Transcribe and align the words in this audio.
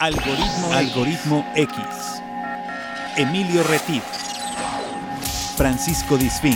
Algoritmo, 0.00 0.72
Algoritmo 0.72 1.44
X. 1.56 1.76
Emilio 3.16 3.64
Retif. 3.64 4.04
Francisco 5.56 6.16
Disfín. 6.16 6.54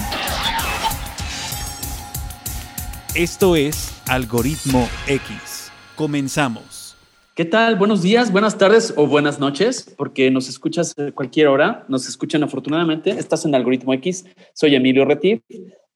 Esto 3.17 3.57
es 3.57 4.01
Algoritmo 4.09 4.89
X. 5.09 5.73
Comenzamos. 5.97 6.97
¿Qué 7.35 7.45
tal? 7.45 7.75
Buenos 7.75 8.02
días, 8.02 8.30
buenas 8.30 8.57
tardes 8.59 8.95
o 8.96 9.09
buenas 9.09 9.41
noches, 9.41 9.93
porque 9.96 10.30
nos 10.30 10.48
escuchas 10.48 10.96
a 10.96 11.11
cualquier 11.11 11.48
hora, 11.48 11.84
nos 11.88 12.09
escuchan 12.09 12.45
afortunadamente. 12.45 13.11
Estás 13.11 13.45
en 13.45 13.56
Algoritmo 13.56 13.93
X, 13.95 14.24
soy 14.54 14.77
Emilio 14.77 15.04
Retif. 15.04 15.40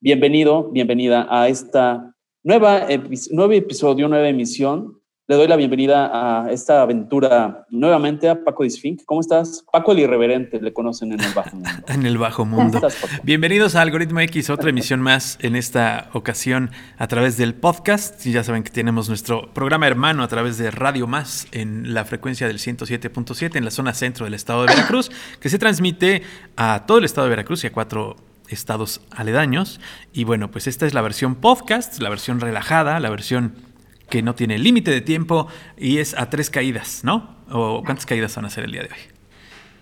Bienvenido, 0.00 0.68
bienvenida 0.72 1.28
a 1.30 1.46
esta 1.46 2.12
nueva 2.42 2.88
nuevo 3.30 3.52
episodio, 3.52 4.08
nueva 4.08 4.28
emisión 4.28 4.95
le 5.28 5.34
doy 5.34 5.48
la 5.48 5.56
bienvenida 5.56 6.44
a 6.44 6.52
esta 6.52 6.82
aventura 6.82 7.66
nuevamente 7.68 8.28
a 8.28 8.44
Paco 8.44 8.62
Disfink. 8.62 9.02
¿Cómo 9.06 9.20
estás? 9.20 9.64
Paco 9.72 9.90
el 9.90 9.98
Irreverente, 9.98 10.60
le 10.60 10.72
conocen 10.72 11.10
en 11.10 11.20
el 11.20 11.32
Bajo 11.34 11.56
Mundo. 11.56 11.70
en 11.88 12.06
el 12.06 12.18
Bajo 12.18 12.44
Mundo. 12.44 12.80
Bienvenidos 13.24 13.74
a 13.74 13.80
Algoritmo 13.82 14.20
X, 14.20 14.50
otra 14.50 14.70
emisión 14.70 15.00
más 15.00 15.36
en 15.42 15.56
esta 15.56 16.10
ocasión 16.12 16.70
a 16.96 17.08
través 17.08 17.36
del 17.36 17.56
podcast. 17.56 18.24
Y 18.24 18.30
ya 18.30 18.44
saben 18.44 18.62
que 18.62 18.70
tenemos 18.70 19.08
nuestro 19.08 19.52
programa 19.52 19.88
hermano 19.88 20.22
a 20.22 20.28
través 20.28 20.58
de 20.58 20.70
Radio 20.70 21.08
Más 21.08 21.48
en 21.50 21.92
la 21.92 22.04
frecuencia 22.04 22.46
del 22.46 22.58
107.7 22.58 23.56
en 23.56 23.64
la 23.64 23.72
zona 23.72 23.94
centro 23.94 24.26
del 24.26 24.34
estado 24.34 24.64
de 24.64 24.74
Veracruz, 24.76 25.10
que 25.40 25.48
se 25.48 25.58
transmite 25.58 26.22
a 26.56 26.84
todo 26.86 26.98
el 26.98 27.04
estado 27.04 27.24
de 27.26 27.30
Veracruz 27.30 27.64
y 27.64 27.66
a 27.66 27.72
cuatro 27.72 28.14
estados 28.48 29.00
aledaños. 29.10 29.80
Y 30.12 30.22
bueno, 30.22 30.52
pues 30.52 30.68
esta 30.68 30.86
es 30.86 30.94
la 30.94 31.02
versión 31.02 31.34
podcast, 31.34 32.00
la 32.00 32.10
versión 32.10 32.38
relajada, 32.38 33.00
la 33.00 33.10
versión 33.10 33.65
que 34.08 34.22
no 34.22 34.34
tiene 34.34 34.58
límite 34.58 34.90
de 34.90 35.00
tiempo 35.00 35.48
y 35.76 35.98
es 35.98 36.16
a 36.18 36.30
tres 36.30 36.50
caídas, 36.50 37.02
¿no? 37.04 37.36
¿O 37.50 37.82
cuántas 37.84 38.06
caídas 38.06 38.34
van 38.36 38.44
a 38.44 38.50
ser 38.50 38.64
el 38.64 38.72
día 38.72 38.82
de 38.82 38.88
hoy? 38.88 39.16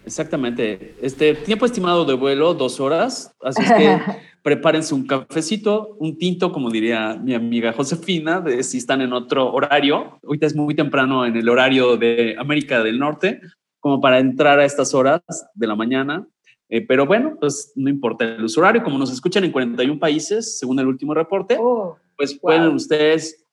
Exactamente. 0.07 0.97
Este 1.01 1.35
tiempo 1.35 1.65
estimado 1.65 2.05
de 2.05 2.15
vuelo, 2.15 2.55
dos 2.55 2.79
horas. 2.79 3.35
Así 3.43 3.63
es 3.63 3.73
que 3.73 4.01
prepárense 4.43 4.95
un 4.95 5.07
cafecito, 5.07 5.97
un 5.99 6.19
tinto, 6.19 6.53
como 6.53 6.71
diría 6.71 7.15
mi 7.15 7.35
amiga 7.35 7.73
Josefina, 7.73 8.41
de 8.41 8.63
si 8.63 8.79
están 8.79 9.01
en 9.01 9.13
otro 9.13 9.51
horario. 9.53 10.19
Ahorita 10.25 10.47
es 10.47 10.55
muy 10.55 10.75
temprano 10.75 11.25
en 11.25 11.37
el 11.37 11.49
horario 11.49 11.97
de 11.97 12.37
América 12.39 12.83
del 12.83 12.99
Norte, 12.99 13.41
como 13.81 14.01
para 14.01 14.19
entrar 14.19 14.59
a 14.59 14.65
estas 14.65 14.93
horas 14.95 15.23
de 15.55 15.67
la 15.67 15.75
mañana. 15.75 16.27
Eh, 16.69 16.83
pero 16.83 17.07
bueno, 17.07 17.37
pues 17.39 17.73
no 17.77 17.89
importa 17.89 18.25
el 18.25 18.47
horario, 18.57 18.83
como 18.83 18.99
nos 18.99 19.13
escuchan 19.13 19.45
en 19.45 19.53
41 19.53 19.99
países, 19.99 20.59
según 20.59 20.79
el 20.79 20.87
último 20.87 21.15
reporte, 21.15 21.57
oh, 21.61 21.97
pues 22.17 22.35
pueden 22.35 22.69
ustedes 22.69 23.44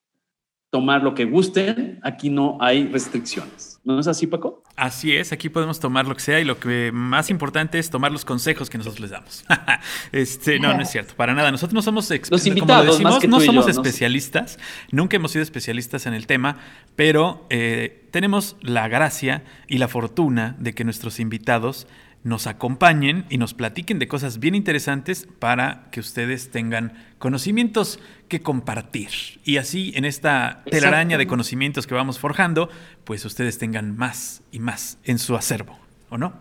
tomar 0.72 1.04
lo 1.04 1.14
que 1.14 1.26
gusten, 1.26 2.00
aquí 2.02 2.30
no 2.30 2.58
hay 2.62 2.88
restricciones. 2.88 3.80
¿No 3.84 4.00
es 4.00 4.08
así, 4.08 4.26
Paco? 4.26 4.64
Así 4.78 5.14
es, 5.14 5.34
aquí 5.34 5.50
podemos 5.50 5.80
tomar 5.80 6.08
lo 6.08 6.16
que 6.16 6.22
sea 6.22 6.40
y 6.40 6.46
lo 6.46 6.60
que 6.60 6.92
más 6.94 7.30
importante 7.30 7.78
es 7.78 7.90
tomar 7.90 8.12
los 8.12 8.24
consejos 8.24 8.70
que 8.70 8.78
nosotros 8.78 9.02
les 9.02 9.10
damos. 9.10 9.44
este, 10.14 10.60
no, 10.60 10.74
no 10.74 10.82
es 10.82 10.90
cierto, 10.90 11.14
para 11.16 11.34
nada. 11.34 11.52
Nosotros 11.52 11.74
no 11.74 11.82
somos 11.82 12.10
los 12.30 12.48
invitados, 12.48 13.02
más 13.02 13.20
que 13.20 13.28
no 13.28 13.42
somos 13.42 13.68
especialistas, 13.68 14.60
nunca 14.92 15.18
hemos 15.18 15.32
sido 15.32 15.44
especialistas 15.44 16.06
en 16.06 16.14
el 16.14 16.26
tema, 16.26 16.58
pero 16.96 17.46
eh, 17.50 18.08
tenemos 18.12 18.56
la 18.62 18.88
gracia 18.88 19.44
y 19.68 19.78
la 19.78 19.90
fortuna 19.90 20.56
de 20.58 20.74
que 20.74 20.86
nuestros 20.86 21.20
invitados 21.20 21.86
nos 22.24 22.48
acompañen 22.48 23.26
y 23.30 23.38
nos 23.38 23.54
platiquen 23.54 24.00
de 24.00 24.08
cosas 24.08 24.40
bien 24.40 24.56
interesantes 24.56 25.28
para 25.40 25.90
que 25.92 26.00
ustedes 26.00 26.52
tengan 26.52 26.94
conocimientos 27.18 28.00
que 28.28 28.42
compartir. 28.42 29.10
Y 29.44 29.58
así 29.58 29.92
en 29.96 30.06
esta 30.06 30.64
telaraña 30.70 31.18
de 31.18 31.28
conocimientos 31.28 31.88
que 31.88 31.96
vamos 31.96 32.20
forjando, 32.20 32.70
pues 33.04 33.26
ustedes 33.26 33.58
tengan 33.58 33.98
más 33.98 34.42
y 34.52 34.60
más 34.60 34.98
en 35.04 35.20
su 35.20 35.36
acervo, 35.36 35.78
¿o 36.10 36.18
no? 36.18 36.34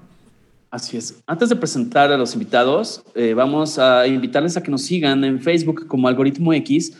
Así 0.71 0.97
es. 0.97 1.21
Antes 1.27 1.49
de 1.49 1.57
presentar 1.57 2.13
a 2.13 2.17
los 2.17 2.35
invitados, 2.35 3.03
eh, 3.17 3.35
vamos 3.35 3.79
a 3.79 4.07
invitarles 4.07 4.57
a 4.57 4.63
que 4.63 4.71
nos 4.71 4.83
sigan 4.83 5.25
en 5.25 5.41
Facebook 5.41 5.89
como 5.89 6.07
Algoritmo 6.07 6.53
X. 6.53 6.97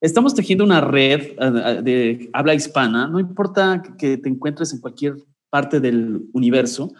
Estamos 0.00 0.34
tejiendo 0.34 0.64
una 0.64 0.80
red 0.80 1.20
eh, 1.20 1.36
eh, 1.38 1.80
de 1.82 2.30
habla 2.32 2.54
hispana. 2.54 3.06
No 3.06 3.20
importa 3.20 3.82
que 3.96 4.16
te 4.16 4.28
encuentres 4.28 4.72
en 4.72 4.80
cualquier 4.80 5.14
parte 5.48 5.78
del 5.78 6.22
universo, 6.32 6.92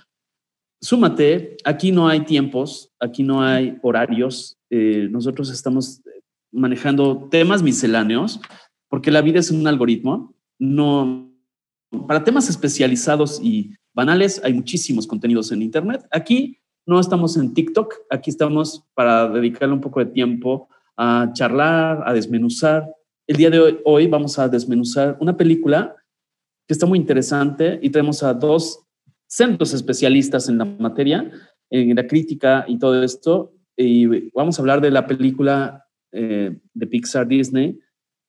súmate, 0.84 1.56
aquí 1.64 1.92
no 1.92 2.08
hay 2.08 2.20
tiempos, 2.26 2.92
aquí 3.00 3.22
no 3.22 3.42
hay 3.42 3.78
horarios, 3.82 4.58
eh, 4.68 5.08
nosotros 5.10 5.50
estamos 5.50 6.02
manejando 6.52 7.26
temas 7.30 7.62
misceláneos, 7.62 8.38
porque 8.90 9.10
la 9.10 9.22
vida 9.22 9.40
es 9.40 9.50
un 9.50 9.66
algoritmo, 9.66 10.34
no, 10.58 11.32
para 12.06 12.22
temas 12.22 12.50
especializados 12.50 13.40
y 13.42 13.74
banales 13.94 14.42
hay 14.44 14.52
muchísimos 14.52 15.06
contenidos 15.06 15.50
en 15.52 15.62
Internet. 15.62 16.06
Aquí 16.10 16.58
no 16.84 17.00
estamos 17.00 17.38
en 17.38 17.54
TikTok, 17.54 17.94
aquí 18.10 18.28
estamos 18.28 18.84
para 18.92 19.30
dedicarle 19.30 19.74
un 19.74 19.80
poco 19.80 20.00
de 20.00 20.06
tiempo 20.12 20.68
a 20.98 21.30
charlar, 21.32 22.02
a 22.06 22.12
desmenuzar. 22.12 22.86
El 23.26 23.38
día 23.38 23.48
de 23.48 23.58
hoy, 23.58 23.78
hoy 23.86 24.06
vamos 24.06 24.38
a 24.38 24.48
desmenuzar 24.48 25.16
una 25.18 25.34
película 25.34 25.96
que 26.68 26.74
está 26.74 26.84
muy 26.84 26.98
interesante 26.98 27.78
y 27.80 27.88
tenemos 27.88 28.22
a 28.22 28.34
dos 28.34 28.83
centros 29.34 29.74
especialistas 29.74 30.48
en 30.48 30.58
la 30.58 30.64
materia, 30.64 31.30
en 31.70 31.96
la 31.96 32.06
crítica 32.06 32.64
y 32.68 32.78
todo 32.78 33.02
esto. 33.02 33.52
Y 33.76 34.30
vamos 34.30 34.58
a 34.58 34.62
hablar 34.62 34.80
de 34.80 34.90
la 34.90 35.06
película 35.06 35.84
eh, 36.12 36.56
de 36.72 36.86
Pixar 36.86 37.26
Disney 37.26 37.78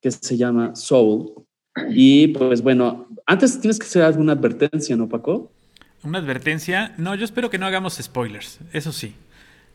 que 0.02 0.10
se 0.10 0.36
llama 0.36 0.76
Soul. 0.76 1.46
Y 1.90 2.30
pues 2.30 2.62
bueno, 2.62 3.08
antes 3.28 3.60
tienes 3.60 3.78
que 3.78 3.86
hacer 3.86 4.02
alguna 4.02 4.34
advertencia, 4.34 4.96
¿no, 4.96 5.08
Paco? 5.08 5.52
Una 6.04 6.20
advertencia. 6.20 6.96
No, 6.98 7.14
yo 7.16 7.26
espero 7.26 7.50
que 7.50 7.60
no 7.60 7.66
hagamos 7.66 7.96
spoilers, 8.02 8.60
eso 8.74 8.92
sí. 8.92 9.14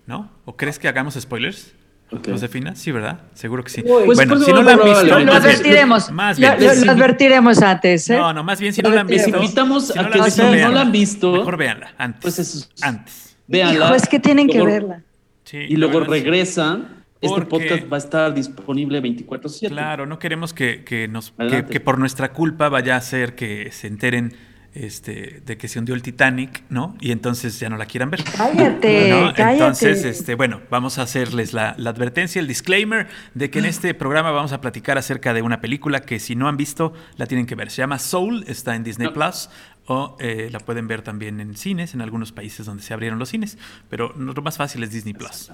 ¿No? 0.07 0.31
¿O 0.45 0.57
crees 0.57 0.79
que 0.79 0.89
hagamos 0.89 1.15
spoilers? 1.15 1.73
Okay. 2.13 2.33
¿Josefina? 2.33 2.75
Sí, 2.75 2.91
¿verdad? 2.91 3.21
Seguro 3.35 3.63
que 3.63 3.71
sí. 3.71 3.83
Pues 3.83 4.17
bueno, 4.17 4.39
si 4.41 4.53
no 4.53 4.63
lo 4.63 4.71
han 4.71 4.83
visto... 4.83 5.21
Lo, 5.21 5.33
advertiremos. 5.33 6.11
Más 6.11 6.39
bien. 6.39 6.57
Lo, 6.59 6.93
advertiremos 6.93 7.63
antes, 7.63 8.11
¿eh? 8.11 8.17
No, 8.17 8.33
no, 8.33 8.43
más 8.43 8.61
bien 8.61 8.73
si 8.73 8.83
no 8.83 8.91
lo 8.91 9.01
han 9.01 9.07
visto... 9.07 9.29
invitamos 9.29 9.97
a 9.97 10.11
que 10.11 10.31
si 10.31 10.41
no 10.41 10.71
la 10.71 10.81
han 10.81 10.93
visto... 10.93 11.33
Mejor 11.33 11.57
véanla, 11.57 11.95
antes. 11.99 12.23
Pues 12.23 12.39
eso, 12.41 12.69
antes. 12.83 13.37
Véanla. 13.47 13.87
Hijo, 13.87 13.95
es 13.95 14.09
que 14.09 14.19
tienen 14.19 14.49
que 14.49 14.61
verla. 14.63 15.03
Sí, 15.45 15.59
y 15.59 15.77
luego 15.77 16.01
regresan... 16.01 17.01
Este 17.21 17.43
podcast 17.43 17.93
va 17.93 17.97
a 17.97 17.99
estar 17.99 18.33
disponible 18.33 19.03
24/7. 19.03 19.69
Claro, 19.69 20.07
no 20.07 20.19
queremos 20.19 20.55
que, 20.55 20.85
que 20.85 21.07
nos, 21.07 21.33
que, 21.33 21.67
que 21.67 21.79
por 21.79 21.99
nuestra 21.99 22.33
culpa 22.33 22.71
vaya 22.71 22.97
a 22.97 23.01
ser 23.03 23.35
que 23.35 23.71
se 23.73 23.89
enteren 23.89 24.33
este, 24.75 25.43
de 25.45 25.59
que 25.59 25.69
se 25.69 25.79
hundió 25.79 25.95
el 25.95 26.03
Titanic, 26.03 26.63
¿no? 26.69 26.97
Y 27.01 27.11
entonces 27.11 27.59
ya 27.59 27.69
no 27.69 27.77
la 27.77 27.87
quieran 27.87 28.11
ver. 28.11 28.23
Cállate, 28.25 29.11
cállate. 29.11 29.53
Entonces, 29.53 30.05
este, 30.05 30.35
bueno, 30.35 30.61
vamos 30.71 30.99
a 30.99 31.03
hacerles 31.03 31.53
la, 31.53 31.71
advertencia, 31.71 32.41
el 32.41 32.47
disclaimer 32.47 33.09
de 33.35 33.51
que 33.51 33.59
en 33.59 33.67
este 33.67 33.95
programa 33.95 34.31
vamos 34.31 34.53
a 34.53 34.61
platicar 34.61 34.99
acerca 34.99 35.35
de 35.35 35.43
una 35.43 35.61
película 35.61 36.01
que 36.01 36.21
si 36.21 36.37
no 36.37 36.49
han 36.49 36.57
visto, 36.57 36.93
la 37.17 37.27
tienen 37.27 37.47
que 37.47 37.55
ver. 37.55 37.71
Se 37.71 37.79
llama 37.79 37.99
Soul, 37.99 38.45
está 38.47 38.77
en 38.77 38.85
Disney 38.85 39.09
Plus. 39.09 39.51
O 39.87 40.17
eh, 40.21 40.51
la 40.53 40.61
pueden 40.61 40.87
ver 40.87 41.03
también 41.03 41.41
en 41.41 41.57
cines, 41.57 41.95
en 41.95 42.01
algunos 42.01 42.31
países 42.31 42.65
donde 42.65 42.83
se 42.83 42.95
abrieron 42.95 43.19
los 43.19 43.31
cines. 43.31 43.59
Pero 43.89 44.15
lo 44.17 44.41
más 44.43 44.57
fácil 44.57 44.85
es 44.85 44.93
Disney 44.93 45.15
Plus. 45.15 45.51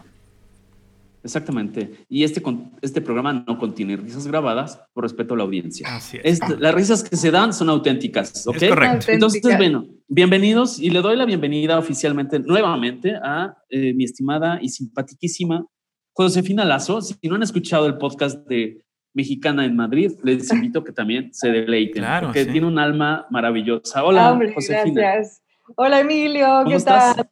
Exactamente. 1.27 2.07
Y 2.09 2.23
este, 2.23 2.41
este 2.83 3.01
programa 3.01 3.45
no 3.47 3.59
contiene 3.59 3.97
risas 3.97 4.29
grabadas 4.29 4.81
por 4.95 5.03
respeto 5.03 5.35
a 5.35 5.37
la 5.37 5.43
audiencia. 5.43 5.89
Así 5.95 6.19
es. 6.23 6.39
las 6.61 6.73
risas 6.73 7.03
que 7.03 7.17
se 7.17 7.33
dan 7.33 7.53
son 7.53 7.69
auténticas, 7.69 8.47
¿ok? 8.47 8.63
Es 8.63 8.69
correcto. 8.69 9.07
Entonces, 9.09 9.43
bueno, 9.43 9.89
bienvenidos 10.07 10.79
y 10.79 10.91
le 10.91 11.01
doy 11.01 11.17
la 11.17 11.25
bienvenida 11.25 11.81
oficialmente 11.81 12.39
nuevamente 12.39 13.17
a 13.17 13.57
eh, 13.69 13.93
mi 13.95 14.05
estimada 14.05 14.61
y 14.63 14.69
simpaticísima 14.69 15.67
Josefina 16.13 16.65
Lazo. 16.65 17.01
Si 17.01 17.17
no 17.25 17.35
han 17.35 17.43
escuchado 17.43 17.87
el 17.87 17.99
podcast 17.99 18.47
de 18.47 18.85
Mexicana 19.13 19.65
en 19.65 19.75
Madrid, 19.75 20.13
les 20.23 20.53
invito 20.53 20.79
a 20.79 20.85
que 20.85 20.93
también 20.93 21.35
se 21.35 21.49
deleiten, 21.49 22.05
claro, 22.05 22.29
porque 22.29 22.45
tiene 22.45 22.69
un 22.69 22.79
alma 22.79 23.27
maravillosa. 23.31 24.05
Hola, 24.05 24.39
Josefina. 24.55 25.01
Gracias. 25.01 25.43
Hola, 25.75 25.99
Emilio, 25.99 26.63
¿qué 26.69 26.79
tal? 26.79 27.29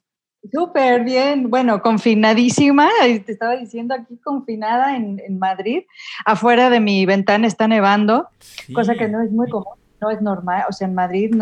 Súper 0.51 1.03
bien, 1.03 1.49
bueno, 1.49 1.81
confinadísima, 1.81 2.89
te 3.25 3.31
estaba 3.31 3.55
diciendo 3.55 3.95
aquí 3.95 4.17
confinada 4.17 4.95
en, 4.95 5.39
Madrid, 5.39 5.83
afuera 6.25 6.69
de 6.69 6.79
mi 6.79 7.05
ventana 7.05 7.47
está 7.47 7.67
nevando, 7.67 8.27
cosa 8.73 8.95
que 8.95 9.07
no 9.07 9.21
es 9.21 9.31
muy 9.31 9.49
común, 9.49 9.75
no 10.01 10.09
es 10.11 10.21
normal, 10.21 10.63
o 10.69 10.73
sea, 10.73 10.87
en 10.87 10.95
Madrid, 10.95 11.33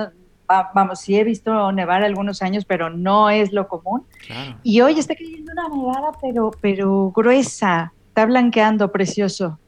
vamos, 0.74 1.00
sí 1.00 1.16
he 1.18 1.24
visto 1.24 1.72
nevar 1.72 2.04
algunos 2.04 2.42
años, 2.42 2.66
pero 2.66 2.90
no 2.90 3.30
es 3.30 3.52
lo 3.52 3.68
común. 3.68 4.04
Y 4.64 4.82
hoy 4.82 5.00
está 5.00 5.16
cayendo 5.16 5.52
una 5.52 5.70
nevada, 5.70 6.12
pero, 6.22 6.52
pero 6.62 7.12
gruesa, 7.12 7.94
está 8.10 8.26
blanqueando, 8.26 8.92
precioso. 8.92 9.60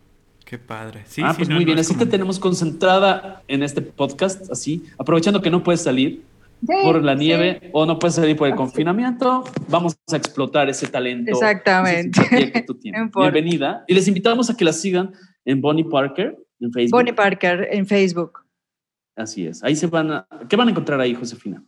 Qué 0.46 0.60
padre. 0.60 1.04
Sí, 1.08 1.24
ah, 1.26 1.34
pues 1.36 1.50
muy 1.50 1.66
bien, 1.66 1.80
así 1.80 1.96
te 1.96 2.06
tenemos 2.06 2.38
concentrada 2.38 3.42
en 3.48 3.64
este 3.64 3.82
podcast, 3.82 4.52
así, 4.52 4.86
aprovechando 4.98 5.42
que 5.42 5.50
no 5.50 5.64
puedes 5.64 5.82
salir 5.82 6.24
por 6.66 7.04
la 7.04 7.16
nieve 7.16 7.70
o 7.74 7.86
no 7.86 8.00
puedes 8.00 8.16
salir 8.16 8.36
por 8.36 8.48
el 8.48 8.56
confinamiento, 8.56 9.44
vamos 9.70 9.98
a 10.12 10.16
explotar 10.16 10.70
ese 10.70 10.88
talento. 10.88 11.32
Exactamente. 11.32 12.22
que 12.30 12.62
tú 12.62 12.76
tienes. 12.80 13.10
Bienvenida. 13.14 13.84
Y 13.88 13.94
les 13.94 14.08
invitamos 14.08 14.50
a 14.50 14.58
que 14.58 14.66
la 14.66 14.74
sigan 14.74 15.12
en 15.46 15.62
Bonnie 15.62 15.86
Parker 15.86 16.38
en 16.60 16.72
Facebook. 16.72 16.98
Bonnie 16.98 17.14
Parker 17.14 17.68
en 17.72 17.86
Facebook. 17.86 18.40
Así 19.16 19.48
es. 19.48 19.64
Ahí 19.64 19.76
se 19.76 19.88
van 19.88 20.12
a. 20.12 20.28
¿Qué 20.50 20.56
van 20.56 20.68
a 20.68 20.72
encontrar 20.72 21.00
ahí, 21.00 21.14
Josefina? 21.14 21.64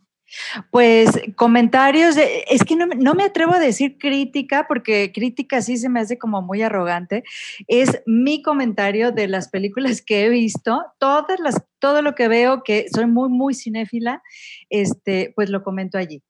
Pues 0.70 1.10
comentarios, 1.36 2.16
es 2.16 2.64
que 2.64 2.76
no, 2.76 3.14
me 3.14 3.24
atrevo 3.24 3.54
a 3.54 3.58
decir 3.58 3.98
crítica, 3.98 4.66
porque 4.68 5.12
crítica 5.12 5.62
sí 5.62 5.76
se 5.76 5.88
me 5.88 6.00
hace 6.00 6.18
como 6.18 6.42
muy 6.42 6.62
arrogante. 6.62 7.24
Es 7.66 8.02
mi 8.06 8.42
comentario 8.42 9.12
de 9.12 9.28
las 9.28 9.48
películas 9.48 10.02
que 10.02 10.26
he 10.26 10.28
visto, 10.28 10.84
todas 10.98 11.40
las, 11.40 11.64
todo 11.78 12.02
lo 12.02 12.14
que 12.14 12.28
veo, 12.28 12.62
que 12.62 12.86
soy 12.92 13.06
muy, 13.06 13.28
muy 13.28 13.54
cinéfila, 13.54 14.22
este, 14.70 15.32
pues 15.34 15.50
lo 15.50 15.62
comento 15.62 15.98
allí. 15.98 16.22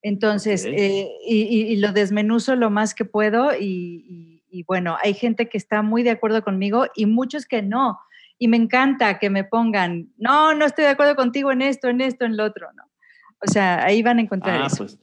Entonces, 0.00 0.64
eh, 0.64 1.10
y, 1.26 1.76
lo 1.76 1.92
desmenuzo 1.92 2.54
lo 2.54 2.70
más 2.70 2.94
que 2.94 3.04
puedo 3.04 3.50
y, 3.58 4.44
y 4.48 4.62
bueno, 4.62 4.96
hay 5.02 5.12
gente 5.14 5.48
que 5.48 5.58
está 5.58 5.82
muy 5.82 6.02
de 6.02 6.10
acuerdo 6.10 6.42
conmigo 6.42 6.86
y 6.94 7.06
muchos 7.06 7.46
que 7.46 7.62
no 7.62 7.98
y 8.38 8.48
me 8.48 8.56
encanta 8.56 9.18
que 9.18 9.30
me 9.30 9.44
pongan, 9.44 10.08
no, 10.16 10.54
no 10.54 10.64
estoy 10.64 10.84
de 10.84 10.90
acuerdo 10.90 11.16
contigo 11.16 11.50
en 11.50 11.62
esto, 11.62 11.88
en 11.88 12.00
esto, 12.00 12.24
en 12.24 12.36
lo 12.36 12.44
otro, 12.44 12.68
¿no? 12.74 12.84
O 13.44 13.50
sea, 13.50 13.84
ahí 13.84 14.02
van 14.02 14.18
a 14.18 14.22
encontrar 14.22 14.62
ah, 14.62 14.66
eso. 14.66 14.78
Pues, 14.78 14.98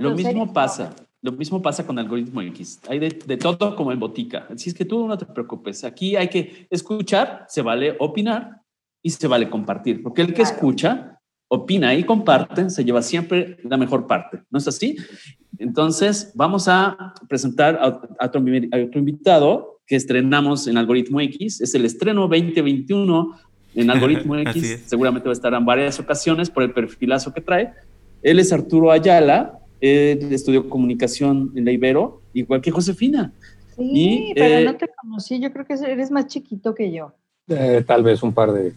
lo 0.00 0.14
mismo 0.14 0.52
pasa, 0.52 0.94
lo 1.20 1.32
mismo 1.32 1.60
pasa 1.60 1.86
con 1.86 1.98
algoritmo 1.98 2.40
X. 2.42 2.80
Hay 2.88 2.98
de, 2.98 3.10
todo 3.36 3.74
como 3.76 3.92
en 3.92 3.98
botica. 3.98 4.46
Así 4.50 4.70
es 4.70 4.74
que 4.74 4.84
tú 4.84 5.06
no 5.06 5.16
te 5.18 5.26
preocupes. 5.26 5.84
Aquí 5.84 6.16
hay 6.16 6.28
que 6.28 6.66
escuchar, 6.70 7.44
se 7.48 7.62
vale 7.62 7.96
opinar 7.98 8.62
y 9.02 9.10
se 9.10 9.26
vale 9.26 9.50
compartir, 9.50 10.02
porque 10.02 10.22
el 10.22 10.32
que 10.32 10.42
escucha, 10.42 11.20
opina 11.48 11.94
y 11.94 12.04
comparte, 12.04 12.70
se 12.70 12.84
lleva 12.84 13.02
siempre 13.02 13.58
la 13.64 13.76
mejor 13.76 14.06
parte. 14.06 14.42
¿No 14.50 14.58
es 14.58 14.68
así? 14.68 14.96
Entonces, 15.58 16.32
vamos 16.34 16.68
a 16.68 17.14
presentar 17.28 17.76
a, 17.76 18.00
a 18.18 18.26
otro 18.26 18.98
invitado 18.98 19.71
que 19.86 19.96
estrenamos 19.96 20.66
en 20.66 20.76
Algoritmo 20.76 21.20
X. 21.20 21.60
Es 21.60 21.74
el 21.74 21.84
estreno 21.84 22.22
2021 22.22 23.38
en 23.74 23.90
Algoritmo 23.90 24.36
X. 24.38 24.84
Seguramente 24.86 25.28
va 25.28 25.32
a 25.32 25.34
estar 25.34 25.54
en 25.54 25.64
varias 25.64 25.98
ocasiones 25.98 26.50
por 26.50 26.62
el 26.62 26.72
perfilazo 26.72 27.32
que 27.32 27.40
trae. 27.40 27.72
Él 28.22 28.38
es 28.38 28.52
Arturo 28.52 28.90
Ayala, 28.90 29.58
él 29.80 30.32
estudió 30.32 30.68
comunicación 30.68 31.52
en 31.56 31.64
la 31.64 31.72
Ibero, 31.72 32.22
igual 32.32 32.60
que 32.60 32.70
Josefina. 32.70 33.32
Sí, 33.76 34.32
pero 34.34 34.58
eh, 34.58 34.64
no 34.64 34.76
te 34.76 34.88
conocí, 34.88 35.40
yo 35.40 35.52
creo 35.52 35.66
que 35.66 35.74
eres 35.74 36.10
más 36.10 36.26
chiquito 36.26 36.74
que 36.74 36.92
yo. 36.92 37.14
Eh, 37.48 37.82
tal 37.86 38.02
vez 38.04 38.22
un 38.22 38.32
par 38.32 38.52
de... 38.52 38.72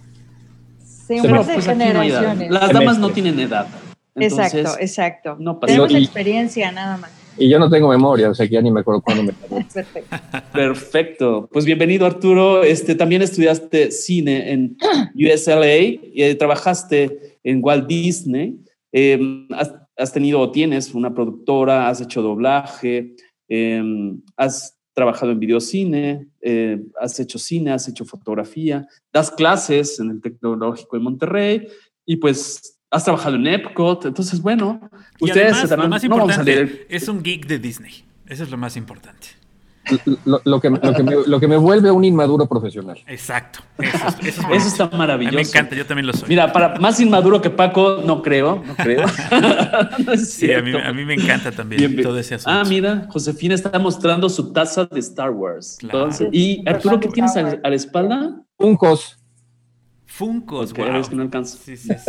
Sí, 0.84 1.20
un 1.20 1.30
par 1.30 1.46
de 1.46 1.54
pues 1.54 1.66
generaciones. 1.66 2.50
Las 2.50 2.72
damas 2.72 2.98
no 2.98 3.12
tienen 3.12 3.40
edad. 3.40 3.68
exacto, 4.16 4.80
exacto. 4.80 5.38
No 5.40 5.58
Tenemos 5.60 5.94
experiencia 5.94 6.72
nada 6.72 6.98
más. 6.98 7.12
Y 7.38 7.50
yo 7.50 7.60
no 7.60 7.70
tengo 7.70 7.90
memoria, 7.90 8.30
o 8.30 8.34
sea 8.34 8.48
que 8.48 8.54
ya 8.54 8.62
ni 8.62 8.72
me 8.72 8.80
acuerdo 8.80 9.02
cuándo 9.02 9.24
me 9.24 9.34
Perfecto. 9.50 10.52
Perfecto. 10.54 11.50
Pues 11.52 11.66
bienvenido, 11.66 12.06
Arturo. 12.06 12.64
Este, 12.64 12.96
también 12.96 13.22
estudiaste 13.22 13.92
cine 13.92 14.52
en 14.52 14.78
USLA 15.16 15.78
y 15.78 16.24
eh, 16.24 16.36
trabajaste 16.36 17.38
en 17.44 17.60
Walt 17.62 17.88
Disney. 17.88 18.58
Em, 18.92 19.48
has, 19.98 20.14
tenido 20.14 20.40
o 20.40 20.52
tienes 20.52 20.94
una 20.94 21.14
productora, 21.14 21.90
has 21.90 22.00
hecho 22.00 22.22
doblaje, 22.22 23.16
em, 23.50 24.22
has 24.38 24.78
trabajado 24.94 25.34
en 25.34 25.40
videocine, 25.40 26.28
eh, 26.42 26.82
has 27.02 27.20
hecho 27.20 27.38
cine, 27.38 27.72
has 27.72 27.88
hecho 27.90 28.06
fotografía, 28.06 28.88
das 29.12 29.30
clases 29.30 30.00
en 30.00 30.12
el 30.12 30.22
Tecnológico 30.22 30.96
de 30.96 31.04
Monterrey 31.04 31.68
y 32.06 32.16
pues 32.16 32.80
has 32.96 33.04
trabajado 33.04 33.36
en 33.36 33.48
Epcot, 33.48 34.06
entonces 34.06 34.42
bueno, 34.42 34.90
ustedes 35.20 35.54
además, 35.64 35.78
lo 35.78 35.90
más 35.90 36.04
importante 36.04 36.88
es 36.90 37.08
un 37.08 37.22
geek 37.22 37.46
de 37.48 37.60
Disney. 37.60 38.06
Eso 38.28 38.44
es 38.44 38.50
lo 38.50 38.58
más 38.58 38.76
importante. 38.76 39.28
Lo, 40.26 40.60
que, 40.60 41.48
me, 41.48 41.58
vuelve 41.58 41.92
un 41.92 42.04
inmaduro 42.04 42.48
profesional. 42.48 42.98
Exacto. 43.06 43.60
Eso, 43.78 44.68
está 44.68 44.90
maravilloso. 44.90 45.36
me 45.36 45.42
encanta, 45.44 45.76
yo 45.76 45.86
también 45.86 46.08
lo 46.08 46.14
soy. 46.14 46.28
Mira, 46.28 46.52
para 46.52 46.80
más 46.80 47.00
inmaduro 47.00 47.40
que 47.40 47.52
Paco, 47.52 48.02
no 48.04 48.24
creo, 48.24 48.64
no 48.66 48.76
creo. 48.76 49.06
sí, 50.18 50.52
a 50.52 50.62
mí, 50.62 51.06
me 51.06 51.14
encanta 51.14 51.52
también 51.52 52.02
todo 52.02 52.18
ese 52.18 52.36
asunto. 52.36 52.58
Ah, 52.58 52.64
mira, 52.68 53.08
Josefina 53.10 53.54
está 53.54 53.78
mostrando 53.78 54.28
su 54.28 54.52
taza 54.52 54.86
de 54.86 55.00
Star 55.00 55.30
Wars. 55.30 55.78
y 56.32 56.68
Arturo, 56.68 57.00
¿qué 57.00 57.10
tienes 57.10 57.36
a, 57.38 57.44
la 57.44 57.76
espalda? 57.76 58.42
Un 58.58 58.76
cos. 58.76 59.20
Funcos, 60.16 60.74
no 60.78 60.86
alcanzo. 61.24 61.60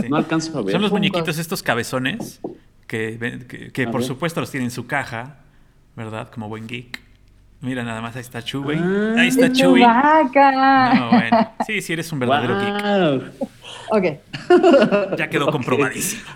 No 0.09 0.17
alcanzo 0.17 0.57
a 0.57 0.63
ver. 0.63 0.71
Son 0.71 0.83
los 0.83 0.93
muñequitos 0.93 1.39
estos 1.39 1.61
cabezones 1.61 2.41
que, 2.87 3.71
que, 3.73 3.89
por 3.89 4.05
supuesto 4.05 4.41
los 4.41 4.49
tiene 4.49 4.67
en 4.67 4.71
su 4.71 4.87
caja, 4.87 5.41
¿verdad? 5.97 6.31
Como 6.31 6.49
buen 6.49 6.69
geek. 6.69 7.01
Mira, 7.63 7.83
nada 7.83 8.01
más 8.01 8.15
ahí 8.15 8.21
está 8.21 8.45
Chewie. 8.45 8.79
Ah, 8.79 9.15
ahí 9.19 9.27
está 9.27 9.53
Chewie. 9.53 9.85
No, 9.85 11.11
bueno. 11.11 11.51
Sí, 11.67 11.83
sí, 11.83 11.95
eres 11.95 12.13
un 12.13 12.21
verdadero 12.21 12.61
geek. 12.61 13.33
Ok. 13.91 14.05
Ya 15.19 15.29
quedó 15.29 15.51
comprobadísimo. 15.51 16.31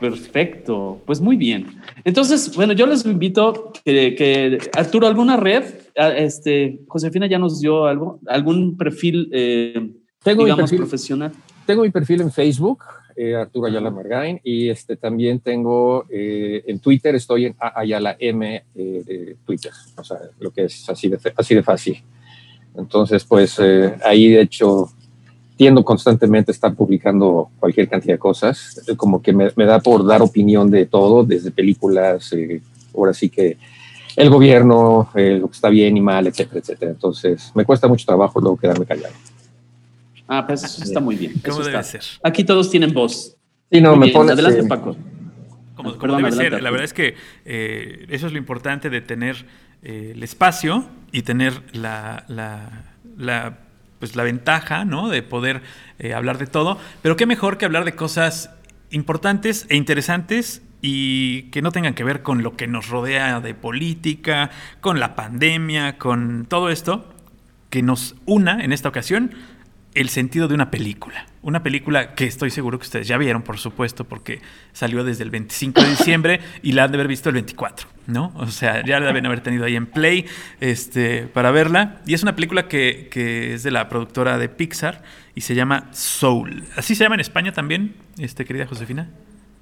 Perfecto, 0.00 1.00
pues 1.06 1.20
muy 1.20 1.36
bien. 1.36 1.80
Entonces, 2.02 2.56
bueno, 2.56 2.72
yo 2.72 2.84
les 2.86 3.06
invito 3.06 3.72
que, 3.84 4.16
que 4.16 4.58
Arturo, 4.76 5.06
¿alguna 5.06 5.36
red? 5.36 5.62
Ah, 5.96 6.08
este, 6.08 6.80
Josefina 6.88 7.28
ya 7.28 7.38
nos 7.38 7.60
dio 7.60 7.86
algo, 7.86 8.18
algún 8.26 8.76
perfil 8.76 9.30
eh, 9.32 9.92
tengo 10.22 10.44
mi 10.44 10.54
perfil, 10.54 10.78
profesional. 10.78 11.32
Tengo 11.66 11.82
mi 11.82 11.90
perfil 11.90 12.20
en 12.22 12.32
Facebook, 12.32 12.82
eh, 13.16 13.34
Arturo 13.34 13.66
Ayala 13.66 13.90
Margain, 13.90 14.40
y 14.42 14.68
este, 14.68 14.96
también 14.96 15.40
tengo 15.40 16.04
eh, 16.10 16.62
en 16.66 16.78
Twitter, 16.78 17.14
estoy 17.14 17.46
en 17.46 17.56
Ayala 17.58 18.16
M 18.18 18.64
eh, 18.74 19.02
de 19.04 19.36
Twitter, 19.44 19.72
o 19.96 20.04
sea, 20.04 20.18
lo 20.38 20.50
que 20.50 20.64
es 20.64 20.88
así 20.88 21.08
de, 21.08 21.18
así 21.36 21.54
de 21.54 21.62
fácil. 21.62 22.02
Entonces, 22.76 23.24
pues 23.24 23.58
ahí 24.04 24.28
de 24.28 24.42
hecho 24.42 24.88
tiendo 25.56 25.84
constantemente 25.84 26.52
a 26.52 26.54
estar 26.54 26.72
publicando 26.74 27.50
cualquier 27.58 27.88
cantidad 27.88 28.14
de 28.14 28.18
cosas, 28.18 28.80
como 28.96 29.20
que 29.20 29.32
me, 29.32 29.48
me 29.56 29.64
da 29.64 29.80
por 29.80 30.06
dar 30.06 30.22
opinión 30.22 30.70
de 30.70 30.86
todo, 30.86 31.24
desde 31.24 31.50
películas, 31.50 32.30
ahora 32.94 33.12
sí 33.12 33.28
que 33.28 33.56
el 34.14 34.30
gobierno, 34.30 35.10
lo 35.12 35.48
que 35.48 35.54
está 35.54 35.68
bien 35.68 35.96
y 35.96 36.00
mal, 36.00 36.28
etcétera, 36.28 36.60
etcétera. 36.60 36.92
Entonces, 36.92 37.50
me 37.56 37.64
cuesta 37.64 37.88
mucho 37.88 38.06
trabajo 38.06 38.40
luego 38.40 38.56
quedarme 38.56 38.86
callado. 38.86 39.14
Ah, 40.28 40.46
pues 40.46 40.62
eso 40.62 40.84
está 40.84 41.00
muy 41.00 41.16
bien. 41.16 41.32
¿Cómo 41.44 41.60
debe 41.60 41.82
ser? 41.82 42.02
Aquí 42.22 42.44
todos 42.44 42.70
tienen 42.70 42.92
voz. 42.92 43.36
Sí, 43.72 43.80
no, 43.80 43.96
me 43.96 44.08
pone, 44.08 44.32
Adelante, 44.32 44.62
Paco. 44.64 44.96
Como, 45.74 45.92
debe 45.92 46.32
ser. 46.32 46.62
La 46.62 46.70
verdad 46.70 46.84
es 46.84 46.92
que 46.92 47.14
eh, 47.44 48.06
eso 48.10 48.26
es 48.26 48.32
lo 48.32 48.38
importante 48.38 48.90
de 48.90 49.00
tener 49.00 49.46
eh, 49.82 50.12
el 50.14 50.22
espacio 50.22 50.86
y 51.12 51.22
tener 51.22 51.62
la, 51.72 52.24
la, 52.28 53.58
pues 53.98 54.16
la 54.16 54.22
ventaja, 54.22 54.84
¿no? 54.84 55.08
De 55.08 55.22
poder 55.22 55.62
eh, 55.98 56.12
hablar 56.12 56.36
de 56.36 56.46
todo. 56.46 56.78
Pero 57.00 57.16
qué 57.16 57.26
mejor 57.26 57.56
que 57.56 57.64
hablar 57.64 57.84
de 57.84 57.94
cosas 57.94 58.50
importantes 58.90 59.66
e 59.70 59.76
interesantes 59.76 60.62
y 60.82 61.44
que 61.44 61.62
no 61.62 61.72
tengan 61.72 61.94
que 61.94 62.04
ver 62.04 62.22
con 62.22 62.42
lo 62.42 62.56
que 62.56 62.66
nos 62.66 62.88
rodea 62.88 63.40
de 63.40 63.54
política, 63.54 64.50
con 64.80 65.00
la 65.00 65.16
pandemia, 65.16 65.96
con 65.96 66.46
todo 66.46 66.70
esto, 66.70 67.08
que 67.70 67.82
nos 67.82 68.14
una 68.26 68.62
en 68.62 68.72
esta 68.72 68.88
ocasión 68.88 69.32
el 69.98 70.10
sentido 70.10 70.46
de 70.46 70.54
una 70.54 70.70
película. 70.70 71.26
Una 71.42 71.64
película 71.64 72.14
que 72.14 72.24
estoy 72.24 72.50
seguro 72.50 72.78
que 72.78 72.84
ustedes 72.84 73.08
ya 73.08 73.18
vieron, 73.18 73.42
por 73.42 73.58
supuesto, 73.58 74.04
porque 74.04 74.40
salió 74.72 75.02
desde 75.02 75.24
el 75.24 75.30
25 75.30 75.82
de 75.82 75.90
diciembre 75.90 76.40
y 76.62 76.70
la 76.72 76.84
han 76.84 76.92
de 76.92 76.98
haber 76.98 77.08
visto 77.08 77.30
el 77.30 77.34
24, 77.34 77.88
¿no? 78.06 78.32
O 78.36 78.46
sea, 78.46 78.84
ya 78.84 79.00
la 79.00 79.06
deben 79.06 79.26
haber 79.26 79.40
tenido 79.40 79.64
ahí 79.64 79.74
en 79.74 79.86
Play 79.86 80.26
este, 80.60 81.22
para 81.26 81.50
verla. 81.50 81.96
Y 82.06 82.14
es 82.14 82.22
una 82.22 82.36
película 82.36 82.68
que, 82.68 83.08
es 83.54 83.64
de 83.64 83.72
la 83.72 83.88
productora 83.88 84.38
de 84.38 84.48
Pixar 84.48 85.02
y 85.34 85.40
se 85.40 85.56
llama 85.56 85.88
Soul. 85.90 86.62
¿Así 86.76 86.94
se 86.94 87.02
llama 87.02 87.16
en 87.16 87.20
España 87.20 87.50
también, 87.50 87.96
este, 88.18 88.44
querida 88.44 88.66
Josefina? 88.66 89.10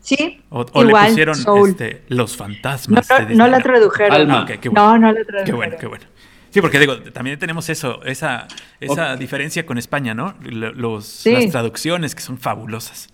Sí. 0.00 0.42
O, 0.50 0.64
le 0.84 0.92
pusieron 0.92 1.36
este, 1.66 2.02
los 2.08 2.36
fantasmas. 2.36 3.08
No, 3.30 3.48
la 3.48 3.60
tradujeron. 3.60 4.30
Ah, 4.30 4.46
no, 4.70 4.98
no 4.98 5.12
la 5.12 5.24
tradujeron. 5.24 5.44
Qué 5.46 5.52
bueno, 5.52 5.76
qué 5.80 5.86
bueno. 5.86 6.04
Sí, 6.56 6.62
porque 6.62 6.78
digo, 6.78 6.96
también 7.12 7.38
tenemos 7.38 7.68
eso, 7.68 8.02
esa, 8.04 8.48
esa 8.80 9.14
diferencia 9.16 9.66
con 9.66 9.76
España, 9.76 10.14
¿no? 10.14 10.32
Los, 10.40 11.26
Las 11.26 11.50
traducciones 11.50 12.14
que 12.14 12.22
son 12.22 12.38
fabulosas. 12.38 13.10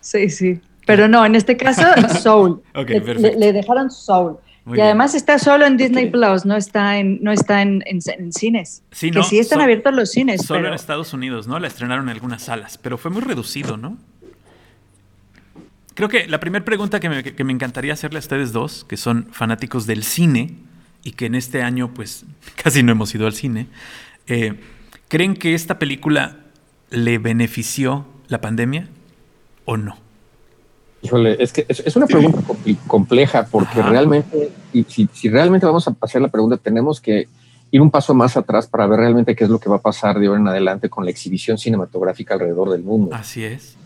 Sí, 0.00 0.30
sí. 0.30 0.60
Pero 0.86 1.08
no, 1.08 1.26
en 1.26 1.34
este 1.34 1.56
caso, 1.56 1.82
Soul. 2.22 2.62
le, 2.76 3.52
dejaron 3.52 3.90
Soul. 3.90 4.36
y 4.64 4.78
además 4.78 5.16
está 5.16 5.40
solo 5.40 5.66
en 5.66 5.76
Disney 5.76 6.08
Plus, 6.08 6.44
no 6.44 6.54
está 6.54 6.98
en, 6.98 7.18
no 7.20 7.32
está 7.32 7.62
en, 7.62 7.82
cines. 8.30 8.84
Sí, 8.92 9.10
que 9.10 9.24
sí 9.24 9.40
están 9.40 9.60
abiertos 9.60 9.92
los 9.92 10.12
cines. 10.12 10.42
Solo 10.42 10.68
en 10.68 10.74
Estados 10.74 11.12
Unidos, 11.12 11.48
¿no? 11.48 11.58
La 11.58 11.66
estrenaron 11.66 12.04
en 12.04 12.10
algunas 12.10 12.44
salas, 12.44 12.78
pero 12.78 12.96
fue 12.96 13.10
muy 13.10 13.22
reducido, 13.22 13.76
¿no? 13.76 13.96
Creo 15.94 16.08
que 16.08 16.28
la 16.28 16.38
primera 16.38 16.64
pregunta 16.64 17.00
que 17.00 17.08
me, 17.08 17.24
que 17.24 17.42
me 17.42 17.52
encantaría 17.52 17.92
hacerle 17.92 18.18
a 18.18 18.20
ustedes 18.20 18.52
dos, 18.52 18.84
que 18.84 18.96
son 18.96 19.26
fanáticos 19.32 19.84
del 19.88 20.04
cine, 20.04 20.54
y 21.06 21.12
que 21.12 21.26
en 21.26 21.36
este 21.36 21.62
año 21.62 21.94
pues 21.94 22.24
casi 22.62 22.82
no 22.82 22.92
hemos 22.92 23.14
ido 23.14 23.26
al 23.26 23.32
cine, 23.32 23.68
eh, 24.26 24.58
¿creen 25.08 25.34
que 25.34 25.54
esta 25.54 25.78
película 25.78 26.38
le 26.90 27.18
benefició 27.18 28.04
la 28.26 28.40
pandemia 28.40 28.88
o 29.64 29.76
no? 29.76 29.96
Híjole, 31.02 31.36
es 31.38 31.52
que 31.52 31.64
es, 31.68 31.94
una 31.94 32.06
pregunta 32.06 32.40
compleja 32.88 33.46
porque 33.46 33.80
realmente, 33.80 34.50
y 34.72 34.82
si, 34.84 35.08
realmente 35.28 35.64
vamos 35.64 35.86
a 35.86 35.94
hacer 36.00 36.20
la 36.20 36.28
pregunta, 36.28 36.56
tenemos 36.56 37.00
que 37.00 37.28
ir 37.70 37.80
un 37.80 37.90
paso 37.92 38.12
más 38.12 38.36
atrás 38.36 38.66
para 38.66 38.88
ver 38.88 38.98
realmente 38.98 39.36
qué 39.36 39.44
es 39.44 39.50
lo 39.50 39.60
que 39.60 39.68
va 39.68 39.76
a 39.76 39.82
pasar 39.82 40.18
de 40.18 40.26
ahora 40.26 40.40
en 40.40 40.48
adelante 40.48 40.88
con 40.88 41.04
la 41.04 41.12
exhibición 41.12 41.58
cinematográfica 41.58 42.34
alrededor 42.34 42.70
del 42.70 42.82
mundo. 42.82 43.14
Así 43.14 43.44
es. 43.44 43.76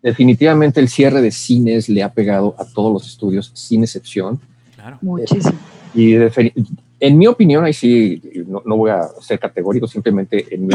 Definitivamente 0.00 0.80
el 0.80 0.88
cierre 0.88 1.20
de 1.20 1.30
cines 1.32 1.90
le 1.90 2.02
ha 2.02 2.12
pegado 2.14 2.54
a 2.58 2.64
todos 2.64 2.90
los 2.90 3.06
estudios, 3.06 3.50
sin 3.52 3.82
excepción. 3.82 4.40
Claro. 4.74 4.96
Muchísimo. 5.02 5.58
Y 5.94 6.14
en 7.00 7.18
mi 7.18 7.26
opinión, 7.26 7.64
ahí 7.64 7.72
sí, 7.72 8.20
no, 8.46 8.76
voy 8.76 8.90
a 8.90 9.02
ser 9.20 9.38
categórico, 9.38 9.86
simplemente 9.86 10.46
en 10.54 10.66
mi 10.66 10.74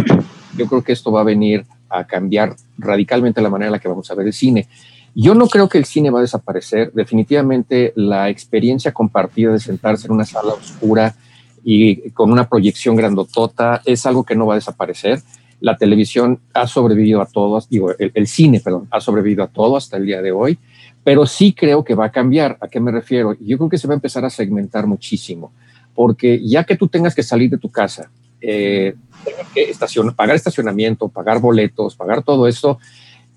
yo 0.58 0.66
creo 0.68 0.84
que 0.84 0.94
esto 0.94 1.12
va 1.12 1.22
a 1.22 1.24
venir 1.24 1.66
a 1.90 2.06
cambiar 2.06 2.56
radicalmente 2.78 3.42
la 3.42 3.50
manera 3.50 3.68
en 3.68 3.74
la 3.74 3.80
que 3.80 3.88
vamos 3.88 4.10
a 4.10 4.16
ver 4.16 4.28
el 4.28 4.34
cine. 4.34 4.68
Yo 5.14 5.34
no 5.34 5.48
creo 5.48 5.70
que 5.70 5.78
el 5.78 5.86
cine 5.86 6.10
va 6.10 6.20
a 6.20 6.24
desaparecer. 6.24 6.92
Definitivamente 6.94 7.94
la 7.96 8.30
experiencia 8.30 8.92
compartida 8.92 9.54
de 9.54 9.60
sentarse 9.60 10.08
en 10.08 10.14
una 10.14 10.26
sala 10.26 10.54
oscura 10.54 11.16
y 11.64 12.10
con 12.12 12.32
una 12.32 12.50
proyección 12.50 12.96
grandotota 12.96 13.82
es 13.86 14.06
algo 14.06 14.24
que 14.24 14.36
no 14.36 14.46
va 14.46 14.56
a 14.56 14.58
desaparecer. 14.58 15.22
La 15.62 15.78
televisión 15.78 16.40
ha 16.54 16.68
sobrevivido 16.68 17.22
a 17.22 17.28
todos, 17.28 17.70
digo, 17.70 17.92
el, 17.98 18.28
cine, 18.28 18.60
perdón, 18.60 18.88
ha 18.92 19.00
sobrevivido 19.00 19.44
a 19.44 19.48
todo 19.48 19.78
hasta 19.78 19.96
el 19.96 20.06
día 20.06 20.22
de 20.22 20.34
hoy, 20.34 20.60
pero 21.06 21.28
sí 21.28 21.54
creo 21.54 21.84
que 21.84 21.94
va 21.94 22.06
a 22.08 22.12
cambiar. 22.12 22.58
¿A 22.60 22.68
qué 22.68 22.80
me 22.80 22.92
refiero? 22.92 23.38
Yo 23.40 23.58
creo 23.58 23.70
que 23.70 23.78
se 23.78 23.88
va 23.88 23.94
a 23.94 23.96
empezar 23.96 24.26
a 24.26 24.30
segmentar 24.32 24.88
muchísimo, 24.88 25.54
porque 25.94 26.42
ya 26.44 26.64
que 26.64 26.76
tú 26.76 26.88
tengas 26.88 27.14
que 27.14 27.22
salir 27.22 27.52
de 27.52 27.60
tu 27.60 27.70
casa, 27.70 28.10
eh, 28.42 28.96
pagar 30.16 30.36
estacionamiento, 30.36 31.08
pagar 31.08 31.40
boletos, 31.40 31.96
pagar 31.96 32.24
todo 32.24 32.48
eso, 32.48 32.80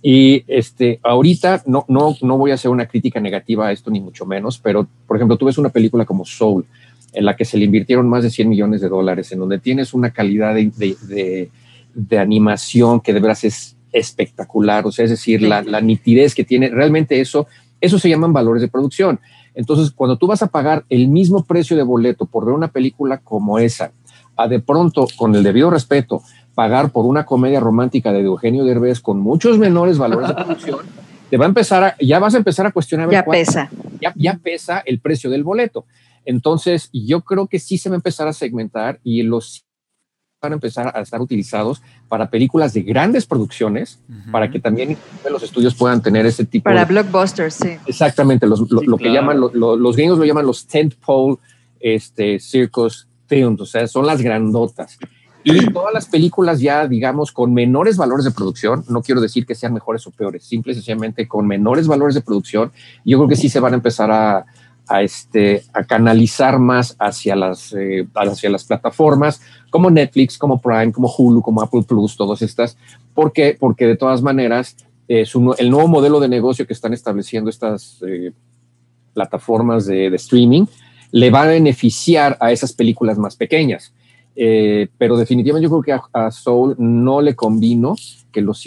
y 0.00 0.44
este, 0.46 0.98
ahorita 1.02 1.62
no, 1.66 1.84
no, 1.88 2.16
no 2.22 2.38
voy 2.38 2.52
a 2.52 2.54
hacer 2.54 2.70
una 2.70 2.86
crítica 2.86 3.20
negativa 3.20 3.66
a 3.66 3.72
esto, 3.72 3.90
ni 3.90 4.00
mucho 4.00 4.24
menos, 4.24 4.58
pero 4.58 4.88
por 5.06 5.18
ejemplo, 5.18 5.36
tú 5.36 5.44
ves 5.44 5.58
una 5.58 5.68
película 5.68 6.06
como 6.06 6.24
Soul, 6.24 6.64
en 7.12 7.24
la 7.26 7.36
que 7.36 7.44
se 7.44 7.58
le 7.58 7.66
invirtieron 7.66 8.08
más 8.08 8.22
de 8.22 8.30
100 8.30 8.48
millones 8.48 8.80
de 8.80 8.88
dólares, 8.88 9.30
en 9.32 9.40
donde 9.40 9.58
tienes 9.58 9.92
una 9.92 10.10
calidad 10.10 10.54
de, 10.54 11.50
de, 11.94 12.18
animación 12.18 13.00
que 13.00 13.12
de 13.12 13.20
veras 13.20 13.44
es 13.44 13.76
espectacular, 13.92 14.86
o 14.86 14.92
sea, 14.92 15.04
es 15.04 15.10
decir, 15.10 15.42
la, 15.42 15.62
la, 15.62 15.80
nitidez 15.80 16.34
que 16.34 16.44
tiene, 16.44 16.68
realmente 16.68 17.20
eso, 17.20 17.46
eso 17.80 17.98
se 17.98 18.08
llaman 18.08 18.32
valores 18.32 18.62
de 18.62 18.68
producción. 18.68 19.20
Entonces, 19.54 19.90
cuando 19.90 20.16
tú 20.16 20.26
vas 20.26 20.42
a 20.42 20.48
pagar 20.48 20.84
el 20.88 21.08
mismo 21.08 21.44
precio 21.44 21.76
de 21.76 21.82
boleto 21.82 22.26
por 22.26 22.44
ver 22.44 22.54
una 22.54 22.68
película 22.68 23.18
como 23.18 23.58
esa, 23.58 23.92
a 24.36 24.46
de 24.46 24.60
pronto, 24.60 25.06
con 25.16 25.34
el 25.34 25.42
debido 25.42 25.70
respeto, 25.70 26.22
pagar 26.54 26.90
por 26.90 27.06
una 27.06 27.24
comedia 27.24 27.60
romántica 27.60 28.12
de 28.12 28.20
Eugenio 28.20 28.64
Derbez 28.64 29.00
con 29.00 29.20
muchos 29.20 29.58
menores 29.58 29.98
valores 29.98 30.28
de 30.28 30.34
producción, 30.44 30.80
te 31.30 31.36
va 31.36 31.44
a 31.44 31.48
empezar 31.48 31.84
a, 31.84 31.96
ya 32.00 32.18
vas 32.18 32.34
a 32.34 32.38
empezar 32.38 32.66
a 32.66 32.72
cuestionar. 32.72 33.10
Ya 33.10 33.24
pesa. 33.24 33.70
Ya, 34.00 34.12
ya 34.16 34.38
pesa 34.42 34.82
el 34.86 35.00
precio 35.00 35.28
del 35.28 35.44
boleto. 35.44 35.86
Entonces, 36.24 36.90
yo 36.92 37.22
creo 37.22 37.46
que 37.46 37.58
sí 37.58 37.78
se 37.78 37.88
va 37.88 37.94
a 37.94 37.98
empezar 37.98 38.28
a 38.28 38.32
segmentar 38.32 39.00
y 39.02 39.22
los 39.22 39.64
a 40.40 40.46
empezar 40.48 40.92
a 40.94 41.00
estar 41.00 41.20
utilizados 41.20 41.82
para 42.08 42.30
películas 42.30 42.72
de 42.72 42.82
grandes 42.82 43.26
producciones, 43.26 43.98
para 44.30 44.50
que 44.50 44.60
también 44.60 44.96
los 45.28 45.42
estudios 45.42 45.74
puedan 45.74 46.00
tener 46.00 46.26
ese 46.26 46.44
tipo 46.44 46.64
para 46.64 46.84
blockbusters, 46.84 47.54
sí. 47.54 47.76
Exactamente, 47.86 48.46
los, 48.46 48.70
lo, 48.70 48.96
que 48.96 49.10
llaman, 49.10 49.40
los 49.40 49.96
gringos 49.96 50.18
lo 50.18 50.24
llaman 50.24 50.46
los 50.46 50.66
tentpole 50.66 51.38
este, 51.80 52.38
circus 52.38 53.08
films, 53.26 53.60
o 53.60 53.66
sea, 53.66 53.86
son 53.88 54.06
las 54.06 54.22
grandotas. 54.22 54.98
Y 55.42 55.66
todas 55.72 55.92
las 55.92 56.06
películas 56.06 56.60
ya, 56.60 56.86
digamos, 56.86 57.32
con 57.32 57.52
menores 57.52 57.96
valores 57.96 58.24
de 58.24 58.30
producción, 58.30 58.84
no 58.88 59.02
quiero 59.02 59.20
decir 59.20 59.44
que 59.44 59.56
sean 59.56 59.74
mejores 59.74 60.06
o 60.06 60.12
peores, 60.12 60.44
simple 60.44 60.72
y 60.72 60.74
sencillamente 60.76 61.26
con 61.26 61.48
menores 61.48 61.88
valores 61.88 62.14
de 62.14 62.20
producción, 62.20 62.70
yo 63.04 63.18
creo 63.18 63.28
que 63.28 63.36
sí 63.36 63.48
se 63.48 63.58
van 63.58 63.72
a 63.72 63.76
empezar 63.76 64.10
a, 64.12 64.46
a, 64.88 65.02
este, 65.02 65.62
a 65.72 65.84
canalizar 65.84 66.58
más 66.58 66.96
hacia 66.98 67.36
las, 67.36 67.72
eh, 67.72 68.06
hacia 68.14 68.50
las 68.50 68.64
plataformas 68.64 69.40
como 69.70 69.90
Netflix, 69.90 70.38
como 70.38 70.60
Prime, 70.60 70.92
como 70.92 71.12
Hulu, 71.14 71.42
como 71.42 71.62
Apple 71.62 71.82
Plus, 71.86 72.16
todas 72.16 72.42
estas. 72.42 72.76
¿Por 73.14 73.32
qué? 73.32 73.56
Porque 73.58 73.86
de 73.86 73.96
todas 73.96 74.22
maneras, 74.22 74.76
es 75.08 75.34
el 75.58 75.70
nuevo 75.70 75.88
modelo 75.88 76.20
de 76.20 76.28
negocio 76.28 76.66
que 76.66 76.74
están 76.74 76.92
estableciendo 76.92 77.50
estas 77.50 78.02
eh, 78.06 78.32
plataformas 79.14 79.86
de, 79.86 80.06
streaming 80.14 80.66
le 81.10 81.30
va 81.30 81.42
a 81.42 81.46
beneficiar 81.46 82.36
a 82.40 82.52
esas 82.52 82.72
películas 82.72 83.18
más 83.18 83.34
pequeñas. 83.34 83.94
Eh, 84.36 84.88
pero 84.98 85.16
definitivamente 85.16 85.64
yo 85.68 85.80
creo 85.80 85.98
que 85.98 86.04
a, 86.12 86.30
Soul 86.30 86.76
no 86.78 87.20
le 87.22 87.34
convino 87.34 87.96
que 88.30 88.42
los 88.42 88.60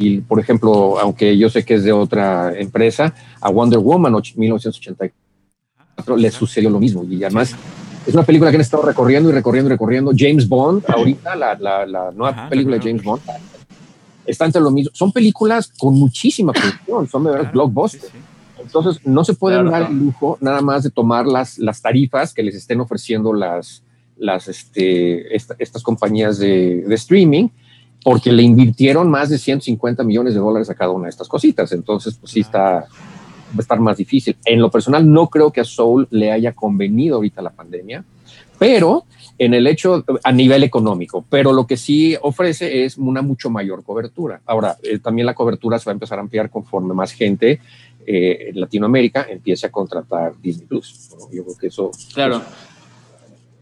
y 0.00 0.20
por 0.22 0.40
ejemplo, 0.40 0.98
aunque 0.98 1.36
yo 1.36 1.50
sé 1.50 1.62
que 1.62 1.74
es 1.74 1.84
de 1.84 1.92
otra 1.92 2.58
empresa, 2.58 3.14
a 3.38 3.50
Wonder 3.50 3.80
Woman 3.80 4.12
1984 4.12 6.16
le 6.16 6.30
sucedió 6.30 6.70
lo 6.70 6.80
mismo 6.80 7.04
y 7.04 7.22
además 7.22 7.54
es 8.06 8.14
una 8.14 8.22
película 8.22 8.50
que 8.50 8.56
han 8.56 8.62
estado 8.62 8.82
recorriendo 8.82 9.28
y 9.28 9.32
recorriendo 9.32 9.68
y 9.68 9.72
recorriendo. 9.72 10.12
James 10.16 10.48
Bond, 10.48 10.84
ahorita 10.88 11.36
la, 11.36 11.54
la, 11.54 12.10
nueva 12.12 12.48
película 12.48 12.78
de 12.78 12.82
James 12.82 13.04
Bond, 13.04 13.20
está 14.24 14.46
entre 14.46 14.62
lo 14.62 14.70
mismo. 14.70 14.90
Son 14.94 15.12
películas 15.12 15.70
con 15.78 15.92
muchísima 15.92 16.54
producción, 16.54 17.06
son 17.06 17.24
de 17.24 17.32
verdad 17.32 17.52
blockbusters. 17.52 18.10
Entonces, 18.58 19.02
no 19.04 19.22
se 19.22 19.34
pueden 19.34 19.68
dar 19.68 19.90
el 19.90 19.98
lujo 19.98 20.38
nada 20.40 20.62
más 20.62 20.82
de 20.82 20.90
tomar 20.90 21.26
las, 21.26 21.58
las 21.58 21.82
tarifas 21.82 22.32
que 22.32 22.42
les 22.42 22.54
estén 22.54 22.80
ofreciendo 22.80 23.34
las, 23.34 23.82
las, 24.16 24.48
este, 24.48 25.36
estas 25.36 25.82
compañías 25.82 26.38
de, 26.38 26.86
streaming 26.94 27.50
porque 28.02 28.32
le 28.32 28.42
invirtieron 28.42 29.10
más 29.10 29.28
de 29.28 29.38
150 29.38 30.02
millones 30.04 30.34
de 30.34 30.40
dólares 30.40 30.70
a 30.70 30.74
cada 30.74 30.92
una 30.92 31.04
de 31.04 31.10
estas 31.10 31.28
cositas. 31.28 31.72
Entonces, 31.72 32.16
pues 32.18 32.32
sí 32.32 32.40
está, 32.40 32.60
va 32.70 32.86
a 33.58 33.60
estar 33.60 33.80
más 33.80 33.96
difícil. 33.96 34.36
En 34.44 34.60
lo 34.60 34.70
personal, 34.70 35.10
no 35.10 35.28
creo 35.28 35.52
que 35.52 35.60
a 35.60 35.64
Soul 35.64 36.08
le 36.10 36.32
haya 36.32 36.52
convenido 36.52 37.16
ahorita 37.16 37.42
la 37.42 37.50
pandemia, 37.50 38.04
pero 38.58 39.04
en 39.38 39.54
el 39.54 39.66
hecho 39.66 40.04
a 40.22 40.32
nivel 40.32 40.62
económico, 40.64 41.24
pero 41.28 41.52
lo 41.52 41.66
que 41.66 41.78
sí 41.78 42.14
ofrece 42.20 42.84
es 42.84 42.98
una 42.98 43.22
mucho 43.22 43.48
mayor 43.48 43.82
cobertura. 43.82 44.42
Ahora, 44.44 44.76
eh, 44.82 44.98
también 44.98 45.24
la 45.24 45.34
cobertura 45.34 45.78
se 45.78 45.86
va 45.86 45.92
a 45.92 45.94
empezar 45.94 46.18
a 46.18 46.22
ampliar 46.22 46.50
conforme 46.50 46.92
más 46.92 47.12
gente 47.12 47.60
eh, 48.06 48.50
en 48.50 48.60
Latinoamérica 48.60 49.26
empiece 49.28 49.66
a 49.66 49.70
contratar 49.70 50.32
Disney 50.40 50.66
Plus. 50.66 51.10
Yo 51.32 51.44
creo 51.44 51.56
que 51.56 51.66
eso... 51.68 51.90
Claro. 52.12 52.42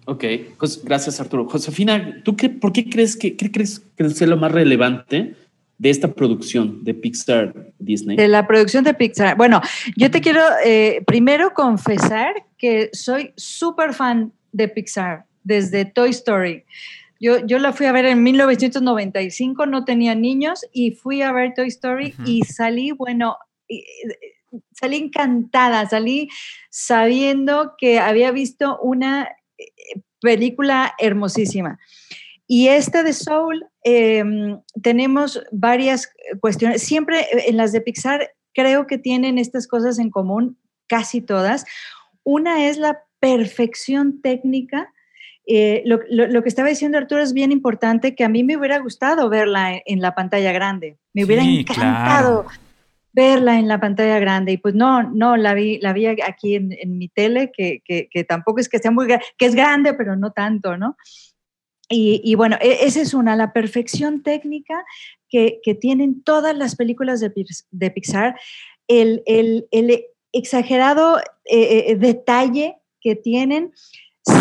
Ok, 0.09 0.25
pues, 0.59 0.83
gracias 0.83 1.21
Arturo. 1.21 1.47
Josefina, 1.47 2.23
¿tú 2.25 2.35
qué, 2.35 2.49
por 2.49 2.73
qué 2.73 2.89
crees 2.89 3.15
que 3.15 3.37
qué 3.37 3.53
crees 3.53 3.81
que 3.95 4.05
es 4.05 4.21
lo 4.23 4.39
más 4.39 4.51
relevante 4.51 5.35
de 5.77 5.91
esta 5.91 6.15
producción 6.15 6.83
de 6.83 6.95
Pixar 6.95 7.53
Disney? 7.79 8.17
De 8.17 8.27
la 8.27 8.47
producción 8.47 8.85
de 8.85 8.95
Pixar. 8.95 9.37
Bueno, 9.37 9.61
yo 9.97 10.11
te 10.11 10.23
quiero 10.23 10.41
eh, 10.65 11.03
primero 11.07 11.53
confesar 11.53 12.47
que 12.57 12.89
soy 12.95 13.35
súper 13.37 13.93
fan 13.93 14.33
de 14.51 14.69
Pixar 14.69 15.27
desde 15.45 15.85
Toy 15.85 16.09
Story. 16.09 16.65
Yo, 17.21 17.45
yo, 17.45 17.59
la 17.59 17.75
fui 17.75 17.85
a 17.85 17.93
ver 17.93 18.07
en 18.07 18.23
1995, 18.23 19.67
no 19.67 19.85
tenía 19.85 20.15
niños 20.15 20.65
y 20.73 20.93
fui 20.93 21.21
a 21.21 21.33
ver 21.33 21.53
Toy 21.55 21.69
Story 21.69 22.15
y 22.25 22.45
salí, 22.45 22.93
bueno, 22.93 23.37
salí 24.73 24.97
encantada, 24.97 25.87
salí 25.87 26.31
sabiendo 26.71 27.75
que 27.77 27.99
había 27.99 28.31
visto 28.31 28.79
una 28.81 29.29
película 30.21 30.95
hermosísima. 30.99 31.79
Y 32.47 32.69
esta 32.69 33.03
de 33.03 33.13
Soul, 33.13 33.67
em, 33.85 34.61
tenemos 34.83 35.43
varias 35.53 36.11
cuestiones. 36.41 36.83
Siempre 36.83 37.27
en 37.47 37.57
las 37.59 37.73
de 37.73 37.83
Pixar 37.83 38.31
creo 38.55 38.87
que 38.87 38.99
tienen 38.99 39.39
estas 39.39 39.69
cosas 39.69 39.99
en 39.99 40.11
común, 40.11 40.59
casi 40.87 41.21
todas. 41.21 41.67
Una 42.25 42.67
es 42.67 42.79
la 42.79 43.03
perfección 43.21 44.23
técnica. 44.23 44.93
Eh, 45.47 45.83
lo, 45.85 46.01
que 46.43 46.49
estaba 46.49 46.69
diciendo 46.69 46.99
Arturo 46.99 47.23
es 47.23 47.33
bien 47.33 47.53
importante, 47.53 48.15
que 48.15 48.25
a 48.25 48.29
mí 48.29 48.45
me 48.45 48.57
hubiera 48.57 48.79
gustado 48.79 49.29
verla 49.29 49.81
en, 49.85 50.01
la 50.01 50.15
pantalla 50.15 50.53
grande. 50.53 50.99
Me 51.13 51.25
hubiera 51.25 51.43
encantado 51.43 52.47
verla 53.19 53.59
en 53.59 53.67
la 53.67 53.81
pantalla 53.81 54.21
grande. 54.21 54.53
Y 54.53 54.59
pues 54.59 54.77
no, 54.77 55.03
no, 55.03 55.37
la 55.37 55.53
vi, 55.53 55.81
la 55.81 55.93
vi 55.93 56.07
aquí 56.07 56.55
en, 56.55 56.99
mi 56.99 57.09
tele, 57.09 57.51
que, 57.53 58.25
tampoco 58.29 58.61
es 58.61 58.69
que 58.69 58.79
sea 58.79 58.93
muy 58.93 59.09
que 59.37 59.47
es 59.47 59.57
grande, 59.57 59.93
pero 59.95 60.15
no 60.15 60.31
tanto, 60.31 60.77
¿no? 60.77 60.97
Y, 61.91 62.35
bueno, 62.37 62.57
e, 62.61 62.87
esa 62.87 63.01
es 63.01 63.15
una, 63.15 63.35
la 63.35 63.53
perfección 63.53 64.23
técnica 64.23 64.85
que, 65.29 65.61
tienen 65.81 66.23
todas 66.23 66.57
las 66.57 66.77
películas 66.77 67.19
de, 67.19 67.33
de 67.71 67.91
Pixar, 67.91 68.39
el, 68.87 69.25
exagerado 70.33 71.19
eh, 71.19 71.91
eh, 71.91 71.97
detalle 71.97 72.77
que 73.01 73.17
tienen 73.17 73.73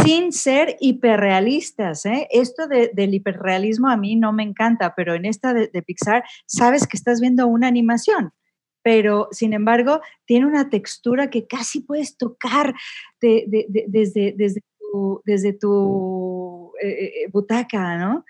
sin 0.03 0.33
ser 0.33 0.75
hiperrealistas. 0.79 2.05
¿eh? 2.05 2.27
Esto 2.29 2.67
del 2.67 3.13
hiperrealismo 3.13 3.89
a 3.89 3.97
mí 3.97 4.15
no 4.15 4.33
me 4.33 4.43
encanta, 4.43 4.93
pero 4.95 5.15
en 5.15 5.25
esta 5.25 5.53
de, 5.53 5.81
Pixar 5.81 6.23
sabes 6.45 6.85
que 6.85 6.97
estás 6.97 7.21
viendo 7.21 7.47
una 7.47 7.67
animación 7.67 8.33
pero 8.81 9.27
sin 9.31 9.53
embargo 9.53 10.01
tiene 10.25 10.45
una 10.45 10.69
textura 10.69 11.29
que 11.29 11.47
casi 11.47 11.81
puedes 11.81 12.17
tocar 12.17 12.73
desde, 13.19 13.65
desde 15.25 15.53
tu, 15.53 16.71
eh, 16.81 16.89
eh, 16.89 17.29
butaca, 17.31 17.97
¿no? 17.97 18.25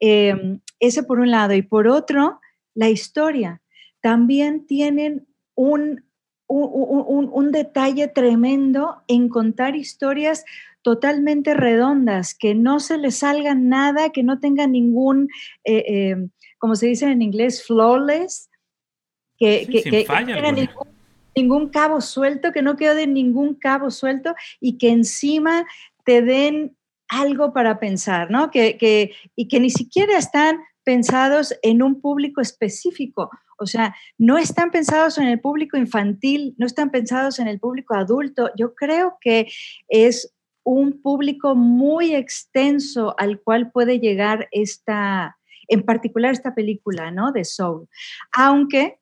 Em, 0.00 0.60
ese 0.78 1.02
por 1.02 1.20
un 1.20 1.30
lado. 1.30 1.54
Y 1.54 1.62
por 1.62 1.86
otro, 1.86 2.40
la 2.74 2.88
historia. 2.88 3.62
También 4.00 4.66
tienen 4.66 5.26
un, 5.54 6.04
un, 6.48 7.52
detalle 7.52 8.08
tremendo 8.08 9.02
en 9.06 9.28
contar 9.28 9.76
historias 9.76 10.44
totalmente 10.82 11.54
redondas, 11.54 12.34
que 12.34 12.54
no 12.54 12.80
se 12.80 12.98
le 12.98 13.10
salga 13.10 13.54
nada, 13.54 14.10
que 14.10 14.22
no 14.22 14.40
tenga 14.40 14.66
ningún, 14.66 15.28
eh, 15.64 15.84
eh, 15.86 16.28
como 16.58 16.74
se 16.74 16.86
dice 16.86 17.06
en 17.10 17.22
inglés, 17.22 17.64
flawless, 17.64 18.49
que, 19.40 19.66
que, 19.66 20.06
no 20.06 20.26
tenga 20.26 20.52
ningún, 21.34 21.68
cabo 21.70 22.00
suelto, 22.02 22.52
que 22.52 22.60
no 22.60 22.76
quede 22.76 23.06
ningún 23.06 23.54
cabo 23.54 23.90
suelto 23.90 24.34
y 24.60 24.76
que 24.76 24.90
encima 24.90 25.66
te 26.04 26.20
den 26.20 26.76
algo 27.08 27.52
para 27.52 27.80
pensar, 27.80 28.30
¿no? 28.30 28.50
Que, 28.50 29.12
y 29.34 29.48
que 29.48 29.60
ni 29.60 29.70
siquiera 29.70 30.18
están 30.18 30.60
pensados 30.84 31.54
en 31.62 31.82
un 31.82 32.00
público 32.00 32.40
específico. 32.40 33.30
O 33.58 33.66
sea, 33.66 33.94
no 34.18 34.38
están 34.38 34.70
pensados 34.70 35.18
en 35.18 35.26
el 35.26 35.40
público 35.40 35.76
infantil, 35.76 36.54
no 36.58 36.66
están 36.66 36.90
pensados 36.90 37.38
en 37.38 37.48
el 37.48 37.58
público 37.58 37.94
adulto. 37.94 38.50
Yo 38.56 38.74
creo 38.74 39.16
que 39.20 39.50
es 39.88 40.32
un 40.62 41.00
público 41.00 41.54
muy 41.54 42.14
extenso 42.14 43.14
al 43.18 43.40
cual 43.40 43.70
puede 43.70 43.98
llegar 43.98 44.48
esta, 44.52 45.38
en 45.68 45.82
particular 45.82 46.32
esta 46.32 46.54
película, 46.54 47.10
¿no? 47.10 47.32
De 47.32 47.44
Soul. 47.44 47.88
Aunque 48.32 48.99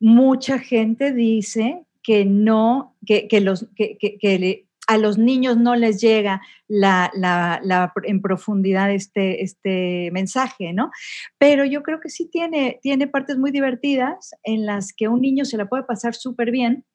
mucha 0.00 0.58
gente 0.58 1.12
dice 1.12 1.84
que 2.02 2.24
no, 2.24 2.96
que, 3.06 3.28
los, 3.40 3.66
que, 3.76 3.98
que, 3.98 4.66
a 4.86 4.96
los 4.96 5.18
niños 5.18 5.58
no 5.58 5.76
les 5.76 6.00
llega 6.00 6.40
la, 6.66 7.10
en 8.04 8.22
profundidad 8.22 8.90
este, 8.90 9.42
este 9.42 10.10
mensaje, 10.12 10.72
¿no? 10.72 10.90
Pero 11.36 11.66
yo 11.66 11.82
creo 11.82 12.00
que 12.00 12.08
sí 12.08 12.28
tiene, 12.30 12.78
tiene 12.82 13.06
partes 13.06 13.36
muy 13.36 13.50
divertidas 13.50 14.30
en 14.44 14.64
las 14.64 14.94
que 14.94 15.08
un 15.08 15.20
niño 15.20 15.44
se 15.44 15.58
la 15.58 15.68
puede 15.68 15.82
pasar 15.82 16.14
súper 16.14 16.50
bien 16.50 16.86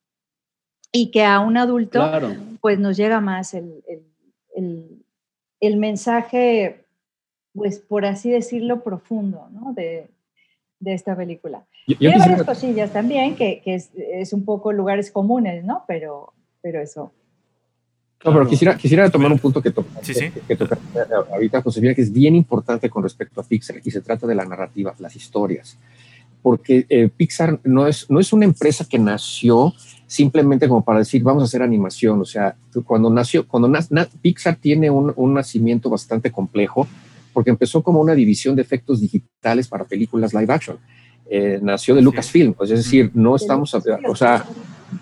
y 0.96 1.12
que 1.12 1.26
a 1.26 1.40
un 1.40 1.58
adulto 1.58 2.08
pues 2.62 2.80
nos 2.80 2.96
llega 2.96 3.20
más 3.20 3.54
el, 3.56 3.84
mensaje, 5.76 6.86
pues 7.54 7.80
por 7.80 8.06
así 8.06 8.30
decirlo, 8.30 8.84
profundo, 8.84 9.50
¿no? 9.52 9.74
De, 9.74 10.10
esta 10.86 11.16
película. 11.16 11.66
Tiene 11.86 12.18
varias 12.18 12.44
cosillas 12.44 12.92
también, 12.92 13.36
que, 13.36 13.62
es, 13.66 13.92
es, 13.96 14.34
un 14.34 14.46
poco 14.46 14.72
lugares 14.72 15.12
comunes, 15.12 15.64
¿no? 15.66 15.84
Pero, 15.88 16.34
pero 16.62 16.82
eso. 16.82 17.12
No, 18.24 18.32
pero 18.32 18.48
quisiera, 18.48 18.78
quisiera 18.78 19.10
tomar 19.10 19.32
un 19.34 19.40
punto 19.40 19.62
que 19.62 19.72
toca, 19.72 19.90
que, 20.48 20.56
toca 20.56 20.78
ahorita, 21.34 21.62
Josefina, 21.62 21.94
que 21.94 22.02
es 22.02 22.14
bien 22.14 22.36
importante 22.36 22.90
con 22.90 23.04
respecto 23.04 23.42
a 23.42 23.44
Pixar 23.44 23.82
y 23.84 23.92
se 23.92 24.00
trata 24.00 24.26
de 24.26 24.36
la 24.36 24.46
narrativa, 24.46 24.96
las 25.00 25.16
historias. 25.16 25.78
Porque 26.42 26.86
eh, 26.88 27.10
Pixar 27.10 27.60
no 27.64 27.86
es, 27.86 28.10
no 28.10 28.22
es 28.22 28.32
una 28.32 28.46
empresa 28.46 28.86
que 28.90 28.98
nació 28.98 29.74
simplemente 30.08 30.68
como 30.68 30.84
para 30.84 31.00
decir 31.00 31.22
vamos 31.24 31.44
a 31.44 31.46
hacer 31.46 31.62
animación. 31.62 32.22
O 32.22 32.26
sea, 32.26 32.56
cuando 32.86 33.10
nació, 33.10 33.46
cuando 33.46 33.72
Pixar 34.22 34.56
tiene 34.56 34.90
un, 34.90 35.12
un, 35.16 35.34
nacimiento 35.34 35.90
bastante 35.90 36.32
complejo, 36.32 36.88
porque 37.34 37.50
empezó 37.50 37.84
como 37.84 38.00
una 38.00 38.16
división 38.16 38.56
de 38.56 38.62
efectos 38.62 39.02
digitales 39.02 39.68
para 39.68 39.84
películas 39.84 40.34
live 40.34 40.54
action. 40.54 40.78
Eh, 41.30 41.60
nació 41.62 41.96
de 41.96 42.02
Lucasfilm, 42.02 42.54
pues, 42.54 42.70
es 42.72 42.84
decir, 42.84 43.12
no 43.14 43.36
estamos, 43.36 43.74
o 43.74 44.16
sea, 44.16 44.46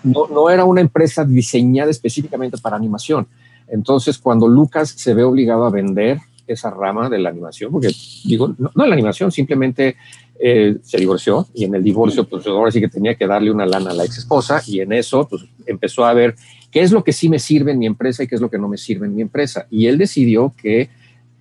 no, 0.02 0.26
no 0.28 0.48
era 0.48 0.64
una 0.64 0.80
empresa 0.80 1.24
diseñada 1.24 1.90
específicamente 1.90 2.58
para 2.58 2.76
animación. 2.76 3.26
Entonces, 3.68 4.18
cuando 4.18 4.48
Lucas 4.48 4.90
se 4.90 5.14
ve 5.14 5.24
obligado 5.24 5.64
a 5.64 5.70
vender 5.70 6.18
esa 6.46 6.70
rama 6.70 7.08
de 7.08 7.18
la 7.18 7.30
animación, 7.30 7.72
porque 7.72 7.90
digo, 8.24 8.54
no, 8.58 8.70
no 8.74 8.86
la 8.86 8.94
animación, 8.94 9.30
simplemente 9.30 9.96
eh, 10.44 10.78
se 10.82 10.98
divorció 10.98 11.46
y 11.54 11.64
en 11.64 11.74
el 11.74 11.84
divorcio, 11.84 12.24
pues 12.24 12.46
ahora 12.46 12.70
sí 12.70 12.80
que 12.80 12.88
tenía 12.88 13.14
que 13.14 13.26
darle 13.26 13.50
una 13.50 13.64
lana 13.64 13.92
a 13.92 13.94
la 13.94 14.04
ex 14.04 14.18
esposa 14.18 14.60
y 14.66 14.80
en 14.80 14.92
eso, 14.92 15.28
pues 15.28 15.44
empezó 15.66 16.04
a 16.04 16.12
ver 16.14 16.34
qué 16.70 16.80
es 16.80 16.90
lo 16.90 17.04
que 17.04 17.12
sí 17.12 17.28
me 17.28 17.38
sirve 17.38 17.70
en 17.72 17.78
mi 17.78 17.86
empresa 17.86 18.24
y 18.24 18.26
qué 18.26 18.34
es 18.34 18.40
lo 18.40 18.50
que 18.50 18.58
no 18.58 18.68
me 18.68 18.76
sirve 18.76 19.06
en 19.06 19.14
mi 19.14 19.22
empresa. 19.22 19.66
Y 19.70 19.86
él 19.86 19.98
decidió 19.98 20.52
que 20.56 20.90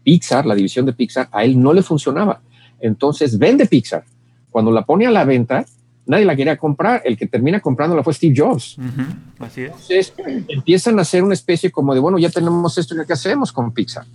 Pixar, 0.04 0.46
la 0.46 0.54
división 0.54 0.86
de 0.86 0.94
Pixar, 0.94 1.30
a 1.32 1.44
él 1.44 1.60
no 1.60 1.74
le 1.74 1.82
funcionaba. 1.82 2.42
Entonces 2.80 3.40
vende 3.40 3.66
Pixar. 3.66 4.04
Cuando 4.52 4.72
la 4.72 4.86
pone 4.86 5.08
a 5.08 5.12
la 5.12 5.26
venta, 5.26 5.66
nadie 6.06 6.26
la 6.26 6.36
quería 6.36 6.58
comprar. 6.58 7.02
El 7.06 7.18
que 7.18 7.26
termina 7.26 7.60
comprándola 7.60 8.04
fue 8.04 8.14
Steve 8.14 8.36
Jobs. 8.38 8.78
Así 9.40 9.62
es. 9.64 9.72
Entonces 9.72 10.14
empiezan 10.48 11.00
a 11.00 11.02
hacer 11.02 11.24
una 11.24 11.34
especie 11.34 11.72
como 11.72 11.94
de, 11.94 12.00
bueno, 12.00 12.20
ya 12.20 12.30
tenemos 12.30 12.78
esto, 12.78 12.96
¿qué 13.08 13.14
hacemos 13.14 13.52
con 13.52 13.72
Pixar? 13.74 14.06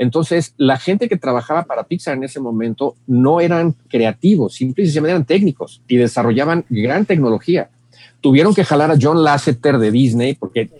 Entonces, 0.00 0.54
la 0.56 0.78
gente 0.78 1.10
que 1.10 1.18
trabajaba 1.18 1.64
para 1.64 1.84
Pixar 1.84 2.16
en 2.16 2.24
ese 2.24 2.40
momento 2.40 2.96
no 3.06 3.38
eran 3.38 3.72
creativos, 3.90 4.54
simplemente 4.54 5.10
eran 5.10 5.26
técnicos 5.26 5.82
y 5.88 5.96
desarrollaban 5.96 6.64
gran 6.70 7.04
tecnología. 7.04 7.68
Tuvieron 8.22 8.54
que 8.54 8.64
jalar 8.64 8.90
a 8.90 8.96
John 8.98 9.22
Lasseter 9.22 9.76
de 9.76 9.90
Disney 9.90 10.36
porque 10.36 10.70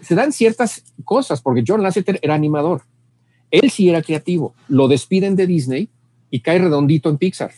se 0.00 0.14
dan 0.14 0.32
ciertas 0.32 0.82
cosas, 1.04 1.42
porque 1.42 1.62
John 1.66 1.82
Lasseter 1.82 2.18
era 2.22 2.34
animador. 2.34 2.82
Él 3.50 3.70
sí 3.70 3.90
era 3.90 4.00
creativo. 4.00 4.54
Lo 4.68 4.88
despiden 4.88 5.36
de 5.36 5.46
Disney 5.46 5.90
y 6.30 6.40
cae 6.40 6.58
redondito 6.58 7.10
en 7.10 7.18
Pixar. 7.18 7.52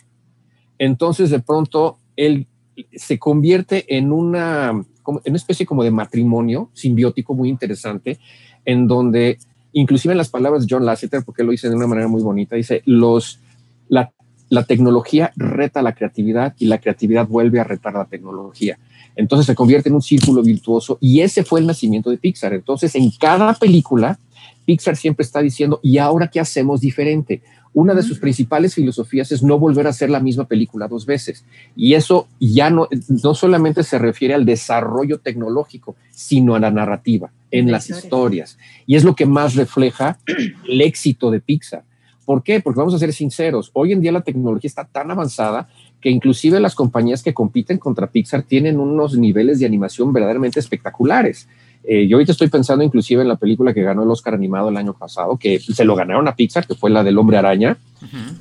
Entonces, 0.78 1.30
de 1.30 1.40
pronto, 1.40 1.98
él 2.16 2.46
se 2.94 3.18
convierte 3.18 3.96
en 3.96 4.12
una, 4.12 4.70
en 4.70 4.84
una 5.06 5.36
especie 5.36 5.66
como 5.66 5.82
de 5.82 5.90
matrimonio 5.90 6.70
simbiótico 6.74 7.34
muy 7.34 7.48
interesante, 7.48 8.18
en 8.64 8.86
donde, 8.86 9.38
inclusive 9.72 10.12
en 10.12 10.18
las 10.18 10.28
palabras 10.28 10.66
de 10.66 10.74
John 10.74 10.84
Lasseter, 10.84 11.22
porque 11.24 11.44
lo 11.44 11.52
dice 11.52 11.68
de 11.68 11.76
una 11.76 11.86
manera 11.86 12.08
muy 12.08 12.22
bonita, 12.22 12.56
dice, 12.56 12.82
los, 12.84 13.40
la, 13.88 14.12
la 14.48 14.64
tecnología 14.64 15.32
reta 15.36 15.82
la 15.82 15.94
creatividad 15.94 16.54
y 16.58 16.66
la 16.66 16.78
creatividad 16.78 17.26
vuelve 17.26 17.60
a 17.60 17.64
retar 17.64 17.94
la 17.94 18.04
tecnología. 18.04 18.78
Entonces 19.16 19.46
se 19.46 19.54
convierte 19.54 19.88
en 19.88 19.94
un 19.94 20.02
círculo 20.02 20.42
virtuoso 20.42 20.98
y 21.00 21.20
ese 21.20 21.42
fue 21.42 21.60
el 21.60 21.66
nacimiento 21.66 22.10
de 22.10 22.18
Pixar. 22.18 22.52
Entonces 22.52 22.94
en 22.94 23.10
cada 23.10 23.54
película, 23.54 24.18
Pixar 24.66 24.96
siempre 24.96 25.24
está 25.24 25.40
diciendo, 25.40 25.80
¿y 25.82 25.98
ahora 25.98 26.28
qué 26.28 26.38
hacemos 26.38 26.80
diferente? 26.80 27.42
Una 27.76 27.92
de 27.92 28.02
sus 28.02 28.18
principales 28.18 28.74
filosofías 28.74 29.30
es 29.32 29.42
no 29.42 29.58
volver 29.58 29.86
a 29.86 29.90
hacer 29.90 30.08
la 30.08 30.18
misma 30.18 30.46
película 30.46 30.88
dos 30.88 31.04
veces. 31.04 31.44
Y 31.76 31.92
eso 31.92 32.26
ya 32.40 32.70
no, 32.70 32.88
no 33.22 33.34
solamente 33.34 33.82
se 33.82 33.98
refiere 33.98 34.32
al 34.32 34.46
desarrollo 34.46 35.18
tecnológico, 35.18 35.94
sino 36.10 36.54
a 36.54 36.58
la 36.58 36.70
narrativa, 36.70 37.30
en 37.50 37.70
las 37.70 37.90
historias. 37.90 38.56
Y 38.86 38.96
es 38.96 39.04
lo 39.04 39.14
que 39.14 39.26
más 39.26 39.56
refleja 39.56 40.18
el 40.66 40.80
éxito 40.80 41.30
de 41.30 41.40
Pixar. 41.40 41.84
¿Por 42.24 42.42
qué? 42.42 42.60
Porque 42.60 42.78
vamos 42.78 42.94
a 42.94 42.98
ser 42.98 43.12
sinceros, 43.12 43.70
hoy 43.74 43.92
en 43.92 44.00
día 44.00 44.10
la 44.10 44.22
tecnología 44.22 44.68
está 44.68 44.86
tan 44.86 45.10
avanzada 45.10 45.68
que 46.00 46.08
inclusive 46.08 46.58
las 46.60 46.74
compañías 46.74 47.22
que 47.22 47.34
compiten 47.34 47.76
contra 47.76 48.06
Pixar 48.06 48.42
tienen 48.42 48.80
unos 48.80 49.18
niveles 49.18 49.60
de 49.60 49.66
animación 49.66 50.14
verdaderamente 50.14 50.60
espectaculares. 50.60 51.46
Eh, 51.88 52.08
yo 52.08 52.16
ahorita 52.16 52.32
estoy 52.32 52.48
pensando 52.48 52.84
inclusive 52.84 53.22
en 53.22 53.28
la 53.28 53.36
película 53.36 53.72
que 53.72 53.82
ganó 53.82 54.02
el 54.02 54.10
Oscar 54.10 54.34
animado 54.34 54.70
el 54.70 54.76
año 54.76 54.92
pasado, 54.92 55.36
que 55.36 55.60
se 55.60 55.84
lo 55.84 55.94
ganaron 55.94 56.26
a 56.26 56.34
Pixar, 56.34 56.66
que 56.66 56.74
fue 56.74 56.90
la 56.90 57.04
del 57.04 57.16
Hombre 57.16 57.36
Araña. 57.36 57.78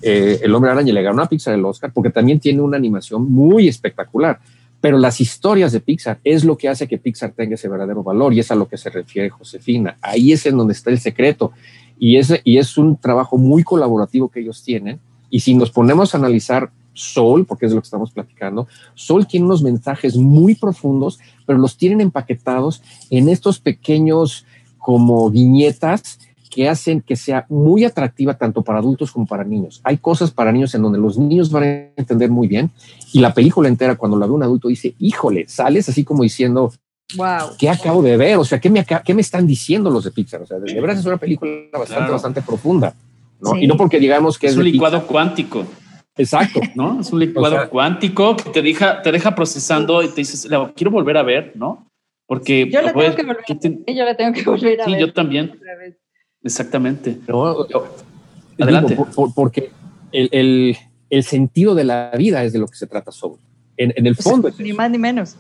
Eh, 0.02 0.40
el 0.42 0.54
Hombre 0.56 0.72
Araña 0.72 0.92
le 0.92 1.04
ganó 1.04 1.22
a 1.22 1.30
Pixar 1.30 1.54
el 1.54 1.64
Oscar 1.64 1.92
porque 1.94 2.10
también 2.10 2.40
tiene 2.40 2.62
una 2.62 2.78
animación 2.78 3.32
muy 3.32 3.68
espectacular. 3.68 4.40
Pero 4.82 4.98
las 4.98 5.22
historias 5.22 5.72
de 5.72 5.80
Pixar 5.80 6.20
es 6.24 6.44
lo 6.44 6.58
que 6.58 6.70
hace 6.70 6.88
que 6.88 6.98
Pixar 6.98 7.32
tenga 7.32 7.54
ese 7.54 7.70
verdadero 7.70 8.04
valor 8.04 8.34
y 8.34 8.40
es 8.40 8.50
a 8.50 8.56
lo 8.56 8.68
que 8.68 8.78
se 8.78 8.90
refiere 8.90 9.30
Josefina. 9.30 9.98
Ahí 10.02 10.32
es 10.32 10.46
en 10.48 10.58
donde 10.58 10.74
está 10.74 10.90
el 10.90 11.00
secreto 11.00 11.52
y, 12.00 12.18
ese, 12.18 12.42
y 12.44 12.58
es 12.58 12.78
un 12.80 12.98
trabajo 12.98 13.38
muy 13.38 13.64
colaborativo 13.64 14.30
que 14.30 14.40
ellos 14.40 14.64
tienen. 14.64 15.00
Y 15.30 15.42
si 15.42 15.54
nos 15.54 15.70
ponemos 15.70 16.14
a 16.14 16.18
analizar 16.18 16.72
Soul, 16.96 17.46
porque 17.46 17.66
es 17.66 17.72
de 17.72 17.76
lo 17.76 17.82
que 17.82 17.86
estamos 17.88 18.12
platicando, 18.12 18.68
Soul 18.96 19.28
tiene 19.28 19.46
unos 19.46 19.62
mensajes 19.62 20.18
muy 20.18 20.56
profundos, 20.56 21.20
pero 21.46 21.60
los 21.60 21.78
tienen 21.78 22.02
empaquetados 22.02 22.82
en 23.12 23.30
estos 23.30 23.60
pequeños 23.60 24.46
como 24.80 25.30
viñetas 25.30 26.20
que 26.56 26.70
hacen 26.70 27.02
que 27.02 27.18
sea 27.18 27.46
muy 27.50 27.84
atractiva 27.84 28.36
tanto 28.36 28.62
para 28.62 28.80
adultos 28.80 29.12
como 29.12 29.26
para 29.26 29.44
niños. 29.44 29.82
Hay 29.84 29.98
cosas 29.98 30.32
para 30.32 30.54
niños 30.54 30.74
en 30.74 30.84
donde 30.84 30.98
los 30.98 31.18
niños 31.18 31.52
van 31.52 31.64
a 31.64 31.68
entender 31.98 32.30
muy 32.30 32.48
bien 32.48 32.72
y 33.12 33.20
la 33.20 33.34
película 33.34 33.68
entera 33.68 33.96
cuando 33.96 34.18
la 34.18 34.26
ve 34.26 34.32
un 34.32 34.44
adulto 34.44 34.70
dice, 34.70 34.96
híjole, 34.98 35.50
sales 35.50 35.90
así 35.90 36.06
como 36.06 36.24
diciendo, 36.24 36.72
wow. 37.18 37.50
¿qué 37.60 37.70
acabo 37.70 38.02
de 38.02 38.16
ver? 38.16 38.38
O 38.38 38.46
sea, 38.46 38.62
¿qué 38.62 38.70
me, 38.70 38.86
qué 38.86 39.14
me 39.14 39.22
están 39.22 39.46
diciendo 39.46 39.90
los 39.90 40.06
de 40.06 40.12
Pixar? 40.12 40.44
O 40.44 40.46
sea, 40.46 40.58
de, 40.58 40.74
verdad 40.80 40.98
es 40.98 41.06
una 41.06 41.18
película 41.18 41.52
bastante, 41.74 42.12
bastante 42.12 42.42
profunda. 42.42 42.96
¿no? 43.42 43.58
Y 43.58 43.68
no 43.68 43.76
porque 43.76 44.00
digamos 44.00 44.40
que 44.40 44.48
es, 44.48 44.56
un 44.56 44.64
licuado 44.64 45.06
cuántico. 45.06 45.66
Exacto. 46.18 46.62
¿No? 46.76 47.00
Es 47.00 47.12
un 47.12 47.20
licuado 47.20 47.70
cuántico 47.70 48.36
que 48.38 48.50
te 48.50 48.62
deja, 48.62 49.02
te 49.02 49.12
deja 49.12 49.36
procesando 49.36 50.02
y 50.02 50.08
te 50.08 50.16
dices, 50.16 50.48
quiero 50.76 50.92
volver 50.92 51.18
a 51.18 51.24
ver, 51.24 51.52
¿no? 51.56 51.88
Porque 52.28 52.70
yo 52.70 52.82
la 52.82 52.94
tengo 52.94 53.16
que 53.16 53.24
volver, 53.24 53.86
yo 53.88 54.06
la 54.06 54.18
tengo 54.18 54.34
que 54.34 54.44
volver 54.44 54.82
a 54.82 54.86
sí, 54.86 54.92
ver. 54.92 55.00
yo 55.02 55.14
también. 55.14 55.60
Exactamente. 56.44 57.20
Adelante. 58.60 58.98
porque 59.36 59.72
el, 60.12 60.78
el, 61.10 61.24
sentido 61.24 61.76
de 61.76 61.84
la 61.84 62.12
vida 62.18 62.44
es 62.44 62.54
de 62.54 62.60
lo 62.60 62.68
que 62.68 62.76
se 62.76 62.88
trata 62.88 63.12
sobre. 63.12 63.42
En, 63.78 63.94
en 63.96 64.08
el 64.08 64.16
fondo. 64.16 64.50
ni 64.58 64.74
más 64.74 64.90
ni 64.90 64.98
menos. 64.98 65.36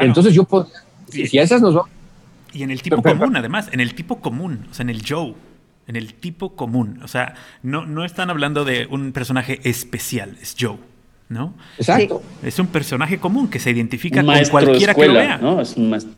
Entonces 0.00 0.34
yo 0.34 0.44
puedo, 0.44 0.68
si, 1.08 1.38
a 1.38 1.42
esas 1.42 1.60
nos 1.60 1.74
vamos. 1.74 1.90
Y 2.52 2.62
en 2.62 2.70
el 2.70 2.80
tipo 2.80 3.02
común, 3.02 3.36
además, 3.36 3.68
en 3.72 3.80
el 3.80 3.94
tipo 3.94 4.20
común, 4.20 4.66
o 4.70 4.74
sea, 4.74 4.82
en 4.82 4.90
el 4.90 5.02
Joe 5.06 5.34
en 5.88 5.96
el 5.96 6.14
tipo 6.14 6.54
común. 6.54 7.00
O 7.02 7.08
sea, 7.08 7.34
no, 7.62 7.86
no 7.86 8.04
están 8.04 8.30
hablando 8.30 8.64
de 8.64 8.86
un 8.90 9.12
personaje 9.12 9.60
especial, 9.64 10.36
es 10.40 10.54
Joe. 10.58 10.78
¿no? 11.28 11.54
Exacto. 11.76 12.22
Es 12.42 12.58
un 12.58 12.68
personaje 12.68 13.18
común 13.18 13.48
que 13.48 13.58
se 13.58 13.70
identifica 13.70 14.24
con 14.24 14.34
cualquiera 14.50 14.94
que 14.94 15.06
lo 15.06 15.14
vea. 15.14 15.38
¿no? 15.38 15.60
Es 15.60 15.76
un 15.76 15.90
maestro. 15.90 16.14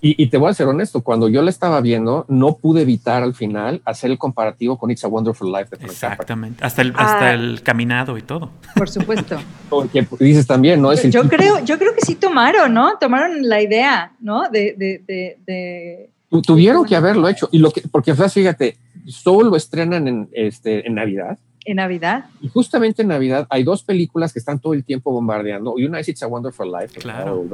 Y, 0.00 0.28
te 0.28 0.36
voy 0.36 0.48
a 0.48 0.54
ser 0.54 0.68
honesto, 0.68 1.00
cuando 1.00 1.28
yo 1.28 1.42
la 1.42 1.50
estaba 1.50 1.80
viendo, 1.80 2.24
no 2.28 2.54
pude 2.54 2.82
evitar 2.82 3.24
al 3.24 3.34
final 3.34 3.82
hacer 3.84 4.12
el 4.12 4.18
comparativo 4.18 4.78
con 4.78 4.92
It's 4.92 5.02
a 5.02 5.08
Wonderful 5.08 5.50
Life 5.50 5.76
de 5.76 5.86
Exactamente, 5.86 6.64
hasta 6.64 6.82
el, 6.82 6.92
hasta 6.94 7.30
ah. 7.30 7.34
el 7.34 7.62
caminado 7.64 8.16
y 8.16 8.22
todo. 8.22 8.52
Por 8.76 8.88
supuesto. 8.88 9.38
Porque 9.68 10.06
dices 10.20 10.46
también, 10.46 10.80
¿no? 10.80 10.92
Es 10.92 11.02
yo, 11.10 11.28
creo, 11.28 11.64
yo 11.64 11.78
creo 11.78 11.96
que 11.96 12.02
sí 12.02 12.14
tomaron, 12.14 12.72
¿no? 12.74 12.96
Tomaron 12.98 13.48
la 13.48 13.60
idea, 13.60 14.12
¿no? 14.20 14.48
De, 14.48 14.76
de, 14.78 15.40
de, 15.44 16.10
Tuvieron 16.46 16.84
que 16.84 16.94
haberlo 16.94 17.28
hecho. 17.28 17.48
Y 17.50 17.58
lo 17.58 17.72
que, 17.72 17.80
porque 17.90 18.14
fíjate, 18.14 18.76
Soul 19.08 19.48
lo 19.48 19.56
estrenan 19.56 20.06
en, 20.08 20.28
este, 20.32 20.86
en 20.86 20.94
Navidad 20.94 21.38
en 21.70 21.76
Navidad. 21.76 22.24
Y 22.40 22.48
justamente 22.48 23.02
en 23.02 23.08
Navidad 23.08 23.46
hay 23.50 23.62
dos 23.62 23.82
películas 23.82 24.32
que 24.32 24.38
están 24.38 24.58
todo 24.58 24.72
el 24.72 24.84
tiempo 24.84 25.12
bombardeando. 25.12 25.74
Y 25.76 25.84
una 25.84 26.00
es 26.00 26.08
It's 26.08 26.22
a 26.22 26.26
Wonderful 26.26 26.72
Life, 26.72 26.98
claro. 26.98 27.44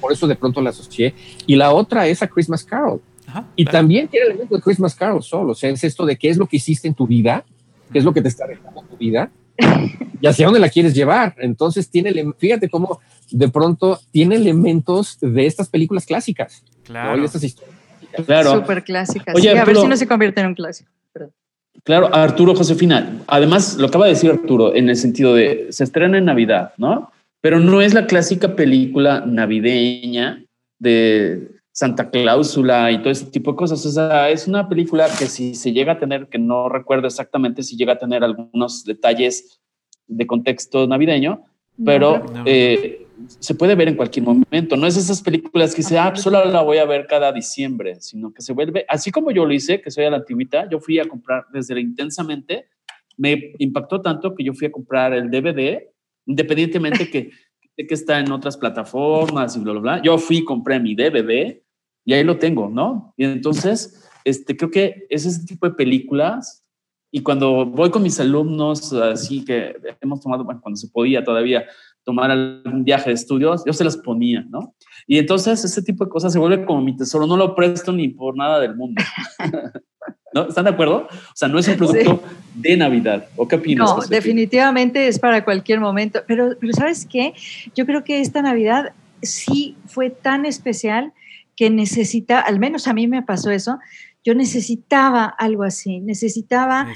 por 0.00 0.12
eso 0.12 0.28
de 0.28 0.36
pronto 0.36 0.60
la 0.60 0.70
asocié. 0.70 1.14
Y 1.46 1.56
la 1.56 1.72
otra 1.72 2.06
es 2.06 2.22
a 2.22 2.28
Christmas 2.28 2.62
Carol. 2.62 3.00
y 3.56 3.64
también 3.64 4.06
tiene 4.06 4.26
elementos 4.26 4.58
de 4.58 4.62
Christmas 4.62 4.94
Carol 4.94 5.22
solo. 5.22 5.52
O 5.52 5.54
sea, 5.54 5.70
es 5.70 5.82
esto 5.82 6.06
de 6.06 6.16
qué 6.16 6.28
es 6.28 6.36
lo 6.36 6.46
que 6.46 6.56
hiciste 6.58 6.86
en 6.86 6.94
tu 6.94 7.06
vida, 7.06 7.44
qué 7.92 7.98
es 7.98 8.04
lo 8.04 8.14
que 8.14 8.22
te 8.22 8.28
está 8.28 8.46
dejando 8.46 8.82
tu 8.82 8.96
vida 8.96 9.30
y 10.20 10.26
hacia 10.26 10.46
dónde 10.46 10.60
la 10.60 10.68
quieres 10.68 10.94
llevar. 10.94 11.34
Entonces, 11.38 11.90
tiene, 11.90 12.12
fíjate 12.38 12.68
cómo 12.68 13.00
de 13.30 13.48
pronto 13.48 13.98
tiene 14.12 14.36
elementos 14.36 15.18
de 15.20 15.46
estas 15.46 15.68
películas 15.68 16.06
clásicas. 16.06 16.62
Claro. 16.84 17.18
De 17.18 17.26
estas 17.26 17.42
historias. 17.42 17.74
Claro. 18.24 18.52
Súper 18.52 18.84
clásicas. 18.84 19.34
Oye, 19.34 19.58
a 19.58 19.64
ver 19.64 19.76
si 19.76 19.88
no 19.88 19.96
se 19.96 20.06
convierte 20.06 20.40
en 20.40 20.48
un 20.48 20.54
clásico. 20.54 20.88
Claro, 21.82 22.14
Arturo 22.14 22.54
Josefina. 22.54 23.20
Además, 23.26 23.76
lo 23.76 23.88
acaba 23.88 24.06
de 24.06 24.12
decir 24.12 24.30
Arturo 24.30 24.74
en 24.74 24.88
el 24.88 24.96
sentido 24.96 25.34
de 25.34 25.66
se 25.70 25.84
estrena 25.84 26.18
en 26.18 26.24
Navidad, 26.24 26.72
¿no? 26.78 27.10
Pero 27.40 27.60
no 27.60 27.82
es 27.82 27.92
la 27.92 28.06
clásica 28.06 28.56
película 28.56 29.22
navideña 29.26 30.42
de 30.78 31.48
Santa 31.72 32.08
Cláusula 32.08 32.90
y 32.92 32.98
todo 32.98 33.10
ese 33.10 33.26
tipo 33.26 33.50
de 33.50 33.56
cosas. 33.56 33.84
O 33.84 33.90
sea, 33.90 34.30
es 34.30 34.46
una 34.46 34.68
película 34.68 35.08
que 35.18 35.26
si 35.26 35.54
se 35.54 35.72
llega 35.72 35.92
a 35.92 35.98
tener, 35.98 36.28
que 36.28 36.38
no 36.38 36.68
recuerdo 36.68 37.06
exactamente 37.06 37.62
si 37.62 37.76
llega 37.76 37.94
a 37.94 37.98
tener 37.98 38.24
algunos 38.24 38.84
detalles 38.84 39.60
de 40.06 40.26
contexto 40.26 40.86
navideño, 40.86 41.42
pero 41.84 42.24
eh, 42.44 43.03
se 43.26 43.54
puede 43.54 43.74
ver 43.74 43.88
en 43.88 43.96
cualquier 43.96 44.24
momento. 44.24 44.76
No 44.76 44.86
es 44.86 44.96
esas 44.96 45.22
películas 45.22 45.74
que 45.74 45.82
se, 45.82 45.98
ah, 45.98 46.14
solo 46.16 46.44
la 46.44 46.62
voy 46.62 46.78
a 46.78 46.84
ver 46.84 47.06
cada 47.06 47.32
diciembre, 47.32 47.96
sino 48.00 48.32
que 48.32 48.42
se 48.42 48.52
vuelve, 48.52 48.84
así 48.88 49.10
como 49.10 49.30
yo 49.30 49.44
lo 49.44 49.52
hice, 49.52 49.80
que 49.80 49.90
soy 49.90 50.04
a 50.04 50.10
la 50.10 50.18
antigüita, 50.18 50.68
yo 50.70 50.80
fui 50.80 50.98
a 50.98 51.08
comprar 51.08 51.46
desde 51.52 51.80
intensamente, 51.80 52.66
me 53.16 53.52
impactó 53.58 54.00
tanto 54.00 54.34
que 54.34 54.44
yo 54.44 54.54
fui 54.54 54.66
a 54.66 54.72
comprar 54.72 55.12
el 55.12 55.30
DVD, 55.30 55.88
independientemente 56.26 57.10
que, 57.10 57.30
que 57.76 57.94
está 57.94 58.18
en 58.18 58.30
otras 58.32 58.56
plataformas 58.56 59.56
y 59.56 59.60
bla, 59.60 59.72
bla, 59.72 59.80
bla. 59.80 60.02
Yo 60.02 60.18
fui 60.18 60.44
compré 60.44 60.80
mi 60.80 60.94
DVD 60.94 61.60
y 62.04 62.12
ahí 62.12 62.24
lo 62.24 62.38
tengo, 62.38 62.68
¿no? 62.68 63.14
Y 63.16 63.24
entonces, 63.24 64.08
este, 64.24 64.56
creo 64.56 64.70
que 64.70 65.06
es 65.08 65.26
ese 65.26 65.46
tipo 65.46 65.68
de 65.68 65.74
películas. 65.74 66.64
Y 67.10 67.22
cuando 67.22 67.64
voy 67.64 67.90
con 67.90 68.02
mis 68.02 68.18
alumnos, 68.18 68.92
así 68.92 69.44
que 69.44 69.76
hemos 70.00 70.20
tomado, 70.20 70.44
bueno, 70.44 70.60
cuando 70.60 70.76
se 70.76 70.88
podía 70.88 71.22
todavía, 71.22 71.64
tomar 72.04 72.30
algún 72.30 72.84
viaje 72.84 73.10
de 73.10 73.14
estudios, 73.14 73.62
yo 73.66 73.72
se 73.72 73.84
las 73.84 73.96
ponía, 73.96 74.44
¿no? 74.48 74.74
Y 75.06 75.18
entonces 75.18 75.64
ese 75.64 75.82
tipo 75.82 76.04
de 76.04 76.10
cosas 76.10 76.32
se 76.32 76.38
vuelve 76.38 76.64
como 76.64 76.82
mi 76.82 76.96
tesoro, 76.96 77.26
no 77.26 77.36
lo 77.36 77.54
presto 77.54 77.92
ni 77.92 78.08
por 78.08 78.36
nada 78.36 78.60
del 78.60 78.76
mundo. 78.76 79.02
¿No? 80.34 80.48
¿Están 80.48 80.64
de 80.64 80.70
acuerdo? 80.70 81.06
O 81.06 81.36
sea, 81.36 81.46
no 81.46 81.60
es 81.60 81.68
un 81.68 81.76
producto 81.76 82.20
de 82.56 82.76
Navidad. 82.76 83.28
¿O 83.36 83.46
qué 83.46 83.54
opinas? 83.54 83.88
No, 83.88 84.02
definitivamente 84.08 85.06
es 85.06 85.20
para 85.20 85.44
cualquier 85.44 85.78
momento. 85.78 86.22
Pero, 86.26 86.56
pero 86.60 86.72
¿sabes 86.72 87.06
qué? 87.08 87.34
Yo 87.76 87.86
creo 87.86 88.02
que 88.02 88.20
esta 88.20 88.42
Navidad 88.42 88.94
sí 89.22 89.76
fue 89.86 90.10
tan 90.10 90.44
especial 90.44 91.12
que 91.56 91.70
necesita, 91.70 92.40
al 92.40 92.58
menos 92.58 92.88
a 92.88 92.94
mí 92.94 93.06
me 93.06 93.22
pasó 93.22 93.50
eso, 93.50 93.78
yo 94.24 94.34
necesitaba 94.34 95.26
algo 95.26 95.62
así, 95.62 96.00
necesitaba 96.00 96.88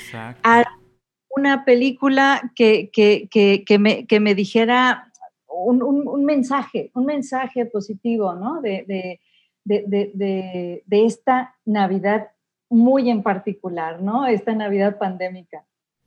una 1.38 1.64
película 1.64 2.52
que, 2.54 2.90
que, 2.92 3.78
me, 3.78 4.06
que 4.06 4.20
me, 4.20 4.34
dijera 4.34 5.12
un, 5.48 5.82
un, 5.82 6.24
mensaje, 6.24 6.90
un 6.94 7.06
mensaje 7.06 7.66
positivo, 7.66 8.34
¿no? 8.34 8.60
De, 8.60 8.84
de, 8.86 9.20
de, 9.64 10.82
de, 10.84 11.04
esta 11.06 11.54
Navidad 11.64 12.28
muy 12.68 13.10
en 13.10 13.22
particular, 13.22 14.02
¿no? 14.02 14.26
Esta 14.26 14.54
Navidad 14.54 14.98
pandémica. 14.98 15.64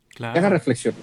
Claro. 0.10 0.38
Haga 0.38 0.50
reflexión. 0.50 0.94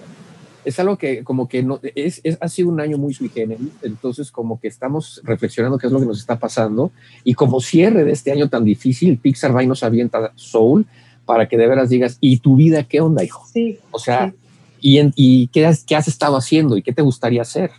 Es 0.65 0.79
algo 0.79 0.97
que 0.97 1.23
como 1.23 1.47
que 1.47 1.63
no, 1.63 1.79
es, 1.95 2.21
es, 2.23 2.37
ha 2.41 2.47
sido 2.49 2.69
un 2.69 2.81
año 2.81 2.97
muy 2.97 3.13
sui 3.13 3.29
generis, 3.29 3.71
entonces 3.81 4.29
como 4.29 4.59
que 4.59 4.67
estamos 4.67 5.21
reflexionando 5.23 5.77
qué 5.77 5.87
es 5.87 5.93
lo 5.93 5.99
que 5.99 6.05
nos 6.05 6.19
está 6.19 6.37
pasando 6.37 6.91
y 7.23 7.33
como 7.33 7.61
cierre 7.61 8.03
de 8.03 8.11
este 8.11 8.31
año 8.31 8.49
tan 8.49 8.65
difícil, 8.65 9.17
Pixar 9.17 9.55
va 9.55 9.63
y 9.63 9.67
nos 9.67 9.83
avienta 9.83 10.33
Soul, 10.35 10.85
para 11.29 11.47
que 11.47 11.57
de 11.57 11.67
veras 11.67 11.89
digas, 11.89 12.17
¿y 12.21 12.37
tu 12.37 12.55
vida 12.55 12.85
qué 12.85 13.01
onda, 13.01 13.23
hijo? 13.23 13.45
Sí. 13.53 13.77
O 13.91 13.99
sea, 13.99 14.33
¿y, 14.81 14.99
y 15.15 15.47
qué, 15.49 15.67
has, 15.67 15.83
qué, 15.83 15.95
has, 15.95 16.07
estado 16.07 16.35
haciendo 16.35 16.75
y 16.75 16.81
qué 16.81 16.91
te 16.91 17.03
gustaría 17.03 17.43
hacer? 17.43 17.69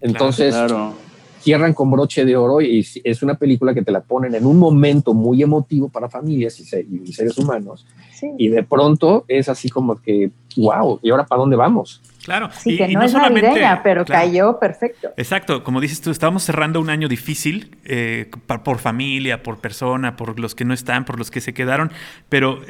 Entonces, 0.00 0.56
cierran 1.40 1.72
con 1.72 1.88
broche 1.88 2.24
de 2.24 2.36
oro 2.36 2.60
y 2.60 2.84
es 3.04 3.22
una 3.22 3.36
película 3.36 3.74
que 3.74 3.82
te 3.82 3.92
la 3.92 4.00
ponen 4.00 4.34
en 4.34 4.44
un 4.44 4.58
momento 4.58 5.14
muy 5.14 5.40
emotivo 5.40 5.88
para 5.88 6.08
familias 6.08 6.58
y, 6.58 6.64
seres 7.12 7.38
humanos. 7.38 7.86
Y 8.36 8.48
de 8.48 8.64
pronto 8.64 9.24
es 9.28 9.48
así 9.48 9.68
como 9.68 9.94
que, 9.94 10.32
wow, 10.56 10.98
¿y 11.00 11.10
ahora 11.10 11.26
para 11.26 11.42
dónde 11.42 11.54
vamos? 11.54 12.02
Claro. 12.30 12.48
Sí, 12.56 12.76
que 12.76 12.86
no, 12.86 13.02
es 13.02 13.12
navideña, 13.12 13.82
pero 13.82 14.04
cayó 14.04 14.60
perfecto. 14.60 15.12
Exacto, 15.16 15.64
como 15.64 15.80
dices 15.80 16.00
tú, 16.00 16.12
estábamos 16.12 16.44
cerrando 16.44 16.80
un 16.80 16.88
año 16.88 17.08
difícil 17.08 17.76
eh, 17.84 18.30
por 18.62 18.78
familia, 18.78 19.42
por 19.42 19.58
persona, 19.58 20.14
por 20.14 20.38
los 20.38 20.54
que 20.54 20.64
no 20.64 20.72
están, 20.72 21.04
por 21.04 21.18
los 21.18 21.32
que 21.32 21.40
se 21.40 21.52
quedaron, 21.52 21.90
pero 22.28 22.60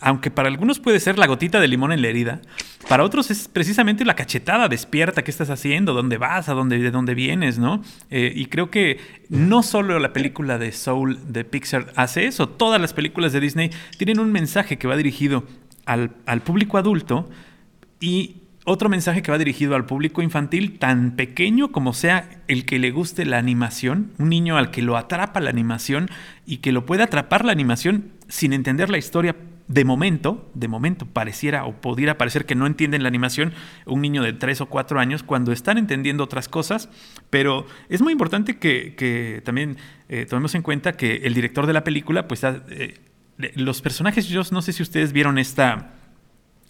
aunque 0.00 0.32
para 0.32 0.48
algunos 0.48 0.80
puede 0.80 0.98
ser 0.98 1.16
la 1.16 1.28
gotita 1.28 1.60
de 1.60 1.68
limón 1.68 1.92
en 1.92 2.02
la 2.02 2.08
herida, 2.08 2.40
para 2.88 3.04
otros 3.04 3.30
es 3.30 3.46
precisamente 3.46 4.04
la 4.04 4.16
cachetada 4.16 4.66
despierta 4.66 5.22
que 5.22 5.30
estás 5.30 5.48
haciendo, 5.48 5.94
dónde 5.94 6.18
vas, 6.18 6.48
a 6.48 6.54
dónde, 6.54 6.78
de 6.78 6.90
dónde 6.90 7.14
vienes, 7.14 7.56
¿no? 7.56 7.84
Eh, 8.10 8.32
y 8.34 8.46
creo 8.46 8.68
que 8.72 8.98
no 9.28 9.62
solo 9.62 10.00
la 10.00 10.12
película 10.12 10.58
de 10.58 10.72
Soul 10.72 11.20
de 11.32 11.44
Pixar 11.44 11.92
hace 11.94 12.26
eso, 12.26 12.48
todas 12.48 12.80
las 12.80 12.92
películas 12.92 13.32
de 13.32 13.38
Disney 13.38 13.70
tienen 13.96 14.18
un 14.18 14.32
mensaje 14.32 14.76
que 14.76 14.88
va 14.88 14.96
dirigido 14.96 15.44
al, 15.86 16.10
al 16.26 16.40
público 16.40 16.78
adulto 16.78 17.30
y 18.00 18.40
otro 18.64 18.88
mensaje 18.88 19.22
que 19.22 19.30
va 19.30 19.38
dirigido 19.38 19.76
al 19.76 19.84
público 19.84 20.22
infantil, 20.22 20.78
tan 20.78 21.16
pequeño 21.16 21.70
como 21.70 21.92
sea 21.92 22.30
el 22.48 22.64
que 22.64 22.78
le 22.78 22.90
guste 22.90 23.26
la 23.26 23.38
animación, 23.38 24.12
un 24.18 24.30
niño 24.30 24.56
al 24.56 24.70
que 24.70 24.82
lo 24.82 24.96
atrapa 24.96 25.40
la 25.40 25.50
animación 25.50 26.08
y 26.46 26.58
que 26.58 26.72
lo 26.72 26.86
pueda 26.86 27.04
atrapar 27.04 27.44
la 27.44 27.52
animación 27.52 28.12
sin 28.28 28.54
entender 28.54 28.88
la 28.88 28.98
historia 28.98 29.36
de 29.66 29.84
momento, 29.84 30.50
de 30.54 30.68
momento 30.68 31.06
pareciera 31.06 31.64
o 31.64 31.80
pudiera 31.80 32.18
parecer 32.18 32.44
que 32.44 32.54
no 32.54 32.66
entienden 32.66 33.02
la 33.02 33.08
animación 33.08 33.52
un 33.86 34.02
niño 34.02 34.22
de 34.22 34.32
3 34.32 34.62
o 34.62 34.66
4 34.66 35.00
años 35.00 35.22
cuando 35.22 35.52
están 35.52 35.78
entendiendo 35.78 36.24
otras 36.24 36.48
cosas, 36.48 36.88
pero 37.30 37.66
es 37.88 38.02
muy 38.02 38.12
importante 38.12 38.58
que, 38.58 39.42
también 39.44 39.76
eh, 40.08 40.26
tomemos 40.26 40.54
en 40.54 40.62
cuenta 40.62 40.92
que 40.92 41.16
el 41.24 41.34
director 41.34 41.66
de 41.66 41.72
la 41.72 41.84
película, 41.84 42.28
pues 42.28 42.42
eh, 42.44 43.00
los 43.56 43.80
personajes, 43.82 44.28
yo 44.28 44.42
no 44.52 44.62
sé 44.62 44.72
si 44.72 44.82
ustedes 44.82 45.12
vieron 45.12 45.38
esta 45.38 45.94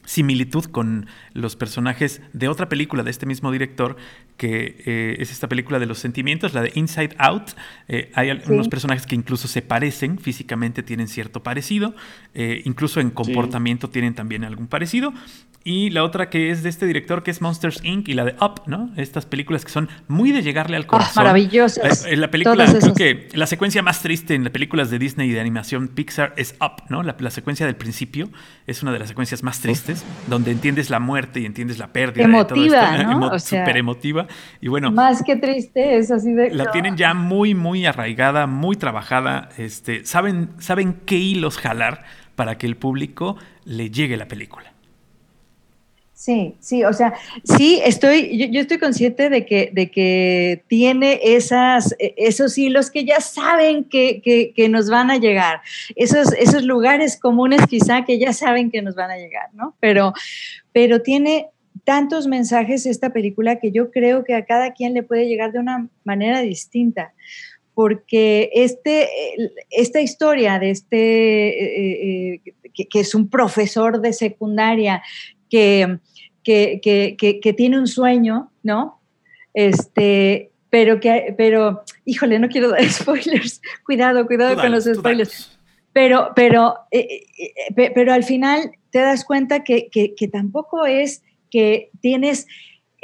similitud 0.04 0.64
con 0.66 1.06
los 1.32 1.56
personajes 1.56 2.20
de 2.32 2.48
otra 2.48 2.68
película 2.68 3.02
de 3.02 3.10
este 3.10 3.26
mismo 3.26 3.50
director, 3.50 3.96
que 4.36 4.82
eh, 4.84 5.16
es 5.18 5.30
esta 5.30 5.48
película 5.48 5.78
de 5.78 5.86
los 5.86 5.98
sentimientos, 5.98 6.54
la 6.54 6.62
de 6.62 6.72
Inside 6.74 7.14
Out. 7.18 7.52
Eh, 7.88 8.10
hay 8.14 8.30
algunos 8.30 8.68
personajes 8.68 9.06
que 9.06 9.14
incluso 9.14 9.48
se 9.48 9.62
parecen, 9.62 10.18
físicamente 10.18 10.82
tienen 10.82 11.08
cierto 11.08 11.42
parecido, 11.42 11.94
eh, 12.34 12.62
incluso 12.64 13.00
en 13.00 13.10
comportamiento 13.10 13.90
tienen 13.90 14.14
también 14.14 14.44
algún 14.44 14.66
parecido. 14.66 15.12
Y 15.66 15.88
la 15.88 16.04
otra 16.04 16.28
que 16.28 16.50
es 16.50 16.62
de 16.62 16.68
este 16.68 16.84
director, 16.84 17.22
que 17.22 17.30
es 17.30 17.40
Monsters 17.40 17.82
Inc. 17.82 18.06
y 18.08 18.12
la 18.12 18.26
de 18.26 18.34
Up, 18.38 18.60
¿no? 18.66 18.90
Estas 18.98 19.24
películas 19.24 19.64
que 19.64 19.70
son 19.70 19.88
muy 20.08 20.30
de 20.30 20.42
llegarle 20.42 20.76
al 20.76 20.82
ah, 20.82 20.86
corazón. 20.86 21.24
maravillosas. 21.24 22.06
la 22.12 22.30
película, 22.30 22.66
creo 22.66 22.94
que 22.94 23.28
la 23.32 23.46
secuencia 23.46 23.82
más 23.82 24.02
triste 24.02 24.34
en 24.34 24.44
las 24.44 24.52
películas 24.52 24.90
de 24.90 24.98
Disney 24.98 25.30
y 25.30 25.32
de 25.32 25.40
animación 25.40 25.88
Pixar 25.88 26.34
es 26.36 26.54
Up, 26.60 26.82
¿no? 26.90 27.02
La, 27.02 27.14
secuencia 27.30 27.64
del 27.64 27.76
principio 27.76 28.28
es 28.66 28.82
una 28.82 28.92
de 28.92 28.98
las 28.98 29.08
secuencias 29.08 29.42
más 29.42 29.60
tristes, 29.60 30.04
donde 30.26 30.50
entiendes 30.50 30.90
la 30.90 31.00
muerte 31.00 31.40
y 31.40 31.46
entiendes 31.46 31.78
la 31.78 31.94
pérdida. 31.94 32.24
Emotiva, 32.24 33.02
¿no? 33.02 33.38
Súper 33.38 33.78
emotiva. 33.78 34.26
Y 34.60 34.68
bueno. 34.68 34.92
Más 34.92 35.22
que 35.22 35.36
triste, 35.36 35.96
es 35.96 36.10
así 36.10 36.34
de. 36.34 36.50
La 36.50 36.72
tienen 36.72 36.98
ya 36.98 37.14
muy, 37.14 37.54
muy 37.54 37.86
arraigada, 37.86 38.46
muy 38.46 38.76
trabajada. 38.76 39.48
Este, 39.56 40.04
saben, 40.04 40.50
saben 40.58 41.00
qué 41.06 41.16
hilos 41.16 41.56
jalar 41.56 42.04
para 42.36 42.58
que 42.58 42.66
el 42.66 42.76
público 42.76 43.38
le 43.64 43.90
llegue 43.90 44.18
la 44.18 44.28
película. 44.28 44.73
Sí, 46.24 46.54
sí, 46.58 46.84
o 46.84 46.92
sea, 46.94 47.12
sí, 47.42 47.82
estoy, 47.84 48.48
yo, 48.50 48.58
estoy 48.62 48.78
consciente 48.78 49.28
de 49.28 49.44
que, 49.44 49.70
de 49.74 49.90
que 49.90 50.64
tiene 50.68 51.20
esas, 51.22 51.94
e, 51.98 52.14
esos 52.16 52.56
hilos 52.56 52.90
que 52.90 53.04
ya 53.04 53.20
saben 53.20 53.84
que, 53.84 54.22
que, 54.56 54.68
nos 54.70 54.88
van 54.88 55.10
a 55.10 55.18
llegar, 55.18 55.60
esos, 55.96 56.32
esos 56.32 56.62
lugares 56.64 57.20
comunes 57.20 57.66
quizá 57.68 58.06
que 58.06 58.18
ya 58.18 58.32
saben 58.32 58.70
que 58.70 58.80
nos 58.80 58.94
van 58.94 59.10
a 59.10 59.18
llegar, 59.18 59.50
¿no? 59.52 59.76
Pero, 59.80 60.14
pero 60.72 61.02
tiene 61.02 61.50
tantos 61.84 62.26
mensajes 62.26 62.86
esta 62.86 63.12
película 63.12 63.56
que 63.56 63.70
yo 63.70 63.90
creo 63.90 64.24
que 64.24 64.34
a 64.34 64.46
cada 64.46 64.72
quien 64.72 64.94
le 64.94 65.02
puede 65.02 65.28
llegar 65.28 65.52
de 65.52 65.58
una 65.58 65.90
manera 66.04 66.40
distinta 66.40 67.12
porque 67.74 68.48
este, 68.54 69.10
esta 69.68 70.00
historia 70.00 70.58
de 70.58 70.70
este, 70.70 71.48
eh, 71.48 72.40
eh, 72.46 72.54
que, 72.72 73.00
es 73.00 73.14
un 73.14 73.28
profesor 73.28 74.00
de 74.00 74.14
secundaria 74.14 75.02
que, 75.50 75.98
que, 76.44 77.54
tiene 77.56 77.78
un 77.78 77.86
sueño, 77.86 78.50
¿no? 78.62 79.00
Este, 79.52 80.52
pero 80.70 81.00
que, 81.00 81.34
pero, 81.36 81.82
híjole, 82.04 82.38
no 82.38 82.48
quiero 82.48 82.68
dar 82.70 82.88
spoilers, 82.88 83.60
cuidado, 83.84 84.26
cuidado 84.26 84.56
con 84.56 84.70
los 84.70 84.84
spoilers. 84.84 85.58
Pero, 85.92 86.32
pero, 86.34 86.74
eh, 86.90 87.26
pero 87.76 88.12
al 88.12 88.24
final 88.24 88.72
te 88.90 88.98
das 88.98 89.24
cuenta 89.24 89.64
que, 89.64 89.88
tampoco 90.30 90.86
es 90.86 91.22
que 91.50 91.90
tienes 92.00 92.46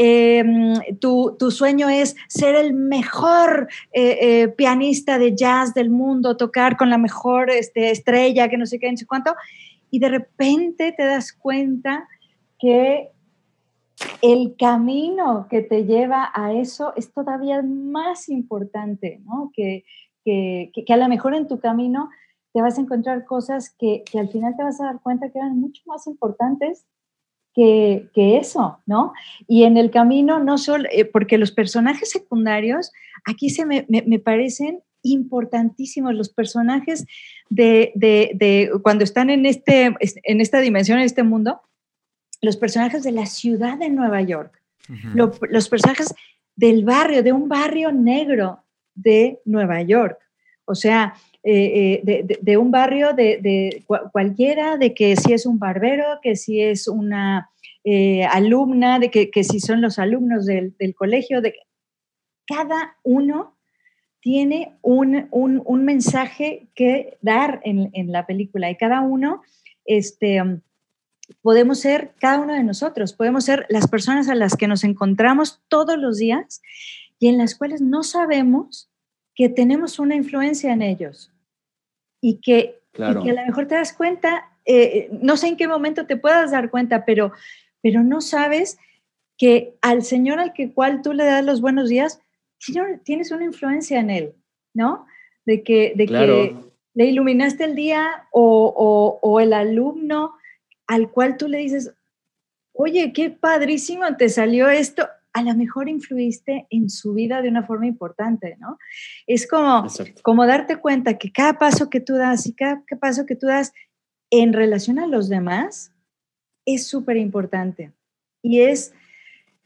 Em, 0.02 0.72
tu, 0.98 1.36
sueño 1.50 1.90
es 1.90 2.16
ser 2.26 2.54
el 2.54 2.72
mejor 2.72 3.68
eh, 3.92 4.16
eh, 4.22 4.48
pianista 4.48 5.18
de 5.18 5.36
jazz 5.36 5.74
del 5.74 5.90
mundo, 5.90 6.38
tocar 6.38 6.78
con 6.78 6.88
la 6.88 6.96
mejor 6.96 7.50
este, 7.50 7.90
estrella, 7.90 8.48
que 8.48 8.56
no 8.56 8.64
sé 8.64 8.78
qué, 8.78 8.90
no 8.90 8.96
sé 8.96 9.04
cuánto, 9.04 9.34
y 9.90 9.98
de 9.98 10.08
repente 10.08 10.94
te 10.96 11.04
das 11.04 11.34
cuenta 11.34 12.08
que 12.58 13.10
el 14.22 14.56
camino 14.58 15.46
que 15.50 15.62
te 15.62 15.84
lleva 15.84 16.30
a 16.34 16.52
eso 16.52 16.92
es 16.96 17.12
todavía 17.12 17.62
más 17.62 18.28
importante, 18.28 19.20
¿no? 19.24 19.50
Que, 19.54 19.84
que, 20.24 20.84
a 20.88 20.96
lo 20.96 21.08
mejor 21.08 21.34
en 21.34 21.48
tu 21.48 21.58
camino 21.58 22.08
te 22.52 22.60
vas 22.60 22.78
a 22.78 22.82
encontrar 22.82 23.24
cosas 23.24 23.70
que, 23.70 24.02
que 24.10 24.18
al 24.18 24.28
final 24.28 24.56
te 24.56 24.62
vas 24.62 24.80
a 24.80 24.84
dar 24.84 25.00
cuenta 25.00 25.30
que 25.30 25.38
eran 25.38 25.58
mucho 25.58 25.82
más 25.86 26.06
importantes 26.06 26.86
que, 27.54 28.38
eso, 28.38 28.78
¿no? 28.86 29.12
Y 29.46 29.64
en 29.64 29.76
el 29.76 29.90
camino, 29.90 30.38
no 30.40 30.58
solo, 30.58 30.88
eh, 30.92 31.04
porque 31.04 31.38
los 31.38 31.52
personajes 31.52 32.10
secundarios 32.10 32.92
aquí 33.24 33.50
se 33.50 33.66
me, 33.66 33.84
parecen 34.18 34.80
importantísimos, 35.02 36.14
los 36.14 36.28
personajes 36.28 37.06
de, 37.48 38.70
cuando 38.82 39.04
están 39.04 39.30
en, 39.30 39.46
este, 39.46 39.94
en 40.00 40.40
esta 40.40 40.60
dimensión, 40.60 40.98
en 40.98 41.04
este 41.04 41.22
mundo, 41.22 41.60
los 42.40 42.56
personajes 42.56 43.02
de 43.02 43.12
la 43.12 43.26
ciudad 43.26 43.78
de 43.78 43.90
Nueva 43.90 44.22
York, 44.22 44.60
los 45.14 45.68
personajes 45.68 46.14
del 46.56 46.84
barrio, 46.84 47.22
de 47.22 47.32
un 47.32 47.48
barrio 47.48 47.92
negro 47.92 48.64
de 48.94 49.40
Nueva 49.44 49.82
York. 49.82 50.18
O 50.64 50.74
sea, 50.74 51.14
eh, 51.42 52.02
eh, 52.06 52.38
de, 52.40 52.56
un 52.58 52.70
barrio 52.70 53.14
de, 53.14 53.82
cualquiera, 54.12 54.76
de 54.76 54.92
que 54.92 55.16
si 55.16 55.32
es 55.32 55.46
un 55.46 55.58
barbero, 55.58 56.04
que 56.22 56.36
si 56.36 56.60
es 56.60 56.86
una 56.86 57.50
eh, 57.82 58.24
alumna, 58.24 58.98
de 58.98 59.10
que, 59.10 59.44
si 59.44 59.58
son 59.58 59.80
los 59.80 59.98
alumnos 59.98 60.44
del, 60.44 60.74
colegio, 60.94 61.40
de 61.40 61.54
cada 62.46 62.96
uno 63.02 63.56
tiene 64.20 64.76
un, 64.82 65.28
mensaje 65.82 66.68
que 66.74 67.16
dar 67.22 67.62
en, 67.64 68.12
la 68.12 68.26
película 68.26 68.70
y 68.70 68.76
cada 68.76 69.00
uno, 69.00 69.42
este, 69.86 70.42
podemos 71.42 71.80
ser 71.80 72.12
cada 72.18 72.40
uno 72.40 72.54
de 72.54 72.64
nosotros, 72.64 73.12
podemos 73.12 73.44
ser 73.44 73.66
las 73.68 73.88
personas 73.88 74.28
a 74.28 74.34
las 74.34 74.56
que 74.56 74.68
nos 74.68 74.84
encontramos 74.84 75.62
todos 75.68 75.98
los 75.98 76.18
días 76.18 76.62
y 77.18 77.28
en 77.28 77.38
las 77.38 77.54
cuales 77.54 77.80
no 77.80 78.02
sabemos 78.02 78.90
que 79.34 79.48
tenemos 79.48 79.98
una 79.98 80.16
influencia 80.16 80.72
en 80.72 80.82
ellos 80.82 81.32
y 82.20 82.40
que, 82.40 82.80
a 82.98 83.12
lo 83.12 83.24
mejor 83.24 83.66
te 83.66 83.74
das 83.74 83.92
cuenta, 83.92 84.50
eh, 84.66 85.08
no 85.22 85.36
sé 85.36 85.48
en 85.48 85.56
qué 85.56 85.68
momento 85.68 86.06
te 86.06 86.16
puedas 86.16 86.50
dar 86.50 86.70
cuenta, 86.70 87.04
pero, 87.04 87.32
pero 87.80 88.02
no 88.02 88.20
sabes 88.20 88.78
que 89.38 89.76
al 89.80 90.02
Señor 90.02 90.38
al 90.38 90.52
que 90.52 90.72
cual 90.72 91.00
tú 91.02 91.12
le 91.12 91.24
das 91.24 91.44
los 91.44 91.60
buenos 91.60 91.88
días, 91.88 92.20
Señor, 92.58 93.00
tienes 93.04 93.30
una 93.30 93.44
influencia 93.44 93.98
en 93.98 94.10
él, 94.10 94.34
¿no? 94.74 95.06
De 95.46 95.62
que, 95.62 95.94
de 95.96 96.06
que 96.06 96.54
le 96.92 97.06
iluminaste 97.06 97.64
el 97.64 97.74
día 97.74 98.26
o, 98.32 99.18
o 99.22 99.40
el 99.40 99.54
alumno 99.54 100.34
al 100.90 101.12
cual 101.12 101.36
tú 101.36 101.46
le 101.46 101.58
dices, 101.58 101.94
oye, 102.72 103.12
qué 103.12 103.30
padrísimo 103.30 104.16
te 104.16 104.28
salió 104.28 104.68
esto 104.68 105.06
a 105.32 105.42
lo 105.42 105.54
mejor 105.54 105.88
influiste 105.88 106.66
en 106.70 106.90
su 106.90 107.14
vida 107.14 107.40
de 107.42 107.48
una 107.48 107.62
forma 107.62 107.86
importante, 107.86 108.56
¿no? 108.58 108.76
Es 109.28 109.46
como, 109.46 109.86
como 110.22 110.44
darte 110.44 110.78
cuenta 110.78 111.16
que 111.16 111.30
cada 111.30 111.58
paso 111.58 111.88
que 111.88 112.00
tú 112.00 112.14
das 112.14 112.44
y 112.48 112.54
cada, 112.54 112.82
paso 113.00 113.26
que 113.26 113.36
tú 113.36 113.46
das 113.46 113.72
en 114.30 114.52
relación 114.52 114.98
a 114.98 115.06
los 115.06 115.28
demás 115.28 115.92
es 116.66 116.88
súper 116.88 117.18
importante. 117.18 117.92
Y 118.42 118.62
es 118.62 118.92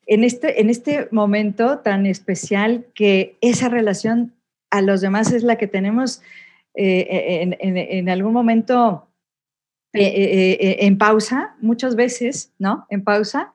en 0.06 0.22
este, 0.22 0.60
en 0.60 0.68
este 0.68 1.08
momento 1.10 1.78
tan 1.78 2.04
especial 2.04 2.84
que 2.94 3.38
esa 3.40 3.70
relación 3.70 4.34
a 4.70 4.82
los 4.82 5.00
demás 5.00 5.32
es 5.32 5.42
la 5.44 5.56
que 5.56 5.68
tenemos 5.68 6.20
eh, 6.74 7.56
en, 7.58 8.08
algún 8.10 8.34
momento 8.34 9.08
en 9.94 10.98
pausa, 10.98 11.54
muchas 11.60 11.96
veces, 11.96 12.52
¿no? 12.58 12.86
En 12.90 13.04
pausa, 13.04 13.54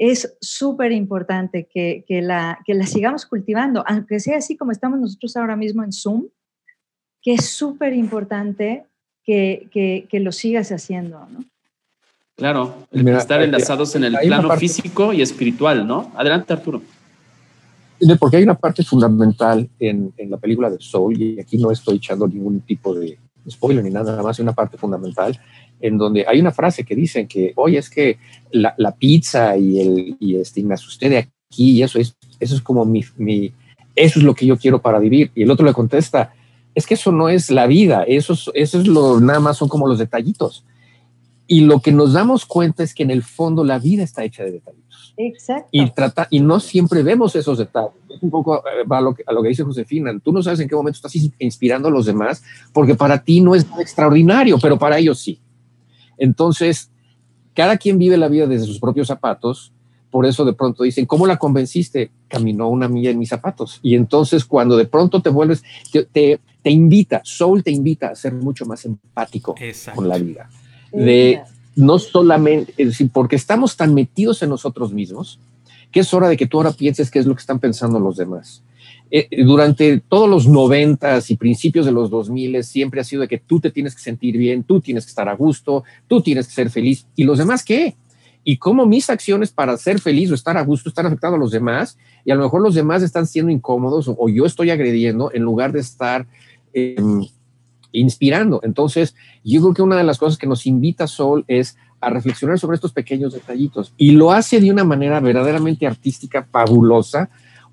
es 0.00 0.34
súper 0.40 0.92
importante 0.92 1.68
que, 1.70 2.04
la, 2.22 2.58
que 2.64 2.72
la 2.72 2.86
sigamos 2.86 3.26
cultivando, 3.26 3.84
aunque 3.86 4.18
sea 4.18 4.38
así 4.38 4.56
como 4.56 4.72
estamos 4.72 4.98
nosotros 4.98 5.36
ahora 5.36 5.56
mismo 5.56 5.84
en 5.84 5.92
Zoom, 5.92 6.28
que 7.20 7.34
es 7.34 7.50
súper 7.50 7.92
importante 7.92 8.86
que, 9.22 10.08
lo 10.10 10.32
sigas 10.32 10.72
haciendo, 10.72 11.26
¿no? 11.30 11.44
Claro, 12.34 12.86
estar 12.90 13.42
enlazados 13.42 13.94
en 13.94 14.04
el 14.04 14.16
plano 14.16 14.56
físico 14.56 15.12
y 15.12 15.20
espiritual, 15.20 15.86
¿no? 15.86 16.10
Adelante, 16.16 16.54
Arturo. 16.54 16.80
Porque 18.18 18.38
hay 18.38 18.44
una 18.44 18.54
parte 18.54 18.82
fundamental 18.82 19.68
en, 19.78 20.14
en, 20.16 20.30
la 20.30 20.38
película 20.38 20.70
de 20.70 20.78
Soul, 20.80 21.20
y 21.20 21.38
aquí 21.38 21.58
no 21.58 21.70
estoy 21.70 21.96
echando 21.96 22.26
ningún 22.26 22.60
tipo 22.62 22.94
de 22.94 23.18
spoiler 23.48 23.84
ni 23.84 23.90
nada, 23.90 24.22
más, 24.22 24.38
una 24.38 24.52
parte 24.52 24.76
fundamental 24.76 25.38
en 25.80 25.96
donde 25.96 26.26
hay 26.28 26.40
una 26.40 26.52
frase 26.52 26.84
que 26.84 26.94
dicen 26.94 27.26
que, 27.26 27.52
oye, 27.56 27.78
es 27.78 27.88
que 27.88 28.18
la, 28.52 28.94
pizza 28.98 29.56
y, 29.56 29.80
el, 29.80 30.16
y 30.20 30.36
este, 30.36 30.62
me 30.62 30.74
asusté 30.74 31.08
de 31.08 31.18
aquí 31.18 31.70
y 31.70 31.82
eso 31.82 31.98
es, 31.98 32.16
eso 32.38 32.54
es 32.54 32.60
como 32.60 32.84
mi, 32.84 33.04
mi, 33.16 33.52
eso 33.96 34.18
es 34.18 34.24
lo 34.24 34.34
que 34.34 34.46
yo 34.46 34.56
quiero 34.56 34.80
para 34.80 34.98
vivir. 34.98 35.30
Y 35.34 35.42
el 35.42 35.50
otro 35.50 35.66
le 35.66 35.72
contesta, 35.72 36.34
es 36.74 36.86
que 36.86 36.94
eso 36.94 37.12
no 37.12 37.28
es 37.28 37.50
la 37.50 37.66
vida, 37.66 38.04
eso 38.04 38.34
es, 38.34 38.50
eso 38.54 38.80
es 38.80 38.86
lo, 38.86 39.20
nada 39.20 39.40
más 39.40 39.56
son 39.56 39.68
como 39.68 39.86
los 39.86 39.98
detallitos. 39.98 40.64
Y 41.46 41.62
lo 41.62 41.80
que 41.80 41.92
nos 41.92 42.12
damos 42.12 42.46
cuenta 42.46 42.82
es 42.82 42.94
que 42.94 43.02
en 43.02 43.10
el 43.10 43.22
fondo 43.22 43.64
la 43.64 43.78
vida 43.78 44.04
está 44.04 44.24
hecha 44.24 44.44
de 44.44 44.52
detallitos. 44.52 44.89
Exacto. 45.26 45.68
Y, 45.70 45.90
trata, 45.90 46.26
y 46.30 46.40
no 46.40 46.60
siempre 46.60 47.02
vemos 47.02 47.36
esos 47.36 47.58
detalles. 47.58 47.92
un 48.20 48.30
poco 48.30 48.58
eh, 48.58 48.84
a 48.88 49.00
lo, 49.00 49.14
que, 49.14 49.22
a 49.26 49.32
lo 49.32 49.42
que 49.42 49.48
dice 49.48 49.64
Josefina. 49.64 50.12
Tú 50.22 50.32
no 50.32 50.42
sabes 50.42 50.60
en 50.60 50.68
qué 50.68 50.74
momento 50.74 50.96
estás 50.96 51.14
inspirando 51.38 51.88
a 51.88 51.90
los 51.90 52.06
demás, 52.06 52.42
porque 52.72 52.94
para 52.94 53.22
ti 53.22 53.40
no 53.40 53.54
es 53.54 53.66
extraordinario, 53.78 54.58
pero 54.58 54.78
para 54.78 54.98
ellos 54.98 55.18
sí. 55.18 55.40
Entonces, 56.16 56.90
cada 57.54 57.76
quien 57.76 57.98
vive 57.98 58.16
la 58.16 58.28
vida 58.28 58.46
desde 58.46 58.66
sus 58.66 58.78
propios 58.78 59.08
zapatos. 59.08 59.72
Por 60.10 60.26
eso 60.26 60.44
de 60.44 60.54
pronto 60.54 60.82
dicen, 60.82 61.06
¿cómo 61.06 61.26
la 61.26 61.36
convenciste? 61.36 62.10
Caminó 62.26 62.68
una 62.68 62.88
milla 62.88 63.10
en 63.10 63.18
mis 63.18 63.28
zapatos. 63.28 63.78
Y 63.80 63.94
entonces 63.94 64.44
cuando 64.44 64.76
de 64.76 64.86
pronto 64.86 65.22
te 65.22 65.28
vuelves, 65.28 65.62
te, 65.92 66.40
te, 66.62 66.70
invita, 66.70 67.20
Soul 67.22 67.62
te 67.62 67.70
invita 67.70 68.08
a 68.08 68.16
ser 68.16 68.32
mucho 68.32 68.66
más 68.66 68.84
empático 68.84 69.54
con 69.94 70.08
la 70.08 70.18
vida. 70.18 70.50
De 70.90 71.42
no 71.76 71.98
solamente, 71.98 72.72
es 72.76 72.88
decir, 72.88 73.10
porque 73.12 73.36
estamos 73.36 73.76
tan 73.76 73.94
metidos 73.94 74.42
en 74.42 74.50
nosotros 74.50 74.92
mismos, 74.92 75.38
que 75.92 76.00
es 76.00 76.14
hora 76.14 76.28
de 76.28 76.36
que 76.36 76.46
tú 76.46 76.58
ahora 76.58 76.72
pienses 76.72 77.10
qué 77.10 77.18
es 77.18 77.26
lo 77.26 77.34
que 77.34 77.40
están 77.40 77.58
pensando 77.58 77.98
los 77.98 78.16
demás. 78.16 78.62
Eh, 79.12 79.28
durante 79.44 79.98
todos 79.98 80.28
los 80.28 80.46
noventas 80.46 81.30
y 81.30 81.36
principios 81.36 81.84
de 81.84 81.90
los 81.90 82.10
dos 82.10 82.30
miles 82.30 82.68
siempre 82.68 83.00
ha 83.00 83.04
sido 83.04 83.22
de 83.22 83.28
que 83.28 83.38
tú 83.38 83.58
te 83.58 83.72
tienes 83.72 83.94
que 83.94 84.00
sentir 84.00 84.36
bien, 84.36 84.62
tú 84.62 84.80
tienes 84.80 85.04
que 85.04 85.10
estar 85.10 85.28
a 85.28 85.34
gusto, 85.34 85.82
tú 86.06 86.20
tienes 86.20 86.46
que 86.46 86.54
ser 86.54 86.70
feliz. 86.70 87.06
¿Y 87.16 87.24
los 87.24 87.38
demás 87.38 87.64
qué? 87.64 87.96
Y 88.44 88.56
cómo 88.56 88.86
mis 88.86 89.10
acciones 89.10 89.50
para 89.50 89.76
ser 89.76 90.00
feliz 90.00 90.30
o 90.30 90.34
estar 90.34 90.56
a 90.56 90.62
gusto 90.62 90.88
están 90.88 91.06
afectando 91.06 91.36
a 91.36 91.40
los 91.40 91.50
demás 91.50 91.98
y 92.24 92.30
a 92.30 92.36
lo 92.36 92.42
mejor 92.42 92.62
los 92.62 92.74
demás 92.74 93.02
están 93.02 93.26
siendo 93.26 93.50
incómodos 93.50 94.08
o, 94.08 94.28
yo 94.28 94.46
estoy 94.46 94.70
agrediendo 94.70 95.30
en 95.34 95.42
lugar 95.42 95.72
de 95.72 95.80
estar 95.80 96.26
em, 96.72 97.26
inspirando. 97.92 98.60
Entonces, 98.62 99.14
yo 99.44 99.60
creo 99.60 99.74
que 99.74 99.82
una 99.82 99.96
de 99.96 100.04
las 100.04 100.18
cosas 100.18 100.38
que 100.38 100.46
nos 100.46 100.66
invita 100.66 101.06
Sol 101.06 101.44
es 101.48 101.76
a 102.00 102.10
reflexionar 102.10 102.58
sobre 102.58 102.76
estos 102.76 102.92
pequeños 102.92 103.34
detallitos 103.34 103.92
y 103.96 104.12
lo 104.12 104.32
hace 104.32 104.60
de 104.60 104.70
una 104.70 104.84
manera 104.84 105.20
verdaderamente 105.20 105.86
artística, 105.86 106.46
fabulosa, 106.50 107.28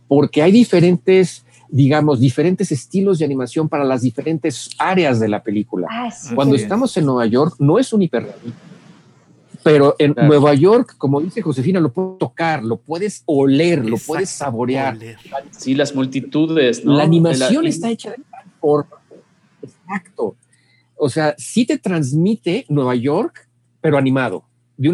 porque 0.08 0.42
hay 0.42 0.52
diferentes, 0.52 1.46
digamos, 1.70 2.20
diferentes 2.20 2.72
estilos 2.72 3.20
de 3.20 3.26
animación 3.26 3.70
para 3.70 3.84
las 3.84 4.02
diferentes 4.02 4.70
áreas 4.78 5.20
de 5.20 5.30
la 5.30 5.44
película. 5.44 5.88
Ah, 5.90 6.10
Cuando 6.36 6.56
estamos 6.56 6.96
en 6.98 7.06
Nueva 7.06 7.26
York, 7.26 7.56
no 7.60 7.80
es 7.80 7.94
un 7.94 8.02
hiperrealismo. 8.02 8.54
Pero 9.64 9.96
en 10.00 10.14
Nueva 10.16 10.54
York, 10.54 10.96
como 10.98 11.20
dice 11.20 11.42
Josefina, 11.42 11.80
lo 11.80 11.92
puedes 11.92 12.20
tocar, 12.20 12.64
lo 12.64 12.78
puedes 12.78 13.24
oler, 13.26 13.84
lo 13.86 13.98
puedes 13.98 14.30
saborear. 14.30 14.98
Sí, 15.52 15.74
las 15.74 15.94
multitudes, 15.94 16.86
¿no? 16.86 16.96
La 16.96 17.04
animación 17.04 17.66
está 17.66 17.90
hecha 17.90 18.12
de 18.12 18.24
forma. 18.62 18.97
Exacto. 19.88 20.36
O 20.96 21.10
sea, 21.10 21.36
sí 21.38 21.66
te 21.66 21.78
transmite 21.78 22.66
Nueva 22.70 22.96
York, 22.96 23.48
pero 23.82 23.98
animado. 23.98 24.44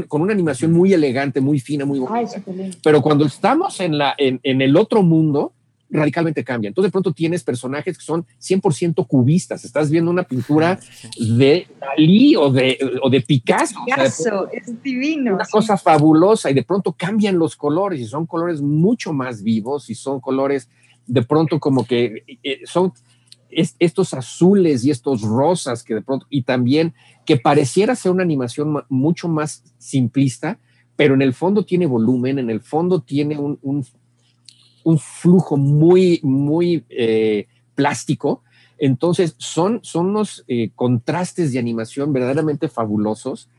con 0.08 0.22
una 0.22 0.34
animación 0.34 0.72
muy 0.72 0.94
elegante, 0.94 1.42
muy 1.42 1.60
fina, 1.60 1.86
muy 1.86 2.00
bonita. 2.00 2.42
Pero 2.84 3.02
cuando 3.02 3.26
estamos 3.26 3.80
en, 3.80 3.98
la, 3.98 4.14
en, 4.18 4.40
en 4.44 4.62
el 4.62 4.78
otro 4.78 5.02
mundo, 5.04 5.54
radicalmente 5.94 6.44
cambia. 6.44 6.68
Entonces 6.68 6.90
de 6.90 6.92
pronto 6.92 7.14
tienes 7.14 7.44
personajes 7.44 7.98
que 7.98 8.04
son 8.04 8.26
100% 8.42 9.08
cubistas. 9.08 9.64
Estás 9.64 9.90
viendo 9.90 10.12
una 10.12 10.24
pintura 10.24 10.80
de 11.18 11.68
Dalí 11.80 12.36
o 12.36 12.52
de, 12.52 12.78
o 13.02 13.10
de 13.10 13.22
Picasso. 13.22 13.80
Picasso, 13.86 14.50
es 14.52 14.82
divino. 14.82 15.36
Una 15.36 15.46
cosa 15.46 15.78
fabulosa 15.78 16.50
y 16.50 16.54
de 16.54 16.64
pronto 16.64 16.94
cambian 16.94 17.38
los 17.38 17.56
colores 17.56 18.02
y 18.02 18.06
son 18.06 18.26
colores 18.26 18.62
mucho 18.62 19.14
más 19.14 19.44
vivos 19.44 19.90
y 19.90 19.96
son 19.96 20.20
colores 20.20 20.68
de 21.06 21.22
pronto 21.22 21.60
como 21.60 21.86
que 21.86 22.24
eh, 22.44 22.62
estos 23.56 24.14
azules 24.14 24.86
y 24.86 24.92
estos 24.92 25.22
rosas 25.22 25.84
que 25.84 25.96
de 25.96 26.02
pronto, 26.02 26.26
y 26.30 26.44
también 26.44 26.94
que 27.26 27.38
pareciera 27.38 27.96
ser 27.96 28.12
una 28.12 28.24
animación 28.24 28.84
mucho 28.90 29.28
más 29.28 29.64
simplista, 29.78 30.60
pero 30.96 31.14
en 31.14 31.22
el 31.22 31.34
fondo 31.34 31.66
tiene 31.66 31.86
volumen, 31.86 32.40
en 32.40 32.50
el 32.50 32.62
fondo 32.62 33.02
tiene 33.02 33.38
un, 33.38 33.60
un 34.84 35.00
flujo 35.00 35.58
muy, 35.58 36.20
muy 36.24 36.86
eh, 36.90 37.48
plástico. 37.76 38.44
Entonces, 38.78 39.36
son, 39.38 39.80
son 39.84 40.08
unos 40.08 40.44
eh, 40.48 40.72
contrastes 40.76 41.54
de 41.54 41.60
animación 41.60 42.12
verdaderamente 42.12 42.68
fabulosos 42.68 43.50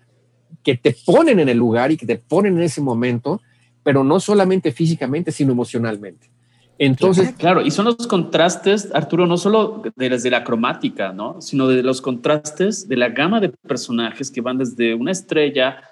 que 0.63 0.77
te 0.77 0.95
ponen 1.05 1.41
en 1.41 1.49
el 1.49 1.59
lugar 1.59 1.91
y 1.93 1.97
que 1.97 2.07
te 2.07 2.17
ponen 2.17 2.57
en 2.57 2.63
ese 2.63 2.81
momento, 2.81 3.41
pero 3.83 4.05
no 4.05 4.21
solamente 4.21 4.73
físicamente, 4.73 5.33
sino 5.33 5.53
emocionalmente. 5.53 6.31
Entonces, 6.79 7.33
claro, 7.33 7.63
y 7.63 7.71
son 7.71 7.85
los 7.85 8.07
contrastes, 8.07 8.91
Arturo, 8.95 9.27
no 9.27 9.37
solo 9.37 9.83
desde 9.97 10.31
la 10.31 10.43
cromática, 10.43 11.13
¿no? 11.13 11.41
Sino 11.41 11.69
de 11.69 11.83
los 11.83 12.01
contrastes 12.01 12.89
de 12.89 12.97
la 12.97 13.11
gama 13.11 13.41
de 13.41 13.51
personajes 13.51 14.31
que 14.31 14.41
van 14.41 14.59
desde 14.59 14.95
una 14.95 15.13
estrella 15.13 15.83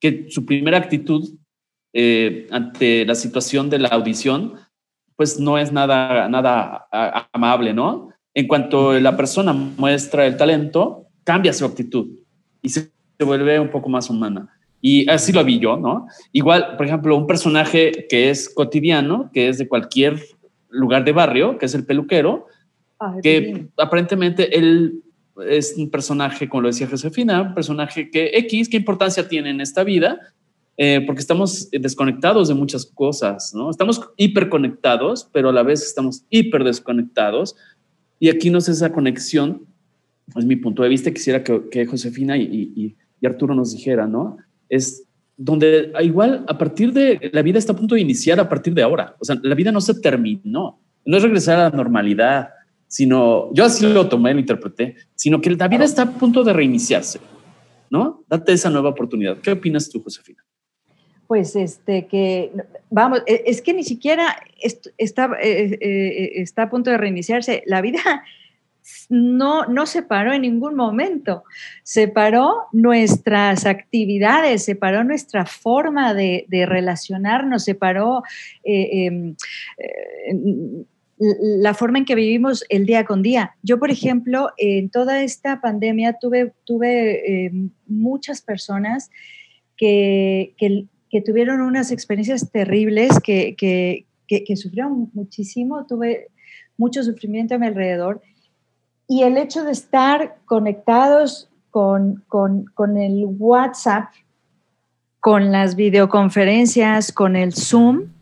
que 0.00 0.26
su 0.30 0.44
primera 0.44 0.78
actitud 0.78 1.28
eh, 1.92 2.48
ante 2.50 3.04
la 3.04 3.14
situación 3.14 3.70
de 3.70 3.78
la 3.78 3.88
audición 3.88 4.54
pues 5.16 5.38
no 5.38 5.58
es 5.58 5.70
nada, 5.70 6.28
nada 6.28 6.88
amable, 7.32 7.72
¿no? 7.72 8.08
En 8.34 8.48
cuanto 8.48 8.98
la 8.98 9.16
persona 9.16 9.52
muestra 9.52 10.26
el 10.26 10.36
talento, 10.36 11.06
cambia 11.22 11.52
su 11.52 11.64
actitud 11.64 12.08
y 12.60 12.70
se 12.70 12.90
vuelve 13.20 13.60
un 13.60 13.70
poco 13.70 13.88
más 13.88 14.08
humana. 14.10 14.48
Y 14.82 15.08
así 15.08 15.32
lo 15.32 15.44
vi 15.44 15.60
yo, 15.60 15.78
¿no? 15.78 16.08
Igual, 16.32 16.76
por 16.76 16.84
ejemplo, 16.84 17.16
un 17.16 17.26
personaje 17.26 18.06
que 18.10 18.28
es 18.28 18.50
cotidiano, 18.50 19.30
que 19.32 19.48
es 19.48 19.56
de 19.56 19.68
cualquier 19.68 20.20
lugar 20.68 21.04
de 21.04 21.12
barrio, 21.12 21.56
que 21.56 21.66
es 21.66 21.74
el 21.74 21.86
peluquero, 21.86 22.46
que 23.22 23.68
aparentemente 23.78 24.58
él 24.58 25.02
es 25.48 25.74
un 25.76 25.90
personaje, 25.90 26.48
como 26.48 26.62
lo 26.62 26.68
decía 26.68 26.88
Josefina, 26.88 27.40
un 27.42 27.54
personaje 27.54 28.10
que 28.10 28.32
X, 28.34 28.68
¿qué 28.68 28.76
importancia 28.76 29.28
tiene 29.28 29.50
en 29.50 29.60
esta 29.60 29.84
vida? 29.84 30.20
Eh, 30.76 31.02
porque 31.06 31.20
estamos 31.20 31.70
desconectados 31.70 32.48
de 32.48 32.54
muchas 32.54 32.86
cosas, 32.86 33.52
¿no? 33.54 33.70
Estamos 33.70 34.00
hiperconectados, 34.16 35.28
pero 35.32 35.50
a 35.50 35.52
la 35.52 35.62
vez 35.62 35.82
estamos 35.82 36.24
hiper 36.28 36.64
desconectados. 36.64 37.54
Y 38.18 38.30
aquí 38.30 38.50
no 38.50 38.58
es 38.58 38.68
esa 38.68 38.92
conexión, 38.92 39.66
es 40.34 40.44
mi 40.44 40.56
punto 40.56 40.82
de 40.82 40.88
vista, 40.88 41.10
quisiera 41.10 41.44
que, 41.44 41.86
Josefina 41.86 42.36
y, 42.36 42.96
Arturo 43.24 43.54
nos 43.54 43.72
dijera, 43.72 44.08
¿no? 44.08 44.38
Es 44.72 45.04
donde 45.36 45.92
igual 46.00 46.44
a 46.48 46.56
partir 46.56 46.92
de 46.92 47.30
la 47.32 47.42
vida 47.42 47.58
está 47.58 47.72
a 47.72 47.76
punto 47.76 47.94
de 47.94 48.00
iniciar 48.00 48.40
a 48.40 48.48
partir 48.48 48.74
de 48.74 48.82
ahora. 48.82 49.16
O 49.20 49.24
sea, 49.24 49.36
la 49.42 49.54
vida 49.54 49.70
no 49.70 49.80
se 49.80 49.94
terminó, 50.00 50.80
no 51.04 51.16
es 51.16 51.22
regresar 51.22 51.58
a 51.58 51.70
la 51.70 51.76
normalidad, 51.76 52.50
sino 52.86 53.52
yo 53.52 53.64
así 53.64 53.86
lo 53.86 54.08
tomé, 54.08 54.32
lo 54.34 54.40
interpreté, 54.40 54.96
sino 55.14 55.40
que 55.40 55.50
la 55.50 55.68
vida 55.68 55.84
está 55.84 56.02
a 56.02 56.10
punto 56.10 56.44
de 56.44 56.52
reiniciarse, 56.52 57.20
¿no? 57.90 58.24
Date 58.28 58.52
esa 58.52 58.70
nueva 58.70 58.90
oportunidad. 58.90 59.38
¿Qué 59.38 59.52
opinas 59.52 59.88
tú, 59.90 60.02
Josefina? 60.02 60.42
pues 61.32 61.56
este 61.56 62.08
que 62.08 62.52
vamos 62.90 63.22
e, 63.26 63.44
es 63.46 63.62
que 63.62 63.72
ni 63.72 63.84
siquiera 63.84 64.36
está 64.98 65.30
eh, 65.40 65.78
eh, 65.80 66.32
está 66.42 66.64
a 66.64 66.68
punto 66.68 66.90
de 66.90 66.98
reiniciarse 66.98 67.62
la 67.64 67.80
vida 67.80 68.00
no 69.08 69.66
no 69.66 69.86
se 69.86 70.02
paró 70.02 70.32
en 70.32 70.42
ningún 70.42 70.74
momento 70.74 71.44
se 71.82 72.08
paró 72.08 72.66
nuestras 72.72 73.66
actividades 73.66 74.64
se 74.64 74.74
paró 74.74 75.04
nuestra 75.04 75.46
forma 75.46 76.14
de, 76.14 76.46
relacionarnos 76.66 77.64
se 77.64 77.74
paró 77.74 78.22
eh, 78.64 79.06
em, 79.06 79.36
la 81.18 81.74
forma 81.74 81.98
en 81.98 82.04
que 82.04 82.16
vivimos 82.16 82.64
el 82.68 82.84
día 82.84 83.04
con 83.04 83.22
día. 83.22 83.54
Yo, 83.62 83.78
por 83.78 83.92
ejemplo, 83.92 84.50
en 84.56 84.90
toda 84.90 85.22
esta 85.22 85.60
pandemia 85.60 86.14
tuve, 86.20 86.52
tuve 86.64 87.44
em, 87.46 87.70
muchas 87.86 88.42
personas 88.42 89.08
que, 89.76 90.54
que, 90.58 90.86
que 91.10 91.20
tuvieron 91.20 91.60
unas 91.60 91.92
experiencias 91.92 92.50
terribles, 92.50 93.20
que, 93.22 93.54
que, 93.56 94.06
sufrieron 94.56 95.10
muchísimo, 95.12 95.86
tuve 95.86 96.28
mucho 96.78 97.02
sufrimiento 97.02 97.54
a 97.54 97.58
mi 97.58 97.66
alrededor. 97.66 98.22
Y 99.12 99.24
el 99.24 99.36
hecho 99.36 99.62
de 99.62 99.72
estar 99.72 100.38
conectados 100.46 101.50
con, 101.68 102.24
con, 102.28 102.64
con 102.72 102.96
el 102.96 103.26
WhatsApp, 103.26 104.10
con 105.20 105.52
las 105.52 105.76
videoconferencias, 105.76 107.12
con 107.12 107.36
el 107.36 107.52
Zoom, 107.52 108.14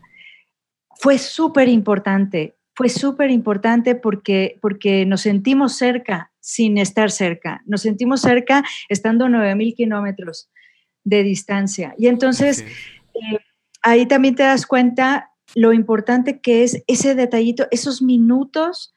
fue 0.97 1.17
súper 1.17 1.69
importante. 1.69 2.57
Fue 2.75 2.89
súper 2.89 3.31
importante 3.31 3.95
porque, 3.95 4.59
porque 4.61 5.05
nos 5.05 5.21
sentimos 5.21 5.77
cerca 5.77 6.33
sin 6.41 6.77
estar 6.77 7.09
cerca. 7.09 7.61
Nos 7.65 7.83
sentimos 7.83 8.19
cerca 8.19 8.61
estando 8.89 9.27
a 9.27 9.29
9.000 9.29 9.73
kilómetros 9.73 10.49
de 11.05 11.23
distancia. 11.23 11.95
Y 11.97 12.07
entonces 12.07 12.65
eh, 13.13 13.39
ahí 13.81 14.05
también 14.07 14.35
te 14.35 14.43
das 14.43 14.65
cuenta 14.65 15.31
lo 15.55 15.71
importante 15.71 16.41
que 16.41 16.65
es 16.65 16.83
ese 16.87 17.15
detallito, 17.15 17.69
esos 17.71 18.01
minutos 18.01 18.93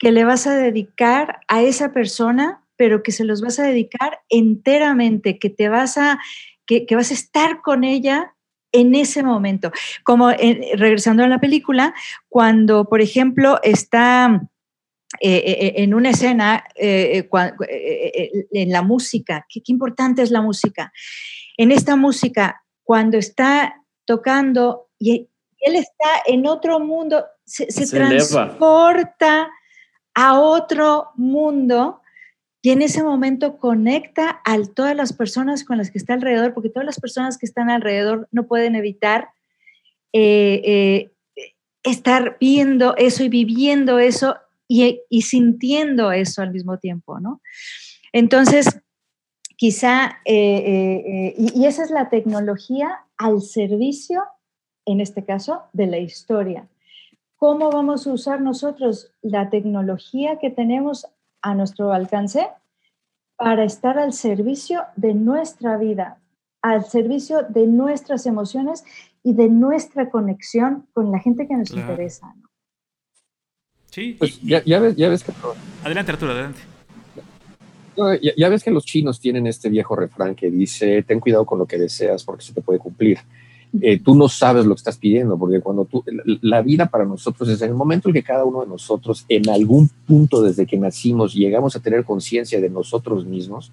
que 0.00 0.10
le 0.10 0.24
vas 0.24 0.46
a 0.46 0.56
dedicar 0.56 1.40
a 1.46 1.60
esa 1.60 1.92
persona, 1.92 2.64
pero 2.76 3.02
que 3.02 3.12
se 3.12 3.24
los 3.24 3.42
vas 3.42 3.58
a 3.58 3.64
dedicar 3.64 4.20
enteramente, 4.30 5.38
que 5.38 5.50
te 5.50 5.68
vas 5.68 5.98
a, 5.98 6.18
que, 6.66 6.86
vas 6.96 7.10
a 7.10 7.14
estar 7.14 7.60
con 7.60 7.84
ella 7.84 8.34
en 8.72 8.94
ese 8.94 9.22
momento. 9.22 9.70
Como 10.02 10.30
regresando 10.30 11.22
a 11.22 11.28
la 11.28 11.38
película, 11.38 11.94
cuando, 12.30 12.86
por 12.86 13.02
ejemplo, 13.02 13.60
está 13.62 14.48
eh, 15.20 15.74
en 15.76 15.92
una 15.92 16.10
escena, 16.10 16.64
en 16.76 18.72
la 18.72 18.82
música, 18.82 19.46
¿qué, 19.50 19.60
qué 19.62 19.70
importante 19.70 20.22
es 20.22 20.30
la 20.30 20.40
música. 20.40 20.94
En 21.58 21.72
esta 21.72 21.94
música, 21.94 22.64
cuando 22.84 23.18
está 23.18 23.82
tocando 24.06 24.88
y 24.98 25.28
él 25.60 25.76
está 25.76 26.22
en 26.26 26.46
otro 26.46 26.80
mundo, 26.80 27.26
se, 27.44 27.66
transporta 27.86 29.50
a 30.14 30.38
otro 30.38 31.10
mundo 31.16 32.00
y 32.62 32.70
en 32.70 32.82
ese 32.82 33.02
momento 33.02 33.56
conecta 33.56 34.40
a 34.44 34.58
todas 34.74 34.94
las 34.94 35.12
personas 35.12 35.64
con 35.64 35.78
las 35.78 35.90
que 35.90 35.98
está 35.98 36.14
alrededor, 36.14 36.52
porque 36.52 36.68
todas 36.68 36.84
las 36.84 37.00
personas 37.00 37.38
que 37.38 37.46
están 37.46 37.70
alrededor 37.70 38.28
no 38.32 38.46
pueden 38.46 38.74
evitar 38.74 39.30
eh, 40.12 40.62
eh, 40.64 41.12
estar 41.82 42.36
viendo 42.38 42.94
eso 42.96 43.24
y 43.24 43.28
viviendo 43.28 43.98
eso 43.98 44.36
y, 44.68 45.00
sintiendo 45.22 46.12
eso 46.12 46.42
al 46.42 46.52
mismo 46.52 46.78
tiempo, 46.78 47.18
¿no? 47.18 47.40
Entonces, 48.12 48.66
quizá, 49.56 50.20
eh, 50.26 51.34
y, 51.36 51.64
esa 51.64 51.82
es 51.82 51.90
la 51.90 52.10
tecnología 52.10 53.00
al 53.16 53.40
servicio, 53.40 54.22
en 54.84 55.00
este 55.00 55.24
caso, 55.24 55.62
de 55.72 55.86
la 55.86 55.98
historia. 55.98 56.68
¿Cómo 57.40 57.70
vamos 57.70 58.06
a 58.06 58.12
usar 58.12 58.42
nosotros 58.42 59.14
la 59.22 59.48
tecnología 59.48 60.38
que 60.38 60.50
tenemos 60.50 61.06
a 61.40 61.54
nuestro 61.54 61.90
alcance 61.90 62.46
para 63.36 63.64
estar 63.64 63.98
al 63.98 64.12
servicio 64.12 64.82
de 64.96 65.14
nuestra 65.14 65.78
vida, 65.78 66.20
al 66.60 66.84
servicio 66.84 67.42
de 67.48 67.66
nuestras 67.66 68.26
emociones 68.26 68.84
y 69.22 69.32
de 69.32 69.48
nuestra 69.48 70.10
conexión 70.10 70.86
con 70.92 71.10
la 71.10 71.18
gente 71.18 71.48
que 71.48 71.56
nos 71.56 71.70
interesa? 71.70 72.34
Sí, 73.86 74.16
pues 74.18 74.38
ya, 74.42 74.60
ves, 74.78 74.96
ya 74.96 75.08
ves 75.08 75.24
que... 75.24 75.32
Adelante, 75.82 76.12
Arturo, 76.12 76.32
adelante 76.32 76.60
ya, 78.36 78.48
ves 78.48 78.62
que 78.62 78.70
los 78.70 78.84
chinos 78.84 79.20
tienen 79.20 79.46
este 79.46 79.68
viejo 79.68 79.96
refrán 79.96 80.34
que 80.34 80.50
dice, 80.50 81.02
ten 81.02 81.20
cuidado 81.20 81.44
con 81.44 81.58
lo 81.58 81.66
que 81.66 81.78
deseas 81.78 82.24
porque 82.24 82.44
se 82.44 82.52
te 82.52 82.62
puede 82.62 82.78
cumplir. 82.78 83.18
Eh, 83.80 84.00
tú 84.00 84.16
no 84.16 84.28
sabes 84.28 84.66
lo 84.66 84.74
que 84.74 84.80
estás 84.80 84.96
pidiendo, 84.96 85.38
porque 85.38 85.60
cuando 85.60 85.84
tú, 85.84 86.02
la 86.42 86.60
vida 86.60 86.86
para 86.86 87.04
nosotros 87.04 87.48
es 87.48 87.62
en 87.62 87.68
el 87.68 87.76
momento 87.76 88.08
en 88.08 88.14
que 88.14 88.22
cada 88.22 88.44
uno 88.44 88.62
de 88.62 88.66
nosotros, 88.66 89.24
en 89.28 89.48
algún 89.48 89.88
punto 90.06 90.42
desde 90.42 90.66
que 90.66 90.76
nacimos, 90.76 91.34
llegamos 91.34 91.76
a 91.76 91.80
tener 91.80 92.04
conciencia 92.04 92.60
de 92.60 92.68
nosotros 92.68 93.24
mismos, 93.24 93.70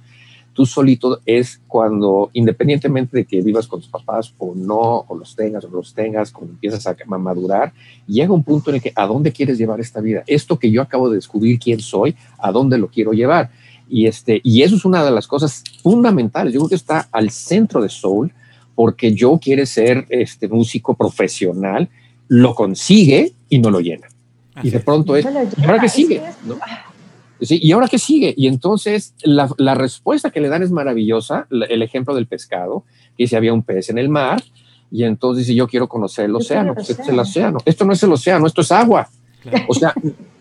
tú 0.57 0.65
solito 0.65 1.19
es 1.23 1.61
cuando, 1.67 2.31
independientemente 2.33 3.17
de 3.17 3.25
que 3.25 3.41
vivas 3.41 3.67
con 3.67 3.79
tus 3.79 3.89
papás 3.89 4.33
o 4.39 4.53
no, 4.55 5.05
o 5.07 5.15
los 5.15 5.35
tengas 5.35 5.63
o 5.65 5.69
los 5.69 5.93
tengas, 5.93 6.31
cuando 6.31 6.53
empiezas 6.53 6.85
a 6.87 6.95
madurar, 7.05 7.73
llega 8.07 8.33
un 8.33 8.43
punto 8.43 8.71
en 8.71 8.77
el 8.77 8.81
que 8.81 8.91
a 8.95 9.05
dónde 9.05 9.31
quieres 9.31 9.59
llevar 9.59 9.79
esta 9.79 10.01
vida. 10.01 10.23
Esto 10.25 10.57
que 10.57 10.71
yo 10.71 10.81
acabo 10.81 11.09
de 11.09 11.15
descubrir 11.17 11.59
quién 11.59 11.79
soy, 11.79 12.15
a 12.39 12.51
dónde 12.51 12.77
lo 12.77 12.87
quiero 12.87 13.13
llevar 13.13 13.51
Y, 13.87 14.07
este, 14.07 14.41
y 14.43 14.63
eso 14.63 14.75
es 14.75 14.83
una 14.83 15.05
de 15.05 15.11
las 15.11 15.27
cosas 15.27 15.63
fundamentales. 15.81 16.53
Yo 16.53 16.59
creo 16.61 16.69
que 16.69 16.75
está 16.75 17.07
al 17.11 17.29
centro 17.29 17.79
de 17.79 17.89
Soul, 17.89 18.33
porque 18.77 19.15
yo 19.15 19.39
quiere 19.39 19.65
ser 19.65 20.05
este 20.09 20.47
músico 20.47 20.93
profesional, 20.93 21.89
lo 22.27 22.53
consigue 22.53 23.33
y 23.49 23.57
no 23.57 23.71
lo 23.71 23.79
llena. 23.79 24.07
y 24.61 24.69
de 24.69 24.79
pronto 24.81 25.15
es, 25.15 25.25
¿y 25.25 25.65
ahora 25.65 25.79
qué 25.79 25.89
sigue? 25.89 26.21
¿y 27.39 27.71
ahora 27.71 27.87
qué 27.87 27.97
sigue? 27.97 28.35
Y 28.37 28.45
entonces 28.45 29.15
la, 29.23 29.49
la, 29.57 29.73
respuesta 29.73 30.29
que 30.29 30.41
le 30.41 30.49
dan 30.49 30.61
es 30.61 30.69
maravillosa. 30.69 31.47
El 31.49 31.81
ejemplo 31.81 32.13
del 32.13 32.27
pescado, 32.27 32.83
que 33.17 33.25
si 33.25 33.35
había 33.35 33.51
un 33.51 33.63
pez 33.63 33.89
en 33.89 33.97
el 33.97 34.09
mar, 34.09 34.43
y 34.91 35.05
entonces 35.05 35.47
dice, 35.47 35.57
yo 35.57 35.67
quiero 35.67 35.89
conocer 35.89 36.25
el 36.25 36.35
océano. 36.35 36.75
Pues 36.75 36.91
este 36.91 37.01
es 37.01 37.09
el 37.09 37.17
océano. 37.17 37.57
Esto 37.65 37.83
no 37.83 37.93
es 37.93 38.03
el 38.03 38.11
océano, 38.11 38.45
esto 38.45 38.61
es 38.61 38.71
agua. 38.71 39.09
O 39.67 39.73
sea, 39.73 39.95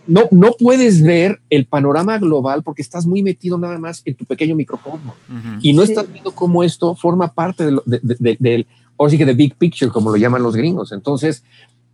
no, 0.06 0.22
no 0.30 0.52
puedes 0.58 1.02
ver 1.02 1.40
el 1.50 1.66
panorama 1.66 2.18
global 2.18 2.62
porque 2.62 2.82
estás 2.82 3.06
muy 3.06 3.22
metido 3.22 3.58
nada 3.58 3.78
más 3.78 4.02
en 4.04 4.14
tu 4.14 4.24
pequeño 4.24 4.54
microcosmo 4.54 5.14
y 5.60 5.72
no 5.72 5.82
estás 5.82 6.10
viendo 6.10 6.32
cómo 6.32 6.62
esto 6.62 6.94
forma 6.94 7.32
parte 7.32 7.64
del, 7.64 7.80
de, 7.84 8.66
o 8.96 9.08
sí 9.08 9.18
que 9.18 9.26
de 9.26 9.34
big 9.34 9.54
picture, 9.56 9.90
como 9.90 10.10
lo 10.10 10.16
llaman 10.16 10.42
los 10.42 10.56
gringos. 10.56 10.92
Entonces, 10.92 11.42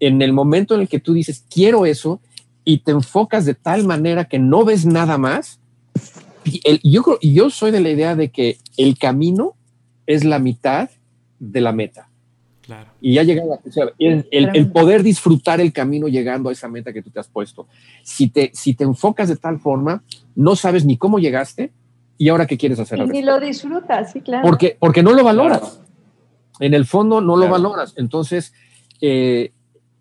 en 0.01 0.23
el 0.23 0.33
momento 0.33 0.75
en 0.75 0.83
el 0.83 0.89
que 0.89 1.01
tú 1.01 1.13
dices, 1.13 1.45
quiero 1.49 1.87
eso, 1.87 2.21
y 2.65 2.79
te 2.79 2.93
enfocas 2.93 3.45
de 3.45 3.55
tal 3.55 3.85
manera 3.85 4.27
que 4.27 4.39
no 4.39 4.65
ves 4.65 4.87
nada 4.87 5.19
más, 5.19 5.59
el, 6.65 6.81
yo, 6.83 7.19
yo 7.21 7.51
soy 7.51 7.71
de 7.71 7.81
la 7.81 7.91
idea 7.91 8.15
de 8.15 8.31
que 8.31 8.59
el 8.77 8.99
camino 8.99 9.55
es 10.07 10.25
la 10.25 10.39
mitad 10.39 10.91
de 11.39 11.61
la 11.61 11.73
meta. 11.73 12.09
Y 13.01 13.15
ya 13.15 13.23
llegado 13.23 13.59
el, 13.99 14.27
el, 14.31 14.71
poder 14.71 15.03
disfrutar 15.03 15.61
el 15.61 15.73
camino 15.73 16.09
llegando 16.09 16.49
a 16.49 16.53
esa 16.53 16.69
meta 16.69 16.93
que 16.93 17.03
tú 17.03 17.11
te 17.11 17.21
has 17.21 17.29
puesto. 17.29 17.67
Si 18.03 18.29
te, 18.29 18.51
si 18.55 18.75
te 18.75 18.85
enfocas 18.85 19.29
de 19.29 19.37
tal 19.37 19.59
forma, 19.59 20.03
no 20.35 20.55
sabes 20.55 20.85
ni 20.85 20.97
cómo 20.97 21.19
llegaste 21.19 21.73
y 22.19 22.29
ahora 22.29 22.47
qué 22.47 22.57
quieres 22.57 22.79
hacer. 22.79 23.01
Y 23.01 23.07
ni 23.07 23.23
lo 23.23 23.41
disfrutas, 23.41 24.13
sí, 24.13 24.21
claro. 24.21 24.47
Porque, 24.47 24.77
porque 24.79 25.03
no 25.03 25.13
lo 25.13 25.25
valoras. 25.25 25.81
En 26.61 26.75
el 26.75 26.87
fondo 26.87 27.21
no 27.21 27.37
lo 27.37 27.49
valoras. 27.49 27.95
Entonces, 27.97 28.53
eh, 29.01 29.53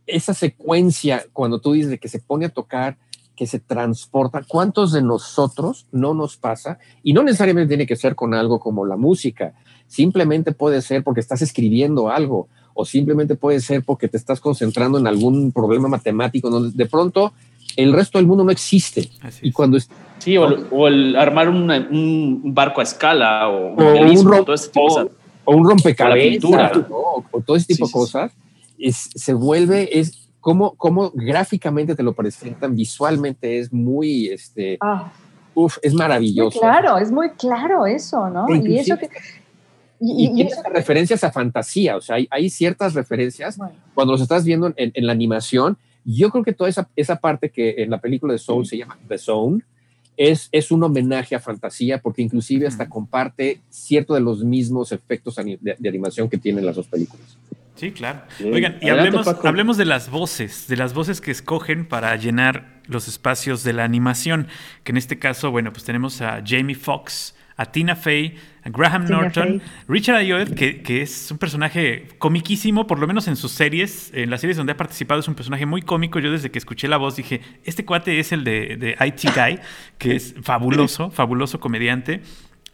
esa 0.05 0.33
secuencia, 0.33 1.25
cuando 1.33 1.59
tú 1.59 1.73
dices 1.73 1.99
que 1.99 2.07
se 2.07 2.19
pone 2.19 2.45
a 2.45 2.49
tocar, 2.49 2.97
que 3.35 3.47
se 3.47 3.59
transporta, 3.59 4.43
¿cuántos 4.47 4.91
de 4.91 5.01
nosotros 5.01 5.87
no 5.91 6.13
nos 6.13 6.37
pasa? 6.37 6.77
Y 7.01 7.13
no 7.13 7.23
necesariamente 7.23 7.69
tiene 7.69 7.87
que 7.87 7.95
ser 7.95 8.13
con 8.13 8.35
algo 8.35 8.59
como 8.59 8.85
la 8.85 8.97
música, 8.97 9.55
simplemente 9.91 10.53
puede 10.53 10.81
ser 10.81 11.03
porque 11.03 11.19
estás 11.19 11.41
escribiendo 11.41 12.09
algo 12.09 12.47
o 12.73 12.85
simplemente 12.85 13.35
puede 13.35 13.59
ser 13.59 13.83
porque 13.83 14.07
te 14.07 14.15
estás 14.15 14.39
concentrando 14.39 14.97
en 14.97 15.05
algún 15.05 15.51
problema 15.51 15.89
matemático 15.89 16.49
donde 16.49 16.71
de 16.73 16.85
pronto 16.89 17.33
el 17.75 17.91
resto 17.91 18.17
del 18.17 18.25
mundo 18.25 18.45
no 18.45 18.51
existe. 18.51 19.09
Y 19.41 19.51
cuando 19.51 19.77
sí, 20.17 20.37
o, 20.37 20.87
el, 20.87 21.15
armar 21.17 21.49
un 21.49 22.41
barco 22.45 22.79
a 22.79 22.83
escala 22.83 23.49
o, 23.49 23.73
un, 23.73 24.45
todo 24.73 25.11
o, 25.43 25.55
un 25.55 25.69
rompecabezas 25.69 26.71
o, 26.89 27.23
todo 27.45 27.57
ese 27.57 27.73
tipo 27.73 27.87
de 27.87 27.91
cosas 27.91 28.31
se 28.89 29.33
vuelve, 29.33 29.99
es 29.99 30.29
como, 30.39 30.71
como 30.75 31.11
gráficamente 31.13 31.95
te 31.95 32.03
lo 32.03 32.13
presentan, 32.13 32.75
visualmente 32.75 33.59
es 33.59 33.73
muy, 33.73 34.29
este, 34.29 34.77
ah. 34.79 35.11
es 35.81 35.93
maravilloso. 35.93 36.59
claro, 36.61 36.97
es 36.97 37.11
muy 37.11 37.29
claro 37.31 37.85
eso, 37.85 38.29
¿no? 38.29 38.47
Y 38.55 38.79
eso 38.79 38.97
que... 38.97 39.09
Y, 40.03 40.49
referencias 40.73 41.23
a 41.23 41.31
fantasía, 41.31 41.95
o 41.95 42.01
sea, 42.01 42.17
hay, 42.29 42.49
ciertas 42.49 42.95
referencias 42.95 43.59
cuando 43.93 44.13
los 44.13 44.21
estás 44.21 44.43
viendo 44.43 44.73
en, 44.75 45.05
la 45.05 45.11
animación. 45.11 45.77
Yo 46.03 46.31
creo 46.31 46.43
que 46.43 46.53
toda 46.53 46.69
esa, 46.69 46.89
esa 46.95 47.17
parte 47.17 47.51
que 47.51 47.75
en 47.77 47.91
la 47.91 47.99
película 47.99 48.33
de 48.33 48.39
Soul 48.39 48.65
se 48.65 48.77
llama 48.77 48.97
The 49.07 49.19
Zone, 49.19 49.61
es, 50.17 50.49
es, 50.51 50.71
un 50.71 50.83
homenaje 50.83 51.35
a 51.35 51.39
fantasía 51.39 51.99
porque 51.99 52.21
inclusive 52.21 52.67
hasta 52.67 52.89
comparte 52.89 53.61
cierto 53.69 54.13
de 54.13 54.21
los 54.21 54.43
mismos 54.43 54.91
efectos 54.91 55.35
de, 55.35 55.77
animación 55.87 56.29
que 56.29 56.37
tienen 56.37 56.65
las 56.65 56.75
dos 56.75 56.87
películas. 56.87 57.37
Sí, 57.75 57.91
claro. 57.91 58.21
Oigan, 58.43 58.77
y 58.81 58.89
hablemos, 58.89 59.27
hablemos 59.27 59.77
de 59.77 59.85
las 59.85 60.09
voces, 60.11 60.67
de 60.67 60.77
las 60.77 60.93
voces 60.93 61.21
que 61.21 61.31
escogen 61.31 61.87
para 61.87 62.15
llenar 62.15 62.81
los 62.85 63.07
espacios 63.07 63.63
de 63.63 63.73
la 63.73 63.83
animación, 63.83 64.47
que 64.83 64.91
en 64.91 64.97
este 64.97 65.17
caso, 65.17 65.49
bueno, 65.49 65.71
pues 65.71 65.85
tenemos 65.85 66.21
a 66.21 66.43
Jamie 66.45 66.75
Foxx, 66.75 67.33
a 67.61 67.71
Tina 67.71 67.95
Fey, 67.95 68.35
a 68.63 68.69
Graham 68.69 69.05
Norton, 69.07 69.61
Richard 69.87 70.15
Ayoade, 70.15 70.55
que, 70.55 70.81
que, 70.81 71.03
es 71.03 71.29
un 71.29 71.37
personaje 71.37 72.07
comiquísimo, 72.17 72.87
por 72.87 72.97
lo 72.97 73.05
menos 73.05 73.27
en 73.27 73.35
sus 73.35 73.51
series, 73.51 74.11
en 74.13 74.31
las 74.31 74.41
series 74.41 74.57
donde 74.57 74.73
ha 74.73 74.77
participado 74.77 75.19
es 75.19 75.27
un 75.27 75.35
personaje 75.35 75.65
muy 75.67 75.83
cómico. 75.83 76.19
Yo 76.19 76.31
desde 76.31 76.49
que 76.49 76.57
escuché 76.57 76.87
la 76.87 76.97
voz 76.97 77.15
dije, 77.15 77.41
este 77.63 77.85
cuate 77.85 78.19
es 78.19 78.31
el 78.31 78.43
de, 78.43 78.77
de 78.77 78.97
IT 79.05 79.35
Guy, 79.35 79.59
que 79.99 80.15
es 80.15 80.33
fabuloso, 80.41 81.11
fabuloso 81.11 81.59
comediante. 81.59 82.21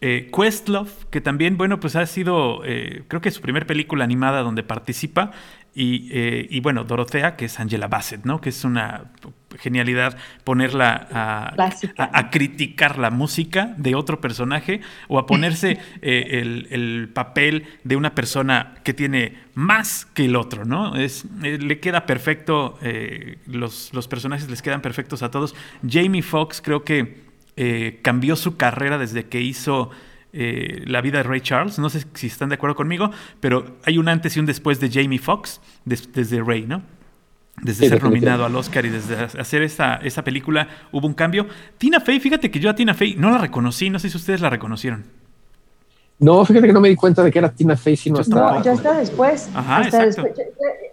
Eh, 0.00 0.30
Questlove, 0.34 0.90
que 1.10 1.20
también, 1.20 1.58
bueno, 1.58 1.80
pues 1.80 1.96
ha 1.96 2.06
sido, 2.06 2.62
eh, 2.64 3.02
creo 3.08 3.20
que 3.20 3.30
es 3.30 3.34
su 3.34 3.40
primer 3.40 3.66
película 3.66 4.04
animada 4.04 4.42
donde 4.42 4.62
participa. 4.62 5.32
Eh, 5.74 6.46
y, 6.50 6.60
bueno, 6.60 6.84
Dorothea, 6.84 7.36
que 7.36 7.44
es 7.44 7.60
Angela 7.60 7.88
Bassett, 7.88 8.24
¿no? 8.24 8.40
Que 8.40 8.48
es 8.48 8.64
una 8.64 9.12
genialidad 9.56 10.18
ponerla 10.44 11.08
a, 11.10 12.30
criticar 12.30 12.98
la 12.98 13.10
música 13.10 13.74
de 13.76 13.94
otro 13.94 14.20
personaje 14.20 14.80
o 15.08 15.18
a 15.18 15.26
ponerse 15.26 15.78
el, 16.02 17.10
papel 17.14 17.66
de 17.84 17.96
una 17.96 18.14
persona 18.14 18.74
que 18.84 18.94
tiene 18.94 19.38
más 19.54 20.04
que 20.06 20.26
el 20.26 20.36
otro, 20.36 20.64
¿no? 20.64 20.96
Es, 20.96 21.24
le 21.42 21.80
queda 21.80 22.06
perfecto, 22.06 22.78
los, 23.46 23.92
los 23.92 24.08
personajes 24.08 24.48
les 24.50 24.62
quedan 24.62 24.82
perfectos 24.82 25.22
a 25.22 25.30
todos. 25.30 25.54
Jamie 25.88 26.22
Foxx 26.22 26.60
creo 26.60 26.84
que 26.84 27.28
eh, 27.60 27.98
cambió 28.02 28.36
su 28.36 28.56
carrera 28.56 28.98
desde 28.98 29.26
que 29.26 29.40
hizo 29.40 29.90
eh, 30.32 30.84
La 30.86 31.00
vida 31.00 31.18
de 31.18 31.24
Ray 31.24 31.40
Charles. 31.40 31.80
No 31.80 31.90
sé 31.90 32.04
si 32.14 32.28
están 32.28 32.50
de 32.50 32.54
acuerdo 32.54 32.76
conmigo, 32.76 33.10
pero 33.40 33.78
hay 33.84 33.98
un 33.98 34.08
antes 34.08 34.36
y 34.36 34.40
un 34.40 34.46
después 34.46 34.78
de 34.78 34.88
Jamie 34.88 35.18
Foxx 35.18 35.60
desde 35.84 36.40
Ray, 36.40 36.66
¿no? 36.66 36.84
Desde 37.62 37.88
ser 37.88 38.02
nominado 38.02 38.44
al 38.44 38.54
Oscar 38.56 38.86
y 38.86 38.90
desde 38.90 39.16
hacer 39.16 39.62
esa, 39.62 39.96
esa 39.96 40.22
película 40.24 40.68
hubo 40.92 41.06
un 41.06 41.14
cambio. 41.14 41.46
Tina 41.78 42.00
Fey, 42.00 42.20
fíjate 42.20 42.50
que 42.50 42.60
yo 42.60 42.70
a 42.70 42.74
Tina 42.74 42.94
Fey 42.94 43.14
no 43.16 43.30
la 43.30 43.38
reconocí, 43.38 43.90
no 43.90 43.98
sé 43.98 44.10
si 44.10 44.16
ustedes 44.16 44.40
la 44.40 44.50
reconocieron. 44.50 45.04
No, 46.20 46.44
fíjate 46.44 46.66
que 46.66 46.72
no 46.72 46.80
me 46.80 46.88
di 46.88 46.96
cuenta 46.96 47.22
de 47.22 47.30
que 47.30 47.38
era 47.38 47.50
Tina 47.50 47.76
Fey, 47.76 47.96
sino 47.96 48.18
hasta... 48.18 48.34
No, 48.34 48.62
ya 48.62 48.72
está 48.72 48.98
después. 48.98 49.48
Ajá, 49.54 49.84
exacto. 49.84 50.24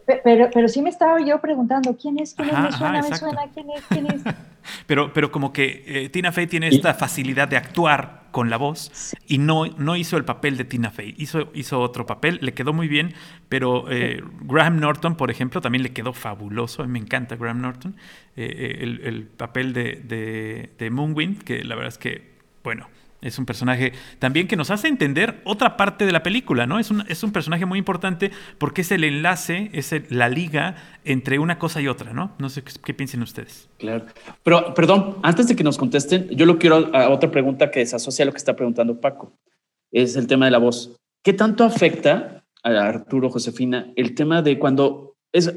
Pero, 0.05 0.49
pero 0.53 0.67
sí 0.67 0.81
me 0.81 0.89
estaba 0.89 1.19
yo 1.19 1.39
preguntando, 1.39 1.97
¿quién 1.97 2.19
es? 2.19 2.35
¿Quién 2.35 2.49
es? 2.49 2.59
Me 2.59 2.71
suena, 2.71 3.01
me 3.01 3.17
suena, 3.17 3.41
¿quién 3.53 3.69
es? 3.71 3.83
¿Quién 3.89 4.07
es? 4.07 4.21
pero, 4.87 5.13
pero 5.13 5.31
como 5.31 5.51
que 5.51 5.83
eh, 5.87 6.09
Tina 6.09 6.31
Fey 6.31 6.47
tiene 6.47 6.67
esta 6.67 6.93
facilidad 6.93 7.47
de 7.47 7.57
actuar 7.57 8.25
con 8.31 8.49
la 8.49 8.57
voz 8.57 9.15
y 9.27 9.37
no, 9.37 9.65
no 9.65 9.95
hizo 9.95 10.17
el 10.17 10.25
papel 10.25 10.57
de 10.57 10.65
Tina 10.65 10.91
Fey, 10.91 11.15
hizo, 11.17 11.49
hizo 11.53 11.79
otro 11.79 12.05
papel, 12.05 12.37
le 12.41 12.53
quedó 12.53 12.73
muy 12.73 12.87
bien, 12.87 13.13
pero 13.47 13.89
eh, 13.89 14.21
Graham 14.41 14.79
Norton, 14.79 15.15
por 15.15 15.31
ejemplo, 15.31 15.61
también 15.61 15.83
le 15.83 15.93
quedó 15.93 16.11
fabuloso, 16.11 16.83
a 16.83 16.85
mí 16.85 16.91
me 16.91 16.99
encanta 16.99 17.37
Graham 17.37 17.61
Norton, 17.61 17.95
eh, 18.35 18.79
el, 18.81 18.99
el, 19.05 19.23
papel 19.23 19.71
de, 19.71 20.01
de, 20.03 20.69
de 20.77 20.89
Moonwind, 20.89 21.43
que 21.43 21.63
la 21.63 21.75
verdad 21.75 21.93
es 21.93 21.97
que, 21.97 22.35
bueno, 22.61 22.89
es 23.21 23.39
un 23.39 23.45
personaje 23.45 23.93
también 24.19 24.47
que 24.47 24.55
nos 24.55 24.71
hace 24.71 24.87
entender 24.87 25.41
otra 25.45 25.77
parte 25.77 26.05
de 26.05 26.11
la 26.11 26.23
película, 26.23 26.67
¿no? 26.67 26.79
Es 26.79 26.91
un, 26.91 27.03
es 27.07 27.23
un 27.23 27.31
personaje 27.31 27.65
muy 27.65 27.79
importante 27.79 28.31
porque 28.57 28.81
es 28.81 28.91
el 28.91 29.03
enlace, 29.03 29.69
es 29.73 29.93
la 30.11 30.29
liga 30.29 30.75
entre 31.03 31.39
una 31.39 31.57
cosa 31.57 31.81
y 31.81 31.87
otra, 31.87 32.13
¿no? 32.13 32.33
No 32.37 32.49
sé 32.49 32.63
qué, 32.63 32.93
piensen 32.93 33.21
ustedes. 33.21 33.69
Claro. 33.77 34.05
Pero, 34.43 34.73
perdón, 34.73 35.17
antes 35.23 35.47
de 35.47 35.55
que 35.55 35.63
nos 35.63 35.77
contesten, 35.77 36.29
yo 36.29 36.45
lo 36.45 36.59
quiero 36.59 36.95
a 36.95 37.09
otra 37.09 37.31
pregunta 37.31 37.71
que 37.71 37.85
se 37.85 37.95
asocia 37.95 38.23
a 38.23 38.25
lo 38.27 38.31
que 38.31 38.37
está 38.37 38.55
preguntando 38.55 38.99
Paco. 38.99 39.33
Es 39.91 40.15
el 40.15 40.27
tema 40.27 40.45
de 40.45 40.51
la 40.51 40.59
voz. 40.59 40.95
¿Qué 41.23 41.33
tanto 41.33 41.63
afecta 41.63 42.43
a 42.63 42.69
Arturo 42.69 43.29
Josefina 43.29 43.91
el 43.95 44.13
tema 44.13 44.41
de 44.41 44.59
cuando 44.59 45.15
es 45.31 45.51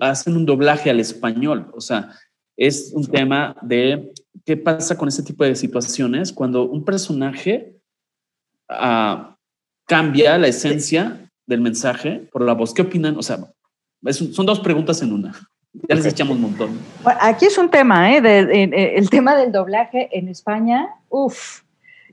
hacen 0.00 0.36
un 0.36 0.44
doblaje 0.44 0.90
al 0.90 1.00
español? 1.00 1.70
O 1.72 1.80
sea, 1.80 2.10
es 2.56 2.92
un 2.94 3.06
tema 3.06 3.56
de 3.62 4.12
qué 4.44 4.56
pasa 4.56 4.96
con 4.96 5.08
ese 5.08 5.22
tipo 5.22 5.44
de 5.44 5.54
situaciones 5.56 6.32
cuando 6.32 6.68
un 6.68 6.84
personaje 6.84 7.76
ah, 8.68 9.36
cambia 9.86 10.38
la 10.38 10.48
esencia 10.48 11.30
del 11.46 11.60
mensaje 11.60 12.28
por 12.32 12.42
la 12.42 12.52
voz. 12.52 12.74
¿Qué 12.74 12.82
opinan? 12.82 13.16
O 13.16 13.22
sea, 13.22 13.38
son 14.10 14.46
dos 14.46 14.60
preguntas 14.60 15.00
en 15.02 15.12
una. 15.12 15.32
Ya 15.88 15.94
les 15.94 16.06
echamos 16.06 16.36
un 16.36 16.42
montón. 16.42 16.78
aquí 17.20 17.46
es 17.46 17.58
un 17.58 17.70
tema, 17.70 18.12
¿eh? 18.12 18.20
eh, 18.24 18.94
el 18.96 19.10
tema 19.10 19.36
del 19.36 19.52
doblaje 19.52 20.08
en 20.16 20.28
España, 20.28 20.88
uff, 21.10 21.60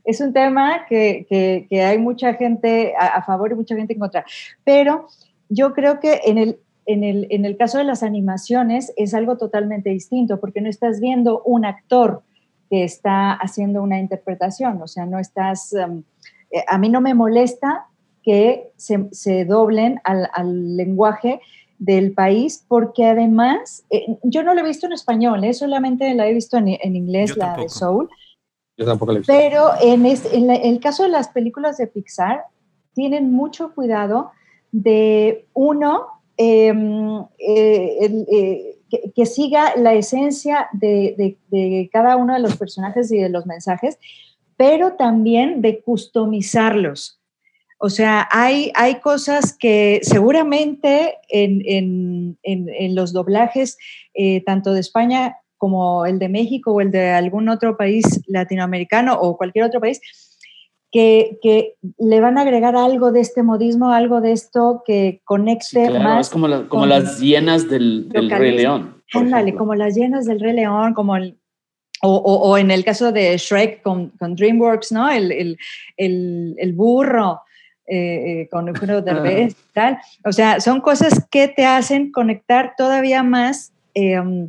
es 0.04 0.20
un 0.20 0.32
tema 0.34 0.84
que, 0.86 1.66
hay 1.70 1.98
mucha 1.98 2.34
gente 2.34 2.94
a, 2.98 3.22
favor 3.22 3.52
y 3.52 3.54
mucha 3.54 3.74
gente 3.74 3.94
en 3.94 3.98
contra. 3.98 4.24
Pero 4.64 5.08
yo 5.48 5.72
creo 5.72 5.98
que 5.98 6.20
en 6.26 6.38
el, 6.38 6.58
en 6.86 7.04
el, 7.04 7.26
en 7.30 7.44
el 7.44 7.56
caso 7.56 7.78
de 7.78 7.84
las 7.84 8.02
animaciones 8.02 8.92
es 8.96 9.14
algo 9.14 9.36
totalmente 9.36 9.90
distinto, 9.90 10.40
porque 10.40 10.60
no 10.60 10.68
estás 10.68 11.00
viendo 11.00 11.42
un 11.42 11.64
actor 11.64 12.22
que 12.70 12.84
está 12.84 13.32
haciendo 13.32 13.82
una 13.82 13.98
interpretación, 13.98 14.80
o 14.82 14.86
sea, 14.86 15.06
no 15.06 15.18
estás, 15.18 15.72
em, 15.72 16.02
eh, 16.50 16.64
a 16.68 16.78
mí 16.78 16.88
no 16.88 17.00
me 17.00 17.14
molesta 17.14 17.86
que 18.22 18.72
se, 18.76 19.44
doblen 19.44 20.00
al, 20.02 20.76
lenguaje 20.76 21.40
del 21.78 22.12
país, 22.12 22.64
porque 22.66 23.04
además, 23.04 23.84
eh, 23.90 24.16
yo 24.22 24.42
no 24.42 24.54
lo 24.54 24.60
he 24.60 24.64
visto 24.64 24.86
en 24.86 24.94
español, 24.94 25.44
eh, 25.44 25.52
solamente 25.52 26.12
la 26.14 26.26
he 26.26 26.32
visto 26.32 26.56
en, 26.56 26.68
inglés, 26.96 27.36
la 27.36 27.54
de 27.56 27.68
Soul, 27.68 28.08
Yo 28.78 28.86
tampoco 28.86 29.12
la 29.12 29.18
he 29.18 29.20
visto. 29.20 29.32
Pero 29.32 29.72
en, 29.80 30.06
el 30.50 30.80
caso 30.80 31.02
de 31.02 31.10
las 31.10 31.28
películas 31.28 31.76
de 31.76 31.86
Pixar, 31.86 32.44
tienen 32.94 33.30
mucho 33.30 33.74
cuidado 33.74 34.30
de, 34.72 35.46
uno, 35.52 36.06
eh, 36.36 36.72
eh, 37.38 38.76
que, 39.14 39.26
siga 39.26 39.76
la 39.76 39.94
esencia 39.94 40.68
de, 40.72 41.38
cada 41.92 42.16
uno 42.16 42.34
de 42.34 42.40
los 42.40 42.56
personajes 42.56 43.10
y 43.12 43.18
de 43.18 43.28
los 43.28 43.46
mensajes, 43.46 43.98
pero 44.56 44.94
también 44.94 45.62
de 45.62 45.80
customizarlos. 45.80 47.20
O 47.78 47.90
sea, 47.90 48.28
hay, 48.30 48.72
hay 48.74 48.96
cosas 49.00 49.56
que 49.56 50.00
seguramente 50.02 51.16
en, 51.28 52.38
los 52.94 53.12
doblajes, 53.12 53.76
eh, 54.14 54.42
tanto 54.44 54.72
de 54.72 54.80
España 54.80 55.36
como 55.56 56.06
el 56.06 56.18
de 56.18 56.28
México 56.28 56.72
o 56.72 56.80
el 56.80 56.90
de 56.90 57.10
algún 57.10 57.48
otro 57.48 57.76
país 57.76 58.04
latinoamericano 58.26 59.14
o 59.14 59.36
cualquier 59.36 59.64
otro 59.64 59.80
país, 59.80 60.00
que, 60.94 61.74
le 61.98 62.20
van 62.20 62.38
a 62.38 62.42
agregar 62.42 62.76
algo 62.76 63.10
de 63.10 63.20
este 63.20 63.42
modismo, 63.42 63.90
algo 63.90 64.20
de 64.20 64.30
esto 64.30 64.84
que 64.86 65.20
conecte 65.24 65.90
más. 65.98 66.28
Es 66.28 66.32
como, 66.32 66.68
como 66.68 66.86
las 66.86 67.18
hienas 67.18 67.68
del, 67.68 68.08
Rey 68.12 68.56
León. 68.56 69.02
Ándale, 69.12 69.54
como 69.56 69.74
las 69.74 69.96
hienas 69.96 70.24
del 70.24 70.38
Rey 70.38 70.54
León, 70.54 70.94
como 70.94 71.16
el, 71.16 71.36
o, 72.00 72.56
en 72.58 72.70
el 72.70 72.84
caso 72.84 73.10
de 73.10 73.36
Shrek 73.36 73.82
con, 73.82 74.12
DreamWorks, 74.20 74.92
¿no? 74.92 75.10
El, 75.10 75.58
el 75.96 76.72
burro. 76.74 77.40
Eh, 77.86 78.40
eh, 78.40 78.48
con 78.50 78.66
Eugenio 78.66 79.02
Derbez 79.02 79.52
y 79.52 79.72
tal. 79.74 79.98
O 80.24 80.32
sea, 80.32 80.58
son 80.60 80.80
cosas 80.80 81.26
que 81.30 81.48
te 81.48 81.66
hacen 81.66 82.12
conectar 82.12 82.72
todavía 82.78 83.22
más, 83.22 83.74
em, 83.92 84.48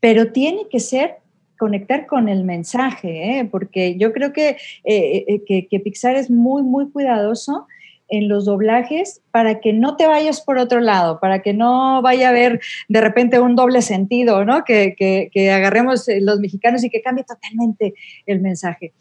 pero 0.00 0.32
tiene 0.32 0.66
que 0.68 0.80
ser 0.80 1.18
conectar 1.58 2.06
con 2.06 2.28
el 2.28 2.44
mensaje, 2.44 3.38
¿eh? 3.38 3.48
porque 3.50 3.96
yo 3.96 4.12
creo 4.12 4.32
que, 4.32 4.56
que, 4.84 5.66
que, 5.68 5.80
Pixar 5.80 6.16
es 6.16 6.30
muy, 6.30 6.62
muy 6.62 6.90
cuidadoso 6.90 7.66
en 8.08 8.28
los 8.28 8.44
doblajes 8.44 9.22
para 9.32 9.60
que 9.60 9.72
no 9.72 9.96
te 9.96 10.06
vayas 10.06 10.40
por 10.40 10.58
otro 10.58 10.80
lado, 10.80 11.18
para 11.18 11.42
que 11.42 11.52
no 11.52 12.02
vaya 12.02 12.28
a 12.28 12.30
haber 12.30 12.60
de 12.88 13.00
repente 13.00 13.40
un 13.40 13.56
doble 13.56 13.82
sentido, 13.82 14.44
¿no? 14.44 14.64
Que, 14.64 14.94
que, 14.96 15.28
que 15.32 15.50
agarremos 15.50 16.06
los 16.20 16.38
mexicanos 16.38 16.84
y 16.84 16.90
que 16.90 17.02
cambie 17.02 17.24
totalmente 17.24 17.94
el 18.26 18.40
mensaje. 18.40 18.92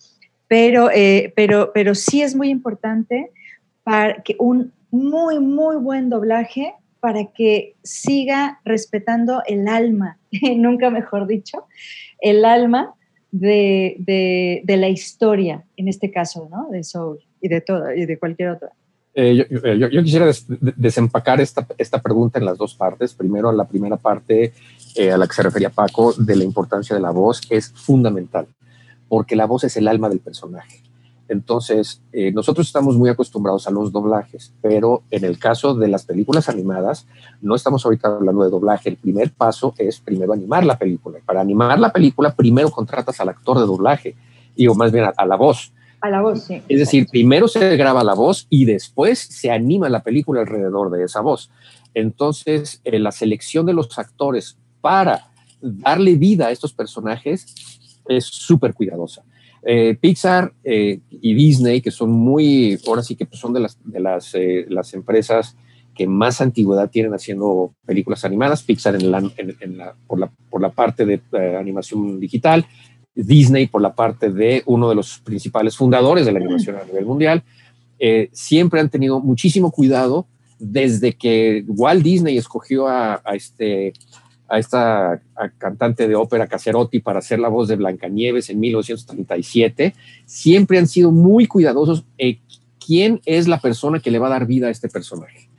Pero, 0.47 0.89
pero, 1.36 1.72
pero 1.74 1.95
sí 1.95 2.22
es 2.22 2.36
muy 2.36 2.49
importante 2.49 3.32
para 3.84 4.24
que 4.24 4.36
un 4.39 4.74
muy, 4.91 5.39
muy 5.39 5.76
buen 5.76 6.10
doblaje 6.10 6.74
para 7.06 7.26
que 7.26 7.76
siga 7.84 8.62
respetando 8.66 9.43
el 9.45 9.68
alma, 9.68 10.18
nunca 10.56 10.89
mejor 10.89 11.28
dicho, 11.28 11.66
el 12.20 12.43
alma 12.43 12.95
de, 13.30 14.64
la 14.66 14.89
historia, 14.89 15.64
en 15.78 15.88
este 15.88 16.10
caso, 16.10 16.49
¿no? 16.49 16.68
De 16.72 16.84
Soul 16.84 17.20
y 17.39 17.47
de 17.47 17.62
todo, 17.62 17.93
y 17.93 18.08
de 18.08 18.18
cualquier 18.18 18.49
otra. 18.49 18.70
Eh, 19.14 19.45
eh, 19.47 19.78
yo, 19.78 20.01
quisiera 20.01 20.32
desempacar 20.49 21.39
esta, 21.41 22.01
pregunta 22.01 22.39
en 22.39 22.45
las 22.45 22.58
dos 22.58 22.74
partes. 22.74 23.14
Primero, 23.14 23.51
la 23.51 23.68
primera 23.68 23.97
parte 23.97 24.51
eh, 24.95 25.12
a 25.12 25.18
la 25.18 25.28
que 25.28 25.34
se 25.36 25.43
refería 25.43 25.70
Paco, 25.70 26.12
de 26.14 26.36
la 26.36 26.43
importancia 26.43 26.95
de 26.95 27.03
la 27.03 27.12
voz, 27.12 27.43
es 27.51 27.70
fundamental, 27.70 28.47
porque 29.08 29.36
la 29.36 29.45
voz 29.45 29.64
es 29.66 29.78
el 29.78 29.88
alma 29.88 30.10
del 30.10 30.22
personaje. 30.22 30.82
Entonces, 31.28 32.01
eh, 32.13 32.32
nosotros 32.32 32.67
estamos 32.67 32.97
muy 32.97 33.09
acostumbrados 33.09 33.67
a 33.67 33.71
los 33.71 33.91
doblajes, 33.91 34.53
pero 34.61 35.03
en 35.09 35.26
el 35.26 35.39
caso 35.39 35.73
de 35.73 35.88
las 35.88 36.05
películas 36.05 36.49
animadas, 36.49 37.07
no 37.41 37.55
estamos 37.55 37.84
ahorita 37.86 38.09
hablando 38.09 38.43
de 38.43 38.49
doblaje. 38.49 38.89
El 38.89 38.97
primer 38.97 39.32
paso 39.32 39.73
es 39.78 39.99
primero 39.99 40.34
animar 40.34 40.65
la 40.65 40.78
película. 40.78 41.19
Para 41.26 41.41
animar 41.41 41.80
la 41.80 41.91
película, 41.91 42.36
primero 42.36 42.69
contratas 42.69 43.19
al 43.19 43.30
actor 43.30 43.59
de 43.59 43.65
doblaje, 43.65 44.15
y 44.55 44.67
o 44.67 44.76
más 44.76 44.91
bien 44.91 45.05
a, 45.15 45.26
la 45.26 45.36
voz. 45.36 45.73
A 46.01 46.09
la 46.09 46.21
voz, 46.21 46.43
sí. 46.43 46.61
Es 46.69 46.80
decir, 46.80 47.07
primero 47.09 47.47
se 47.47 47.76
graba 47.76 48.03
la 48.03 48.13
voz 48.13 48.45
y 48.49 48.65
después 48.65 49.19
se 49.19 49.51
anima 49.51 49.89
la 49.89 50.03
película 50.03 50.41
alrededor 50.41 50.91
de 50.91 51.03
esa 51.03 51.21
voz. 51.21 51.49
Entonces, 51.93 52.82
eh, 52.84 52.99
la 52.99 53.11
selección 53.11 53.65
de 53.65 53.73
los 53.73 53.97
actores 53.97 54.57
para 54.82 55.32
darle 55.61 56.15
vida 56.15 56.47
a 56.47 56.51
estos 56.51 56.73
personajes 56.73 57.55
es 58.07 58.26
súper 58.26 58.73
cuidadosa. 58.73 59.23
Eh, 59.68 59.97
Pixar 59.99 60.53
eh, 60.63 60.99
y 61.09 61.34
Disney, 61.34 61.82
que 61.82 61.89
son 61.89 62.11
muy, 62.11 62.78
ahora 62.88 63.01
sí 63.01 63.16
que 63.16 63.26
pues, 63.26 63.39
son 63.39 63.51
de 63.51 63.61
las, 63.61 63.80
de 63.84 63.99
las, 63.99 64.36
eh, 64.36 64.68
las 64.70 64.93
empresas 64.93 65.55
que 65.95 66.05
más 66.05 66.39
antigüedad 66.39 66.88
tienen 66.91 67.16
haciendo 67.16 67.74
películas 67.84 68.24
animadas, 68.26 68.61
Pixar 68.61 68.93
en 68.93 69.09
la, 69.09 69.18
en, 69.38 69.78
la, 69.78 69.95
por, 70.05 70.20
la, 70.20 70.30
por, 70.51 70.61
la, 70.61 70.70
parte 70.70 71.05
de 71.05 71.57
animación 71.57 72.20
digital, 72.20 72.68
Disney 73.16 73.66
por 73.66 73.82
la 73.82 73.95
parte 73.95 74.30
de 74.30 74.61
uno 74.68 74.88
de 74.88 74.95
los 74.95 75.18
principales 75.20 75.76
fundadores 75.76 76.28
de 76.28 76.34
la 76.34 76.39
animación 76.39 76.76
a 76.76 76.84
nivel 76.84 77.05
mundial, 77.05 77.43
siempre 78.34 78.82
han 78.82 78.89
tenido 78.89 79.22
muchísimo 79.22 79.72
cuidado 79.72 80.28
desde 80.59 81.13
que 81.13 81.63
Walt 81.66 82.03
Disney 82.03 82.38
escogió 82.38 82.88
a, 82.88 83.22
a 83.24 83.36
este 83.36 83.93
a 84.48 84.60
esta 84.60 85.22
cantante 85.58 86.08
de 86.08 86.16
ópera 86.16 86.48
Caserotti 86.48 87.00
para 87.00 87.20
hacer 87.20 87.39
la 87.39 87.50
voz 87.50 87.68
de 87.68 87.76
Blancanieves 87.76 88.50
en 88.50 88.60
1937, 88.60 89.96
siempre 90.26 90.78
han 90.78 90.88
sido 90.88 91.12
muy 91.12 91.48
cuidadosos 91.48 92.06
en 92.18 92.39
quién 92.86 93.22
es 93.26 93.48
la 93.48 93.60
persona 93.60 94.00
que 94.00 94.12
le 94.12 94.20
va 94.20 94.28
a 94.28 94.32
dar 94.32 94.46
vida 94.46 94.68
a 94.68 94.72
este 94.72 94.89
personaje. 94.89 95.50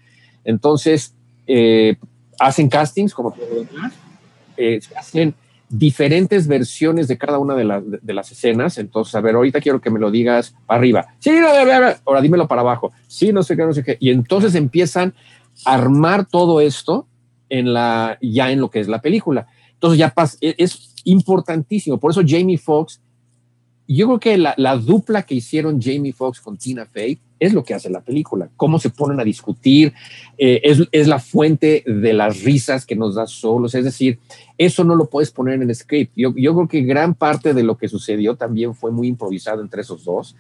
Entonces, 0.45 1.15
eh, 1.47 1.97
hacen 2.39 2.69
castings 2.69 3.13
como 3.15 3.35
eh, 4.57 4.81
hacen 4.97 5.35
diferentes 5.69 6.47
versiones 6.47 7.09
de 7.09 7.19
cada 7.19 7.39
una 7.39 7.55
de, 7.55 7.65
las 8.15 8.31
escenas. 8.31 8.79
Entonces, 8.79 9.15
a 9.17 9.21
ver, 9.21 9.35
ahorita 9.35 9.61
quiero 9.61 9.81
que 9.81 9.91
me 9.91 9.99
lo 9.99 10.13
digas 10.13 10.55
para 10.67 10.79
arriba. 10.79 11.07
Sí, 11.19 11.31
no, 11.33 11.49
ahora 11.49 12.21
dímelo 12.21 12.47
para 12.47 12.61
abajo. 12.61 12.93
Sí, 13.09 13.33
no 13.33 13.43
sé 13.43 13.57
qué, 13.57 13.65
no 13.65 13.73
sé 13.73 13.83
qué. 13.83 13.97
Y 13.99 14.11
entonces 14.11 14.55
empiezan 14.55 15.15
a 15.65 15.75
armar 15.75 16.27
todo 16.27 16.61
esto 16.61 17.09
en 17.49 17.73
la, 17.73 18.19
ya 18.21 18.51
en 18.51 18.61
lo 18.61 18.71
que 18.71 18.81
es 18.81 18.89
la 18.89 19.01
película. 19.01 19.47
Entonces 19.73 19.99
ya 19.99 20.11
pasa, 20.11 20.37
e, 20.41 20.55
es 20.59 20.95
importantísimo. 21.05 21.99
Por 21.99 22.11
eso 22.11 22.23
Jamie 22.27 22.59
Foxx, 22.59 23.01
yo 23.89 24.07
creo 24.07 24.21
que 24.21 24.39
la, 24.39 24.77
dupla 24.77 25.23
que 25.23 25.37
hicieron 25.37 25.81
Jamie 25.81 26.13
Foxx 26.13 26.41
con 26.41 26.57
Tina 26.57 26.87
Fey 26.87 27.19
es 27.39 27.53
lo 27.53 27.63
que 27.63 27.75
hace 27.75 27.89
la 27.89 28.01
película. 28.01 28.49
Cómo 28.57 28.81
se 28.81 28.91
ponen 28.91 29.21
a 29.21 29.25
discutir, 29.25 29.93
eh, 30.39 30.61
es, 30.91 31.07
la 31.07 31.21
fuente 31.21 31.85
de 31.87 32.13
las 32.13 32.43
risas 32.43 32.85
que 32.85 32.97
nos 32.97 33.15
da 33.15 33.27
solos. 33.27 33.75
Es 33.75 33.85
decir, 33.85 34.19
eso 34.59 34.83
no 34.83 34.97
lo 34.97 35.09
puedes 35.09 35.31
poner 35.31 35.55
en 35.55 35.69
el 35.69 35.75
script. 35.75 36.13
Yo, 36.17 36.33
yo 36.35 36.55
creo 36.55 36.69
que 36.69 36.81
gran 36.81 37.15
parte 37.15 37.55
de 37.55 37.63
lo 37.63 37.77
que 37.77 37.89
sucedió 37.89 38.35
también 38.35 38.75
fue 38.75 38.91
muy 38.91 39.07
improvisado 39.07 39.61
entre 39.61 39.83
esos 39.83 40.05
dos. 40.05 40.35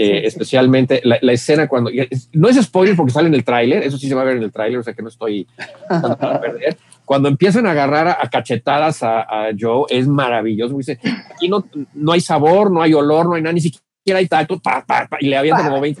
Eh, 0.00 0.28
especialmente 0.28 1.00
la, 1.02 1.32
escena 1.32 1.66
cuando, 1.66 1.90
no 2.32 2.48
es 2.48 2.56
spoiler 2.62 2.94
porque 2.94 3.12
sale 3.12 3.26
en 3.26 3.34
el 3.34 3.42
tráiler, 3.42 3.82
eso 3.82 3.98
sí 3.98 4.06
se 4.06 4.14
va 4.14 4.20
a 4.22 4.24
ver 4.26 4.36
en 4.36 4.44
el 4.44 4.52
tráiler, 4.52 4.78
o 4.78 4.82
sea 4.84 4.94
que 4.94 5.02
no 5.02 5.08
estoy 5.08 5.48
a 5.88 6.40
perder. 6.40 6.78
Cuando 7.04 7.28
empiezan 7.28 7.66
a 7.66 7.72
agarrar 7.72 8.06
a, 8.06 8.30
cachetadas 8.30 9.02
a, 9.02 9.48
Joe, 9.58 9.86
es 9.88 10.06
maravilloso. 10.06 10.76
Dice, 10.76 11.00
aquí 11.34 11.48
no, 11.48 11.64
no 11.94 12.12
hay 12.12 12.20
sabor, 12.20 12.70
no 12.70 12.80
hay 12.80 12.94
olor, 12.94 13.26
no 13.26 13.34
hay 13.34 13.42
nada, 13.42 13.54
ni 13.54 13.60
siquiera 13.60 14.20
hay 14.20 14.28
tacto, 14.28 14.60
y 15.18 15.26
le 15.26 15.36
avientan 15.36 15.66
como 15.66 15.80
20. 15.80 16.00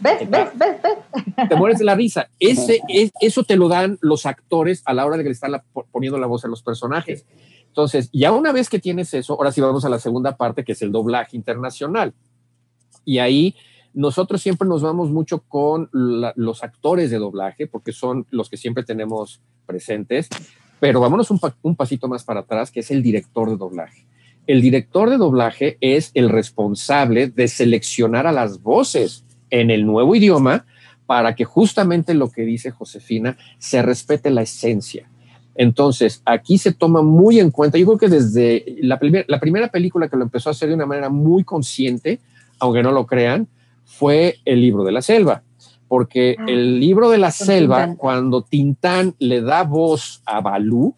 Te 1.48 1.56
mueres 1.56 1.80
de 1.80 1.84
la 1.84 1.96
risa. 1.96 2.28
Ese, 2.38 2.80
es, 2.86 3.10
eso 3.20 3.42
te 3.42 3.56
lo 3.56 3.68
dan 3.68 3.98
los 4.00 4.26
actores 4.26 4.82
a 4.84 4.94
la 4.94 5.06
hora 5.06 5.16
de 5.16 5.24
que 5.24 5.30
le 5.30 5.34
están 5.34 5.60
poniendo 5.90 6.20
la 6.20 6.28
voz 6.28 6.44
a 6.44 6.48
los 6.48 6.62
personajes. 6.62 7.26
Entonces, 7.66 8.10
ya 8.12 8.30
una 8.30 8.52
vez 8.52 8.68
que 8.68 8.78
tienes 8.78 9.12
eso, 9.12 9.34
ahora 9.34 9.50
sí 9.50 9.60
vamos 9.60 9.84
a 9.84 9.88
la 9.88 9.98
segunda 9.98 10.36
parte, 10.36 10.62
que 10.62 10.70
es 10.70 10.82
el 10.82 10.92
doblaje 10.92 11.36
internacional. 11.36 12.14
Y 13.04 13.18
ahí 13.18 13.56
nosotros 13.98 14.40
siempre 14.40 14.68
nos 14.68 14.80
vamos 14.80 15.10
mucho 15.10 15.40
con 15.40 15.90
los 15.92 16.62
actores 16.62 17.10
de 17.10 17.18
doblaje, 17.18 17.66
porque 17.66 17.90
son 17.90 18.26
los 18.30 18.48
que 18.48 18.56
siempre 18.56 18.84
tenemos 18.84 19.42
presentes, 19.66 20.28
pero 20.78 21.00
vámonos 21.00 21.32
un, 21.32 21.74
pasito 21.74 22.06
más 22.06 22.22
para 22.22 22.40
atrás, 22.40 22.70
que 22.70 22.78
es 22.78 22.92
el 22.92 23.02
director 23.02 23.50
de 23.50 23.56
doblaje. 23.56 24.06
El 24.46 24.62
director 24.62 25.10
de 25.10 25.16
doblaje 25.16 25.78
es 25.80 26.12
el 26.14 26.28
responsable 26.28 27.26
de 27.26 27.48
seleccionar 27.48 28.28
a 28.28 28.32
las 28.32 28.62
voces 28.62 29.24
en 29.50 29.68
el 29.68 29.84
nuevo 29.84 30.14
idioma 30.14 30.64
para 31.06 31.34
que 31.34 31.44
justamente 31.44 32.14
lo 32.14 32.30
que 32.30 32.42
dice 32.42 32.70
Josefina 32.70 33.36
se 33.58 33.82
respete 33.82 34.30
la 34.30 34.42
esencia. 34.42 35.10
Entonces, 35.56 36.22
aquí 36.24 36.58
se 36.58 36.72
toma 36.72 37.02
muy 37.02 37.40
en 37.40 37.50
cuenta, 37.50 37.78
yo 37.78 37.86
creo 37.86 37.98
que 37.98 38.08
desde 38.08 38.76
la, 38.80 39.00
la 39.26 39.40
primera 39.40 39.66
película 39.72 40.08
que 40.08 40.16
lo 40.16 40.22
empezó 40.22 40.50
a 40.50 40.52
hacer 40.52 40.68
de 40.68 40.76
una 40.76 40.86
manera 40.86 41.08
muy 41.08 41.42
consciente, 41.42 42.20
aunque 42.60 42.84
no 42.84 42.92
lo 42.92 43.04
crean, 43.04 43.48
fue 43.88 44.36
el 44.44 44.60
libro 44.60 44.84
de 44.84 44.92
la 44.92 45.02
selva, 45.02 45.42
porque 45.88 46.36
ah. 46.38 46.44
el 46.46 46.78
libro 46.78 47.08
de 47.10 47.18
la 47.18 47.30
selva, 47.30 47.94
cuando 47.96 48.42
Tintán 48.42 49.14
le 49.18 49.40
da 49.40 49.64
voz 49.64 50.22
a 50.26 50.40
Balú, 50.42 50.94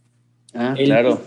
ah, 0.54 0.74
el 0.76 0.86
claro. 0.86 1.22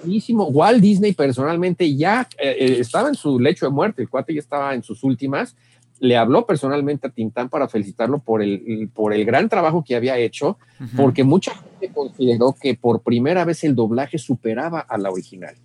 Walt 0.51 0.81
Disney 0.81 1.13
personalmente 1.13 1.95
ya 1.95 2.27
eh, 2.37 2.55
eh, 2.59 2.77
estaba 2.79 3.07
en 3.07 3.15
su 3.15 3.39
lecho 3.39 3.65
de 3.65 3.71
muerte, 3.71 4.01
el 4.01 4.09
cuate 4.09 4.33
ya 4.33 4.41
estaba 4.41 4.75
en 4.75 4.83
sus 4.83 5.03
últimas, 5.03 5.55
le 5.99 6.17
habló 6.17 6.45
personalmente 6.45 7.07
a 7.07 7.11
Tintán 7.11 7.47
para 7.47 7.69
felicitarlo 7.69 8.19
por 8.19 8.41
el, 8.41 8.89
por 8.93 9.13
el 9.13 9.23
gran 9.23 9.47
trabajo 9.47 9.85
que 9.87 9.95
había 9.95 10.17
hecho, 10.17 10.57
porque 10.97 11.23
mucha 11.23 11.53
gente 11.55 11.93
consideró 11.93 12.53
que 12.59 12.75
por 12.75 13.01
primera 13.01 13.45
vez 13.45 13.63
el 13.63 13.73
doblaje 13.73 14.17
superaba 14.17 14.81
a 14.81 14.97
la 14.97 15.09
original. 15.09 15.55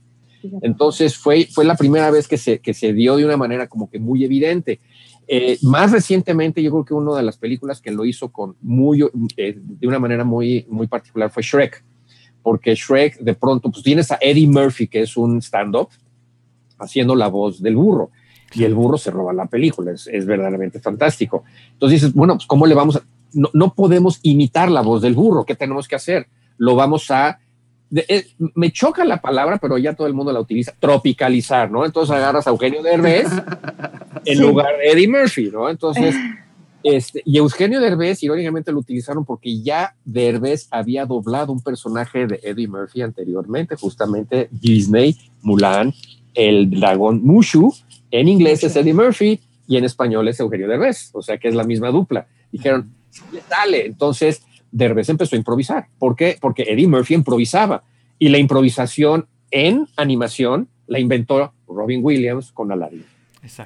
Entonces 0.62 1.16
fue, 1.16 1.48
fue 1.50 1.64
la 1.64 1.74
primera 1.74 2.10
vez 2.12 2.28
que 2.28 2.36
se, 2.36 2.60
que 2.60 2.72
se 2.72 2.92
dio 2.92 3.16
de 3.16 3.24
una 3.24 3.36
manera 3.36 3.66
como 3.66 3.90
que 3.90 3.98
muy 3.98 4.24
evidente. 4.24 4.78
Eh, 5.30 5.58
más 5.62 5.92
recientemente, 5.92 6.62
yo 6.62 6.70
creo 6.70 6.84
que 6.86 6.94
una 6.94 7.14
de 7.14 7.22
las 7.22 7.36
películas 7.36 7.82
que 7.82 7.90
lo 7.90 8.06
hizo 8.06 8.32
con 8.32 8.56
muy, 8.62 9.04
eh, 9.36 9.58
de 9.58 9.86
una 9.86 9.98
manera 9.98 10.24
muy, 10.24 10.64
muy 10.70 10.86
particular 10.86 11.30
fue 11.30 11.42
Shrek, 11.42 11.84
porque 12.42 12.74
Shrek 12.74 13.18
de 13.18 13.34
pronto, 13.34 13.70
pues 13.70 13.82
tienes 13.82 14.10
a 14.10 14.18
Eddie 14.22 14.48
Murphy, 14.48 14.88
que 14.88 15.02
es 15.02 15.18
un 15.18 15.42
stand-up, 15.42 15.90
haciendo 16.78 17.14
la 17.14 17.28
voz 17.28 17.60
del 17.60 17.76
burro, 17.76 18.10
y 18.54 18.64
el 18.64 18.74
burro 18.74 18.96
se 18.96 19.10
roba 19.10 19.34
la 19.34 19.44
película, 19.44 19.92
es, 19.92 20.06
es 20.06 20.24
verdaderamente 20.24 20.80
fantástico. 20.80 21.44
Entonces 21.72 22.00
dices, 22.00 22.14
bueno, 22.14 22.36
pues 22.36 22.46
¿cómo 22.46 22.66
le 22.66 22.74
vamos 22.74 22.96
a...? 22.96 23.02
No, 23.34 23.50
no 23.52 23.74
podemos 23.74 24.20
imitar 24.22 24.70
la 24.70 24.80
voz 24.80 25.02
del 25.02 25.12
burro, 25.12 25.44
¿qué 25.44 25.54
tenemos 25.54 25.86
que 25.86 25.96
hacer? 25.96 26.26
Lo 26.56 26.74
vamos 26.74 27.10
a 27.10 27.38
eh, 27.90 28.26
me 28.54 28.70
choca 28.70 29.04
la 29.04 29.20
palabra, 29.20 29.58
pero 29.58 29.78
ya 29.78 29.94
todo 29.94 30.06
el 30.06 30.14
mundo 30.14 30.32
la 30.32 30.40
utiliza, 30.40 30.74
tropicalizar, 30.78 31.70
¿no? 31.70 31.84
Entonces 31.84 32.14
agarras 32.14 32.46
a 32.46 32.50
Eugenio 32.50 32.82
Derbez 32.82 33.28
en 34.24 34.40
lugar 34.40 34.76
de 34.76 34.90
Eddie 34.90 35.08
Murphy, 35.08 35.50
¿no? 35.50 35.70
Entonces, 35.70 36.14
este, 36.82 37.22
y 37.24 37.38
Eugenio 37.38 37.80
Derbez, 37.80 38.22
irónicamente 38.22 38.72
lo 38.72 38.78
utilizaron 38.78 39.24
porque 39.24 39.60
ya 39.62 39.94
Derbez 40.04 40.68
había 40.70 41.06
doblado 41.06 41.52
un 41.52 41.62
personaje 41.62 42.26
de 42.26 42.40
Eddie 42.42 42.68
Murphy 42.68 43.02
anteriormente, 43.02 43.76
justamente 43.76 44.48
Disney, 44.50 45.16
Mulan, 45.42 45.94
el 46.34 46.70
dragón 46.70 47.22
Mushu, 47.24 47.72
en 48.10 48.28
inglés 48.28 48.64
es 48.64 48.76
Eddie 48.76 48.94
Murphy 48.94 49.40
y 49.66 49.76
en 49.76 49.84
español 49.84 50.28
es 50.28 50.40
Eugenio 50.40 50.68
Derbez, 50.68 51.10
o 51.14 51.22
sea 51.22 51.38
que 51.38 51.48
es 51.48 51.54
la 51.54 51.64
misma 51.64 51.90
dupla. 51.90 52.26
Dijeron, 52.52 52.90
dale, 53.48 53.86
entonces 53.86 54.42
Derbez 54.70 55.08
empezó 55.08 55.36
a 55.36 55.38
improvisar. 55.38 55.86
¿Por 55.98 56.16
qué? 56.16 56.36
Porque 56.40 56.64
Eddie 56.64 56.88
Murphy 56.88 57.14
improvisaba 57.14 57.82
y 58.18 58.28
la 58.28 58.38
improvisación 58.38 59.26
en 59.50 59.86
animación 59.96 60.68
la 60.86 60.98
inventó 60.98 61.52
Robin 61.66 62.00
Williams 62.02 62.52
con 62.52 62.72
Aladdin. 62.72 63.04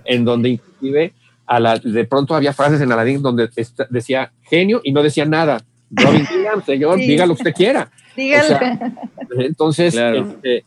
En 0.04 0.24
donde 0.24 0.50
inclusive 0.50 1.12
a 1.46 1.60
la, 1.60 1.78
de 1.78 2.04
pronto 2.04 2.34
había 2.34 2.52
frases 2.52 2.80
en 2.80 2.92
Aladdin 2.92 3.22
donde 3.22 3.48
decía 3.90 4.32
genio 4.42 4.80
y 4.84 4.92
no 4.92 5.02
decía 5.02 5.24
nada. 5.24 5.62
Robin 5.90 6.26
Williams, 6.32 6.64
señor, 6.64 6.96
diga 6.98 7.26
lo 7.26 7.34
que 7.34 7.42
usted 7.42 7.54
quiera. 7.54 7.90
entonces, 9.38 9.94
este, 9.94 10.64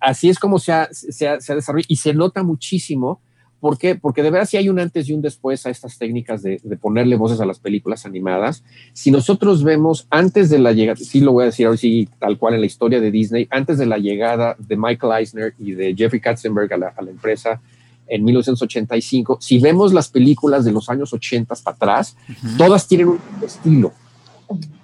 así 0.00 0.28
es 0.28 0.38
como 0.38 0.58
se 0.58 0.72
ha, 0.72 0.88
se, 0.92 1.28
ha, 1.28 1.40
se 1.40 1.52
ha 1.52 1.56
desarrollado 1.56 1.86
y 1.88 1.96
se 1.96 2.14
nota 2.14 2.42
muchísimo 2.42 3.20
¿Por 3.60 3.76
qué? 3.76 3.96
Porque 3.96 4.22
de 4.22 4.30
verdad 4.30 4.46
si 4.46 4.56
hay 4.56 4.68
un 4.68 4.78
antes 4.78 5.08
y 5.08 5.12
un 5.12 5.20
después 5.20 5.66
a 5.66 5.70
estas 5.70 5.98
técnicas 5.98 6.42
de, 6.42 6.60
ponerle 6.80 7.16
voces 7.16 7.40
a 7.40 7.46
las 7.46 7.58
películas 7.58 8.06
animadas. 8.06 8.62
Si 8.92 9.10
nosotros 9.10 9.64
vemos 9.64 10.06
antes 10.10 10.48
de 10.48 10.60
la 10.60 10.72
llegada, 10.72 10.96
sí 10.96 11.20
lo 11.20 11.32
voy 11.32 11.42
a 11.42 11.46
decir 11.46 11.66
ahora 11.66 11.76
sí, 11.76 12.08
tal 12.20 12.38
cual 12.38 12.54
en 12.54 12.60
la 12.60 12.66
historia 12.66 13.00
de 13.00 13.10
Disney, 13.10 13.48
antes 13.50 13.78
de 13.78 13.86
la 13.86 13.98
llegada 13.98 14.56
de 14.58 14.76
Michael 14.76 15.12
Eisner 15.18 15.54
y 15.58 15.72
de 15.72 15.94
Jeffrey 15.96 16.20
Katzenberg 16.20 16.72
a 16.72 16.76
la, 16.76 16.94
empresa 17.08 17.60
en 18.06 18.24
1985, 18.24 19.38
si 19.40 19.58
vemos 19.58 19.92
las 19.92 20.08
películas 20.08 20.64
de 20.64 20.72
los 20.72 20.88
años 20.88 21.12
80 21.12 21.54
para 21.56 21.74
atrás, 21.74 22.16
todas 22.56 22.86
tienen 22.86 23.08
un 23.08 23.20
estilo, 23.44 23.92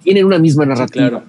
tienen 0.03 0.25
una 0.25 0.37
misma 0.37 0.65
narrativa. 0.65 1.23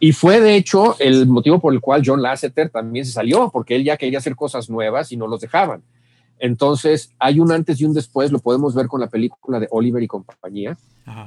Y 0.00 0.12
fue 0.12 0.40
de 0.40 0.56
hecho 0.56 0.96
el 0.98 1.26
motivo 1.26 1.60
por 1.60 1.72
el 1.74 1.80
cual 1.80 2.02
John 2.04 2.22
Lasseter 2.22 2.70
también 2.70 3.04
se 3.04 3.12
salió, 3.12 3.50
porque 3.50 3.76
él 3.76 3.84
ya 3.84 3.96
quería 3.96 4.18
hacer 4.18 4.34
cosas 4.34 4.68
nuevas 4.68 5.12
y 5.12 5.16
no 5.16 5.26
los 5.26 5.40
dejaban. 5.40 5.82
Entonces, 6.40 7.12
hay 7.18 7.38
un 7.38 7.52
antes 7.52 7.80
y 7.80 7.84
un 7.84 7.92
después, 7.92 8.32
lo 8.32 8.38
podemos 8.38 8.74
ver 8.74 8.86
con 8.86 9.00
la 9.00 9.08
película 9.08 9.60
de 9.60 9.68
Oliver 9.70 10.02
y 10.02 10.08
compañía, 10.08 10.76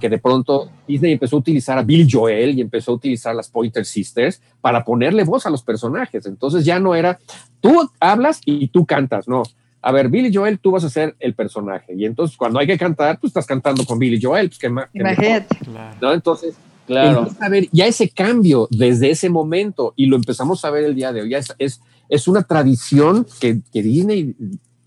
que 0.02 0.10
de 0.10 0.18
pronto 0.18 0.70
Disney 0.88 1.14
empezó 1.14 1.36
a 1.36 1.40
utilizar 1.40 1.78
a 1.78 1.84
Bill 1.84 2.08
Joel 2.10 2.58
y 2.58 2.62
empezó 2.62 2.92
a 2.92 2.96
utilizar 2.96 3.36
las 3.36 3.50
Pointer 3.50 3.86
Sisters 3.86 4.42
para 4.60 4.84
ponerle 4.84 5.24
voz 5.24 5.46
a 5.46 5.50
los 5.50 5.62
personajes. 5.62 6.26
Entonces 6.26 6.66
ya 6.66 6.80
no 6.80 6.96
era, 6.96 7.20
tú 7.62 7.90
hablas 8.00 8.42
y 8.46 8.68
tú 8.70 8.86
cantas, 8.86 9.28
no. 9.28 9.44
A 9.84 9.92
ver, 9.92 10.08
Billy 10.08 10.34
Joel, 10.34 10.60
tú 10.60 10.72
vas 10.72 10.86
a 10.86 10.90
ser 10.90 11.16
el 11.20 11.36
personaje. 11.36 11.94
Y 11.94 12.06
entonces 12.06 12.38
cuando 12.38 12.58
hay 12.58 12.66
que 12.66 12.78
cantar, 12.78 13.20
tú 13.20 13.28
estás 13.28 13.46
cantando 13.46 13.86
con 13.86 14.00
Billy 14.00 14.20
Joel. 14.20 14.50
Pues, 14.50 14.64
Imagínate. 14.64 15.58
¿no? 16.02 16.14
Entonces, 16.14 16.56
claro. 16.88 17.28
a 17.40 17.50
ver 17.50 17.68
ya 17.72 17.86
ese 17.86 18.10
cambio 18.10 18.68
desde 18.72 19.12
ese 19.12 19.30
momento 19.30 19.94
y 19.98 20.06
lo 20.06 20.16
empezamos 20.16 20.64
a 20.64 20.72
ver 20.72 20.86
el 20.86 20.96
día 20.96 21.12
de 21.12 21.22
hoy. 21.22 21.30
Ya 21.30 21.40
es, 21.40 21.54
es, 21.60 21.82
es 22.08 22.30
una 22.30 22.44
tradición 22.44 23.28
que, 23.42 23.60
que 23.74 23.84
Disney 23.84 24.34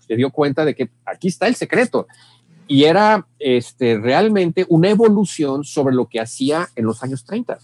se 0.07 0.15
dio 0.15 0.29
cuenta 0.31 0.65
de 0.65 0.75
que 0.75 0.89
aquí 1.05 1.27
está 1.27 1.47
el 1.47 1.55
secreto. 1.55 2.07
Y 2.67 2.83
era 2.83 3.27
este, 3.39 3.97
realmente 3.97 4.65
una 4.69 4.89
evolución 4.89 5.63
sobre 5.63 5.95
lo 5.95 6.07
que 6.07 6.19
hacía 6.19 6.67
en 6.75 6.85
los 6.85 7.01
años 7.03 7.23
30. 7.25 7.57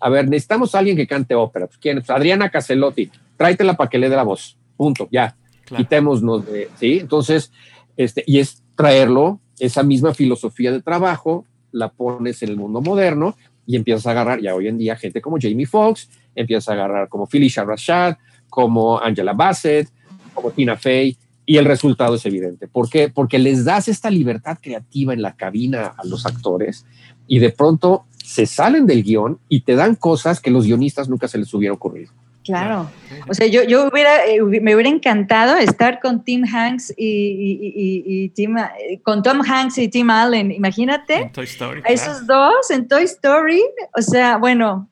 A 0.00 0.08
ver, 0.08 0.28
necesitamos 0.28 0.74
a 0.74 0.78
alguien 0.78 0.96
que 0.96 1.06
cante 1.06 1.34
ópera. 1.34 1.66
Pues, 1.66 1.78
¿Quién? 1.78 2.02
Adriana 2.06 2.50
Caselotti. 2.50 3.10
Tráetela 3.36 3.74
para 3.74 3.90
que 3.90 3.98
le 3.98 4.08
dé 4.08 4.16
la 4.16 4.22
voz. 4.22 4.56
Punto. 4.76 5.08
Ya. 5.10 5.36
Quitémonos 5.64 6.46
de. 6.46 6.70
Sí. 6.78 6.98
Entonces, 7.00 7.52
este, 7.96 8.24
y 8.26 8.38
es 8.38 8.62
traerlo, 8.74 9.40
esa 9.58 9.82
misma 9.82 10.14
filosofía 10.14 10.72
de 10.72 10.82
trabajo, 10.82 11.44
la 11.72 11.88
pones 11.88 12.42
en 12.42 12.50
el 12.50 12.56
mundo 12.56 12.80
moderno 12.80 13.36
y 13.66 13.76
empiezas 13.76 14.06
a 14.06 14.12
agarrar 14.12 14.40
ya 14.40 14.54
hoy 14.54 14.68
en 14.68 14.78
día 14.78 14.96
gente 14.96 15.20
como 15.20 15.38
Jamie 15.40 15.66
Foxx, 15.66 16.08
empiezas 16.34 16.68
a 16.68 16.72
agarrar 16.72 17.08
como 17.08 17.26
Felicia 17.26 17.64
Rashad, 17.64 18.16
como 18.48 18.98
Angela 18.98 19.32
Bassett, 19.32 19.88
como 20.34 20.50
Tina 20.50 20.76
Fey, 20.76 21.16
y 21.46 21.56
el 21.58 21.64
resultado 21.64 22.16
es 22.16 22.26
evidente. 22.26 22.66
¿Por 22.66 22.90
qué? 22.90 23.08
Porque 23.08 23.38
les 23.38 23.64
das 23.64 23.86
esta 23.88 24.10
libertad 24.10 24.58
creativa 24.60 25.14
en 25.14 25.22
la 25.22 25.36
cabina 25.36 25.94
a 25.96 26.04
los 26.04 26.26
actores 26.26 26.84
y 27.28 27.38
de 27.38 27.50
pronto 27.50 28.04
se 28.16 28.46
salen 28.46 28.86
del 28.86 29.04
guion 29.04 29.38
y 29.48 29.60
te 29.60 29.76
dan 29.76 29.94
cosas 29.94 30.40
que 30.40 30.50
los 30.50 30.66
guionistas 30.66 31.08
nunca 31.08 31.28
se 31.28 31.38
les 31.38 31.54
hubiera 31.54 31.72
ocurrido. 31.72 32.12
Claro. 32.44 32.88
O 33.28 33.34
sea, 33.34 33.46
yo, 33.46 33.64
yo 33.64 33.88
hubiera, 33.88 34.24
eh, 34.24 34.40
me 34.40 34.74
hubiera 34.74 34.88
encantado 34.88 35.56
estar 35.56 35.98
con 36.00 36.22
Tim 36.22 36.44
Hanks 36.44 36.94
y, 36.96 38.28
Tim, 38.30 38.56
eh, 38.58 39.00
con 39.02 39.22
Tom 39.22 39.40
Hanks 39.44 39.78
y 39.78 39.88
Tim 39.88 40.10
Allen. 40.10 40.52
Imagínate. 40.52 41.30
Toy 41.32 41.44
Story. 41.44 41.82
esos 41.86 42.26
dos 42.26 42.70
en 42.70 42.86
Toy 42.86 43.02
Story. 43.04 43.62
O 43.96 44.02
sea, 44.02 44.36
bueno, 44.36 44.88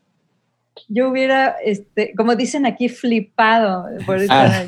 yo 0.89 1.11
hubiera, 1.11 1.57
este, 1.65 2.13
como 2.17 2.35
dicen 2.35 2.67
aquí, 2.67 2.89
flipado 2.89 3.87
por 4.05 4.19
ah 4.29 4.65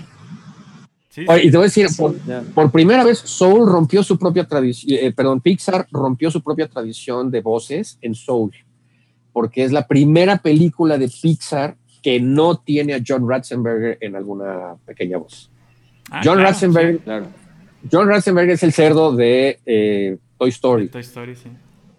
y 1.17 1.51
te 1.51 1.57
voy 1.57 1.65
a 1.65 1.71
decir, 1.71 1.87
por, 2.55 2.71
primera 2.71 3.05
vez 3.05 3.19
Soul 3.19 3.71
rompió 3.71 4.03
su 4.03 4.19
propia 4.19 4.45
tradición, 4.45 4.99
eh, 5.01 5.13
perdón, 5.13 5.41
Pixar 5.41 5.87
rompió 5.91 6.31
su 6.31 6.43
propia 6.43 6.69
tradición 6.69 7.31
de 7.31 7.41
voces 7.41 7.99
en 8.03 8.15
Soul, 8.15 8.53
porque 9.33 9.65
es 9.65 9.73
la 9.73 9.87
primera 9.87 10.39
película 10.39 10.99
de 10.99 11.09
Pixar 11.09 11.77
que 12.03 12.21
no 12.21 12.59
tiene 12.59 12.95
a 12.95 13.01
John 13.07 13.29
Ratzenberger 13.29 13.99
en 14.01 14.15
alguna 14.17 14.77
pequeña 14.85 15.19
voz. 15.19 15.51
Ah, 16.11 16.21
John 16.25 16.39
Ratzenberger, 16.39 17.01
John 17.91 18.09
Ratzenberger 18.09 18.55
es 18.55 18.63
el 18.63 18.73
cerdo 18.73 19.15
de 19.17 19.59
eh, 19.67 20.19
Toy 20.39 20.51
Story. 20.51 20.89
Toy 20.89 21.01
Story, 21.01 21.35
sí. 21.35 21.49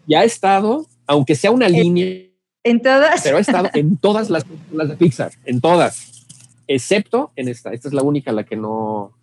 Y 0.05 0.15
ha 0.15 0.23
estado, 0.23 0.85
aunque 1.05 1.35
sea 1.35 1.51
una 1.51 1.67
línea, 1.67 2.27
en 2.63 2.81
todas, 2.81 3.21
pero 3.23 3.37
ha 3.37 3.39
estado 3.39 3.69
en 3.73 3.97
todas 3.97 4.29
las 4.29 4.43
películas 4.43 4.89
de 4.89 4.95
Pixar, 4.95 5.31
en 5.45 5.59
todas 5.61 6.16
excepto 6.67 7.31
en 7.35 7.47
esta. 7.47 7.71
Esta 7.71 7.87
es 7.87 7.93
la 7.93 8.03
única 8.03 8.29
en 8.29 8.35
la 8.35 8.43
que 8.43 8.55
no, 8.55 9.13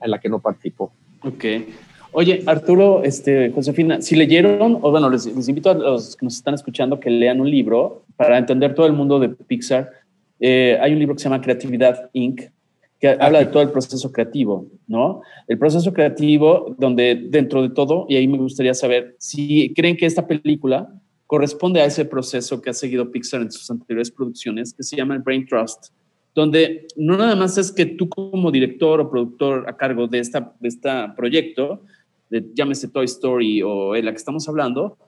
en 0.00 0.10
la 0.10 0.18
que 0.18 0.28
no 0.28 0.40
participó. 0.40 0.92
Ok. 1.22 1.44
Oye, 2.12 2.42
Arturo, 2.46 3.02
este, 3.02 3.50
Josefina, 3.50 4.00
si 4.00 4.16
leyeron, 4.16 4.78
o 4.80 4.90
bueno, 4.90 5.10
les, 5.10 5.26
invito 5.26 5.70
a 5.70 5.74
los 5.74 6.16
que 6.16 6.24
nos 6.24 6.36
están 6.36 6.54
escuchando 6.54 6.98
que 6.98 7.10
lean 7.10 7.40
un 7.40 7.50
libro 7.50 8.04
para 8.16 8.38
entender 8.38 8.74
todo 8.74 8.86
el 8.86 8.94
mundo 8.94 9.18
de 9.18 9.28
Pixar. 9.28 9.90
Eh, 10.40 10.78
hay 10.80 10.92
un 10.92 10.98
libro 10.98 11.14
que 11.14 11.22
se 11.22 11.28
llama 11.28 11.42
Creatividad 11.42 12.08
Inc., 12.14 12.42
que 12.98 13.08
habla 13.08 13.40
de 13.40 13.46
todo 13.46 13.62
el 13.62 13.70
proceso 13.70 14.10
creativo, 14.10 14.66
¿no? 14.86 15.20
El 15.46 15.58
proceso 15.58 15.92
creativo 15.92 16.74
donde 16.78 17.26
dentro 17.28 17.60
de 17.60 17.68
todo, 17.68 18.06
y 18.08 18.16
ahí 18.16 18.26
me 18.26 18.38
gustaría 18.38 18.72
saber 18.72 19.16
si 19.18 19.74
creen 19.74 19.98
que 19.98 20.06
esta 20.06 20.26
película 20.26 20.88
corresponde 21.26 21.82
a 21.82 21.84
ese 21.84 22.06
proceso 22.06 22.62
que 22.62 22.70
ha 22.70 22.72
seguido 22.72 23.10
Pixar 23.10 23.42
en 23.42 23.52
sus 23.52 23.70
anteriores 23.70 24.10
producciones, 24.10 24.72
que 24.72 24.82
se 24.82 24.96
llama 24.96 25.14
el 25.14 25.20
Brain 25.20 25.46
Trust, 25.46 25.88
donde 26.36 26.86
no 26.96 27.16
nada 27.16 27.34
más 27.34 27.56
es 27.56 27.72
que 27.72 27.86
tú 27.86 28.10
como 28.10 28.50
director 28.52 29.00
o 29.00 29.10
productor 29.10 29.68
a 29.68 29.76
cargo 29.76 30.06
de 30.06 30.18
este 30.18 30.38
de 30.60 30.68
esta 30.68 31.14
proyecto, 31.16 31.80
de, 32.28 32.46
llámese 32.54 32.88
Toy 32.88 33.06
Story 33.06 33.62
o 33.62 33.96
en 33.96 34.04
la 34.04 34.10
que 34.12 34.18
estamos 34.18 34.46
hablando, 34.46 34.98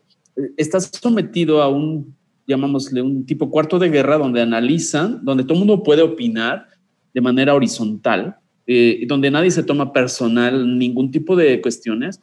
estás 0.57 0.91
sometido 1.01 1.61
a 1.61 1.69
un, 1.69 2.17
llamámosle, 2.47 3.03
un 3.03 3.27
tipo 3.27 3.51
cuarto 3.51 3.79
de 3.79 3.91
guerra 3.91 4.17
donde 4.17 4.41
analizan, 4.41 5.23
donde 5.23 5.45
todo 5.45 5.53
el 5.53 5.59
mundo 5.59 5.83
puede 5.83 6.01
opinar 6.01 6.67
de 7.13 7.21
manera 7.21 7.55
horizontal, 7.55 8.37
eh, 8.67 9.05
donde 9.07 9.31
nadie 9.31 9.51
se 9.51 9.63
toma 9.63 9.93
personal 9.93 10.79
ningún 10.79 11.11
tipo 11.11 11.37
de 11.37 11.61
cuestiones. 11.61 12.21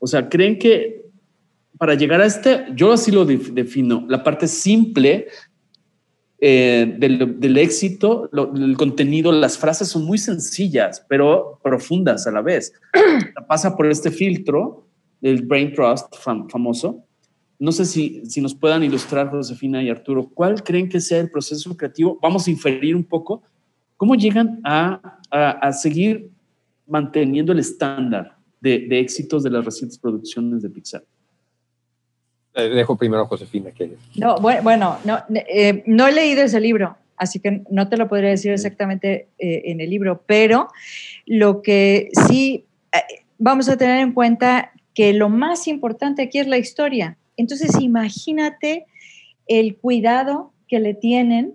O 0.00 0.08
sea, 0.08 0.28
creen 0.28 0.58
que 0.58 1.04
para 1.78 1.94
llegar 1.94 2.20
a 2.20 2.26
este, 2.26 2.66
yo 2.74 2.92
así 2.92 3.12
lo 3.12 3.24
defino, 3.24 4.04
la 4.08 4.24
parte 4.24 4.48
simple 4.48 5.28
eh, 6.40 6.94
del, 6.98 7.58
éxito, 7.58 8.30
el 8.32 8.76
contenido, 8.76 9.32
las 9.32 9.58
frases 9.58 9.88
son 9.88 10.04
muy 10.04 10.18
sencillas, 10.18 11.04
pero 11.08 11.58
profundas 11.62 12.26
a 12.26 12.30
la 12.30 12.42
vez. 12.42 12.72
Pasa 13.48 13.76
por 13.76 13.86
este 13.86 14.10
filtro 14.10 14.86
del 15.20 15.42
Brain 15.42 15.72
Trust 15.72 16.14
famoso. 16.16 17.04
No 17.58 17.72
sé 17.72 17.84
si, 17.84 18.24
si 18.26 18.40
nos 18.40 18.54
puedan 18.54 18.84
ilustrar, 18.84 19.30
Josefina 19.30 19.82
y 19.82 19.90
Arturo, 19.90 20.28
¿cuál 20.32 20.62
creen 20.62 20.88
que 20.88 21.00
sea 21.00 21.18
el 21.18 21.30
proceso 21.30 21.76
creativo? 21.76 22.18
Vamos 22.22 22.46
a 22.46 22.50
inferir 22.50 22.94
un 22.94 23.02
poco 23.02 23.42
cómo 23.96 24.14
llegan 24.14 24.60
a 24.62 25.18
a, 25.30 25.72
seguir 25.72 26.30
manteniendo 26.86 27.52
el 27.52 27.58
estándar 27.58 28.36
de, 28.60 28.86
éxitos 28.90 29.42
de 29.42 29.50
las 29.50 29.64
recientes 29.64 29.98
producciones 29.98 30.62
de 30.62 30.70
Pixar? 30.70 31.04
Eh, 32.58 32.68
dejo 32.70 32.96
primero 32.96 33.22
a 33.22 33.26
Josefina 33.26 33.70
que... 33.70 33.92
No, 34.16 34.36
bueno, 34.40 34.98
no, 35.04 35.22
eh, 35.48 35.84
no 35.86 36.08
he 36.08 36.12
leído 36.12 36.42
ese 36.42 36.60
libro, 36.60 36.96
así 37.16 37.38
que 37.38 37.62
no 37.70 37.88
te 37.88 37.96
lo 37.96 38.08
podría 38.08 38.30
decir 38.30 38.50
exactamente 38.50 39.28
eh, 39.38 39.62
en 39.66 39.80
el 39.80 39.88
libro, 39.88 40.24
pero 40.26 40.68
lo 41.24 41.62
que 41.62 42.10
sí 42.26 42.64
vamos 43.38 43.68
a 43.68 43.76
tener 43.76 44.00
en 44.00 44.12
cuenta 44.12 44.72
que 44.92 45.12
lo 45.12 45.28
más 45.28 45.68
importante 45.68 46.22
aquí 46.22 46.40
es 46.40 46.48
la 46.48 46.58
historia. 46.58 47.16
Entonces, 47.36 47.80
imagínate 47.80 48.86
el 49.46 49.76
cuidado 49.76 50.52
que 50.66 50.80
le 50.80 50.94
tienen 50.94 51.54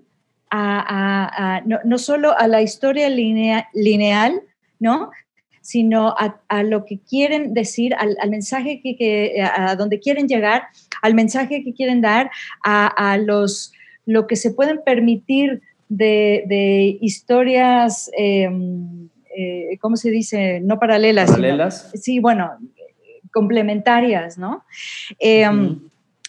a, 0.49 1.63
no, 1.65 1.97
solo 1.97 2.37
a 2.37 2.47
la 2.47 2.61
historia 2.61 3.09
lineal, 3.09 4.41
¿no? 4.79 5.11
Sino 5.63 6.13
a, 6.17 6.63
lo 6.63 6.83
que 6.83 6.99
quieren 6.99 7.53
decir, 7.53 7.95
al, 7.95 8.29
mensaje 8.29 8.81
que, 8.83 9.41
a 9.41 9.75
donde 9.77 9.99
quieren 9.99 10.27
llegar, 10.27 10.63
al 11.01 11.15
mensaje 11.15 11.63
que 11.63 11.73
quieren 11.73 12.01
dar, 12.01 12.29
a, 12.63 13.17
los 13.17 13.71
lo 14.05 14.27
que 14.27 14.35
se 14.35 14.51
pueden 14.51 14.81
permitir 14.85 15.61
de, 15.87 16.97
historias, 16.99 18.11
em, 18.17 19.07
eh, 19.37 19.77
¿cómo 19.79 19.95
se 19.95 20.11
dice? 20.11 20.59
No 20.59 20.79
paralelas. 20.79 21.31
Paralelas. 21.31 21.91
sí, 21.95 22.19
bueno, 22.19 22.51
complementarias, 23.31 24.37
¿no? 24.37 24.65
Em, 25.17 25.79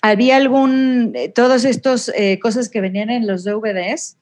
había 0.00 0.36
algún, 0.36 1.10
eh, 1.16 1.28
todas 1.28 1.64
estas 1.64 2.08
eh, 2.14 2.38
cosas 2.38 2.68
que 2.68 2.80
venían 2.80 3.10
en 3.10 3.26
los 3.26 3.42
DVDs 3.42 4.16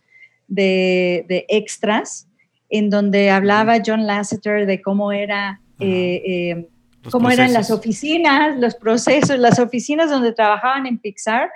de, 0.48 1.44
extras, 1.48 2.28
en 2.72 2.90
donde 2.90 3.30
hablaba 3.30 3.82
John 3.84 4.06
Lasseter 4.06 4.66
de 4.66 4.82
cómo 4.82 5.12
era... 5.12 5.60
Eh, 5.78 6.68
cómo 7.10 7.30
eran 7.30 7.52
las 7.52 7.72
oficinas, 7.72 8.56
los 8.58 8.76
procesos, 8.76 9.36
las 9.36 9.58
oficinas 9.58 10.08
donde 10.08 10.32
trabajaban 10.32 10.86
en 10.86 10.98
Pixar, 10.98 11.50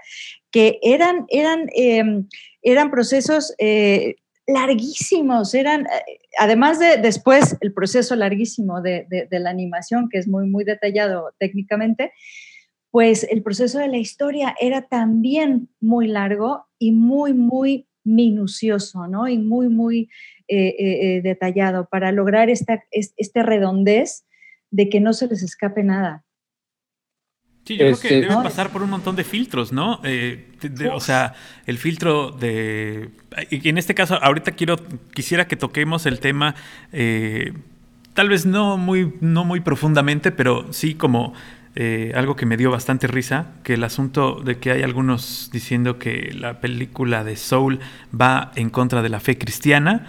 que 0.51 0.81
eran, 0.83 1.25
eran, 1.29 1.69
em, 1.73 2.27
eran 2.63 2.91
procesos 2.91 3.55
larguísimos, 4.47 5.55
eran, 5.55 5.87
además 6.39 6.81
de 6.81 6.97
después 6.97 7.57
el 7.61 7.73
proceso 7.73 8.17
larguísimo 8.17 8.81
de, 8.81 9.07
de, 9.09 9.39
la 9.39 9.51
animación, 9.51 10.09
que 10.09 10.19
es 10.19 10.27
muy, 10.27 10.49
muy 10.49 10.65
detallado 10.65 11.33
técnicamente, 11.39 12.13
pues 12.91 13.25
el 13.25 13.43
proceso 13.43 13.79
de 13.79 13.89
la 13.89 13.99
historia 13.99 14.57
era 14.61 14.83
también 14.83 15.69
muy 15.81 16.09
largo 16.09 16.67
y 16.79 16.93
muy, 16.93 17.35
muy 17.35 17.87
minucioso, 18.05 19.07
¿no? 19.09 19.29
Y 19.29 19.37
muy, 19.37 19.69
muy 19.69 20.09
eh, 20.49 20.69
eh, 20.69 20.77
eh, 20.79 21.21
detallado 21.23 21.89
para 21.89 22.13
lograr 22.13 22.51
esta, 22.51 22.85
este 22.91 23.43
redondez 23.43 24.25
de 24.71 24.89
que 24.89 25.01
no 25.01 25.13
se 25.13 25.27
les 25.27 25.43
escape 25.43 25.83
nada. 25.83 26.25
Sí, 27.65 27.77
yo 27.77 27.87
creo 27.87 28.01
que 28.01 28.09
este, 28.09 28.21
debe 28.21 28.43
pasar 28.43 28.71
por 28.71 28.83
un 28.83 28.91
montón 28.91 29.17
de 29.17 29.25
filtros, 29.25 29.73
¿no? 29.73 30.01
o 30.93 31.01
sea, 31.01 31.35
el 31.67 31.79
filtro 31.79 32.31
de... 32.31 33.11
Y 33.51 33.69
en 33.69 33.77
este 33.77 33.93
caso, 33.93 34.23
ahorita 34.23 34.53
quiero, 34.53 34.77
quisiera 35.13 35.49
que 35.49 35.57
toquemos 35.57 36.07
el 36.07 36.21
tema, 36.21 36.55
tal 38.15 38.29
vez 38.29 38.47
no 38.47 38.77
muy, 38.77 39.15
no 39.21 39.45
muy 39.45 39.59
profundamente, 39.59 40.31
pero 40.31 40.73
sí 40.73 40.95
como 40.95 41.35
eh, 41.79 42.13
algo 42.15 42.37
que 42.37 42.47
me 42.47 42.57
dio 42.57 42.71
bastante 42.71 43.07
risa, 43.07 43.49
que 43.63 43.75
el 43.75 43.85
asunto 43.85 44.41
de 44.43 44.57
que 44.57 44.71
hay 44.71 44.83
algunos 44.83 45.51
diciendo 45.53 45.99
que 45.99 46.33
la 46.33 46.59
película 46.59 47.23
de 47.23 47.37
Soul 47.37 47.81
va 48.19 48.51
en 48.57 48.71
contra 48.71 49.03
de 49.03 49.11
la 49.11 49.21
fe 49.21 49.37
cristiana. 49.37 50.07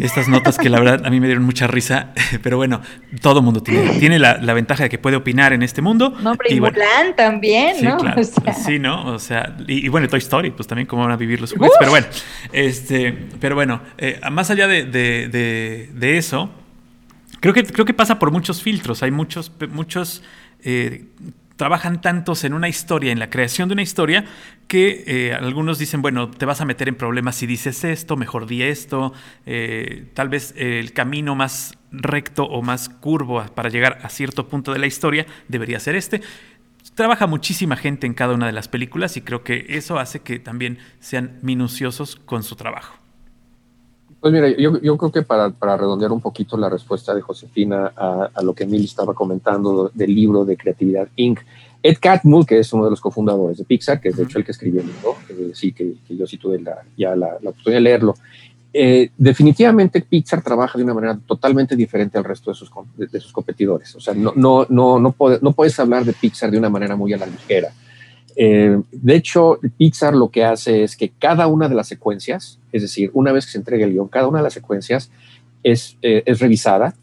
Estas 0.00 0.28
notas 0.28 0.56
que 0.56 0.70
la 0.70 0.80
verdad 0.80 1.06
a 1.06 1.10
mí 1.10 1.20
me 1.20 1.26
dieron 1.26 1.44
mucha 1.44 1.66
risa, 1.66 2.14
pero 2.42 2.56
bueno, 2.56 2.80
todo 3.20 3.42
mundo 3.42 3.62
tiene, 3.62 3.98
tiene 3.98 4.18
la, 4.18 4.54
ventaja 4.54 4.84
de 4.84 4.88
que 4.88 4.98
puede 4.98 5.16
opinar 5.16 5.52
en 5.52 5.62
este 5.62 5.82
mundo. 5.82 6.14
No, 6.22 6.34
y, 6.48 6.58
bueno, 6.58 6.78
también, 7.16 7.76
sí, 7.76 7.84
¿no? 7.84 7.98
Claro, 7.98 8.22
Sí, 8.24 8.78
¿no? 8.78 9.06
O 9.06 9.18
sea, 9.18 9.56
y, 9.66 9.88
bueno, 9.88 10.08
Toy 10.08 10.18
Story, 10.18 10.50
pues 10.52 10.66
también 10.66 10.86
cómo 10.86 11.02
van 11.02 11.12
a 11.12 11.16
vivir 11.16 11.40
los 11.40 11.52
juguetes, 11.52 11.76
pero 11.78 11.90
bueno, 11.90 12.06
este, 12.52 13.12
pero 13.40 13.54
bueno, 13.54 13.82
eh, 13.98 14.20
más 14.30 14.50
allá 14.50 14.66
de, 14.66 14.84
de, 14.84 16.16
eso, 16.16 16.50
creo 17.40 17.52
que, 17.52 17.64
creo 17.64 17.84
que 17.84 17.94
pasa 17.94 18.18
por 18.18 18.30
muchos 18.30 18.62
filtros, 18.62 19.02
hay 19.02 19.10
muchos, 19.10 19.52
muchos 19.70 20.22
eh, 20.62 21.04
trabajan 21.60 22.00
tantos 22.00 22.44
en 22.44 22.54
una 22.54 22.70
historia, 22.70 23.12
en 23.12 23.18
la 23.18 23.28
creación 23.28 23.68
de 23.68 23.74
una 23.74 23.82
historia, 23.82 24.24
que 24.66 25.04
eh, 25.06 25.34
algunos 25.34 25.78
dicen, 25.78 26.00
bueno, 26.00 26.30
te 26.30 26.46
vas 26.46 26.62
a 26.62 26.64
meter 26.64 26.88
en 26.88 26.94
problemas 26.94 27.36
si 27.36 27.46
dices 27.46 27.84
esto, 27.84 28.16
mejor 28.16 28.46
di 28.46 28.62
esto, 28.62 29.12
eh, 29.44 30.10
tal 30.14 30.30
vez 30.30 30.54
el 30.56 30.94
camino 30.94 31.34
más 31.34 31.76
recto 31.92 32.44
o 32.44 32.62
más 32.62 32.88
curvo 32.88 33.44
para 33.54 33.68
llegar 33.68 33.98
a 34.02 34.08
cierto 34.08 34.48
punto 34.48 34.72
de 34.72 34.78
la 34.78 34.86
historia 34.86 35.26
debería 35.48 35.78
ser 35.80 35.96
este. 35.96 36.22
Trabaja 36.94 37.26
muchísima 37.26 37.76
gente 37.76 38.06
en 38.06 38.14
cada 38.14 38.32
una 38.32 38.46
de 38.46 38.52
las 38.52 38.68
películas 38.68 39.18
y 39.18 39.20
creo 39.20 39.44
que 39.44 39.66
eso 39.68 39.98
hace 39.98 40.20
que 40.20 40.38
también 40.38 40.78
sean 40.98 41.40
minuciosos 41.42 42.16
con 42.16 42.42
su 42.42 42.56
trabajo. 42.56 42.99
Pues 44.20 44.32
mira, 44.32 44.48
yo, 44.50 44.80
yo 44.80 44.96
creo 44.98 45.10
que 45.10 45.22
para, 45.22 45.50
para, 45.50 45.76
redondear 45.76 46.12
un 46.12 46.20
poquito 46.20 46.56
la 46.56 46.68
respuesta 46.68 47.14
de 47.14 47.22
Josefina 47.22 47.92
a, 47.96 48.30
a 48.34 48.42
lo 48.42 48.54
que 48.54 48.64
Emil 48.64 48.84
estaba 48.84 49.14
comentando 49.14 49.90
del 49.94 50.14
libro 50.14 50.44
de 50.44 50.56
Creatividad 50.56 51.08
Inc., 51.16 51.40
Ed 51.82 51.96
Catmull, 51.98 52.44
que 52.44 52.58
es 52.58 52.70
uno 52.74 52.84
de 52.84 52.90
los 52.90 53.00
cofundadores 53.00 53.56
de 53.56 53.64
Pixar, 53.64 54.00
que 54.00 54.10
es 54.10 54.16
de 54.16 54.24
hecho 54.24 54.38
el 54.38 54.44
que 54.44 54.52
escribió 54.52 54.82
el 54.82 54.88
libro, 54.88 55.16
sí, 55.54 55.72
que, 55.72 55.94
que, 56.06 56.14
yo 56.14 56.26
sí 56.26 56.36
tuve 56.36 56.60
la, 56.60 56.82
ya 56.96 57.16
la, 57.16 57.38
la 57.40 57.50
oportunidad 57.50 57.78
de 57.78 57.80
leerlo, 57.80 58.14
eh, 58.72 59.10
definitivamente 59.16 60.00
Pixar 60.00 60.42
trabaja 60.42 60.78
de 60.78 60.84
una 60.84 60.94
manera 60.94 61.18
totalmente 61.26 61.74
diferente 61.74 62.18
al 62.18 62.24
resto 62.24 62.50
de 62.50 62.54
sus, 62.54 62.70
de, 62.96 63.20
sus 63.20 63.32
competidores. 63.32 63.94
O 63.96 64.00
sea, 64.00 64.14
no, 64.14 64.32
no, 64.36 64.66
no, 64.68 65.00
no, 65.00 65.14
no 65.40 65.52
puedes 65.52 65.80
hablar 65.80 66.04
de 66.04 66.12
Pixar 66.12 66.50
de 66.50 66.58
una 66.58 66.68
manera 66.68 66.94
muy 66.94 67.12
a 67.12 67.16
la 67.16 67.26
ligera. 67.26 67.72
Eh, 68.36 68.80
de 68.90 69.14
hecho, 69.14 69.58
Pixar 69.76 70.14
lo 70.14 70.30
que 70.30 70.44
hace 70.44 70.82
es 70.84 70.96
que 70.96 71.10
cada 71.10 71.46
una 71.46 71.68
de 71.68 71.74
las 71.74 71.88
secuencias, 71.88 72.58
es 72.72 72.82
decir, 72.82 73.10
una 73.14 73.32
vez 73.32 73.46
que 73.46 73.52
se 73.52 73.58
entrega 73.58 73.84
el 73.84 73.92
guion, 73.92 74.08
cada 74.08 74.28
una 74.28 74.38
de 74.38 74.44
las 74.44 74.54
secuencias 74.54 75.10
es, 75.62 75.96
eh, 76.02 76.22
es 76.26 76.40
revisada 76.40 76.94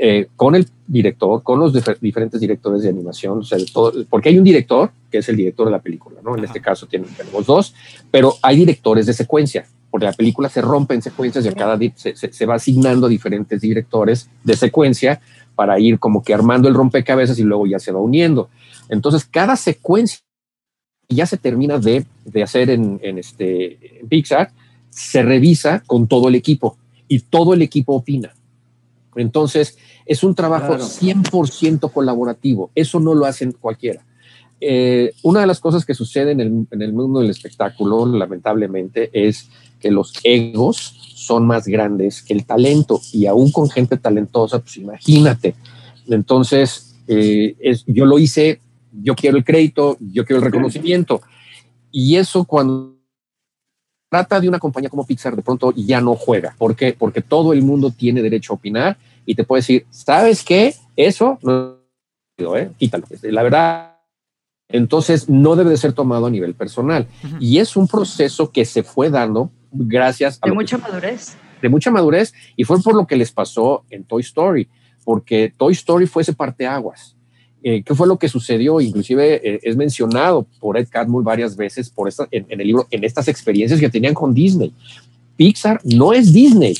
eh, 0.00 0.28
con 0.36 0.54
el 0.54 0.68
director, 0.86 1.42
con 1.42 1.58
los 1.58 1.72
diferentes 2.00 2.40
directores 2.40 2.82
de 2.82 2.88
animación, 2.88 3.38
o 3.38 3.42
sea, 3.42 3.58
todo, 3.72 3.92
porque 4.08 4.28
hay 4.28 4.38
un 4.38 4.44
director 4.44 4.92
que 5.10 5.18
es 5.18 5.28
el 5.28 5.36
director 5.36 5.66
de 5.66 5.72
la 5.72 5.80
película, 5.80 6.20
¿no? 6.22 6.36
En 6.36 6.44
este 6.44 6.60
caso 6.60 6.86
tenemos 6.86 7.44
dos, 7.44 7.74
pero 8.10 8.34
hay 8.42 8.58
directores 8.58 9.06
de 9.06 9.12
secuencia, 9.12 9.66
porque 9.90 10.06
la 10.06 10.12
película 10.12 10.48
se 10.48 10.62
rompe 10.62 10.94
en 10.94 11.02
secuencias 11.02 11.44
y 11.44 11.48
a 11.48 11.52
cada 11.52 11.76
se, 11.96 12.14
se, 12.14 12.46
va 12.46 12.54
asignando 12.54 13.06
a 13.06 13.08
diferentes 13.08 13.60
directores 13.60 14.30
de 14.44 14.56
secuencia 14.56 15.20
para 15.56 15.80
ir 15.80 15.98
como 15.98 16.22
que 16.22 16.32
armando 16.32 16.68
el 16.68 16.74
rompecabezas 16.74 17.38
y 17.40 17.42
luego 17.42 17.66
ya 17.66 17.80
se 17.80 17.90
va 17.90 18.00
uniendo. 18.00 18.48
Entonces, 18.88 19.24
cada 19.24 19.56
secuencia 19.56 20.20
ya 21.08 21.26
se 21.26 21.38
termina 21.38 21.78
de, 21.78 22.04
de 22.24 22.42
hacer 22.42 22.70
en, 22.70 23.00
en, 23.02 23.18
este, 23.18 24.02
Pixar, 24.08 24.50
se 24.90 25.22
revisa 25.22 25.82
con 25.86 26.06
todo 26.06 26.28
el 26.28 26.34
equipo 26.34 26.76
y 27.08 27.20
todo 27.20 27.54
el 27.54 27.62
equipo 27.62 27.94
opina. 27.94 28.34
Entonces, 29.16 29.78
es 30.04 30.22
un 30.22 30.34
trabajo 30.34 30.74
100% 30.76 31.92
colaborativo. 31.92 32.70
Eso 32.74 33.00
no 33.00 33.14
lo 33.14 33.24
hacen 33.24 33.52
cualquiera. 33.52 34.04
Eh, 34.60 35.12
una 35.22 35.40
de 35.40 35.46
las 35.46 35.60
cosas 35.60 35.84
que 35.86 35.94
sucede 35.94 36.32
en 36.32 36.40
el, 36.40 36.66
en 36.70 36.82
el, 36.82 36.92
mundo 36.92 37.20
del 37.20 37.30
espectáculo, 37.30 38.04
lamentablemente, 38.06 39.10
es 39.12 39.48
que 39.80 39.90
los 39.90 40.12
egos 40.24 40.94
son 41.14 41.46
más 41.46 41.66
grandes 41.66 42.22
que 42.22 42.34
el 42.34 42.44
talento 42.44 43.00
y 43.12 43.26
aún 43.26 43.50
con 43.50 43.70
gente 43.70 43.96
talentosa, 43.96 44.58
pues 44.58 44.76
imagínate. 44.76 45.54
Entonces, 46.08 46.96
eh, 47.06 47.56
es, 47.60 47.84
yo 47.86 48.04
lo 48.04 48.18
hice 48.18 48.60
yo 49.02 49.14
quiero 49.14 49.36
el 49.36 49.44
crédito, 49.44 49.96
yo 50.00 50.24
quiero 50.24 50.40
el 50.40 50.44
reconocimiento. 50.44 51.20
Y 51.90 52.16
eso 52.16 52.44
cuando 52.44 52.98
trata 54.08 54.40
de 54.40 54.48
una 54.48 54.58
compañía 54.58 54.90
como 54.90 55.06
Pixar, 55.06 55.36
de 55.36 55.42
pronto 55.42 55.72
ya 55.74 56.00
no 56.00 56.14
juega. 56.14 56.54
¿Por 56.58 56.76
qué? 56.76 56.94
Porque 56.98 57.20
todo 57.20 57.52
el 57.52 57.62
mundo 57.62 57.90
tiene 57.90 58.22
derecho 58.22 58.52
a 58.52 58.56
opinar 58.56 58.98
y 59.26 59.34
te 59.34 59.44
puede 59.44 59.60
decir, 59.60 59.86
¿sabes 59.90 60.42
qué? 60.42 60.74
Eso 60.96 61.38
no, 61.42 61.76
¿eh? 62.56 62.70
quítalo. 62.78 63.04
La 63.22 63.42
verdad, 63.42 63.98
entonces 64.68 65.28
no 65.28 65.56
debe 65.56 65.70
de 65.70 65.76
ser 65.76 65.92
tomado 65.92 66.26
a 66.26 66.30
nivel 66.30 66.54
personal. 66.54 67.06
Y 67.40 67.58
es 67.58 67.76
un 67.76 67.88
proceso 67.88 68.50
que 68.50 68.64
se 68.64 68.82
fue 68.82 69.10
dando 69.10 69.50
gracias 69.70 70.38
a... 70.40 70.48
De 70.48 70.54
mucha 70.54 70.78
madurez. 70.78 71.36
De 71.60 71.68
mucha 71.68 71.90
madurez 71.90 72.32
y 72.56 72.64
fue 72.64 72.80
por 72.80 72.94
lo 72.94 73.06
que 73.06 73.16
les 73.16 73.32
pasó 73.32 73.84
en 73.90 74.04
Toy 74.04 74.22
Story, 74.22 74.68
porque 75.04 75.52
Toy 75.56 75.72
Story 75.72 76.06
fue 76.06 76.22
ese 76.22 76.32
parteaguas. 76.32 77.17
Eh, 77.70 77.82
¿Qué 77.84 77.94
fue 77.94 78.08
lo 78.08 78.18
que 78.18 78.30
sucedió? 78.30 78.80
Inclusive 78.80 79.46
eh, 79.46 79.60
es 79.62 79.76
mencionado 79.76 80.46
por 80.58 80.78
Ed 80.78 80.88
Catmull 80.90 81.22
varias 81.22 81.54
veces 81.54 81.90
por 81.90 82.08
esta, 82.08 82.26
en, 82.30 82.46
el 82.48 82.66
libro, 82.66 82.86
en 82.90 83.04
estas 83.04 83.28
experiencias 83.28 83.78
que 83.78 83.90
tenían 83.90 84.14
con 84.14 84.32
Disney. 84.32 84.72
Pixar 85.36 85.78
no 85.84 86.14
es 86.14 86.32
Disney. 86.32 86.74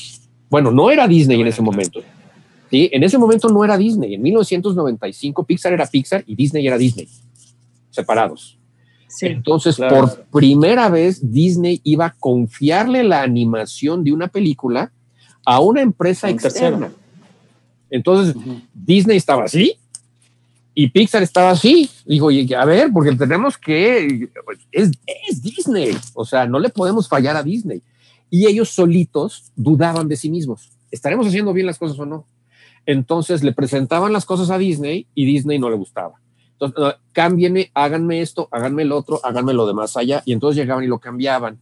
Bueno, 0.49 0.71
no 0.71 0.89
era 0.89 1.07
Disney 1.07 1.39
en 1.39 1.45
ese 1.45 1.61
momento. 1.61 2.01
¿sí? 2.71 2.89
En 2.91 3.03
ese 3.03 3.19
momento 3.19 3.49
no 3.49 3.63
era 3.63 3.77
Disney. 3.77 4.15
En 4.15 4.23
1995 4.23 5.43
Pixar 5.43 5.73
era 5.73 5.85
Pixar 5.85 6.23
y 6.25 6.33
Disney 6.33 6.65
era 6.65 6.79
Disney. 6.79 7.07
Separados. 7.91 8.57
Entonces, 9.21 9.77
por 9.77 10.23
primera 10.31 10.89
vez, 10.89 11.31
Disney 11.31 11.81
iba 11.83 12.07
a 12.07 12.15
confiarle 12.19 13.03
la 13.03 13.21
animación 13.21 14.03
de 14.03 14.11
una 14.11 14.27
película 14.27 14.91
a 15.45 15.59
una 15.59 15.83
empresa 15.83 16.31
externa. 16.31 16.91
Entonces, 17.91 18.35
Disney 18.73 19.17
estaba 19.17 19.43
así 19.43 19.78
y 20.73 20.89
Pixar 20.89 21.23
estaba 21.23 21.51
así. 21.51 21.89
Dijo, 22.05 22.29
a 22.57 22.65
ver, 22.65 22.89
porque 22.93 23.15
tenemos 23.15 23.57
que, 23.57 24.29
es, 24.71 24.91
es 25.05 25.41
Disney, 25.41 25.97
o 26.13 26.25
sea, 26.25 26.45
no 26.45 26.59
le 26.59 26.69
podemos 26.69 27.07
fallar 27.07 27.35
a 27.35 27.43
Disney. 27.43 27.81
Y 28.29 28.47
ellos 28.47 28.69
solitos 28.69 29.51
dudaban 29.55 30.07
de 30.07 30.15
sí 30.15 30.29
mismos. 30.29 30.71
¿Estaremos 30.91 31.27
haciendo 31.27 31.53
bien 31.53 31.65
las 31.65 31.79
cosas 31.79 31.99
o 31.99 32.05
no? 32.05 32.25
Entonces 32.85 33.43
le 33.43 33.53
presentaban 33.53 34.13
las 34.13 34.25
cosas 34.25 34.49
a 34.49 34.57
Disney 34.57 35.07
y 35.13 35.25
Disney 35.25 35.59
no 35.59 35.69
le 35.69 35.75
gustaba. 35.75 36.13
Entonces, 36.59 36.99
cámbienme, 37.13 37.71
háganme 37.73 38.21
esto, 38.21 38.49
háganme 38.51 38.83
el 38.83 38.91
otro, 38.91 39.19
háganme 39.23 39.53
lo 39.53 39.65
de 39.65 39.73
más 39.73 39.95
allá. 39.95 40.21
Y 40.25 40.33
entonces 40.33 40.57
llegaban 40.57 40.83
y 40.83 40.87
lo 40.87 40.99
cambiaban. 40.99 41.59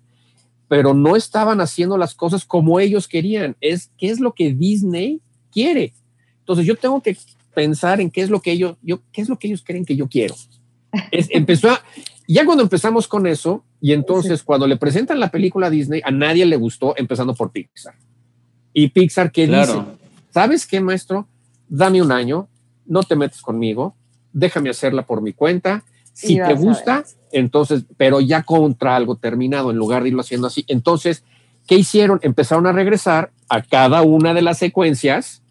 Pero 0.67 0.93
no 0.93 1.15
estaban 1.15 1.61
haciendo 1.61 1.97
las 1.97 2.13
cosas 2.15 2.45
como 2.45 2.79
ellos 2.79 3.07
querían. 3.07 3.55
Es 3.61 3.91
qué 3.97 4.09
es 4.09 4.19
lo 4.19 4.33
que 4.33 4.53
Disney 4.53 5.21
quiere. 5.51 5.93
Entonces 6.39 6.65
yo 6.65 6.75
tengo 6.75 7.01
que 7.01 7.17
pensar 7.57 7.99
en 7.99 8.11
qué 8.11 8.21
es 8.21 8.29
lo 8.29 8.39
que 8.39 8.51
ellos, 8.51 8.77
yo, 8.83 8.99
qué 9.11 9.19
es 9.19 9.29
lo 9.29 9.39
que 9.39 9.47
ellos 9.47 9.63
creen 9.65 9.83
que 9.83 9.95
yo 9.95 10.07
quiero. 10.07 10.35
Es, 11.09 11.27
empezó 11.31 11.69
ya 12.27 12.45
cuando 12.45 12.61
empezamos 12.61 13.07
con 13.07 13.25
eso, 13.25 13.63
y 13.81 13.93
entonces 13.93 14.43
cuando 14.43 14.67
le 14.67 14.77
presentan 14.77 15.19
la 15.19 15.31
película 15.31 15.67
a 15.67 15.69
Disney, 15.71 16.01
a 16.05 16.11
nadie 16.11 16.45
le 16.45 16.55
gustó, 16.55 16.93
empezando 16.97 17.33
por 17.33 17.51
Pixar. 17.51 17.95
Y 18.73 18.89
Pixar, 18.89 19.31
¿qué 19.31 19.47
dice? 19.47 19.81
¿Sabes 20.29 20.67
qué, 20.67 20.81
maestro? 20.81 21.27
Dame 21.67 21.99
un 21.99 22.11
año, 22.11 22.47
no 22.85 23.01
te 23.01 23.15
metes 23.15 23.41
conmigo, 23.41 23.95
déjame 24.33 24.69
hacerla 24.69 25.07
por 25.07 25.23
mi 25.23 25.33
cuenta. 25.33 25.83
Si 26.13 26.35
te 26.35 26.53
gusta, 26.53 27.05
entonces, 27.31 27.85
pero 27.97 28.21
ya 28.21 28.43
contra 28.43 28.95
algo 28.95 29.15
terminado, 29.15 29.71
en 29.71 29.77
lugar 29.77 30.03
de 30.03 30.09
irlo 30.09 30.21
haciendo 30.21 30.45
así. 30.45 30.63
Entonces, 30.67 31.23
¿qué 31.65 31.73
hicieron? 31.73 32.19
Empezaron 32.21 32.67
a 32.67 32.71
regresar 32.71 33.31
a 33.49 33.63
cada 33.63 34.03
una 34.03 34.35
de 34.35 34.43
las 34.43 34.59
secuencias 34.59 35.41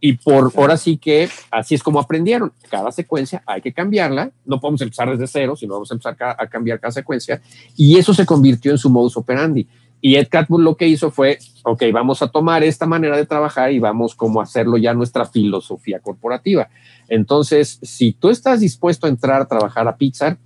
y 0.00 0.14
por 0.14 0.52
ahora 0.56 0.76
sí 0.76 0.98
que 0.98 1.28
así 1.50 1.74
es 1.74 1.82
como 1.82 1.98
aprendieron. 1.98 2.52
Cada 2.70 2.92
secuencia 2.92 3.42
hay 3.46 3.60
que 3.60 3.72
cambiarla. 3.72 4.30
No 4.44 4.60
podemos 4.60 4.80
empezar 4.82 5.10
desde 5.10 5.26
cero, 5.26 5.56
sino 5.56 5.74
vamos 5.74 5.90
a 5.90 5.94
empezar 5.94 6.16
a, 6.20 6.46
cambiar 6.46 6.80
cada 6.80 6.92
secuencia. 6.92 7.40
Y 7.76 7.96
eso 7.98 8.12
se 8.12 8.26
convirtió 8.26 8.70
en 8.70 8.78
su 8.78 8.90
modus 8.90 9.16
operandi. 9.16 9.66
Y 10.00 10.16
Ed 10.16 10.28
Catmull 10.30 10.62
lo 10.62 10.76
que 10.76 10.86
hizo 10.86 11.10
fue, 11.10 11.38
ok, 11.64 11.84
vamos 11.92 12.20
a 12.22 12.28
tomar 12.28 12.62
esta 12.62 12.86
manera 12.86 13.16
de 13.16 13.24
trabajar 13.24 13.72
y 13.72 13.78
vamos 13.78 14.14
como 14.14 14.40
a 14.40 14.44
hacerlo 14.44 14.76
ya 14.76 14.92
nuestra 14.92 15.24
filosofía 15.24 15.98
corporativa. 16.00 16.68
Entonces, 17.08 17.78
si 17.82 18.12
tú 18.12 18.28
estás 18.28 18.60
dispuesto 18.60 19.06
a 19.06 19.10
entrar 19.10 19.40
a 19.40 19.46
trabajar 19.46 19.88
a 19.88 19.96
Pixar, 19.96 20.36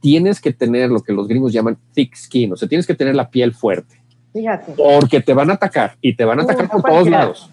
tienes 0.00 0.40
que 0.40 0.52
tener 0.52 0.90
lo 0.90 1.02
que 1.02 1.12
los 1.12 1.26
gringos 1.26 1.52
llaman 1.52 1.78
thick 1.94 2.14
skin, 2.14 2.52
o 2.52 2.56
sea, 2.56 2.68
tienes 2.68 2.86
que 2.86 2.94
tener 2.94 3.16
la 3.16 3.30
piel 3.30 3.54
fuerte. 3.54 4.00
Fíjate. 4.32 4.72
Porque 4.72 5.20
te 5.20 5.32
van 5.32 5.50
a 5.50 5.54
atacar 5.54 5.96
y 6.00 6.14
te 6.14 6.24
van 6.24 6.40
a 6.40 6.42
atacar 6.42 6.68
por 6.68 6.82
todos 6.82 7.08
lados. 7.08 7.50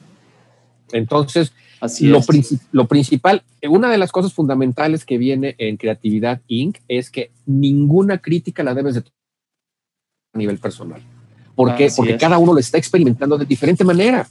Entonces, 0.91 1.53
lo, 2.01 2.21
lo, 2.71 2.87
principal, 2.87 3.43
una 3.67 3.89
de 3.89 3.97
las 3.97 4.11
cosas 4.11 4.33
fundamentales 4.33 5.05
que 5.05 5.17
viene 5.17 5.55
en 5.57 5.77
Creatividad 5.77 6.41
Inc. 6.47 6.77
es 6.87 7.09
que 7.09 7.31
ninguna 7.45 8.19
crítica 8.19 8.63
la 8.63 8.73
debes 8.73 8.95
de 8.95 9.03
a 10.33 10.37
nivel 10.37 10.57
personal. 10.59 11.01
¿Por 11.55 11.75
qué? 11.75 11.89
Porque 11.95 12.17
cada 12.17 12.37
uno 12.37 12.53
lo 12.53 12.59
está 12.59 12.77
experimentando 12.77 13.37
de 13.37 13.45
diferente 13.45 13.83
manera. 13.83 14.27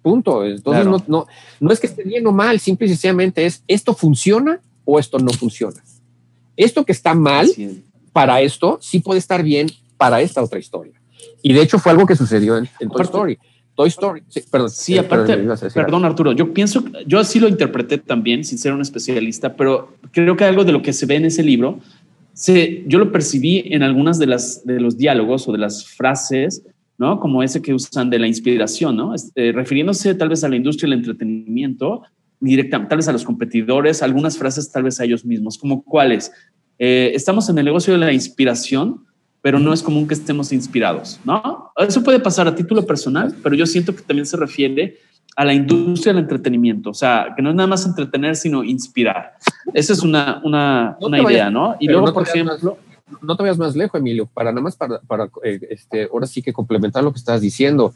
Punto. 0.00 0.44
Entonces, 0.44 0.86
no, 0.86 1.02
no, 1.06 1.26
no 1.60 1.72
es 1.72 1.80
que 1.80 1.86
esté 1.86 2.04
bien 2.04 2.26
o 2.26 2.32
mal, 2.32 2.60
simple 2.60 2.86
y 2.86 2.90
sencillamente 2.90 3.44
es 3.44 3.62
esto 3.66 3.94
funciona 3.94 4.60
o 4.84 4.98
esto 4.98 5.18
no 5.18 5.32
funciona. 5.32 5.82
Esto 6.56 6.84
que 6.84 6.92
está 6.92 7.14
mal 7.14 7.48
para 8.12 8.40
esto 8.40 8.78
sí 8.80 9.00
puede 9.00 9.18
estar 9.18 9.42
bien 9.42 9.70
para 9.96 10.20
esta 10.20 10.42
otra 10.42 10.58
historia. 10.58 10.92
Y 11.42 11.52
de 11.52 11.62
hecho 11.62 11.78
fue 11.78 11.92
algo 11.92 12.06
que 12.06 12.16
sucedió 12.16 12.56
en, 12.56 12.68
Toy 12.78 13.02
Story. 13.02 13.38
Toy 13.74 13.88
Story, 13.88 14.22
sí, 14.28 14.42
perdón. 14.50 14.70
Sí, 14.70 14.98
aparte, 14.98 15.36
perdón 15.74 16.04
Arturo, 16.04 16.32
yo 16.32 16.52
pienso, 16.52 16.84
yo 17.06 17.18
así 17.18 17.40
lo 17.40 17.48
interpreté 17.48 17.98
también, 17.98 18.44
sin 18.44 18.58
ser 18.58 18.72
un 18.72 18.82
especialista, 18.82 19.56
pero 19.56 19.96
creo 20.10 20.36
que 20.36 20.44
algo 20.44 20.64
de 20.64 20.72
lo 20.72 20.82
que 20.82 20.92
se 20.92 21.06
ve 21.06 21.16
en 21.16 21.24
ese 21.24 21.42
libro, 21.42 21.80
se, 22.34 22.84
yo 22.86 22.98
lo 22.98 23.12
percibí 23.12 23.62
en 23.66 23.82
algunas 23.82 24.18
de, 24.18 24.26
las, 24.26 24.64
de 24.64 24.80
los 24.80 24.96
diálogos 24.96 25.48
o 25.48 25.52
de 25.52 25.58
las 25.58 25.86
frases, 25.86 26.62
¿no? 26.98 27.18
Como 27.18 27.42
ese 27.42 27.62
que 27.62 27.74
usan 27.74 28.10
de 28.10 28.18
la 28.18 28.26
inspiración, 28.26 28.96
¿no? 28.96 29.14
Este, 29.14 29.52
refiriéndose 29.52 30.14
tal 30.14 30.28
vez 30.28 30.44
a 30.44 30.48
la 30.48 30.56
industria 30.56 30.90
del 30.90 30.98
entretenimiento, 30.98 32.02
directamente, 32.40 32.90
tal 32.90 32.98
vez 32.98 33.08
a 33.08 33.12
los 33.12 33.24
competidores, 33.24 34.02
algunas 34.02 34.36
frases 34.36 34.70
tal 34.70 34.82
vez 34.84 35.00
a 35.00 35.04
ellos 35.04 35.24
mismos, 35.24 35.56
como 35.56 35.82
cuáles. 35.82 36.32
Eh, 36.78 37.12
estamos 37.14 37.48
en 37.48 37.58
el 37.58 37.64
negocio 37.64 37.92
de 37.92 38.00
la 38.00 38.12
inspiración, 38.12 39.04
pero 39.42 39.58
no 39.58 39.72
es 39.72 39.82
común 39.82 40.06
que 40.06 40.14
estemos 40.14 40.52
inspirados, 40.52 41.20
¿no? 41.24 41.72
Eso 41.76 42.02
puede 42.02 42.20
pasar 42.20 42.46
a 42.46 42.54
título 42.54 42.86
personal, 42.86 43.34
pero 43.42 43.54
yo 43.54 43.66
siento 43.66 43.94
que 43.94 44.02
también 44.02 44.24
se 44.24 44.36
refiere 44.36 44.98
a 45.34 45.44
la 45.44 45.52
industria 45.52 46.12
del 46.12 46.22
entretenimiento, 46.22 46.90
o 46.90 46.94
sea, 46.94 47.32
que 47.34 47.42
no 47.42 47.50
es 47.50 47.56
nada 47.56 47.66
más 47.66 47.84
entretener, 47.84 48.36
sino 48.36 48.62
inspirar. 48.62 49.34
Esa 49.74 49.92
es 49.94 50.02
una, 50.02 50.40
una, 50.44 50.96
una 51.00 51.20
idea, 51.20 51.50
¿no? 51.50 51.76
Y 51.80 51.88
luego, 51.88 52.12
por 52.12 52.26
ejemplo... 52.26 52.78
no 53.20 53.36
te 53.36 53.42
vayas 53.42 53.58
más 53.58 53.74
lejos, 53.74 53.98
Emilio, 53.98 54.26
para 54.26 54.52
nada 54.52 54.62
más 54.62 54.76
para, 54.76 55.00
para 55.00 55.28
eh, 55.42 55.58
este, 55.70 56.04
ahora 56.04 56.26
sí 56.26 56.40
que 56.40 56.52
complementar 56.52 57.02
lo 57.02 57.12
que 57.12 57.18
estás 57.18 57.40
diciendo. 57.40 57.92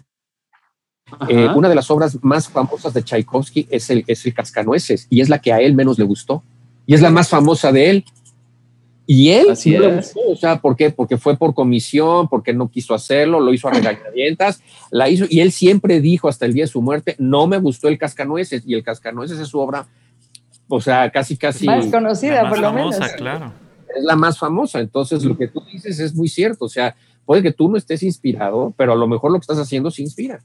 Eh, 1.28 1.48
una 1.54 1.68
de 1.68 1.76
las 1.76 1.88
obras 1.90 2.18
más 2.24 2.48
famosas 2.48 2.92
de 2.92 3.02
Tchaikovsky 3.02 3.68
es 3.70 3.90
el, 3.90 4.02
es 4.08 4.26
el 4.26 4.34
Cascanueces 4.34 5.06
y 5.08 5.20
es 5.20 5.28
la 5.28 5.38
que 5.38 5.52
a 5.52 5.60
él 5.60 5.74
menos 5.74 5.98
le 5.98 6.04
gustó 6.04 6.42
y 6.84 6.94
es 6.94 7.00
la 7.00 7.10
más 7.10 7.28
famosa 7.28 7.70
de 7.70 7.90
él. 7.90 8.04
Y 9.06 9.30
él, 9.30 9.50
Así 9.50 9.76
o 9.76 10.36
sea, 10.36 10.60
¿por 10.60 10.74
qué? 10.74 10.90
Porque 10.90 11.16
fue 11.16 11.36
por 11.36 11.54
comisión, 11.54 12.28
porque 12.28 12.52
no 12.52 12.68
quiso 12.68 12.92
hacerlo, 12.92 13.38
lo 13.38 13.54
hizo 13.54 13.68
a 13.68 13.72
regañadientas, 13.72 14.60
la 14.90 15.08
hizo, 15.08 15.26
y 15.30 15.40
él 15.40 15.52
siempre 15.52 16.00
dijo 16.00 16.28
hasta 16.28 16.44
el 16.44 16.52
día 16.52 16.64
de 16.64 16.68
su 16.68 16.82
muerte, 16.82 17.14
no 17.18 17.46
me 17.46 17.58
gustó 17.58 17.86
el 17.86 17.98
Cascanueces, 17.98 18.64
y 18.66 18.74
el 18.74 18.82
Cascanueces 18.82 19.38
es 19.38 19.46
su 19.46 19.60
obra, 19.60 19.86
o 20.68 20.80
sea, 20.80 21.08
casi, 21.10 21.36
casi... 21.36 21.66
Más 21.66 21.86
conocida, 21.86 22.48
por 22.48 22.58
lo 22.58 22.72
menos. 22.72 22.98
claro. 23.16 23.52
Es 23.96 24.02
la 24.02 24.16
más 24.16 24.38
famosa, 24.38 24.80
entonces 24.80 25.24
lo 25.24 25.38
que 25.38 25.46
tú 25.46 25.62
dices 25.72 26.00
es 26.00 26.12
muy 26.12 26.28
cierto, 26.28 26.64
o 26.64 26.68
sea, 26.68 26.96
puede 27.24 27.42
que 27.42 27.52
tú 27.52 27.68
no 27.68 27.76
estés 27.76 28.02
inspirado, 28.02 28.74
pero 28.76 28.92
a 28.92 28.96
lo 28.96 29.06
mejor 29.06 29.30
lo 29.30 29.38
que 29.38 29.44
estás 29.44 29.58
haciendo 29.58 29.92
se 29.92 30.02
inspira. 30.02 30.40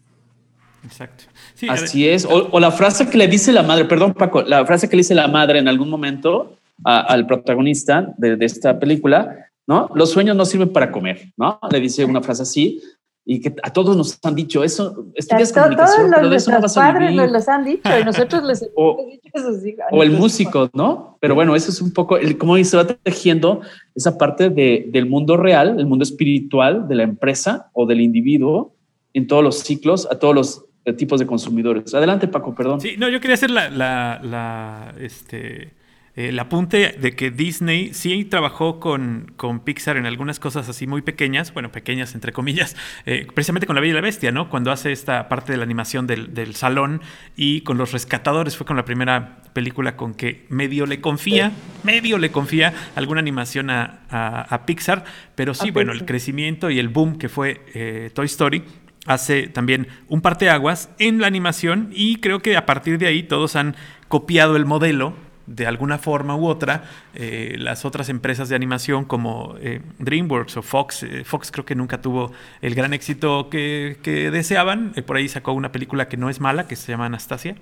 Exacto. 0.86 1.24
Así 1.68 2.08
es, 2.08 2.26
o, 2.26 2.50
o 2.52 2.60
la 2.60 2.72
frase 2.72 3.10
que 3.10 3.18
le 3.18 3.28
dice 3.28 3.52
la 3.52 3.64
madre, 3.64 3.86
perdón 3.86 4.14
Paco, 4.14 4.44
la 4.44 4.64
frase 4.68 4.88
que 4.88 4.96
le 4.96 5.02
dice 5.02 5.16
la 5.16 5.28
madre 5.28 5.58
en 5.58 5.68
algún 5.68 5.90
momento, 5.90 6.58
al 6.84 7.28
protagonista 7.28 8.14
de, 8.18 8.38
esta 8.42 8.80
película, 8.80 9.48
¿no? 9.68 9.90
Los 9.96 10.12
sueños 10.12 10.36
no 10.36 10.46
sirven 10.46 10.74
para 10.74 10.92
comer, 10.92 11.32
¿no? 11.38 11.60
Le 11.70 11.80
dice 11.80 12.06
una 12.06 12.22
frase 12.22 12.44
así 12.44 12.82
y 13.24 13.40
que 13.40 13.54
a 13.62 13.72
todos 13.72 13.96
nos 13.96 14.20
han 14.24 14.36
dicho 14.36 14.64
eso. 14.64 15.06
Estudias 15.14 15.54
comunicación, 15.54 16.10
todos 16.10 16.16
pero 16.16 16.30
de 16.30 16.36
eso 16.36 16.52
no 16.52 16.62
vas 16.62 16.78
a 16.78 16.82
padres 16.82 17.14
nos 17.14 17.32
los 17.32 17.48
han 17.48 17.64
dicho 17.64 18.00
y 18.00 18.04
nosotros 18.04 18.44
les 18.44 18.62
hemos 18.76 19.08
dicho 19.08 19.30
eso. 19.34 19.54
Sí, 19.62 19.76
o 19.92 20.04
el 20.04 20.12
músico, 20.12 20.70
¿no? 20.74 21.18
Pero 21.20 21.36
bueno, 21.36 21.56
eso 21.56 21.70
es 21.70 21.82
un 21.82 21.94
poco 21.94 22.18
el, 22.18 22.38
cómo 22.38 22.62
se 22.64 22.78
va 22.78 22.86
tejiendo 22.86 23.62
esa 23.96 24.18
parte 24.18 24.50
de, 24.50 24.88
del 24.92 25.06
mundo 25.06 25.38
real, 25.38 25.80
el 25.80 25.86
mundo 25.86 26.04
espiritual 26.04 26.88
de 26.88 26.96
la 26.96 27.04
empresa 27.04 27.70
o 27.74 27.86
del 27.86 28.02
individuo 28.02 28.76
en 29.14 29.28
todos 29.28 29.44
los 29.44 29.60
ciclos, 29.60 30.08
a 30.10 30.18
todos 30.18 30.34
los 30.34 30.66
tipos 30.98 31.20
de 31.20 31.28
consumidores. 31.28 31.94
Adelante, 31.94 32.28
Paco, 32.28 32.56
perdón. 32.56 32.82
Sí, 32.82 32.96
no, 32.98 33.08
yo 33.08 33.20
quería 33.20 33.36
hacer 33.36 33.52
la, 33.52 33.70
la, 33.70 34.20
la 34.24 34.96
este, 35.00 35.74
el 36.16 36.38
apunte 36.40 36.98
de 37.00 37.16
que 37.16 37.32
Disney 37.32 37.94
sí 37.94 38.26
trabajó 38.26 38.82
con, 38.82 39.32
con, 39.38 39.62
Pixar 39.62 39.96
en 39.96 40.06
algunas 40.06 40.40
cosas 40.40 40.68
así 40.68 40.86
muy 40.86 41.02
pequeñas, 41.02 41.54
bueno, 41.54 41.72
pequeñas 41.72 42.16
entre 42.16 42.34
comillas, 42.34 42.76
eh, 43.06 43.28
precisamente 43.34 43.66
con 43.66 43.76
La 43.76 43.82
Bella 43.82 43.92
y 43.92 43.96
la 43.96 44.02
Bestia, 44.02 44.32
¿no? 44.32 44.50
Cuando 44.50 44.72
hace 44.72 44.92
esta 44.92 45.30
parte 45.30 45.54
de 45.54 45.58
la 45.58 45.64
animación 45.64 46.08
del, 46.08 46.56
salón 46.56 47.02
y 47.38 47.62
con 47.62 47.78
Los 47.78 47.94
Rescatadores 47.94 48.58
fue 48.58 48.66
con 48.66 48.76
la 48.76 48.84
primera 48.84 49.42
película 49.54 49.96
con 49.96 50.14
que 50.14 50.46
medio 50.50 50.86
le 50.86 51.00
confía, 51.00 51.52
medio 51.84 52.18
le 52.18 52.30
confía 52.30 52.74
alguna 52.96 53.22
animación 53.22 53.70
a, 53.70 54.64
Pixar, 54.66 55.06
pero 55.36 55.54
sí, 55.54 55.72
bueno, 55.72 55.94
el 55.94 56.06
crecimiento 56.06 56.70
y 56.70 56.80
el 56.80 56.90
boom 56.90 57.18
que 57.18 57.30
fue 57.30 57.62
eh, 57.74 58.12
Toy 58.14 58.26
Story 58.26 58.64
hace 59.06 59.48
también 59.48 59.88
un 60.08 60.22
parteaguas 60.22 60.90
en 61.00 61.22
la 61.22 61.28
animación 61.28 61.90
y 61.94 62.18
creo 62.18 62.42
que 62.42 62.58
a 62.58 62.66
partir 62.66 62.98
de 62.98 63.08
ahí 63.08 63.24
todos 63.24 63.56
han 63.56 63.76
copiado 64.08 64.56
el 64.58 64.66
modelo 64.66 65.16
de 65.48 65.68
alguna 65.68 65.98
forma 65.98 66.36
u 66.36 66.46
otra, 66.46 66.84
eh, 67.14 67.56
las 67.58 67.86
otras 67.86 68.10
empresas 68.10 68.50
de 68.50 68.56
animación 68.56 69.06
como 69.06 69.56
eh, 69.60 69.82
DreamWorks 70.00 70.58
o 70.58 70.62
Fox, 70.62 71.04
eh, 71.04 71.24
Fox 71.24 71.52
creo 71.52 71.66
que 71.66 71.76
nunca 71.76 72.02
tuvo 72.02 72.32
el 72.62 72.76
gran 72.76 72.94
éxito 72.94 73.50
que, 73.50 73.98
deseaban, 74.32 74.94
por 75.06 75.18
ahí 75.18 75.28
sacó 75.28 75.54
una 75.54 75.72
película 75.72 76.08
que 76.08 76.18
no 76.18 76.30
es 76.30 76.40
mala, 76.40 76.68
que 76.68 76.76
se 76.76 76.92
llama 76.92 77.06
Anastasia, 77.06 77.56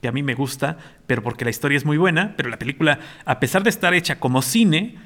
que 0.00 0.08
a 0.08 0.12
mí 0.12 0.22
me 0.22 0.34
gusta, 0.34 0.78
pero 1.06 1.22
porque 1.22 1.44
la 1.44 1.50
historia 1.50 1.76
es 1.76 1.84
muy 1.84 1.96
buena, 1.96 2.34
pero 2.36 2.48
la 2.48 2.58
película, 2.58 2.98
a 3.24 3.40
pesar 3.40 3.62
de 3.62 3.70
estar 3.70 3.94
hecha 3.94 4.18
como 4.18 4.42
cine, 4.42 4.98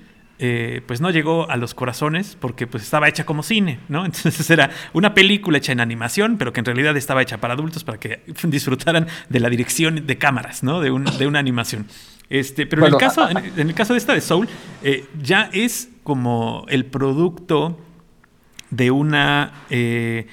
pues 0.86 1.02
no 1.02 1.10
llegó 1.10 1.50
a 1.50 1.58
los 1.58 1.74
corazones 1.74 2.34
porque 2.40 2.66
pues 2.66 2.82
estaba 2.82 3.06
hecha 3.08 3.26
como 3.26 3.42
cine, 3.42 3.78
¿no? 3.88 4.04
Entonces 4.06 4.48
era 4.50 4.70
una 4.94 5.12
película 5.12 5.58
hecha 5.58 5.72
en 5.72 5.80
animación, 5.80 6.38
pero 6.38 6.52
que 6.52 6.60
en 6.60 6.66
realidad 6.66 6.96
estaba 6.96 7.20
hecha 7.20 7.38
para 7.38 7.54
adultos 7.54 7.84
para 7.84 7.98
que 7.98 8.22
disfrutaran 8.44 9.06
de 9.28 9.40
la 9.40 9.50
dirección 9.50 10.06
de 10.06 10.18
cámaras, 10.18 10.62
¿no? 10.62 10.80
De, 10.80 10.90
de 10.90 11.26
una 11.26 11.38
animación. 11.38 11.86
Este, 12.30 12.64
pero 12.64 12.86
en, 12.86 12.92
el 12.92 12.98
caso, 12.98 13.28
en, 13.28 13.68
el 13.68 13.74
caso 13.74 13.92
de 13.92 13.98
esta 13.98 14.14
de 14.14 14.20
Soul, 14.20 14.48
eh, 14.84 15.04
ya 15.20 15.50
es 15.52 15.90
como 16.04 16.64
el 16.68 16.86
producto 16.86 17.78
de 18.70 18.90
una... 18.90 19.52
Eh, 19.68 20.28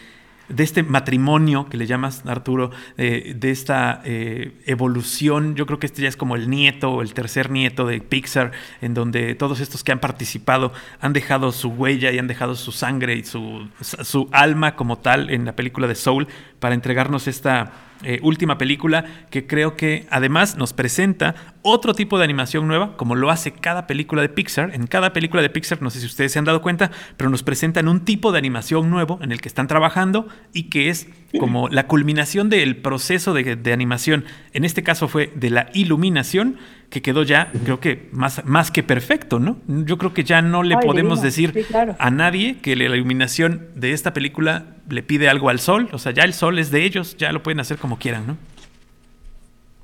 de 0.48 0.64
este 0.64 0.82
matrimonio 0.82 1.68
que 1.70 1.76
le 1.76 1.88
llamas, 1.88 2.26
Arturo, 2.26 2.72
de 2.96 3.52
esta 3.52 4.02
eh, 4.06 4.54
evolución. 4.66 5.56
Yo 5.56 5.66
creo 5.66 5.78
que 5.78 5.88
este 5.88 6.02
ya 6.02 6.08
es 6.08 6.16
como 6.16 6.38
el 6.38 6.50
nieto 6.50 6.90
o 6.90 7.02
el 7.02 7.14
tercer 7.14 7.52
nieto 7.52 7.86
de 7.86 8.00
Pixar, 8.00 8.54
en 8.80 8.94
donde 8.94 9.36
todos 9.36 9.60
estos 9.60 9.84
que 9.84 9.92
han 9.92 10.00
participado 10.00 10.72
han 11.02 11.12
dejado 11.12 11.52
su 11.52 11.68
huella 11.68 12.14
y 12.14 12.18
han 12.18 12.28
dejado 12.28 12.56
su 12.56 12.72
sangre 12.72 13.16
y 13.16 13.26
su, 13.26 13.68
su 13.82 14.30
alma 14.32 14.78
como 14.78 15.00
tal 15.00 15.32
en 15.32 15.44
la 15.44 15.54
película 15.54 15.86
de 15.86 15.96
Soul 15.96 16.30
para 16.62 16.76
entregarnos 16.76 17.28
esta 17.28 17.74
eh, 18.04 18.20
última 18.22 18.58
película 18.58 19.06
que 19.30 19.48
creo 19.48 19.76
que 19.76 20.08
además 20.10 20.58
nos 20.58 20.74
presenta 20.74 21.36
otro 21.62 21.94
tipo 21.94 22.18
de 22.18 22.24
animación 22.24 22.68
nueva, 22.68 22.96
como 22.96 23.16
lo 23.16 23.30
hace 23.30 23.52
cada 23.52 23.88
película 23.88 24.22
de 24.22 24.30
Pixar. 24.30 24.74
En 24.74 24.88
cada 24.88 25.14
película 25.14 25.42
de 25.42 25.50
Pixar, 25.50 25.82
no 25.82 25.90
sé 25.90 26.00
si 26.00 26.06
ustedes 26.06 26.32
se 26.32 26.40
han 26.40 26.46
dado 26.46 26.62
cuenta, 26.62 26.92
pero 27.18 27.30
nos 27.30 27.44
presentan 27.44 27.88
un 27.88 28.06
tipo 28.06 28.32
de 28.32 28.38
animación 28.38 28.90
nuevo 28.90 29.20
en 29.22 29.32
el 29.32 29.42
que 29.42 29.50
están 29.50 29.68
trabajando 29.68 30.28
y 30.54 30.64
que 30.64 30.90
es 30.90 31.08
como 31.40 31.68
la 31.70 31.88
culminación 31.88 32.50
del 32.50 32.78
proceso 32.78 33.34
de, 33.34 33.74
animación. 33.74 34.26
En 34.54 34.64
este 34.64 34.84
caso 34.84 35.08
fue 35.08 35.32
de 35.36 35.50
la 35.50 35.70
iluminación, 35.74 36.58
que 36.90 37.02
quedó 37.02 37.24
ya, 37.24 37.52
creo 37.66 37.80
que 37.80 38.08
más, 38.12 38.46
más 38.46 38.72
que 38.72 38.82
perfecto, 38.82 39.40
¿no? 39.40 39.58
Yo 39.68 39.98
creo 39.98 40.14
que 40.14 40.24
ya 40.24 40.42
no 40.42 40.64
le 40.64 40.78
podemos 40.78 41.22
decir 41.22 41.66
a 42.00 42.12
nadie 42.12 42.60
que 42.62 42.76
la 42.76 42.86
iluminación 42.86 43.68
de 43.76 43.92
esta 43.92 44.14
película 44.14 44.78
le 44.90 45.04
pide 45.04 45.28
algo 45.28 45.50
al 45.50 45.60
sol, 45.60 45.90
o 45.92 45.98
sea, 45.98 46.14
ya 46.14 46.24
el 46.24 46.34
sol 46.34 46.60
es 46.60 46.72
de 46.72 46.86
ellos, 46.86 47.18
ya 47.18 47.32
lo 47.32 47.44
pueden 47.44 47.60
hacer 47.60 47.78
como 47.78 48.00
quieran, 48.00 48.26
¿no? 48.26 48.38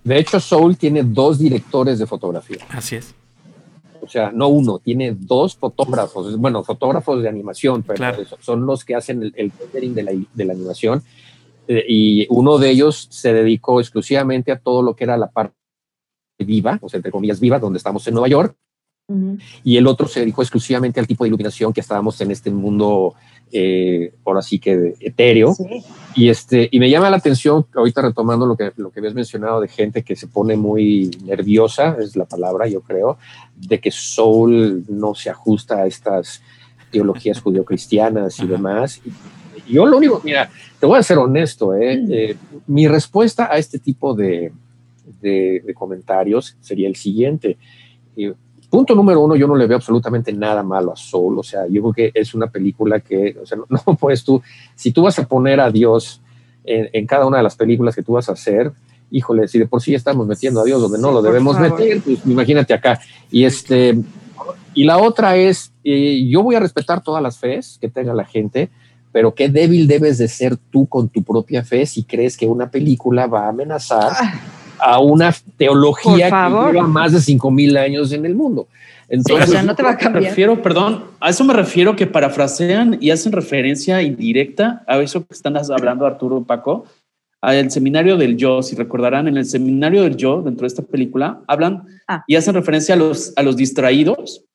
De 0.03 0.17
hecho, 0.17 0.39
Soul 0.39 0.77
tiene 0.77 1.03
dos 1.03 1.39
directores 1.39 1.97
de 1.97 2.05
fotografía. 2.05 2.57
Así 2.69 2.97
es. 2.97 3.15
O 4.01 4.07
sea, 4.07 4.31
no 4.33 4.49
uno, 4.49 4.79
tiene 4.79 5.15
dos 5.17 5.55
fotógrafos, 5.55 6.37
bueno, 6.37 6.63
fotógrafos 6.63 7.23
de 7.23 7.29
animación, 7.29 7.83
pero 7.83 8.13
son 8.41 8.65
los 8.65 8.83
que 8.83 8.95
hacen 8.95 9.23
el, 9.23 9.33
el 9.71 9.95
de 9.95 10.03
la, 10.03 10.11
de 10.33 10.45
la 10.45 10.53
animación. 10.53 11.01
Eh, 11.69 11.85
y 11.87 12.27
uno 12.29 12.57
de 12.57 12.69
ellos 12.69 13.07
se 13.09 13.33
dedicó 13.33 13.79
exclusivamente 13.79 14.51
a 14.51 14.59
todo 14.59 14.81
lo 14.81 14.93
que 14.93 15.05
era 15.05 15.15
la 15.15 15.31
parte 15.31 15.55
viva, 16.43 16.79
o 16.81 16.89
sea, 16.89 16.97
entre 16.97 17.11
comillas 17.11 17.39
viva, 17.39 17.59
donde 17.59 17.77
estamos 17.77 18.07
en 18.07 18.13
Nueva 18.13 18.27
York, 18.27 18.55
y 19.63 19.77
el 19.77 19.85
otro 19.87 20.07
se 20.07 20.21
dedicó 20.21 20.41
exclusivamente 20.41 20.99
al 20.99 21.07
tipo 21.07 21.23
de 21.23 21.27
iluminación 21.27 21.73
que 21.73 21.81
estábamos 21.81 22.19
en 22.21 22.31
este 22.31 22.49
mundo, 22.49 23.15
eh, 23.51 24.13
ahora 24.25 24.41
sí 24.41 24.59
que 24.59 24.95
etéreo. 24.99 25.55
Y, 26.15 26.29
este, 26.29 26.69
y 26.71 26.79
me 26.79 26.89
llama 26.89 27.09
la 27.09 27.17
atención, 27.17 27.65
ahorita 27.75 28.01
retomando 28.01 28.45
lo 28.45 28.55
que, 28.55 28.71
lo 28.77 28.91
que 28.91 28.99
habías 28.99 29.13
mencionado 29.13 29.59
de 29.59 29.67
gente 29.67 30.03
que 30.03 30.15
se 30.15 30.27
pone 30.27 30.55
muy 30.55 31.11
nerviosa, 31.25 31.97
es 31.99 32.15
la 32.15 32.25
palabra, 32.25 32.67
yo 32.67 32.81
creo, 32.81 33.17
de 33.55 33.79
que 33.79 33.91
Soul 33.91 34.85
no 34.87 35.15
se 35.15 35.29
ajusta 35.29 35.81
a 35.81 35.85
estas 35.85 36.41
teologías 36.89 37.41
judio-cristianas 37.41 38.39
y 38.39 38.47
demás. 38.47 39.01
Yo 39.67 39.85
lo 39.85 39.97
único, 39.97 40.21
mira, 40.23 40.49
te 40.79 40.85
voy 40.85 40.97
a 40.97 41.03
ser 41.03 41.17
honesto, 41.17 41.73
¿eh? 41.73 42.03
Eh, 42.09 42.35
mi 42.67 42.87
respuesta 42.87 43.49
a 43.51 43.57
este 43.57 43.79
tipo 43.79 44.13
de, 44.13 44.51
de, 45.23 45.73
comentarios 45.73 46.55
sería 46.59 46.87
el 46.87 46.95
siguiente. 46.95 47.57
Punto 48.73 48.95
número 48.95 49.21
uno, 49.21 49.35
yo 49.35 49.45
no 49.45 49.55
le 49.55 49.67
veo 49.67 49.77
absolutamente 49.77 50.33
nada 50.33 50.63
malo 50.63 50.93
a 50.93 50.95
Soul. 50.95 51.37
O 51.37 51.43
sea, 51.43 51.67
yo 51.69 51.79
creo 51.83 51.93
que 51.93 52.11
es 52.19 52.33
una 52.33 52.47
película 52.47 53.01
que, 53.01 53.37
o 53.39 53.45
sea, 53.45 53.59
no, 53.69 53.95
puedes 53.95 54.23
tú, 54.23 54.41
si 54.73 54.91
tú 54.91 55.03
vas 55.03 55.19
a 55.19 55.27
poner 55.27 55.59
a 55.59 55.69
Dios 55.69 56.23
en, 56.63 57.05
cada 57.05 57.27
una 57.27 57.37
de 57.37 57.43
las 57.43 57.55
películas 57.55 57.93
que 57.93 58.01
tú 58.01 58.13
vas 58.13 58.29
a 58.29 58.31
hacer, 58.31 58.71
híjole, 59.11 59.47
si 59.47 59.59
de 59.59 59.67
por 59.67 59.79
sí 59.79 59.93
estamos 59.93 60.25
metiendo 60.25 60.59
a 60.59 60.63
Dios 60.63 60.81
donde 60.81 60.97
no 60.97 61.11
lo 61.11 61.21
debemos 61.21 61.59
meter, 61.59 62.01
pues 62.01 62.25
imagínate 62.25 62.73
acá. 62.73 62.99
Y 63.29 63.43
este, 63.43 63.95
y 64.73 64.85
la 64.85 64.97
otra 64.97 65.37
es, 65.37 65.71
eh, 65.83 66.27
yo 66.27 66.41
voy 66.41 66.55
a 66.55 66.59
respetar 66.59 67.03
todas 67.03 67.21
las 67.21 67.37
fees 67.37 67.77
que 67.79 67.89
tenga 67.89 68.15
la 68.15 68.25
gente, 68.25 68.71
pero 69.11 69.35
qué 69.35 69.49
débil 69.49 69.87
debes 69.87 70.17
de 70.17 70.27
ser 70.27 70.57
tú 70.57 70.87
con 70.87 71.09
tu 71.09 71.21
propia 71.21 71.63
fe 71.63 71.85
si 71.85 72.05
crees 72.05 72.35
que 72.35 72.47
una 72.47 72.71
película 72.71 73.27
va 73.27 73.45
a 73.45 73.49
amenazar. 73.49 74.13
Ah 74.15 74.41
a 74.83 74.99
una 74.99 75.33
teología 75.57 76.29
que 76.29 76.71
lleva 76.71 76.87
más 76.87 77.13
de 77.13 77.21
5000 77.21 77.77
años 77.77 78.11
en 78.11 78.25
el 78.25 78.35
mundo. 78.35 78.67
Entonces, 79.07 79.63
no 79.63 79.75
te 79.75 79.83
va 79.83 79.91
a 79.91 79.97
cambiar. 79.97 80.25
refiero, 80.25 80.61
perdón, 80.61 81.05
a 81.19 81.29
eso 81.29 81.43
me 81.43 81.53
refiero 81.53 81.95
que 81.95 82.05
parafrasean 82.05 82.97
y 82.99 83.11
hacen 83.11 83.31
referencia 83.31 84.01
indirecta 84.01 84.83
a 84.87 84.97
eso 84.97 85.25
que 85.25 85.33
están 85.33 85.55
hablando 85.57 86.05
Arturo 86.05 86.43
Paco, 86.43 86.85
al 87.41 87.71
seminario 87.71 88.17
del 88.17 88.37
yo, 88.37 88.61
si 88.61 88.75
recordarán, 88.75 89.27
en 89.27 89.37
el 89.37 89.45
seminario 89.45 90.03
del 90.03 90.15
yo, 90.17 90.41
dentro 90.41 90.63
de 90.63 90.67
esta 90.67 90.81
película, 90.81 91.41
hablan 91.47 91.83
ah. 92.07 92.23
y 92.27 92.35
hacen 92.35 92.53
referencia 92.53 92.95
a 92.95 92.97
los, 92.97 93.33
a 93.35 93.43
los 93.43 93.55
distraídos 93.55 94.45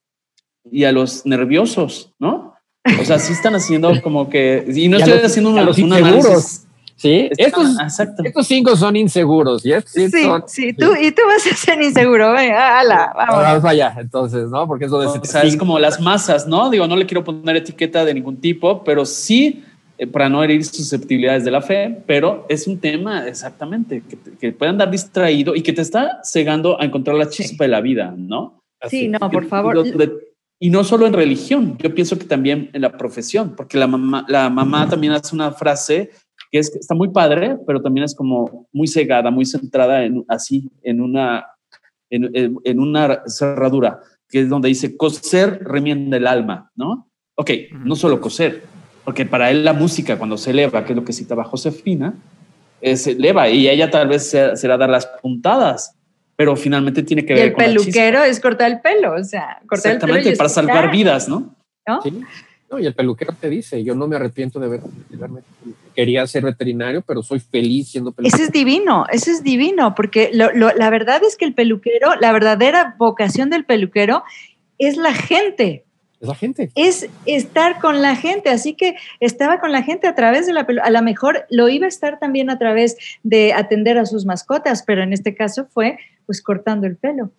y 0.70 0.84
a 0.84 0.92
los 0.92 1.24
nerviosos, 1.24 2.12
¿no? 2.18 2.54
O 3.00 3.04
sea, 3.04 3.18
sí 3.18 3.32
están 3.32 3.54
haciendo 3.54 4.00
como 4.02 4.28
que, 4.30 4.64
y 4.74 4.88
no 4.88 4.98
estoy 4.98 5.18
haciendo 5.18 5.50
una, 5.50 5.68
un 5.68 5.92
análisis 5.92 6.67
Sí, 6.98 7.30
estos, 7.36 7.76
estos, 8.24 8.46
cinco 8.46 8.74
son 8.74 8.96
inseguros. 8.96 9.64
¿y 9.64 9.70
sí, 9.86 10.08
sí, 10.08 10.72
Tú, 10.72 10.96
y 11.00 11.12
tú 11.12 11.22
vas 11.28 11.46
a 11.46 11.54
ser 11.54 11.80
inseguro. 11.80 12.32
Venga, 12.32 12.80
ala, 12.80 13.12
vamos. 13.14 13.36
Vamos 13.36 13.64
allá, 13.64 13.94
entonces, 14.00 14.50
¿no? 14.50 14.66
Porque 14.66 14.86
eso 14.86 14.98
de 14.98 15.06
o 15.06 15.24
sea, 15.24 15.42
es 15.42 15.56
como 15.56 15.78
las 15.78 16.00
masas, 16.00 16.48
¿no? 16.48 16.70
Digo, 16.70 16.88
no 16.88 16.96
le 16.96 17.06
quiero 17.06 17.22
poner 17.22 17.54
etiqueta 17.54 18.04
de 18.04 18.14
ningún 18.14 18.38
tipo, 18.38 18.82
pero 18.82 19.06
sí 19.06 19.62
eh, 19.96 20.08
para 20.08 20.28
no 20.28 20.42
herir 20.42 20.64
susceptibilidades 20.64 21.44
de 21.44 21.52
la 21.52 21.62
fe, 21.62 22.02
pero 22.04 22.44
es 22.48 22.66
un 22.66 22.80
tema 22.80 23.28
exactamente 23.28 24.02
que, 24.08 24.18
que 24.36 24.52
puede 24.52 24.70
andar 24.70 24.90
distraído 24.90 25.54
y 25.54 25.62
que 25.62 25.72
te 25.72 25.82
está 25.82 26.18
cegando 26.24 26.80
a 26.80 26.84
encontrar 26.84 27.16
la 27.16 27.28
chispa 27.28 27.62
de 27.62 27.68
la 27.68 27.80
vida, 27.80 28.12
¿no? 28.16 28.60
sí, 28.88 29.06
no, 29.08 29.18
por 29.30 29.46
favor. 29.46 29.84
y 30.60 30.70
no 30.70 30.82
solo 30.82 31.06
en 31.06 31.12
religión, 31.12 31.76
yo 31.78 31.94
pienso 31.94 32.18
que 32.18 32.24
también 32.24 32.70
en 32.72 32.82
la 32.82 32.96
profesión, 32.96 33.54
porque 33.56 33.78
la 33.78 33.86
mamá, 33.86 34.26
la 34.28 34.50
mamá 34.50 34.88
también 34.88 35.12
hace 35.12 35.34
una 35.34 35.52
frase 35.52 36.10
que 36.50 36.58
es, 36.58 36.74
está 36.74 36.94
muy 36.94 37.08
padre, 37.08 37.56
pero 37.66 37.82
también 37.82 38.04
es 38.04 38.14
como 38.14 38.68
muy 38.72 38.86
cegada, 38.86 39.30
muy 39.30 39.44
centrada 39.44 40.04
en, 40.04 40.24
así, 40.28 40.70
en 40.82 41.00
una, 41.00 41.46
en, 42.10 42.80
una 42.80 43.22
cerradura, 43.26 44.00
que 44.28 44.40
es 44.40 44.48
donde 44.48 44.68
dice, 44.68 44.96
coser 44.96 45.60
remienda 45.62 46.16
el 46.16 46.26
alma, 46.26 46.70
¿no? 46.74 47.10
Ok, 47.36 47.50
no 47.84 47.94
solo 47.96 48.20
coser, 48.20 48.64
porque 49.04 49.24
para 49.24 49.50
él 49.50 49.64
la 49.64 49.72
música 49.72 50.18
cuando 50.18 50.36
se 50.36 50.50
eleva, 50.50 50.84
que 50.84 50.92
es 50.92 50.96
lo 50.96 51.04
que 51.04 51.12
citaba 51.12 51.44
Josefina, 51.44 52.14
se 52.82 53.12
eleva 53.12 53.48
y 53.48 53.68
ella 53.68 53.90
tal 53.90 54.08
vez 54.08 54.30
será 54.30 54.76
dar 54.76 54.90
las 54.90 55.06
puntadas, 55.06 55.96
pero 56.36 56.56
finalmente 56.56 57.02
tiene 57.02 57.24
que 57.24 57.34
ver 57.34 57.46
el 57.48 57.54
peluquero 57.54 58.22
es 58.22 58.40
cortar 58.40 58.70
el 58.70 58.80
pelo, 58.80 59.14
o 59.14 59.24
sea, 59.24 59.60
cortar 59.66 59.92
el 59.92 59.98
pelo. 59.98 60.36
para 60.36 60.48
salvar 60.48 60.90
vidas, 60.90 61.28
¿no? 61.28 61.54
¿No? 61.86 62.02
¿Sí? 62.02 62.22
No, 62.70 62.78
y 62.78 62.86
el 62.86 62.94
peluquero 62.94 63.34
te 63.40 63.48
dice, 63.48 63.82
yo 63.82 63.94
no 63.94 64.06
me 64.06 64.16
arrepiento 64.16 64.60
de 64.60 64.66
haber 64.66 64.80
quería 65.94 66.26
ser 66.26 66.44
veterinario, 66.44 67.02
pero 67.02 67.22
soy 67.22 67.40
feliz 67.40 67.88
siendo 67.88 68.12
peluquero. 68.12 68.36
Ese 68.36 68.44
es 68.44 68.52
divino, 68.52 69.06
ese 69.10 69.32
es 69.32 69.42
divino, 69.42 69.94
porque 69.96 70.30
la 70.32 70.90
verdad 70.90 71.22
es 71.24 71.36
que 71.36 71.44
el 71.44 71.54
peluquero, 71.54 72.14
la 72.20 72.30
verdadera 72.30 72.94
vocación 72.98 73.50
del 73.50 73.64
peluquero 73.64 74.22
es 74.78 74.96
la 74.96 75.12
gente. 75.12 75.84
Es 76.20 76.28
la 76.28 76.34
gente. 76.34 76.70
Es 76.74 77.08
estar 77.26 77.80
con 77.80 78.02
la 78.02 78.14
gente. 78.14 78.50
Así 78.50 78.74
que 78.74 78.96
estaba 79.18 79.58
con 79.60 79.72
la 79.72 79.82
gente 79.82 80.06
a 80.06 80.14
través 80.14 80.46
de 80.46 80.52
la 80.52 80.66
A 80.82 80.90
lo 80.90 81.02
mejor 81.02 81.46
lo 81.50 81.68
iba 81.68 81.86
a 81.86 81.88
estar 81.88 82.18
también 82.18 82.50
a 82.50 82.58
través 82.58 82.96
de 83.22 83.52
atender 83.52 83.98
a 83.98 84.06
sus 84.06 84.24
mascotas, 84.24 84.84
pero 84.86 85.02
en 85.02 85.12
este 85.12 85.34
caso 85.34 85.66
fue 85.66 85.98
pues 86.28 86.42
cortando 86.42 86.86
el 86.86 86.98
pelo. 86.98 87.32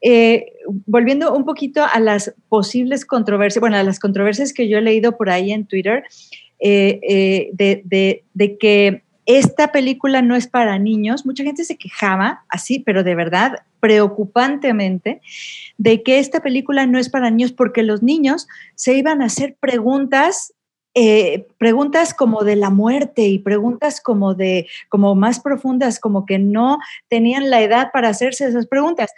Eh, 0.00 0.52
volviendo 0.86 1.34
un 1.34 1.44
poquito 1.44 1.84
a 1.84 1.98
las 1.98 2.32
posibles 2.48 3.04
controversias, 3.04 3.60
bueno, 3.60 3.76
a 3.76 3.82
las 3.82 3.98
controversias 3.98 4.52
que 4.52 4.68
yo 4.68 4.78
he 4.78 4.80
leído 4.80 5.16
por 5.16 5.28
ahí 5.28 5.50
en 5.50 5.66
Twitter, 5.66 6.04
eh, 6.60 7.00
eh, 7.02 7.50
de, 7.52 8.22
de, 8.32 8.58
que 8.58 9.02
esta 9.26 9.72
película 9.72 10.22
no 10.22 10.36
es 10.36 10.46
para 10.46 10.78
niños. 10.78 11.26
Mucha 11.26 11.42
gente 11.42 11.64
se 11.64 11.76
quejaba, 11.76 12.44
así, 12.48 12.78
pero 12.78 13.02
de 13.02 13.16
verdad, 13.16 13.56
preocupantemente, 13.80 15.20
de 15.78 16.04
que 16.04 16.20
esta 16.20 16.40
película 16.40 16.86
no 16.86 17.00
es 17.00 17.08
para 17.08 17.30
niños 17.30 17.52
porque 17.52 17.82
los 17.82 18.04
niños 18.04 18.46
se 18.76 18.94
iban 18.94 19.20
a 19.20 19.26
hacer 19.26 19.56
preguntas. 19.58 20.54
Preguntas 21.58 22.14
como 22.14 22.44
de 22.44 22.56
la 22.56 22.70
muerte 22.70 23.22
y 23.22 23.38
preguntas 23.38 24.00
como 24.00 24.34
de 24.34 24.68
como 24.88 25.14
más 25.14 25.40
profundas 25.40 26.00
como 26.00 26.26
que 26.26 26.38
no 26.38 26.78
tenían 27.08 27.50
la 27.50 27.60
edad 27.60 27.90
para 27.92 28.08
hacerse 28.08 28.46
esas 28.46 28.66
preguntas 28.66 29.12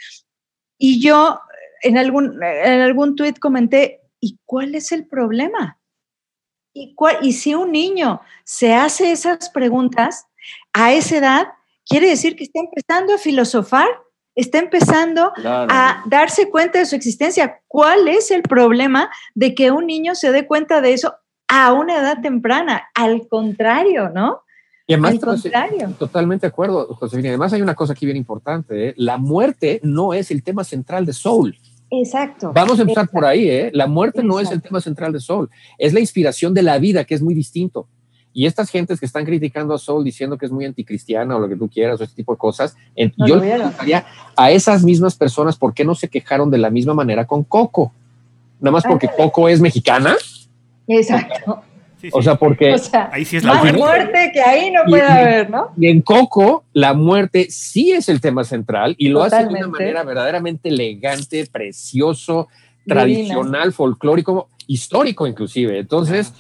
y 0.83 1.01
yo 1.01 1.39
en 1.83 1.99
algún, 1.99 2.43
en 2.43 2.81
algún 2.81 3.15
tuit 3.15 3.39
comenté, 3.39 4.01
¿y 4.19 4.39
cuál 4.47 4.75
es 4.75 4.93
el 4.93 5.07
problema? 5.07 5.79
¿Y, 6.75 6.95
y 7.23 7.33
si 7.35 7.55
un 7.55 7.71
niño 7.73 8.21
se 8.45 8.75
hace 8.75 9.13
esas 9.13 9.51
preguntas 9.51 10.27
a 10.73 10.93
esa 10.93 11.19
edad, 11.19 11.49
quiere 11.87 12.09
decir 12.09 12.35
que 12.35 12.45
está 12.45 12.61
empezando 12.61 13.15
a 13.15 13.19
filosofar, 13.19 13.89
está 14.35 14.59
empezando 14.59 15.33
a 15.45 16.03
darse 16.07 16.49
cuenta 16.49 16.79
de 16.79 16.87
su 16.87 16.97
existencia. 16.97 17.61
¿Cuál 17.67 18.09
es 18.09 18.31
el 18.31 18.43
problema 18.43 19.11
de 19.35 19.55
que 19.55 19.71
un 19.71 19.87
niño 19.87 20.15
se 20.15 20.33
dé 20.33 20.47
cuenta 20.47 20.81
de 20.81 20.95
eso 20.95 21.15
a 21.51 21.73
una 21.73 21.99
edad 21.99 22.23
temprana? 22.23 22.89
Al 22.95 23.27
contrario, 23.29 24.09
¿no? 24.09 24.43
Y 24.87 24.95
además, 24.95 25.21
totalmente 25.99 26.47
de 26.47 26.49
acuerdo, 26.49 26.95
Josefina. 26.95 27.29
Además, 27.29 27.53
hay 27.53 27.63
una 27.63 27.75
cosa 27.75 27.93
aquí 27.93 28.07
bien 28.07 28.17
importante. 28.17 28.89
¿eh? 28.89 28.95
La 28.97 29.19
muerte 29.19 29.81
no 29.85 30.15
es 30.15 30.31
el 30.33 30.43
tema 30.43 30.65
central 30.65 31.07
de 31.07 31.13
Soul. 31.13 31.57
Exacto. 31.91 32.53
Vamos 32.53 32.79
a 32.79 32.83
empezar 32.83 33.09
por 33.09 33.25
ahí. 33.25 33.49
¿eh? 33.49 33.71
La 33.73 33.87
muerte 33.87 34.23
no 34.25 34.41
es 34.41 34.51
el 34.51 34.61
tema 34.61 34.81
central 34.81 35.13
de 35.13 35.21
Soul. 35.21 35.49
Es 35.79 35.93
la 35.93 36.01
inspiración 36.01 36.55
de 36.55 36.63
la 36.63 36.79
vida, 36.79 37.05
que 37.05 37.15
es 37.15 37.23
muy 37.23 37.35
distinto. 37.35 37.87
Y 38.33 38.47
estas 38.47 38.71
gentes 38.71 38.99
que 38.99 39.07
están 39.07 39.25
criticando 39.25 39.75
a 39.75 39.79
Soul 39.79 40.05
diciendo 40.05 40.39
que 40.39 40.47
es 40.47 40.53
muy 40.53 40.65
anticristiana 40.65 41.37
o 41.37 41.41
lo 41.41 41.49
que 41.49 41.57
tú 41.57 41.69
quieras 41.69 42.01
o 42.01 42.05
este 42.05 42.17
tipo 42.17 42.33
de 42.33 42.39
cosas, 42.39 42.77
yo 43.17 43.37
le 43.37 43.55
preguntaría 43.55 44.05
a 44.37 44.51
esas 44.51 44.85
mismas 44.85 45.17
personas 45.17 45.57
por 45.57 45.75
qué 45.75 45.85
no 45.85 45.95
se 45.95 46.09
quejaron 46.09 46.51
de 46.51 46.59
la 46.59 46.71
misma 46.71 46.95
manera 46.95 47.27
con 47.27 47.45
Coco. 47.45 47.93
Nada 48.61 48.73
más 48.73 48.85
porque 48.85 49.09
Coco 49.17 49.49
es 49.49 49.61
mexicana. 49.61 50.17
Exacto. 50.91 51.63
O 52.13 52.23
sea, 52.23 52.37
porque 52.37 52.75
ahí 53.13 53.25
sí 53.25 53.37
es 53.37 53.45
la 53.45 53.55
más 53.55 53.75
muerte. 53.75 54.31
que 54.33 54.41
ahí 54.41 54.71
no 54.71 54.81
puede 54.87 55.03
haber, 55.03 55.51
¿no? 55.51 55.69
Y 55.77 55.89
en 55.89 56.01
Coco, 56.01 56.65
la 56.73 56.95
muerte 56.95 57.49
sí 57.51 57.93
es 57.93 58.09
el 58.09 58.21
tema 58.21 58.45
central 58.45 58.95
y 58.99 59.09
lo 59.09 59.23
hace 59.23 59.45
de 59.45 59.49
una 59.49 59.69
manera 59.69 60.03
verdaderamente 60.03 60.71
elegante, 60.71 61.47
precioso, 61.51 62.49
tradicional, 62.87 63.73
folclórico, 63.73 64.49
histórico 64.67 65.27
inclusive. 65.27 65.79
Entonces, 65.79 66.33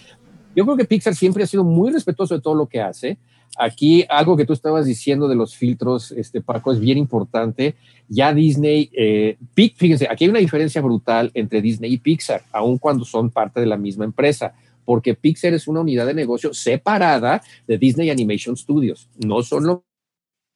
yo 0.57 0.64
creo 0.64 0.76
que 0.76 0.84
Pixar 0.84 1.14
siempre 1.14 1.44
ha 1.44 1.46
sido 1.46 1.64
muy 1.64 1.92
respetuoso 1.92 2.34
de 2.34 2.40
todo 2.40 2.55
lo 2.55 2.66
que 2.66 2.80
hace. 2.80 3.18
Aquí 3.59 4.05
algo 4.09 4.36
que 4.36 4.46
tú 4.46 4.53
estabas 4.53 4.86
diciendo 4.86 5.28
de 5.28 5.34
los 5.34 5.57
filtros, 5.57 6.12
este 6.12 6.40
Paco, 6.40 6.72
es 6.72 6.80
bien 6.80 6.98
importante. 6.98 7.74
Ya 8.09 8.32
Disney, 8.32 8.90
eh, 8.92 9.36
fíjense, 9.55 10.07
aquí 10.11 10.24
hay 10.24 10.30
una 10.30 10.38
diferencia 10.38 10.80
brutal 10.80 11.30
entre 11.34 11.61
Disney 11.61 11.92
y 11.92 11.98
Pixar, 11.98 12.42
aun 12.53 12.78
cuando 12.78 13.05
son 13.05 13.30
parte 13.30 13.61
de 13.61 13.66
la 13.66 13.76
misma 13.76 14.05
empresa, 14.05 14.55
porque 14.84 15.14
Pixar 15.14 15.53
es 15.53 15.68
una 15.68 15.80
unidad 15.80 16.07
de 16.07 16.14
negocio 16.14 16.55
separada 16.55 17.42
de 17.66 17.76
Disney 17.76 18.11
Animation 18.11 18.57
Studios. 18.57 19.09
No 19.18 19.42
son 19.42 19.66
lo 19.66 19.84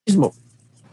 mismo 0.06 0.32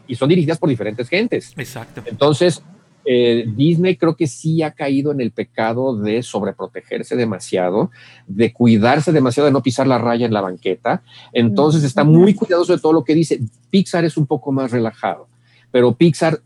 y 0.06 0.14
son 0.14 0.28
dirigidas 0.28 0.58
por 0.58 0.68
diferentes 0.68 1.08
gentes. 1.08 1.52
Exacto. 1.56 2.02
Entonces, 2.06 2.62
eh, 3.04 3.44
Disney 3.56 3.96
creo 3.96 4.16
que 4.16 4.26
sí 4.26 4.62
ha 4.62 4.72
caído 4.72 5.12
en 5.12 5.20
el 5.20 5.32
pecado 5.32 5.96
de 5.96 6.22
sobreprotegerse 6.22 7.16
demasiado, 7.16 7.90
de 8.26 8.52
cuidarse 8.52 9.12
demasiado, 9.12 9.46
de 9.46 9.52
no 9.52 9.62
pisar 9.62 9.86
la 9.86 9.98
raya 9.98 10.26
en 10.26 10.32
la 10.32 10.40
banqueta. 10.40 11.02
Entonces 11.32 11.84
está 11.84 12.04
muy 12.04 12.34
cuidadoso 12.34 12.74
de 12.74 12.80
todo 12.80 12.92
lo 12.92 13.04
que 13.04 13.14
dice. 13.14 13.40
Pixar 13.70 14.04
es 14.04 14.16
un 14.16 14.26
poco 14.26 14.52
más 14.52 14.70
relajado, 14.70 15.28
pero 15.70 15.92
Pixar 15.94 16.40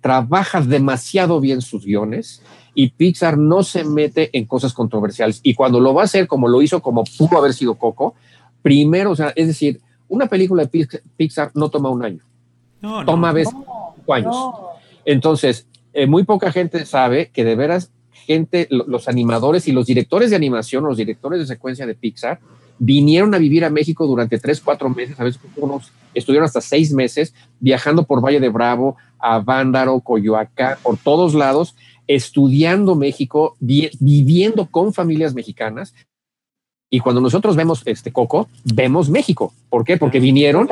trabaja 0.00 0.60
demasiado 0.60 1.40
bien 1.40 1.60
sus 1.60 1.84
guiones 1.84 2.42
y 2.74 2.90
Pixar 2.90 3.36
no 3.36 3.62
se 3.62 3.84
mete 3.84 4.30
en 4.32 4.44
cosas 4.44 4.72
controversiales. 4.72 5.40
Y 5.42 5.54
cuando 5.54 5.80
lo 5.80 5.92
va 5.92 6.02
a 6.02 6.04
hacer, 6.04 6.28
como 6.28 6.46
lo 6.46 6.62
hizo, 6.62 6.80
como 6.80 7.04
pudo 7.04 7.38
haber 7.38 7.52
sido 7.52 7.74
Coco, 7.74 8.14
primero, 8.62 9.10
o 9.10 9.16
sea, 9.16 9.32
es 9.34 9.48
decir, 9.48 9.80
una 10.08 10.26
película 10.26 10.64
de 10.64 10.88
Pixar 11.16 11.50
no 11.54 11.68
toma 11.68 11.90
un 11.90 12.04
año. 12.04 12.24
No, 12.80 13.04
toma 13.04 13.32
veces 13.32 13.54
años. 14.08 14.36
Entonces, 15.04 15.66
eh, 15.92 16.06
muy 16.06 16.24
poca 16.24 16.52
gente 16.52 16.84
sabe 16.86 17.30
que 17.32 17.44
de 17.44 17.56
veras 17.56 17.90
gente, 18.26 18.68
los 18.70 19.08
animadores 19.08 19.66
y 19.66 19.72
los 19.72 19.86
directores 19.86 20.30
de 20.30 20.36
animación, 20.36 20.84
los 20.84 20.96
directores 20.96 21.40
de 21.40 21.46
secuencia 21.46 21.86
de 21.86 21.94
Pixar, 21.94 22.38
vinieron 22.78 23.34
a 23.34 23.38
vivir 23.38 23.64
a 23.64 23.70
México 23.70 24.06
durante 24.06 24.38
tres, 24.38 24.60
cuatro 24.60 24.88
meses, 24.88 25.18
a 25.18 25.24
veces 25.24 25.40
unos 25.56 25.92
estuvieron 26.14 26.46
hasta 26.46 26.60
seis 26.60 26.92
meses 26.92 27.34
viajando 27.58 28.04
por 28.04 28.24
Valle 28.24 28.40
de 28.40 28.48
Bravo, 28.48 28.96
a 29.18 29.40
Vándaro, 29.40 30.00
Coyoacán, 30.00 30.76
por 30.82 30.96
todos 30.96 31.34
lados, 31.34 31.74
estudiando 32.06 32.94
México, 32.94 33.56
viviendo 33.60 34.66
con 34.66 34.92
familias 34.92 35.34
mexicanas. 35.34 35.94
Y 36.88 37.00
cuando 37.00 37.20
nosotros 37.20 37.54
vemos 37.54 37.82
este 37.84 38.12
Coco, 38.12 38.48
vemos 38.64 39.10
México. 39.10 39.52
¿Por 39.68 39.84
qué? 39.84 39.96
Porque 39.96 40.18
vinieron, 40.18 40.68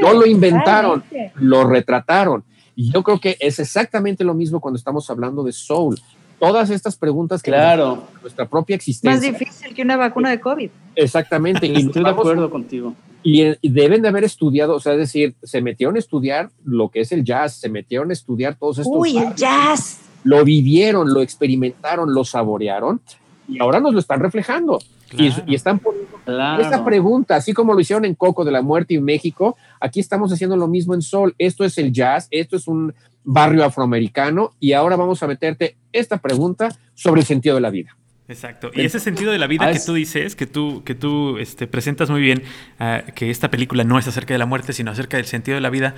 no 0.00 0.12
lo 0.12 0.26
inventaron, 0.26 1.04
lo 1.36 1.64
retrataron. 1.64 2.44
Y 2.82 2.90
yo 2.90 3.04
creo 3.04 3.20
que 3.20 3.36
es 3.38 3.60
exactamente 3.60 4.24
lo 4.24 4.34
mismo 4.34 4.60
cuando 4.60 4.76
estamos 4.76 5.08
hablando 5.08 5.44
de 5.44 5.52
Soul. 5.52 6.00
Todas 6.40 6.70
estas 6.70 6.96
preguntas 6.96 7.40
que 7.40 7.52
claro. 7.52 8.02
nuestra 8.20 8.48
propia 8.48 8.74
existencia. 8.74 9.30
Más 9.30 9.38
difícil 9.38 9.72
que 9.72 9.82
una 9.82 9.96
vacuna 9.96 10.30
de 10.30 10.40
COVID. 10.40 10.68
Exactamente. 10.96 11.68
y 11.68 11.76
Estoy 11.76 12.02
de 12.02 12.10
acuerdo 12.10 12.50
contigo. 12.50 12.94
Y, 13.22 13.54
deben 13.62 14.02
de 14.02 14.08
haber 14.08 14.24
estudiado, 14.24 14.74
o 14.74 14.80
sea, 14.80 14.94
es 14.94 14.98
decir, 14.98 15.36
se 15.44 15.62
metieron 15.62 15.94
a 15.94 16.00
estudiar 16.00 16.50
lo 16.64 16.88
que 16.88 17.02
es 17.02 17.12
el 17.12 17.22
jazz, 17.22 17.54
se 17.54 17.68
metieron 17.68 18.10
a 18.10 18.14
estudiar 18.14 18.56
todos 18.56 18.78
estos. 18.78 18.92
Uy, 18.92 19.16
el 19.16 19.32
jazz. 19.36 20.00
Lo 20.24 20.44
vivieron, 20.44 21.14
lo 21.14 21.22
experimentaron, 21.22 22.12
lo 22.12 22.24
saborearon 22.24 23.00
y 23.46 23.60
ahora 23.60 23.78
nos 23.78 23.92
lo 23.94 24.00
están 24.00 24.18
reflejando. 24.18 24.80
Y, 25.18 25.54
están 25.54 25.78
poniendo 25.78 26.12
esta 26.60 26.84
pregunta, 26.84 27.36
así 27.36 27.52
como 27.52 27.74
lo 27.74 27.80
hicieron 27.80 28.04
en 28.04 28.14
Coco 28.14 28.44
de 28.44 28.52
la 28.52 28.62
Muerte 28.62 28.94
y 28.94 29.00
México, 29.00 29.56
aquí 29.80 30.00
estamos 30.00 30.32
haciendo 30.32 30.56
lo 30.56 30.68
mismo 30.68 30.94
en 30.94 31.02
Sol. 31.02 31.34
Esto 31.38 31.64
es 31.64 31.78
el 31.78 31.92
jazz, 31.92 32.28
esto 32.30 32.56
es 32.56 32.66
un 32.66 32.94
barrio 33.24 33.64
afroamericano 33.64 34.52
y 34.58 34.72
ahora 34.72 34.96
vamos 34.96 35.22
a 35.22 35.26
meterte 35.26 35.76
esta 35.92 36.18
pregunta 36.18 36.76
sobre 36.94 37.20
el 37.20 37.26
sentido 37.26 37.54
de 37.54 37.60
la 37.60 37.70
vida. 37.70 37.96
Exacto. 38.28 38.70
Y 38.74 38.82
ese 38.82 39.00
sentido 39.00 39.32
de 39.32 39.38
la 39.38 39.46
vida 39.46 39.70
que 39.72 39.78
tú 39.78 39.94
dices, 39.94 40.36
que 40.36 40.46
tú, 40.46 40.82
que 40.84 40.94
tú 40.94 41.38
este, 41.38 41.66
presentas 41.66 42.08
muy 42.08 42.20
bien, 42.20 42.42
ah, 42.78 43.02
que 43.14 43.30
esta 43.30 43.50
película 43.50 43.84
no 43.84 43.98
es 43.98 44.08
acerca 44.08 44.32
de 44.32 44.38
la 44.38 44.46
muerte, 44.46 44.72
sino 44.72 44.90
acerca 44.90 45.16
del 45.16 45.26
sentido 45.26 45.56
de 45.56 45.60
la 45.60 45.70
vida, 45.70 45.94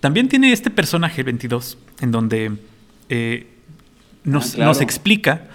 también 0.00 0.28
tiene 0.28 0.52
este 0.52 0.70
personaje 0.70 1.22
22, 1.22 1.78
en 2.00 2.10
donde 2.10 2.52
eh, 3.08 3.46
nos, 4.24 4.56
ah, 4.56 4.64
nos 4.64 4.80
explica 4.80 5.46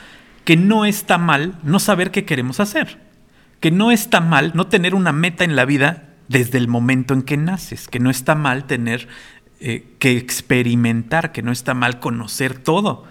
que 0.43 0.57
no 0.57 0.85
está 0.85 1.17
mal 1.17 1.59
no 1.63 1.79
saber 1.79 2.11
qué 2.11 2.25
queremos 2.25 2.59
hacer, 2.59 2.99
que 3.59 3.71
no 3.71 3.91
está 3.91 4.21
mal 4.21 4.51
no 4.55 4.67
tener 4.67 4.95
una 4.95 5.11
meta 5.11 5.43
en 5.43 5.55
la 5.55 5.65
vida 5.65 6.09
desde 6.27 6.57
el 6.57 6.67
momento 6.67 7.13
en 7.13 7.21
que 7.21 7.37
naces, 7.37 7.87
que 7.87 7.99
no 7.99 8.09
está 8.09 8.35
mal 8.35 8.65
tener 8.65 9.07
eh, 9.59 9.85
que 9.99 10.17
experimentar, 10.17 11.31
que 11.31 11.41
no 11.41 11.51
está 11.51 11.73
mal 11.73 11.99
conocer 11.99 12.57
todo. 12.57 13.05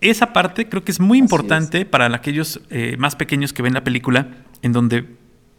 Esa 0.00 0.32
parte 0.32 0.68
creo 0.68 0.82
que 0.82 0.90
es 0.90 0.98
muy 0.98 1.18
importante 1.18 1.84
para 1.84 2.06
aquellos 2.14 2.60
eh, 2.70 2.96
más 2.98 3.14
pequeños 3.14 3.52
que 3.52 3.62
ven 3.62 3.74
la 3.74 3.84
película, 3.84 4.28
en 4.62 4.72
donde 4.72 5.16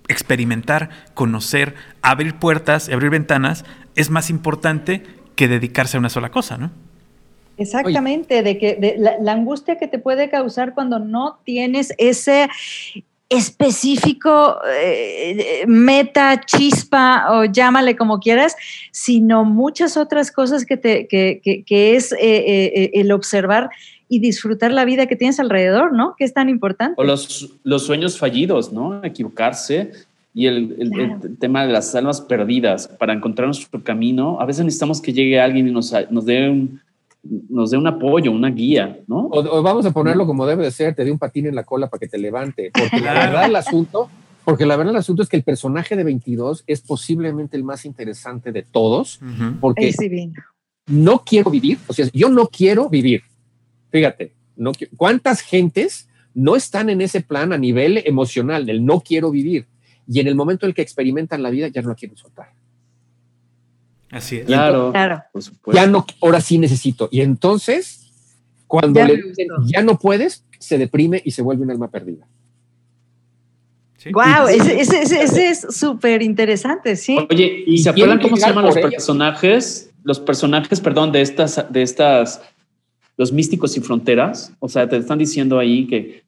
experimentar, 0.10 0.90
conocer, 1.14 1.76
abrir 2.02 2.36
puertas 2.36 2.90
y 2.90 2.92
abrir 2.92 3.10
ventanas 3.10 3.64
es 3.96 4.10
más 4.10 4.30
importante 4.30 5.04
que 5.36 5.48
dedicarse 5.48 5.96
a 5.96 6.02
una 6.02 6.10
sola 6.10 6.30
cosa, 6.30 6.58
¿no? 6.58 6.72
Exactamente, 7.64 8.43
de 8.43 8.57
que 8.57 8.95
la, 8.97 9.32
angustia 9.32 9.78
que 9.78 9.88
te 9.88 9.99
puede 9.99 10.30
causar 10.30 10.74
cuando 10.74 10.99
no 10.99 11.39
tienes 11.43 11.93
ese 11.97 12.49
específico 13.30 14.57
eh, 14.80 15.64
meta, 15.66 16.41
chispa 16.45 17.26
o 17.32 17.45
llámale 17.45 17.95
como 17.95 18.20
quieras, 18.20 18.55
sino 18.91 19.43
muchas 19.43 19.97
otras 19.97 20.32
cosas 20.32 20.66
que, 20.66 20.78
te, 20.78 21.07
que, 21.07 21.41
que, 21.66 21.95
es 21.95 22.11
eh, 22.11 22.18
eh, 22.22 22.91
el 22.93 23.11
observar 23.11 23.70
y 24.07 24.20
disfrutar 24.20 24.72
la 24.72 24.86
vida 24.86 25.07
que 25.07 25.16
tienes 25.16 25.39
alrededor, 25.39 25.93
¿no? 25.93 26.16
Que 26.16 26.26
es 26.26 26.34
tan 26.34 26.49
importante. 26.49 26.95
O 26.97 27.03
los, 27.03 27.49
los 27.64 27.86
sueños 27.86 28.20
fallidos, 28.20 28.72
¿no? 28.72 29.03
Equivocarse 29.03 29.91
y 30.36 30.47
el, 30.47 30.76
el, 30.80 31.38
tema 31.38 31.66
de 31.66 31.74
las 31.74 31.93
almas 31.95 32.22
perdidas 32.22 32.88
para 32.88 33.14
encontrar 33.14 33.47
nuestro 33.47 33.84
camino. 33.84 34.39
A 34.39 34.45
veces 34.45 34.66
necesitamos 34.66 35.01
que 35.01 35.14
llegue 35.14 35.39
alguien 35.39 35.68
y 35.68 35.72
nos, 35.72 35.93
nos 36.09 36.26
dé 36.26 36.49
un, 36.49 36.82
nos 37.24 37.72
dé 37.72 37.78
un 37.78 37.88
apoyo, 37.88 38.32
una 38.32 38.50
guía, 38.50 39.00
¿no? 39.08 39.30
O, 39.32 39.62
vamos 39.64 39.86
a 39.86 39.92
ponerlo 39.92 40.26
como 40.26 40.46
debe 40.46 40.64
de 40.64 40.72
ser, 40.72 40.94
te 40.94 41.06
dé 41.06 41.12
un 41.12 41.20
patín 41.20 41.46
en 41.48 41.56
la 41.56 41.64
cola 41.64 41.90
para 41.90 42.00
que 42.00 42.08
te 42.08 42.18
levante, 42.18 42.72
porque 42.74 43.00
la 43.00 43.14
verdad 43.14 43.46
el 43.46 43.56
asunto, 43.56 44.10
porque 44.44 44.66
la 44.66 44.76
verdad 44.76 44.94
el 44.94 45.00
asunto 45.00 45.24
es 45.24 45.30
que 45.30 45.38
el 45.38 45.44
personaje 45.44 45.96
de 45.96 46.04
22 46.04 46.64
es 46.68 46.82
posiblemente 46.82 47.56
el 47.56 47.64
más 47.64 47.86
interesante 47.86 48.52
de 48.52 48.64
todos, 48.64 49.22
porque 49.62 49.94
no 50.88 51.24
quiero 51.26 51.50
vivir, 51.50 51.78
o 51.88 51.94
sea, 51.94 52.08
yo 52.14 52.30
no 52.30 52.48
quiero 52.48 52.90
vivir. 52.90 53.24
Fíjate, 53.90 54.34
no 54.58 54.74
cuántas 54.98 55.41
gentes 55.41 56.10
no 56.34 56.56
están 56.56 56.90
en 56.90 57.00
ese 57.02 57.22
plan 57.22 57.54
a 57.54 57.58
nivel 57.58 58.02
emocional 58.06 58.66
del 58.66 58.86
no 58.86 59.02
quiero 59.02 59.32
vivir 59.32 59.68
y 60.08 60.20
en 60.20 60.28
el 60.28 60.36
momento 60.36 60.66
en 60.66 60.72
el 60.72 60.76
que 60.76 60.82
experimentan 60.82 61.41
la 61.41 61.50
vida 61.50 61.68
ya 61.68 61.82
no 61.82 61.90
la 61.90 61.95
quieren 61.95 62.18
soltar. 62.18 62.52
Así 64.14 64.38
es. 64.38 64.45
Claro, 64.45 64.91
claro. 64.91 65.23
ya 65.73 65.88
no, 65.88 66.06
ahora 66.22 66.40
sí 66.40 66.60
necesito. 66.60 67.10
Y 67.11 67.22
entonces, 67.22 68.11
cuando 68.68 69.03
le 69.03 69.18
dicen 69.18 69.48
ya 69.65 69.81
no 69.81 69.98
puedes, 69.98 70.45
se 70.60 70.77
deprime 70.77 71.22
y 71.26 71.31
se 71.31 71.41
vuelve 71.41 71.64
un 71.64 71.72
alma 71.72 71.90
perdida. 71.90 72.27
Wow, 74.11 74.48
ese, 74.49 75.49
es 75.49 75.65
súper 75.69 76.22
interesante, 76.22 76.95
sí. 76.95 77.18
Oye, 77.30 77.64
¿y 77.65 77.77
se 77.77 77.90
acuerdan 77.90 78.19
cómo 78.19 78.35
se 78.35 78.48
llaman 78.48 78.65
los 78.65 78.77
personajes? 78.77 79.91
Los 80.03 80.19
personajes, 80.19 80.81
perdón, 80.81 81.11
de 81.11 81.22
estas, 81.22 81.65
de 81.72 81.81
estas, 81.81 82.41
los 83.15 83.31
místicos 83.31 83.72
sin 83.72 83.84
fronteras. 83.84 84.52
O 84.60 84.68
sea, 84.68 84.88
te 84.88 84.98
están 84.98 85.18
diciendo 85.18 85.57
ahí 85.57 85.88
que 85.88 86.23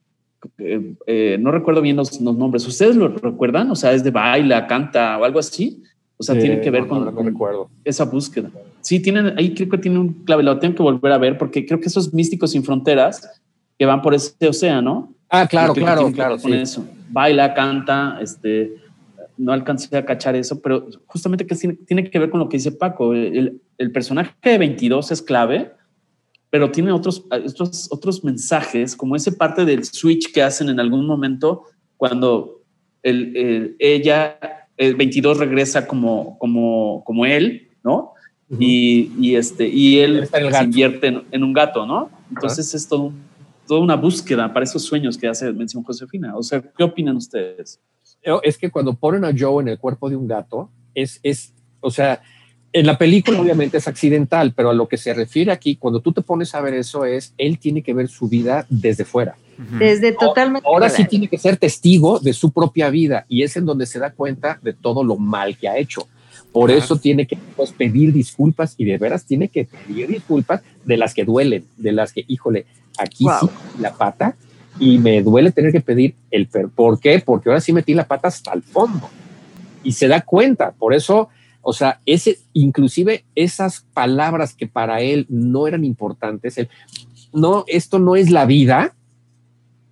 eh, 0.58 1.36
no 1.38 1.50
recuerdo 1.52 1.82
bien 1.82 1.96
los, 1.96 2.18
los, 2.20 2.36
nombres. 2.36 2.66
¿Ustedes 2.66 2.96
lo 2.96 3.08
recuerdan? 3.08 3.70
O 3.70 3.76
sea, 3.76 3.92
es 3.92 4.02
de 4.02 4.10
baila, 4.10 4.66
canta 4.66 5.18
o 5.18 5.24
algo 5.24 5.38
así. 5.38 5.82
O 6.18 6.22
sea, 6.22 6.38
tiene 6.38 6.60
que 6.60 6.70
ver 6.70 6.86
con, 6.86 7.68
esa 7.84 8.04
búsqueda. 8.04 8.50
Sí, 8.80 9.00
tienen, 9.00 9.38
ahí 9.38 9.54
creo 9.54 9.68
que 9.68 9.78
tiene 9.78 9.98
un 9.98 10.24
clave, 10.24 10.42
lo 10.42 10.58
tengo 10.58 10.74
que 10.74 10.82
volver 10.82 11.12
a 11.12 11.18
ver 11.18 11.36
porque 11.36 11.66
creo 11.66 11.78
que 11.78 11.88
esos 11.88 12.14
místicos 12.14 12.52
sin 12.52 12.64
fronteras 12.64 13.42
que 13.78 13.84
van 13.84 14.00
por 14.00 14.14
ese 14.14 14.48
océano. 14.48 15.12
Ah, 15.28 15.46
claro, 15.46 15.74
claro, 15.74 16.10
claro. 16.12 16.38
Con 16.38 16.54
eso. 16.54 16.86
Baila, 17.10 17.52
canta, 17.52 18.18
este, 18.22 18.76
no 19.36 19.52
alcancé 19.52 19.94
a 19.96 20.04
cachar 20.04 20.34
eso, 20.36 20.60
pero 20.60 20.86
justamente 21.06 21.46
que 21.46 21.54
tiene, 21.54 22.10
que 22.10 22.18
ver 22.18 22.30
con 22.30 22.40
lo 22.40 22.48
que 22.48 22.56
dice 22.56 22.72
Paco. 22.72 23.12
El, 23.12 23.60
el, 23.76 23.92
personaje 23.92 24.32
de 24.42 24.58
22 24.58 25.12
es 25.12 25.20
clave, 25.20 25.72
pero 26.48 26.70
tiene 26.70 26.92
otros, 26.92 27.24
otros, 27.30 27.88
otros 27.90 28.24
mensajes, 28.24 28.96
como 28.96 29.16
ese 29.16 29.32
parte 29.32 29.64
del 29.64 29.84
switch 29.84 30.32
que 30.32 30.42
hacen 30.42 30.70
en 30.70 30.80
algún 30.80 31.06
momento 31.06 31.64
cuando 31.96 32.62
el, 33.02 33.76
ella, 33.78 34.65
el 34.76 34.94
22 34.94 35.38
regresa 35.38 35.86
como, 35.86 36.38
como, 36.38 37.02
como 37.04 37.26
él, 37.26 37.68
¿no? 37.82 38.12
y, 38.48 39.34
este, 39.34 39.66
y 39.66 39.98
él 39.98 40.28
se 40.28 40.64
invierte 40.64 41.24
en, 41.30 41.42
un 41.42 41.52
gato, 41.52 41.84
¿no? 41.84 42.10
Entonces 42.30 42.72
es 42.74 42.86
todo, 42.86 43.12
toda 43.66 43.80
una 43.80 43.96
búsqueda 43.96 44.52
para 44.52 44.64
esos 44.64 44.82
sueños 44.84 45.18
que 45.18 45.26
hace 45.26 45.52
mención 45.52 45.82
Josefina. 45.82 46.36
O 46.36 46.42
sea, 46.42 46.62
¿qué 46.62 46.84
opinan 46.84 47.16
ustedes? 47.16 47.80
Es 48.42 48.58
que 48.58 48.70
cuando 48.70 48.94
ponen 48.94 49.24
a 49.24 49.32
Joe 49.36 49.62
en 49.62 49.68
el 49.68 49.78
cuerpo 49.78 50.08
de 50.08 50.16
un 50.16 50.28
gato, 50.28 50.70
es, 50.94 51.18
es 51.22 51.52
o 51.80 51.90
sea, 51.90 52.22
en 52.76 52.86
la 52.86 52.98
película 52.98 53.40
obviamente 53.40 53.78
es 53.78 53.88
accidental, 53.88 54.52
pero 54.54 54.68
a 54.68 54.74
lo 54.74 54.86
que 54.86 54.98
se 54.98 55.14
refiere 55.14 55.50
aquí, 55.50 55.76
cuando 55.76 56.00
tú 56.00 56.12
te 56.12 56.20
pones 56.20 56.54
a 56.54 56.60
ver 56.60 56.74
eso, 56.74 57.06
es 57.06 57.32
él 57.38 57.58
tiene 57.58 57.82
que 57.82 57.94
ver 57.94 58.08
su 58.08 58.28
vida 58.28 58.66
desde 58.68 59.06
fuera. 59.06 59.36
Desde 59.78 60.12
totalmente. 60.12 60.68
Ahora 60.68 60.90
sí 60.90 61.06
tiene 61.06 61.28
que 61.28 61.38
ser 61.38 61.56
testigo 61.56 62.18
de 62.18 62.34
su 62.34 62.50
propia 62.50 62.90
vida 62.90 63.24
y 63.30 63.42
es 63.42 63.56
en 63.56 63.64
donde 63.64 63.86
se 63.86 63.98
da 63.98 64.10
cuenta 64.10 64.58
de 64.62 64.74
todo 64.74 65.02
lo 65.02 65.16
mal 65.16 65.56
que 65.56 65.70
ha 65.70 65.78
hecho. 65.78 66.06
Por 66.52 66.70
eso 66.70 66.96
tiene 66.96 67.26
que 67.26 67.38
pues, 67.56 67.72
pedir 67.72 68.12
disculpas 68.12 68.74
y 68.76 68.84
de 68.84 68.98
veras 68.98 69.24
tiene 69.24 69.48
que 69.48 69.64
pedir 69.64 70.08
disculpas 70.08 70.60
de 70.84 70.98
las 70.98 71.14
que 71.14 71.24
duelen, 71.24 71.64
de 71.78 71.92
las 71.92 72.12
que, 72.12 72.26
híjole, 72.28 72.66
aquí 72.98 73.24
sí 73.40 73.48
la 73.80 73.94
pata 73.94 74.36
y 74.78 74.98
me 74.98 75.22
duele 75.22 75.50
tener 75.50 75.72
que 75.72 75.80
pedir 75.80 76.14
el 76.30 76.46
per. 76.46 76.68
¿Por 76.68 77.00
qué? 77.00 77.22
Porque 77.24 77.48
ahora 77.48 77.62
sí 77.62 77.72
metí 77.72 77.94
la 77.94 78.06
pata 78.06 78.28
hasta 78.28 78.52
el 78.52 78.62
fondo 78.62 79.08
y 79.82 79.92
se 79.92 80.08
da 80.08 80.20
cuenta. 80.20 80.72
Por 80.72 80.92
eso 80.92 81.30
o 81.68 81.72
sea, 81.72 82.00
ese, 82.06 82.38
inclusive 82.52 83.24
esas 83.34 83.80
palabras 83.92 84.54
que 84.54 84.68
para 84.68 85.00
él 85.00 85.26
no 85.28 85.66
eran 85.66 85.84
importantes, 85.84 86.60
no, 87.32 87.64
esto 87.66 87.98
no 87.98 88.14
es 88.14 88.30
la 88.30 88.46
vida, 88.46 88.94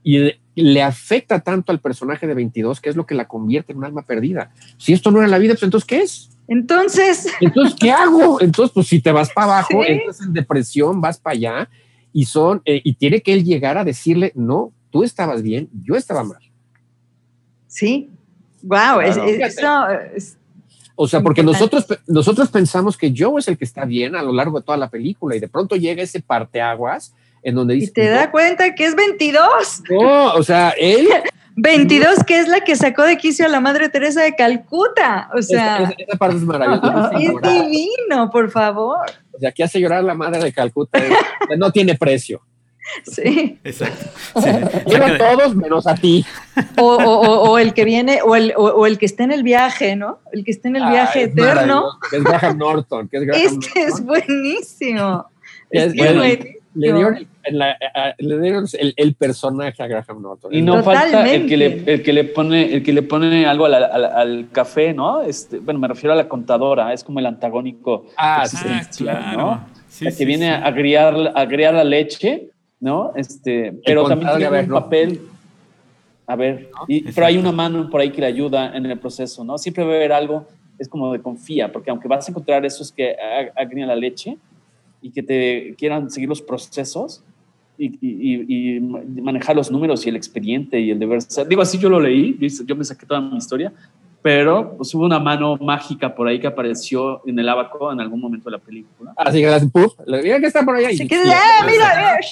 y 0.04 0.30
le 0.54 0.82
afecta 0.82 1.40
tanto 1.40 1.72
al 1.72 1.80
personaje 1.80 2.28
de 2.28 2.34
22 2.34 2.80
que 2.80 2.90
es 2.90 2.94
lo 2.94 3.06
que 3.06 3.16
la 3.16 3.26
convierte 3.26 3.72
en 3.72 3.78
un 3.78 3.86
alma 3.86 4.02
perdida. 4.02 4.52
Si 4.78 4.92
esto 4.92 5.10
no 5.10 5.18
era 5.18 5.26
la 5.26 5.38
vida, 5.38 5.54
pues 5.54 5.64
entonces, 5.64 5.86
¿qué 5.88 5.98
es? 6.02 6.30
Entonces. 6.46 7.26
Entonces, 7.40 7.74
¿qué 7.80 7.90
hago? 7.90 8.40
Entonces, 8.40 8.72
pues 8.72 8.86
si 8.86 9.00
te 9.00 9.10
vas 9.10 9.30
para 9.32 9.46
abajo, 9.58 9.84
entras 9.84 10.20
en 10.20 10.32
depresión, 10.32 11.00
vas 11.00 11.18
para 11.18 11.34
allá 11.34 11.68
y 12.12 12.26
son, 12.26 12.62
eh, 12.66 12.82
y 12.84 12.94
tiene 12.94 13.20
que 13.20 13.32
él 13.32 13.42
llegar 13.42 13.78
a 13.78 13.84
decirle, 13.84 14.30
no, 14.36 14.72
tú 14.90 15.02
estabas 15.02 15.42
bien, 15.42 15.68
yo 15.82 15.96
estaba 15.96 16.22
mal. 16.22 16.38
Sí. 17.66 18.10
Wow, 18.62 19.00
eso 19.00 19.24
es, 19.24 20.38
o 20.96 21.08
sea, 21.08 21.20
porque 21.22 21.42
nosotros, 21.42 21.86
nosotros 22.06 22.48
pensamos 22.50 22.96
que 22.96 23.12
Joe 23.16 23.40
es 23.40 23.48
el 23.48 23.58
que 23.58 23.64
está 23.64 23.84
bien 23.84 24.14
a 24.14 24.22
lo 24.22 24.32
largo 24.32 24.60
de 24.60 24.64
toda 24.64 24.78
la 24.78 24.90
película 24.90 25.34
y 25.34 25.40
de 25.40 25.48
pronto 25.48 25.76
llega 25.76 26.02
ese 26.02 26.20
parteaguas 26.20 27.14
en 27.42 27.54
donde 27.56 27.74
dice... 27.74 27.90
Y 27.90 27.92
te 27.92 28.08
da 28.08 28.30
cuenta 28.30 28.74
que 28.74 28.86
es 28.86 28.94
22. 28.94 29.82
No, 29.90 30.34
o 30.34 30.42
sea, 30.42 30.70
él... 30.78 31.08
22, 31.56 32.24
que 32.24 32.40
es 32.40 32.48
la 32.48 32.62
que 32.62 32.74
sacó 32.74 33.02
de 33.02 33.16
quicio 33.16 33.46
a 33.46 33.48
la 33.48 33.60
Madre 33.60 33.88
Teresa 33.88 34.22
de 34.22 34.34
Calcuta. 34.34 35.30
O 35.36 35.42
sea... 35.42 35.94
Esa, 35.96 36.18
parte 36.18 36.36
es 36.36 36.42
maravillosa. 36.42 37.10
Es 37.20 37.32
divino, 37.42 38.30
por 38.30 38.50
favor. 38.50 39.06
O 39.32 39.38
sea, 39.38 39.52
que 39.52 39.62
hace 39.62 39.80
llorar 39.80 40.02
la 40.02 40.14
Madre 40.14 40.42
de 40.42 40.52
Calcuta. 40.52 41.00
no 41.56 41.70
tiene 41.70 41.94
precio. 41.96 42.42
Sí. 43.04 43.58
Exacto. 43.64 44.06
Quiero 44.86 45.06
a 45.06 45.18
todos 45.18 45.54
menos 45.54 45.86
a 45.86 45.94
ti. 45.94 46.24
O, 46.78 47.58
el 47.58 47.74
que 47.74 47.84
viene, 47.84 48.20
o 48.22 48.36
el, 48.36 48.52
o, 48.56 48.86
el 48.86 48.98
que 48.98 49.06
está 49.06 49.24
en 49.24 49.32
el 49.32 49.42
viaje, 49.42 49.96
¿no? 49.96 50.20
El 50.32 50.44
que 50.44 50.50
está 50.50 50.68
en 50.68 50.76
el 50.76 50.90
viaje 50.90 51.22
eterno. 51.24 51.98
Que 52.10 52.16
es 52.16 52.24
Graham 52.24 52.58
Norton. 52.58 53.08
Que 53.08 53.18
es 53.18 53.24
Graham 53.24 53.42
este 53.42 53.82
es 53.82 54.04
buenísimo. 54.04 55.26
Es, 55.70 55.94
buenísimo. 55.94 56.54
Le 56.76 56.92
dieron, 56.92 58.66
el, 58.96 59.14
personaje 59.14 59.82
a 59.82 59.86
Graham 59.86 60.22
Norton. 60.22 60.52
Y 60.52 60.62
no 60.62 60.82
falta 60.82 61.32
el 61.32 61.46
que, 61.46 61.56
le, 61.56 61.84
el 61.86 62.02
que 62.02 62.12
le 62.12 62.24
pone 62.24 62.74
el 62.74 62.82
que 62.82 62.92
le 62.92 63.02
pone 63.02 63.46
algo 63.46 63.66
al, 63.66 64.48
café, 64.50 64.92
¿no? 64.92 65.22
Este, 65.22 65.58
bueno, 65.58 65.78
me 65.78 65.88
refiero 65.88 66.12
a 66.12 66.16
la 66.16 66.28
contadora, 66.28 66.92
es 66.92 67.04
como 67.04 67.20
el 67.20 67.26
antagónico. 67.26 68.06
Ah, 68.16 68.46
sí, 68.46 68.68
claro. 68.98 69.38
¿no? 69.38 69.74
el 70.00 70.16
que 70.16 70.24
viene 70.24 70.50
a 70.50 70.64
agriar, 70.64 71.14
a 71.34 71.40
agriar 71.40 71.74
la 71.74 71.84
leche 71.84 72.50
¿no? 72.84 73.12
Este, 73.16 73.72
pero 73.86 74.06
también 74.06 74.36
tiene 74.36 74.60
un 74.60 74.68
papel. 74.68 75.20
A 76.26 76.36
ver, 76.36 76.68
pero 77.14 77.26
hay 77.26 77.38
una 77.38 77.50
mano 77.50 77.88
por 77.88 78.00
ahí 78.00 78.10
que 78.10 78.20
le 78.20 78.26
ayuda 78.26 78.76
en 78.76 78.84
el 78.84 78.98
proceso, 78.98 79.42
¿no? 79.42 79.56
Siempre 79.56 79.84
va 79.84 79.92
a 79.92 79.96
haber 79.96 80.12
algo, 80.12 80.46
es 80.78 80.86
como 80.86 81.10
de 81.10 81.20
confía, 81.20 81.72
porque 81.72 81.90
aunque 81.90 82.08
vas 82.08 82.28
a 82.28 82.30
encontrar 82.30 82.64
esos 82.66 82.92
que 82.92 83.16
agrían 83.56 83.88
la 83.88 83.96
leche 83.96 84.36
y 85.00 85.10
que 85.10 85.22
te 85.22 85.74
quieran 85.78 86.10
seguir 86.10 86.28
los 86.28 86.42
procesos 86.42 87.24
y, 87.78 88.80
manejar 89.22 89.56
los 89.56 89.70
números 89.70 90.04
y 90.04 90.10
el 90.10 90.16
expediente 90.16 90.78
y 90.78 90.90
el 90.90 90.98
deber 90.98 91.22
ser. 91.22 91.48
Digo, 91.48 91.62
así 91.62 91.78
yo 91.78 91.88
lo 91.88 91.98
leí, 91.98 92.38
yo 92.66 92.76
me 92.76 92.84
saqué 92.84 93.06
toda 93.06 93.22
mi 93.22 93.38
historia, 93.38 93.72
pero 94.24 94.78
pues, 94.78 94.94
hubo 94.94 95.04
una 95.04 95.18
mano 95.18 95.58
mágica 95.58 96.14
por 96.14 96.26
ahí 96.26 96.40
que 96.40 96.46
apareció 96.46 97.20
en 97.26 97.38
el 97.38 97.46
abaco 97.46 97.92
en 97.92 98.00
algún 98.00 98.22
momento 98.22 98.48
de 98.48 98.56
la 98.56 98.58
película. 98.58 99.12
Así 99.18 99.42
que 99.42 99.48
las 99.48 99.66
puff, 99.66 99.92
mira 100.06 100.40
que 100.40 100.46
está 100.46 100.64
por 100.64 100.76
allá. 100.76 100.88
Se 100.96 101.06
queda, 101.06 101.24
¡eh, 101.24 101.66
mira! 101.66 102.18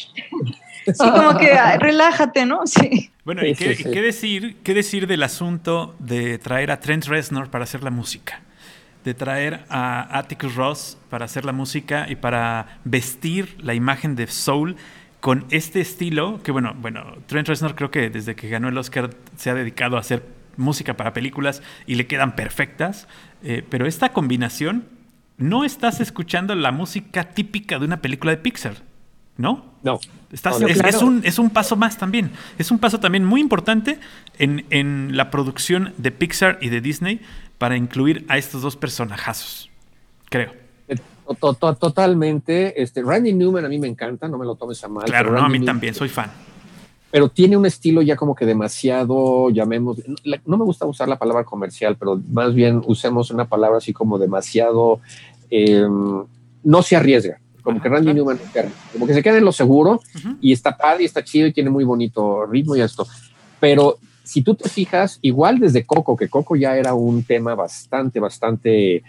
Sí, 0.85 0.94
como 0.98 1.39
que 1.39 1.55
relájate, 1.78 2.44
¿no? 2.44 2.66
Sí. 2.66 3.12
Bueno, 3.24 3.47
¿y 3.47 3.55
qué, 3.55 3.77
qué, 3.77 4.02
decir, 4.02 4.56
qué 4.64 4.74
decir 4.74 5.06
del 5.06 5.23
asunto 5.23 5.94
de 6.01 6.39
traer 6.39 6.73
a 6.73 6.81
Trent 6.81 7.05
Reznor 7.05 7.51
para 7.51 7.62
hacer 7.62 7.85
la 7.85 7.90
música? 7.90 8.40
De 9.05 9.14
traer 9.14 9.60
a 9.69 10.19
Atticus 10.19 10.56
Ross 10.56 10.98
para 11.09 11.27
hacer 11.27 11.44
la 11.44 11.52
música 11.52 12.06
y 12.09 12.16
para 12.16 12.81
vestir 12.82 13.55
la 13.62 13.74
imagen 13.74 14.16
de 14.16 14.27
Soul 14.27 14.74
con 15.20 15.44
este 15.51 15.81
estilo, 15.81 16.40
que 16.43 16.51
bueno, 16.51 16.74
bueno, 16.77 17.05
Trent 17.27 17.47
Reznor 17.47 17.77
creo 17.77 17.93
que 17.93 18.10
desde 18.10 18.35
que 18.35 18.48
ganó 18.48 18.69
el 18.69 18.77
Oscar 18.77 19.10
se 19.36 19.51
ha 19.51 19.55
dedicado 19.55 19.97
a 19.97 20.01
hacer 20.01 20.41
música 20.57 20.97
para 20.97 21.12
películas 21.12 21.62
y 21.87 21.95
le 21.95 22.07
quedan 22.07 22.35
perfectas, 22.35 23.09
eh, 23.43 23.65
pero 23.69 23.87
esta 23.87 24.12
combinación, 24.12 24.85
no 25.39 25.65
estás 25.65 26.01
escuchando 26.01 26.55
la 26.55 26.73
música 26.73 27.24
típica 27.24 27.79
de 27.79 27.85
una 27.85 28.01
película 28.01 28.33
de 28.33 28.39
Pixar, 28.39 28.77
¿no? 29.37 29.65
No. 29.83 29.99
Estás, 30.31 30.61
es, 30.62 31.03
un, 31.03 31.20
es, 31.24 31.39
un, 31.39 31.51
paso 31.51 31.77
más 31.77 31.99
también. 31.99 32.31
Es 32.59 32.70
un 32.70 32.79
paso 32.79 33.01
también 33.01 33.24
muy 33.24 33.41
importante 33.41 33.99
en, 34.39 34.65
en 34.70 35.16
la 35.16 35.31
producción 35.31 35.93
de 35.99 36.11
Pixar 36.11 36.59
y 36.62 36.69
de 36.69 36.81
Disney 36.81 37.20
para 37.59 37.77
incluir 37.77 38.24
a 38.29 38.39
estos 38.39 38.62
dos 38.62 38.77
personajazos, 38.77 39.70
creo. 40.31 40.53
Eh, 40.89 40.97
totalmente. 41.79 42.81
Este, 42.81 43.03
Randy 43.03 43.33
Newman 43.35 43.65
a 43.65 43.69
mí 43.69 43.79
me 43.79 43.89
encanta, 43.89 44.29
no 44.29 44.39
me 44.39 44.47
lo 44.47 44.55
tomes 44.55 44.83
a 44.85 44.89
mal. 44.89 45.05
Claro, 45.05 45.33
no, 45.33 45.41
a 45.45 45.49
mí 45.49 45.65
también, 45.65 45.95
soy 45.95 46.09
fan 46.09 46.31
pero 47.12 47.28
tiene 47.28 47.59
un 47.59 47.66
estilo 47.66 48.01
ya 48.01 48.16
como 48.16 48.34
que 48.34 48.47
demasiado, 48.47 49.51
llamemos, 49.51 49.98
no 50.47 50.56
me 50.56 50.64
gusta 50.64 50.86
usar 50.86 51.09
la 51.09 51.18
palabra 51.18 51.44
comercial, 51.44 51.94
pero 51.98 52.18
más 52.30 52.55
bien 52.55 52.80
usemos 52.86 53.30
una 53.30 53.44
palabra 53.44 53.76
así 53.76 53.93
como 53.93 54.18
demasiado, 54.18 54.98
em, 55.51 56.24
no 56.64 56.82
se 56.82 56.97
arriesga, 56.97 57.39
como 57.62 57.82
que 57.82 57.90
Randy 57.90 58.14
Newman, 58.14 58.40
como 58.94 59.06
que 59.06 59.12
se 59.12 59.22
queda 59.22 59.36
en 59.36 59.44
lo 59.44 59.52
seguro 59.52 60.01
y 60.40 60.52
está 60.52 60.74
padre 60.74 61.02
y 61.02 61.06
está 61.06 61.22
chido 61.22 61.47
y 61.47 61.52
tiene 61.52 61.68
muy 61.68 61.84
bonito 61.84 62.47
ritmo 62.47 62.76
y 62.76 62.80
esto, 62.80 63.06
pero 63.60 63.98
si 64.24 64.40
tú 64.40 64.55
te 64.55 64.70
fijas, 64.70 65.18
igual 65.20 65.59
desde 65.59 65.84
Coco, 65.84 66.16
que 66.16 66.30
Coco 66.30 66.56
ya 66.56 66.78
era 66.78 66.94
un 66.94 67.24
tema 67.24 67.55
bastante, 67.55 68.20
bastante 68.20 68.97
eh, 68.97 69.02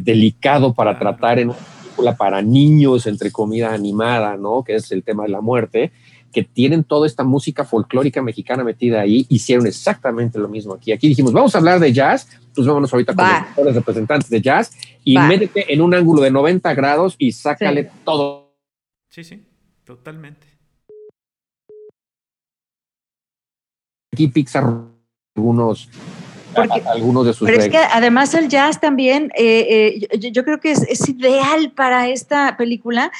delicado 0.00 0.74
para 0.74 0.96
tratar 0.96 1.40
en 1.40 1.48
una 1.48 1.58
película 1.58 2.16
para 2.16 2.40
niños, 2.40 3.08
entre 3.08 3.32
comida 3.32 3.74
animada, 3.74 4.36
¿no? 4.36 4.62
Que 4.62 4.76
es 4.76 4.92
el 4.92 5.02
tema 5.02 5.24
de 5.24 5.30
la 5.30 5.40
muerte 5.40 5.90
que 6.32 6.44
tienen 6.44 6.84
toda 6.84 7.06
esta 7.06 7.24
música 7.24 7.64
folclórica 7.64 8.22
mexicana 8.22 8.64
metida 8.64 9.00
ahí, 9.00 9.26
hicieron 9.28 9.66
exactamente 9.66 10.38
lo 10.38 10.48
mismo 10.48 10.74
aquí. 10.74 10.92
Aquí 10.92 11.08
dijimos, 11.08 11.32
vamos 11.32 11.54
a 11.54 11.58
hablar 11.58 11.80
de 11.80 11.92
jazz, 11.92 12.28
pues 12.54 12.66
vámonos 12.66 12.92
ahorita 12.92 13.14
con 13.54 13.64
los 13.64 13.74
representantes 13.74 14.28
de 14.28 14.40
jazz 14.40 14.72
y 15.04 15.16
métete 15.16 15.72
en 15.72 15.80
un 15.80 15.94
ángulo 15.94 16.22
de 16.22 16.30
90 16.30 16.74
grados 16.74 17.14
y 17.18 17.32
sácale 17.32 17.90
todo. 18.04 18.54
Sí, 19.08 19.24
sí, 19.24 19.42
totalmente. 19.84 20.46
Aquí 24.12 24.28
Pixar 24.28 24.64
algunos 25.36 25.88
algunos 26.92 27.26
de 27.26 27.32
sus 27.34 27.46
pero 27.46 27.62
es 27.62 27.68
que 27.68 27.78
además 27.78 28.34
el 28.34 28.48
jazz 28.48 28.80
también 28.80 29.30
eh, 29.36 30.00
eh, 30.10 30.30
yo, 30.32 30.44
creo 30.44 30.58
que 30.60 30.72
es, 30.72 30.82
es, 30.82 31.08
ideal 31.08 31.70
para 31.72 32.08
esta 32.08 32.56
película 32.56 33.12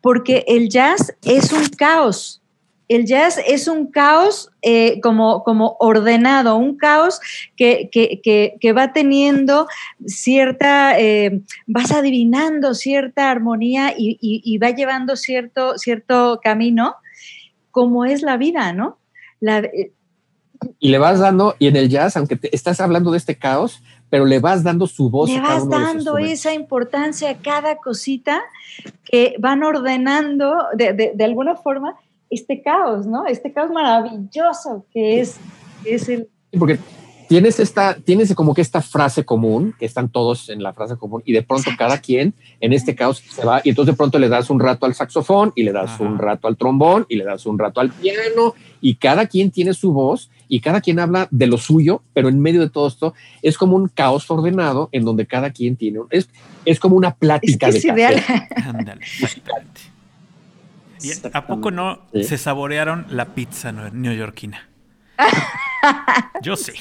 porque 0.00 0.44
el 0.48 0.68
jazz 0.68 1.14
es 1.22 1.52
un 1.52 1.66
caos 1.68 2.42
el 2.88 3.04
jazz 3.04 3.40
es 3.46 3.66
un 3.66 3.90
caos 3.90 4.50
eh, 4.62 5.00
como, 5.00 5.42
como 5.42 5.76
ordenado, 5.80 6.56
un 6.56 6.76
caos 6.76 7.20
que, 7.56 8.72
va 8.76 8.92
teniendo 8.92 9.66
cierta, 10.06 10.98
eh, 10.98 11.42
vas 11.66 11.90
adivinando 11.90 12.74
cierta 12.74 13.30
armonía 13.30 13.94
y, 13.96 14.58
va 14.58 14.70
llevando 14.70 15.16
cierto, 15.16 15.78
cierto 15.78 16.40
camino, 16.42 16.96
como 17.70 18.04
es 18.04 18.22
la 18.22 18.36
vida, 18.36 18.72
¿no? 18.72 18.98
Eh, 19.42 19.92
y 20.78 20.88
le 20.88 20.98
vas 20.98 21.18
dando, 21.18 21.54
y 21.58 21.66
en 21.66 21.76
el 21.76 21.88
jazz, 21.88 22.16
aunque 22.16 22.36
te, 22.36 22.54
estás 22.54 22.80
hablando 22.80 23.10
de 23.10 23.18
este 23.18 23.36
caos, 23.36 23.82
pero 24.08 24.24
le 24.24 24.38
vas 24.38 24.62
dando 24.62 24.86
su 24.86 25.10
voz. 25.10 25.28
Le 25.28 25.40
vas 25.40 25.68
dando 25.68 26.16
esa 26.18 26.54
importancia 26.54 27.30
a 27.30 27.38
cada 27.38 27.76
cosita 27.76 28.40
que 29.04 29.34
van 29.40 29.64
ordenando 29.64 30.54
de, 30.74 31.12
de 31.14 31.24
alguna 31.24 31.56
forma 31.56 31.96
este 32.36 32.62
caos, 32.62 33.06
¿no? 33.06 33.26
Este 33.26 33.52
caos 33.52 33.70
maravilloso 33.70 34.86
que 34.92 35.20
es, 35.20 35.36
es 35.84 36.08
el... 36.08 36.28
Porque 36.58 36.78
tienes 37.28 37.58
esta, 37.60 37.96
tienes 37.96 38.34
como 38.34 38.54
que 38.54 38.62
esta 38.62 38.82
frase 38.82 39.24
común, 39.24 39.74
que 39.78 39.86
están 39.86 40.08
todos 40.08 40.48
en 40.48 40.62
la 40.62 40.72
frase 40.72 40.96
común, 40.96 41.22
y 41.24 41.32
de 41.32 41.42
pronto 41.42 41.70
cada 41.76 41.98
quien, 41.98 42.34
en 42.60 42.72
este 42.72 42.94
caos, 42.94 43.22
se 43.28 43.44
va, 43.44 43.60
y 43.64 43.70
entonces 43.70 43.94
de 43.94 43.96
pronto 43.96 44.18
le 44.18 44.28
das 44.28 44.50
un 44.50 44.60
rato 44.60 44.86
al 44.86 44.94
saxofón, 44.94 45.52
y 45.54 45.62
le 45.64 45.72
das 45.72 45.98
un 46.00 46.18
rato 46.18 46.48
al 46.48 46.56
trombón, 46.56 47.06
y 47.08 47.16
le 47.16 47.24
das 47.24 47.46
un 47.46 47.58
rato 47.58 47.80
al 47.80 47.90
piano, 47.90 48.54
y 48.80 48.96
cada 48.96 49.26
quien 49.26 49.50
tiene 49.50 49.74
su 49.74 49.92
voz, 49.92 50.30
y 50.48 50.60
cada 50.60 50.80
quien 50.80 51.00
habla 51.00 51.28
de 51.30 51.46
lo 51.46 51.58
suyo, 51.58 52.02
pero 52.14 52.28
en 52.28 52.40
medio 52.40 52.60
de 52.60 52.70
todo 52.70 52.86
esto 52.86 53.14
es 53.42 53.58
como 53.58 53.76
un 53.76 53.88
caos 53.88 54.30
ordenado 54.30 54.88
en 54.92 55.04
donde 55.04 55.26
cada 55.26 55.50
quien 55.50 55.76
tiene, 55.76 56.00
es, 56.10 56.28
es 56.64 56.78
como 56.78 56.96
una 56.96 57.14
plática 57.14 57.68
es 57.68 57.82
de 57.82 57.92
ideal. 57.92 58.22
¿Y 61.02 61.10
¿A 61.32 61.46
poco 61.46 61.70
no 61.70 62.06
se 62.12 62.38
saborearon 62.38 63.06
la 63.10 63.26
pizza 63.26 63.72
neoyorquina? 63.72 64.68
Yo 66.42 66.56
sí. 66.56 66.72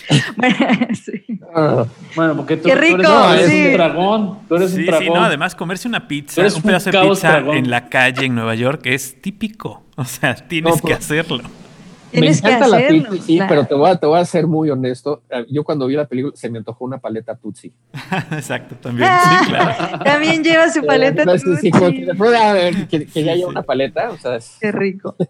Bueno, 2.16 2.36
porque 2.36 2.58
tú, 2.58 2.64
Qué 2.70 2.76
rico, 2.76 3.04
eres, 3.34 3.50
sí. 3.50 3.68
un 3.68 3.74
dragón. 3.74 4.40
Tú 4.48 4.56
eres 4.56 4.72
sí, 4.72 4.80
un 4.80 4.86
dragón. 4.88 5.04
sí, 5.04 5.10
no, 5.14 5.24
además 5.24 5.56
comerse 5.56 5.88
una 5.88 6.08
pizza, 6.08 6.42
Eres 6.42 6.54
un 6.56 6.58
un 6.60 6.64
pedazo 6.64 6.92
de 6.92 7.00
pizza 7.02 7.32
dragón. 7.32 7.58
en 7.58 7.70
la 7.70 7.88
calle 7.90 8.26
en 8.26 8.36
Nueva 8.36 8.56
York 8.56 8.82
es 8.86 9.22
típico. 9.22 9.84
O 9.96 10.04
sea, 10.06 10.36
tienes 10.36 10.76
No, 10.76 10.88
que 10.88 10.94
hacerlo. 10.94 11.44
Me 12.16 12.22
Tienes 12.22 12.40
encanta 12.40 12.68
la 12.68 12.78
hacerlo, 12.78 13.10
claro. 13.26 13.46
pero 13.50 13.66
te 13.66 13.74
voy, 13.76 13.90
a, 13.90 13.96
te 13.98 14.06
voy 14.08 14.20
a 14.20 14.26
ser 14.26 14.48
muy 14.48 14.70
honesto. 14.70 15.22
Eh, 15.30 15.46
Yo 15.50 15.64
cuando 15.64 15.88
vi 15.88 15.96
la 15.96 16.08
película 16.08 16.34
se 16.36 16.50
me 16.50 16.58
antojó 16.60 16.86
una 16.86 16.98
paleta 16.98 17.36
Tutsi. 17.36 17.72
Exacto, 18.32 18.76
también. 18.82 19.08
Sí, 19.24 19.50
claro. 19.50 20.04
También 20.04 20.44
lleva 20.44 20.70
su 20.70 20.86
paleta. 20.86 21.24
Eh, 21.24 21.40
sí, 21.40 21.46
sí, 21.62 21.72
Tutsi. 21.72 22.06
que 22.06 22.88
que, 22.90 23.06
que 23.08 23.24
ya 23.24 23.36
sí. 23.36 23.44
una 23.44 23.62
paleta, 23.64 24.10
o 24.12 24.18
sea, 24.18 24.36
es- 24.38 24.58
Qué 24.60 24.72
rico. 24.72 25.16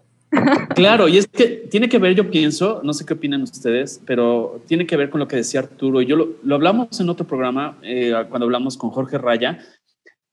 Claro, 0.74 1.08
y 1.08 1.16
es 1.18 1.26
que 1.28 1.46
tiene 1.70 1.88
que 1.88 1.98
ver, 1.98 2.14
yo 2.14 2.30
pienso, 2.30 2.80
no 2.82 2.92
sé 2.92 3.06
qué 3.06 3.14
opinan 3.14 3.42
ustedes, 3.42 4.02
pero 4.04 4.60
tiene 4.66 4.84
que 4.86 4.96
ver 4.96 5.08
con 5.08 5.20
lo 5.20 5.28
que 5.28 5.36
decía 5.36 5.60
Arturo. 5.60 6.02
Yo 6.02 6.16
lo, 6.16 6.28
lo 6.42 6.54
hablamos 6.56 7.00
en 7.00 7.08
otro 7.08 7.26
programa, 7.26 7.78
eh, 7.82 8.12
cuando 8.28 8.44
hablamos 8.44 8.76
con 8.76 8.90
Jorge 8.90 9.16
Raya, 9.18 9.58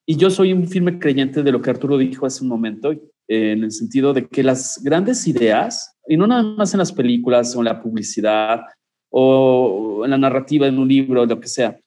y 0.06 0.18
yo 0.18 0.30
soy 0.30 0.52
un 0.52 0.68
firme 0.68 1.00
creyente 1.00 1.44
de 1.44 1.52
lo 1.52 1.62
que 1.62 1.70
Arturo 1.70 1.98
dijo 1.98 2.26
hace 2.26 2.44
un 2.44 2.50
momento, 2.50 2.92
eh, 2.92 3.02
en 3.28 3.64
el 3.64 3.72
sentido 3.72 4.14
de 4.14 4.28
que 4.28 4.44
las 4.44 4.82
grandes 4.84 5.28
ideas, 5.28 5.96
y 6.08 6.18
no 6.18 6.28
nada 6.28 6.44
más 6.44 6.74
en 6.74 6.80
las 6.80 6.92
películas 6.92 7.56
o 7.56 7.60
en 7.60 7.66
la 7.66 7.82
publicidad 7.82 8.62
o 9.10 10.02
en 10.04 10.12
la 10.12 10.18
narrativa 10.18 10.68
en 10.68 10.80
un 10.80 10.88
libro, 10.88 11.26
lo 11.26 11.40
que 11.40 11.48
sea, 11.48 11.80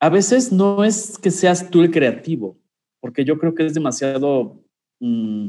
a 0.00 0.08
veces 0.08 0.52
no 0.52 0.84
es 0.84 1.18
que 1.18 1.30
seas 1.30 1.70
tú 1.70 1.80
el 1.80 1.90
creativo, 1.90 2.58
porque 3.00 3.24
yo 3.24 3.38
creo 3.38 3.54
que 3.54 3.66
es 3.66 3.74
demasiado... 3.74 4.62
mm, 5.00 5.46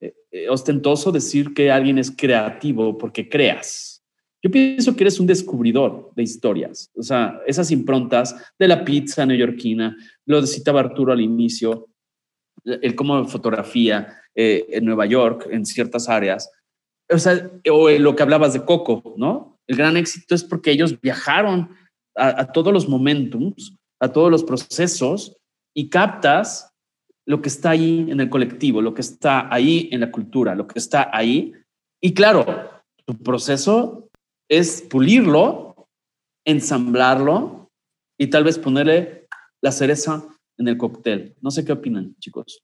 eh, 0.00 0.14
eh, 0.30 0.48
ostentoso 0.48 1.12
decir 1.12 1.52
que 1.52 1.70
alguien 1.70 1.98
es 1.98 2.10
creativo 2.10 2.96
porque 2.96 3.28
creas. 3.28 4.02
Yo 4.42 4.50
pienso 4.50 4.96
que 4.96 5.04
eres 5.04 5.20
un 5.20 5.26
descubridor 5.26 6.12
de 6.16 6.22
historias, 6.22 6.90
o 6.96 7.02
sea, 7.02 7.38
esas 7.46 7.70
improntas 7.70 8.34
de 8.58 8.68
la 8.68 8.82
pizza 8.82 9.26
neoyorquina, 9.26 9.94
lo 10.24 10.46
citaba 10.46 10.80
Arturo 10.80 11.12
al 11.12 11.20
inicio, 11.20 11.88
el 12.64 12.94
cómo 12.94 13.24
fotografía 13.26 14.20
eh, 14.34 14.66
en 14.70 14.84
Nueva 14.84 15.06
York, 15.06 15.48
en 15.50 15.66
ciertas 15.66 16.08
áreas, 16.08 16.50
o 17.10 17.18
sea, 17.18 17.50
o 17.70 17.90
lo 17.90 18.14
que 18.14 18.22
hablabas 18.22 18.52
de 18.52 18.64
Coco, 18.64 19.14
¿no? 19.16 19.58
El 19.66 19.76
gran 19.76 19.96
éxito 19.96 20.34
es 20.34 20.44
porque 20.44 20.70
ellos 20.70 21.00
viajaron 21.00 21.70
a, 22.16 22.52
todos 22.52 22.72
los 22.72 22.88
momentums, 22.88 23.76
a 24.00 24.12
todos 24.12 24.30
los 24.30 24.44
procesos 24.44 25.36
y 25.74 25.88
captas 25.88 26.72
lo 27.26 27.40
que 27.40 27.48
está 27.48 27.70
ahí 27.70 28.06
en 28.10 28.20
el 28.20 28.28
colectivo, 28.28 28.82
lo 28.82 28.94
que 28.94 29.00
está 29.00 29.52
ahí 29.52 29.88
en 29.92 30.00
la 30.00 30.10
cultura, 30.10 30.54
lo 30.54 30.66
que 30.66 30.78
está 30.78 31.10
ahí. 31.12 31.52
Y 32.02 32.14
claro, 32.14 32.44
tu 33.06 33.16
proceso 33.16 34.08
es 34.48 34.82
pulirlo, 34.82 35.88
ensamblarlo 36.44 37.70
y 38.18 38.28
tal 38.28 38.44
vez 38.44 38.58
ponerle 38.58 39.28
la 39.62 39.72
cereza 39.72 40.26
en 40.60 40.68
el 40.68 40.76
cóctel. 40.76 41.34
No 41.40 41.50
sé 41.50 41.64
qué 41.64 41.72
opinan, 41.72 42.14
chicos. 42.20 42.62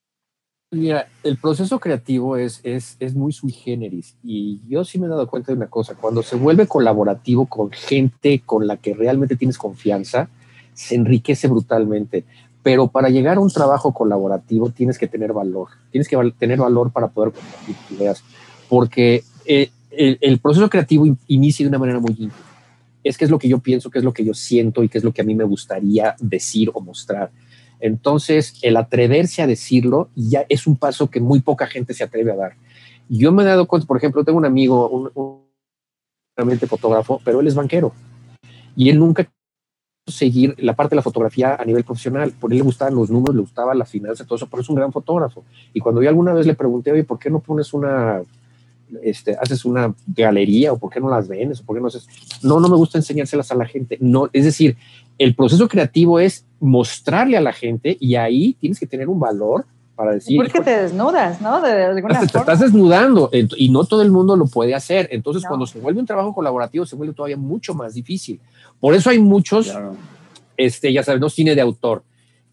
Mira, 0.70 1.08
el 1.22 1.38
proceso 1.38 1.80
creativo 1.80 2.36
es, 2.36 2.60
es, 2.62 2.96
es 3.00 3.14
muy 3.14 3.32
sui 3.32 3.52
generis 3.52 4.16
y 4.22 4.60
yo 4.68 4.84
sí 4.84 4.98
me 4.98 5.06
he 5.06 5.08
dado 5.08 5.28
cuenta 5.28 5.52
de 5.52 5.56
una 5.56 5.68
cosa, 5.68 5.94
cuando 5.94 6.22
se 6.22 6.34
vuelve 6.36 6.66
colaborativo 6.66 7.46
con 7.46 7.70
gente 7.70 8.42
con 8.44 8.66
la 8.66 8.76
que 8.76 8.92
realmente 8.92 9.36
tienes 9.36 9.58
confianza, 9.58 10.28
se 10.74 10.96
enriquece 10.96 11.48
brutalmente. 11.48 12.24
Pero 12.64 12.88
para 12.88 13.08
llegar 13.10 13.36
a 13.36 13.40
un 13.40 13.50
trabajo 13.50 13.94
colaborativo 13.94 14.70
tienes 14.70 14.98
que 14.98 15.06
tener 15.06 15.32
valor, 15.32 15.68
tienes 15.92 16.08
que 16.08 16.16
val 16.16 16.34
tener 16.34 16.58
valor 16.58 16.90
para 16.90 17.08
poder 17.08 17.32
compartir 17.32 17.76
ideas, 17.96 18.24
porque 18.68 19.22
eh, 19.44 19.70
el, 19.92 20.18
el, 20.20 20.38
proceso 20.40 20.68
creativo 20.68 21.06
in 21.06 21.16
inicia 21.28 21.64
de 21.64 21.68
una 21.68 21.78
manera 21.78 22.00
muy 22.00 22.10
íntima. 22.10 22.34
Es 23.04 23.16
que 23.16 23.24
es 23.24 23.30
lo 23.30 23.38
que 23.38 23.48
yo 23.48 23.60
pienso, 23.60 23.88
que 23.88 23.98
es 23.98 24.04
lo 24.04 24.12
que 24.12 24.24
yo 24.24 24.34
siento 24.34 24.82
y 24.82 24.88
que 24.88 24.98
es 24.98 25.04
lo 25.04 25.12
que 25.12 25.22
a 25.22 25.24
mí 25.24 25.36
me 25.36 25.44
gustaría 25.44 26.16
decir 26.18 26.72
o 26.74 26.80
mostrar. 26.80 27.30
Entonces, 27.80 28.58
el 28.62 28.76
atreverse 28.76 29.42
a 29.42 29.46
decirlo 29.46 30.08
ya 30.14 30.44
es 30.48 30.66
un 30.66 30.76
paso 30.76 31.10
que 31.10 31.20
muy 31.20 31.40
poca 31.40 31.66
gente 31.66 31.94
se 31.94 32.04
atreve 32.04 32.32
a 32.32 32.36
dar. 32.36 32.56
Yo 33.08 33.32
me 33.32 33.42
he 33.42 33.46
dado 33.46 33.66
cuenta, 33.66 33.86
por 33.86 33.96
ejemplo, 33.96 34.24
tengo 34.24 34.38
un 34.38 34.46
amigo, 34.46 34.88
un, 34.88 35.46
realmente 36.36 36.66
fotógrafo, 36.66 37.20
pero 37.24 37.40
él 37.40 37.46
es 37.46 37.54
banquero 37.54 37.92
y 38.76 38.90
él 38.90 38.98
nunca 38.98 39.26
seguir 40.06 40.54
la 40.58 40.76
parte 40.76 40.90
de 40.90 40.96
la 40.96 41.02
fotografía 41.02 41.56
a 41.56 41.64
nivel 41.64 41.82
profesional. 41.82 42.32
Por 42.38 42.52
él 42.52 42.58
le 42.58 42.64
gustaban 42.64 42.94
los 42.94 43.10
números, 43.10 43.34
le 43.34 43.40
gustaba 43.40 43.74
la 43.74 43.84
finanza, 43.84 44.24
todo 44.24 44.36
eso, 44.36 44.46
pero 44.48 44.62
es 44.62 44.68
un 44.68 44.76
gran 44.76 44.92
fotógrafo. 44.92 45.44
Y 45.72 45.80
cuando 45.80 46.02
yo 46.02 46.08
alguna 46.08 46.32
vez 46.32 46.46
le 46.46 46.54
pregunté, 46.54 46.92
oye, 46.92 47.02
¿por 47.02 47.18
qué 47.18 47.30
no 47.30 47.40
pones 47.40 47.72
una, 47.72 48.22
este, 49.02 49.34
haces 49.34 49.64
una 49.64 49.94
galería 50.06 50.72
o 50.72 50.78
por 50.78 50.92
qué 50.92 51.00
no 51.00 51.08
las 51.08 51.26
vendes 51.26 51.60
o 51.60 51.64
por 51.64 51.74
qué 51.74 51.80
no 51.80 51.88
haces? 51.88 52.06
No, 52.42 52.60
no 52.60 52.68
me 52.68 52.76
gusta 52.76 52.98
enseñárselas 52.98 53.50
a 53.50 53.56
la 53.56 53.66
gente. 53.66 53.98
No, 54.00 54.28
es 54.32 54.44
decir, 54.44 54.76
el 55.18 55.34
proceso 55.34 55.68
creativo 55.68 56.20
es 56.20 56.44
mostrarle 56.60 57.36
a 57.36 57.40
la 57.40 57.52
gente 57.52 57.96
y 58.00 58.16
ahí 58.16 58.54
tienes 58.60 58.78
que 58.78 58.86
tener 58.86 59.08
un 59.08 59.20
valor 59.20 59.66
para 59.94 60.12
decir. 60.12 60.36
Porque 60.36 60.60
te 60.60 60.82
desnudas, 60.82 61.40
¿no? 61.40 61.60
De 61.60 61.84
alguna 61.84 62.20
te, 62.20 62.26
forma. 62.28 62.32
te 62.32 62.38
estás 62.38 62.60
desnudando 62.60 63.30
y 63.32 63.68
no 63.70 63.84
todo 63.84 64.02
el 64.02 64.10
mundo 64.10 64.36
lo 64.36 64.46
puede 64.46 64.74
hacer. 64.74 65.08
Entonces, 65.10 65.42
no. 65.44 65.48
cuando 65.48 65.66
se 65.66 65.80
vuelve 65.80 66.00
un 66.00 66.06
trabajo 66.06 66.34
colaborativo, 66.34 66.84
se 66.84 66.96
vuelve 66.96 67.14
todavía 67.14 67.36
mucho 67.36 67.74
más 67.74 67.94
difícil. 67.94 68.40
Por 68.78 68.94
eso 68.94 69.10
hay 69.10 69.18
muchos, 69.18 69.70
claro. 69.70 69.96
este, 70.56 70.92
ya 70.92 71.02
sabes, 71.02 71.20
no 71.20 71.30
cine 71.30 71.54
de 71.54 71.62
autor. 71.62 72.04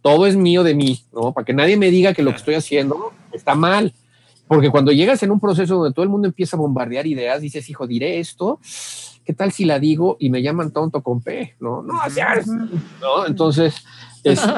Todo 0.01 0.25
es 0.25 0.35
mío 0.35 0.63
de 0.63 0.73
mí, 0.73 1.01
¿no? 1.13 1.33
Para 1.33 1.45
que 1.45 1.53
nadie 1.53 1.77
me 1.77 1.91
diga 1.91 2.13
que 2.13 2.23
lo 2.23 2.31
que 2.31 2.37
estoy 2.37 2.55
haciendo 2.55 3.11
está 3.31 3.55
mal. 3.55 3.93
Porque 4.47 4.69
cuando 4.69 4.91
llegas 4.91 5.23
en 5.23 5.31
un 5.31 5.39
proceso 5.39 5.75
donde 5.75 5.93
todo 5.93 6.03
el 6.03 6.09
mundo 6.09 6.27
empieza 6.27 6.57
a 6.57 6.59
bombardear 6.59 7.07
ideas, 7.07 7.41
dices, 7.41 7.69
hijo, 7.69 7.87
diré 7.87 8.19
esto, 8.19 8.59
¿qué 9.25 9.33
tal 9.33 9.51
si 9.51 9.65
la 9.65 9.79
digo 9.79 10.17
y 10.19 10.29
me 10.29 10.41
llaman 10.41 10.71
tonto 10.71 11.01
con 11.01 11.21
P? 11.21 11.55
No, 11.59 11.81
no, 11.81 11.93
¿no? 13.01 13.25
Entonces, 13.25 13.75
este, 14.23 14.49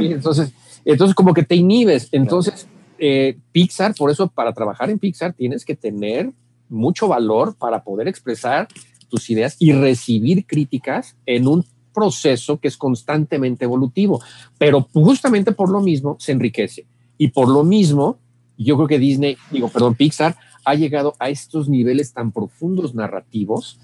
entonces, 0.00 0.52
entonces 0.84 1.14
como 1.14 1.34
que 1.34 1.42
te 1.42 1.56
inhibes. 1.56 2.08
Entonces, 2.12 2.68
eh, 2.98 3.38
Pixar, 3.52 3.94
por 3.94 4.10
eso 4.10 4.28
para 4.28 4.52
trabajar 4.52 4.90
en 4.90 4.98
Pixar 4.98 5.34
tienes 5.34 5.64
que 5.64 5.76
tener 5.76 6.32
mucho 6.68 7.08
valor 7.08 7.56
para 7.56 7.84
poder 7.84 8.08
expresar 8.08 8.68
tus 9.08 9.30
ideas 9.30 9.56
y 9.58 9.72
recibir 9.72 10.46
críticas 10.46 11.16
en 11.26 11.46
un 11.46 11.64
proceso 11.94 12.58
que 12.58 12.68
es 12.68 12.76
constantemente 12.76 13.64
evolutivo, 13.64 14.20
pero 14.58 14.86
justamente 14.92 15.52
por 15.52 15.70
lo 15.70 15.80
mismo 15.80 16.16
se 16.18 16.32
enriquece. 16.32 16.86
Y 17.16 17.28
por 17.28 17.48
lo 17.48 17.64
mismo 17.64 18.18
yo 18.58 18.76
creo 18.76 18.88
que 18.88 18.98
Disney, 18.98 19.36
digo, 19.50 19.68
perdón, 19.68 19.94
Pixar 19.94 20.36
ha 20.66 20.74
llegado 20.74 21.14
a 21.20 21.30
estos 21.30 21.68
niveles 21.68 22.12
tan 22.12 22.32
profundos 22.32 22.94
narrativos 22.94 23.78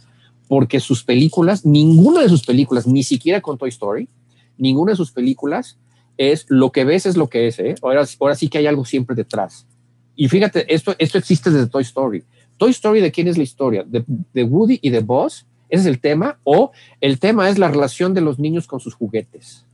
porque 0.49 0.81
sus 0.81 1.05
películas, 1.05 1.65
ninguna 1.65 2.21
de 2.21 2.29
sus 2.29 2.45
películas, 2.45 2.87
ni 2.89 3.05
siquiera 3.05 3.41
con 3.41 3.57
Toy 3.57 3.71
Story, 3.71 4.09
ninguna 4.59 4.93
de 4.93 4.97
sus 4.97 5.13
películas 5.13 5.79
es 6.19 6.45
lo 6.49 6.73
que 6.73 6.85
ves 6.85 7.07
es 7.07 7.17
lo 7.17 7.29
que 7.29 7.47
es, 7.47 7.59
¿eh? 7.61 7.77
ahora, 7.83 8.05
ahora 8.21 8.35
sí 8.35 8.49
que 8.49 8.59
hay 8.59 8.67
algo 8.67 8.85
siempre 8.85 9.15
detrás. 9.15 9.65
Y 10.17 10.29
fíjate, 10.29 10.75
esto, 10.75 10.95
esto 10.99 11.19
existe 11.19 11.51
desde 11.51 11.69
Toy 11.69 11.83
Story. 11.83 12.25
Toy 12.59 12.73
Story, 12.73 13.01
¿de 13.01 13.13
quién 13.13 13.29
es 13.29 13.39
la 13.39 13.45
historia? 13.45 13.85
¿De, 13.87 14.05
de 14.07 14.45
Woody 14.45 14.81
y 14.83 14.91
de 14.91 15.01
Buzz? 15.01 15.47
¿Ese 15.69 15.83
es 15.83 15.87
el 15.87 16.01
tema? 16.01 16.39
¿O 16.43 16.73
el 17.01 17.21
tema 17.21 17.49
es 17.49 17.59
la 17.59 17.69
relación 17.69 18.13
de 18.13 18.21
los 18.21 18.41
niños 18.41 18.67
con 18.67 18.81
sus 18.81 18.95
juguetes? 18.95 19.65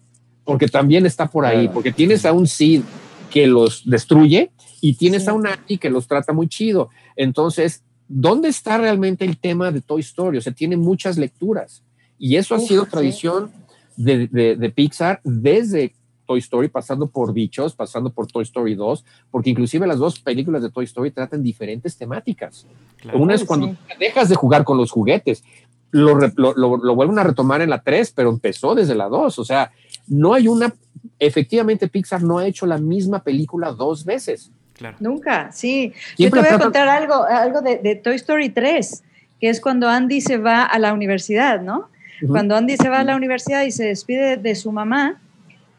Porque 0.45 0.69
también 0.69 1.07
está 1.07 1.27
por 1.27 1.47
ahí, 1.47 1.69
porque 1.69 1.91
tienes 1.91 2.25
a 2.27 2.33
un 2.33 2.47
Sid 2.47 2.83
que 3.31 3.47
los 3.47 3.89
destruye 3.89 4.51
y 4.81 4.95
tienes 4.95 5.25
sí. 5.25 5.31
a 5.31 5.33
un 5.33 5.47
Andy 5.47 5.79
que 5.79 5.91
los 5.91 6.07
trata 6.07 6.33
muy 6.33 6.49
chido. 6.49 6.91
Entonces, 7.17 7.83
¿dónde 8.09 8.49
está 8.49 8.79
realmente 8.79 9.25
el 9.25 9.39
tema 9.39 9.71
de 9.71 9.81
Toy 9.81 10.01
Story? 10.01 10.39
O 10.39 10.41
sea, 10.41 10.53
tiene 10.53 10.77
muchas 10.77 11.19
lecturas. 11.19 11.83
Y 12.19 12.37
eso 12.37 12.55
Uf, 12.55 12.63
ha 12.63 12.67
sido 12.67 12.87
tradición 12.87 13.51
de, 13.97 14.29
de, 14.29 14.57
de 14.57 14.71
Pixar 14.71 15.21
desde 15.25 15.95
Toy 16.29 16.41
Story, 16.41 16.69
pasando 16.69 17.07
por 17.09 17.33
Bichos, 17.33 17.75
pasando 17.75 18.11
por 18.11 18.27
Toy 18.27 18.43
Story 18.43 18.75
2, 18.75 19.05
porque 19.31 19.49
inclusive 19.51 19.87
las 19.87 19.99
dos 19.99 20.21
películas 20.21 20.63
de 20.63 20.71
Toy 20.71 20.85
Story 20.85 21.11
tratan 21.11 21.43
diferentes 21.43 21.97
temáticas. 21.97 22.67
Claro, 22.99 23.19
Una 23.19 23.35
es 23.35 23.45
cuando 23.45 23.69
sí. 23.69 23.77
dejas 23.99 24.29
de 24.29 24.35
jugar 24.35 24.63
con 24.65 24.77
los 24.77 24.91
juguetes, 24.91 25.43
lo, 25.91 26.19
lo, 26.19 26.55
lo, 26.55 26.77
lo, 26.77 26.95
vuelven 26.95 27.19
a 27.19 27.25
retomar 27.25 27.63
en 27.63 27.71
la 27.71 27.83
3, 27.83 28.13
pero 28.15 28.29
empezó 28.29 28.75
desde 28.75 28.95
la 28.95 29.09
2, 29.09 29.39
o 29.39 29.45
sea, 29.45 29.73
no 30.09 30.35
hay 30.35 30.49
una, 30.49 30.75
efectivamente 31.19 31.89
Pixar 31.89 32.23
no 32.23 32.39
ha 32.39 32.47
hecho 32.47 32.67
la 32.67 32.79
misma 32.79 33.23
película 33.23 33.73
dos 33.73 34.05
veces. 34.05 34.51
Claro. 34.75 34.97
Nunca, 35.01 35.51
sí. 35.53 35.93
Siempre 36.17 36.41
Yo 36.41 36.45
te 36.45 36.51
voy 36.51 36.61
a 36.61 36.63
contar 36.63 36.89
algo, 36.89 37.25
algo 37.25 37.61
de, 37.63 37.79
de, 37.79 37.97
Toy 37.97 38.15
Story 38.17 38.51
3. 38.51 39.03
que 39.41 39.49
es 39.49 39.61
cuando 39.61 39.89
Andy 39.89 40.21
se 40.21 40.37
va 40.37 40.65
a 40.65 40.79
la 40.79 40.93
universidad, 40.93 41.61
¿no? 41.61 41.89
Cuando 42.27 42.57
Andy 42.57 42.77
se 42.77 42.89
va 42.89 43.01
a 43.01 43.05
la 43.05 43.15
universidad 43.15 43.63
y 43.63 43.71
se 43.71 43.85
despide 43.85 44.37
de 44.37 44.55
su 44.57 44.73
mamá, 44.73 45.21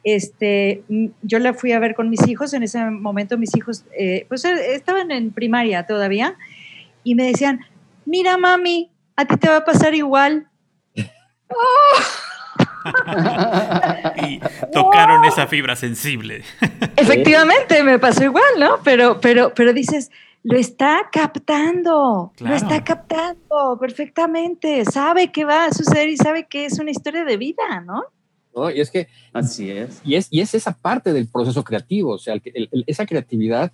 este, 0.03 0.83
yo 1.21 1.39
la 1.39 1.53
fui 1.53 1.71
a 1.73 1.79
ver 1.79 1.95
con 1.95 2.09
mis 2.09 2.25
hijos, 2.27 2.53
en 2.53 2.63
ese 2.63 2.83
momento 2.85 3.37
mis 3.37 3.55
hijos, 3.55 3.83
eh, 3.97 4.25
pues 4.29 4.45
eh, 4.45 4.73
estaban 4.73 5.11
en 5.11 5.31
primaria 5.31 5.85
todavía, 5.85 6.37
y 7.03 7.15
me 7.15 7.25
decían, 7.25 7.59
mira 8.05 8.37
mami, 8.37 8.91
a 9.15 9.25
ti 9.25 9.35
te 9.37 9.49
va 9.49 9.57
a 9.57 9.65
pasar 9.65 9.93
igual. 9.95 10.47
y 14.27 14.39
tocaron 14.71 15.25
esa 15.25 15.47
fibra 15.47 15.75
sensible. 15.75 16.43
Efectivamente, 16.95 17.83
me 17.83 17.99
pasó 17.99 18.23
igual, 18.23 18.43
¿no? 18.59 18.79
Pero, 18.83 19.19
pero, 19.19 19.53
pero 19.53 19.73
dices, 19.73 20.11
lo 20.43 20.57
está 20.57 21.09
captando, 21.11 22.31
lo 22.39 22.55
está 22.55 22.83
captando 22.83 23.77
perfectamente, 23.79 24.85
sabe 24.85 25.31
qué 25.31 25.45
va 25.45 25.65
a 25.65 25.73
suceder 25.73 26.09
y 26.09 26.17
sabe 26.17 26.47
que 26.47 26.65
es 26.65 26.79
una 26.79 26.91
historia 26.91 27.25
de 27.25 27.37
vida, 27.37 27.81
¿no? 27.85 28.03
¿No? 28.55 28.71
Y 28.71 28.79
es 28.79 28.89
que... 28.89 29.07
Así 29.33 29.69
es. 29.69 30.01
Y 30.03 30.15
es, 30.15 30.27
y 30.31 30.41
es 30.41 30.53
esa 30.53 30.73
parte 30.73 31.13
del 31.13 31.27
proceso 31.27 31.63
creativo, 31.63 32.13
o 32.13 32.17
sea, 32.17 32.35
esa 32.87 33.05
creatividad, 33.05 33.71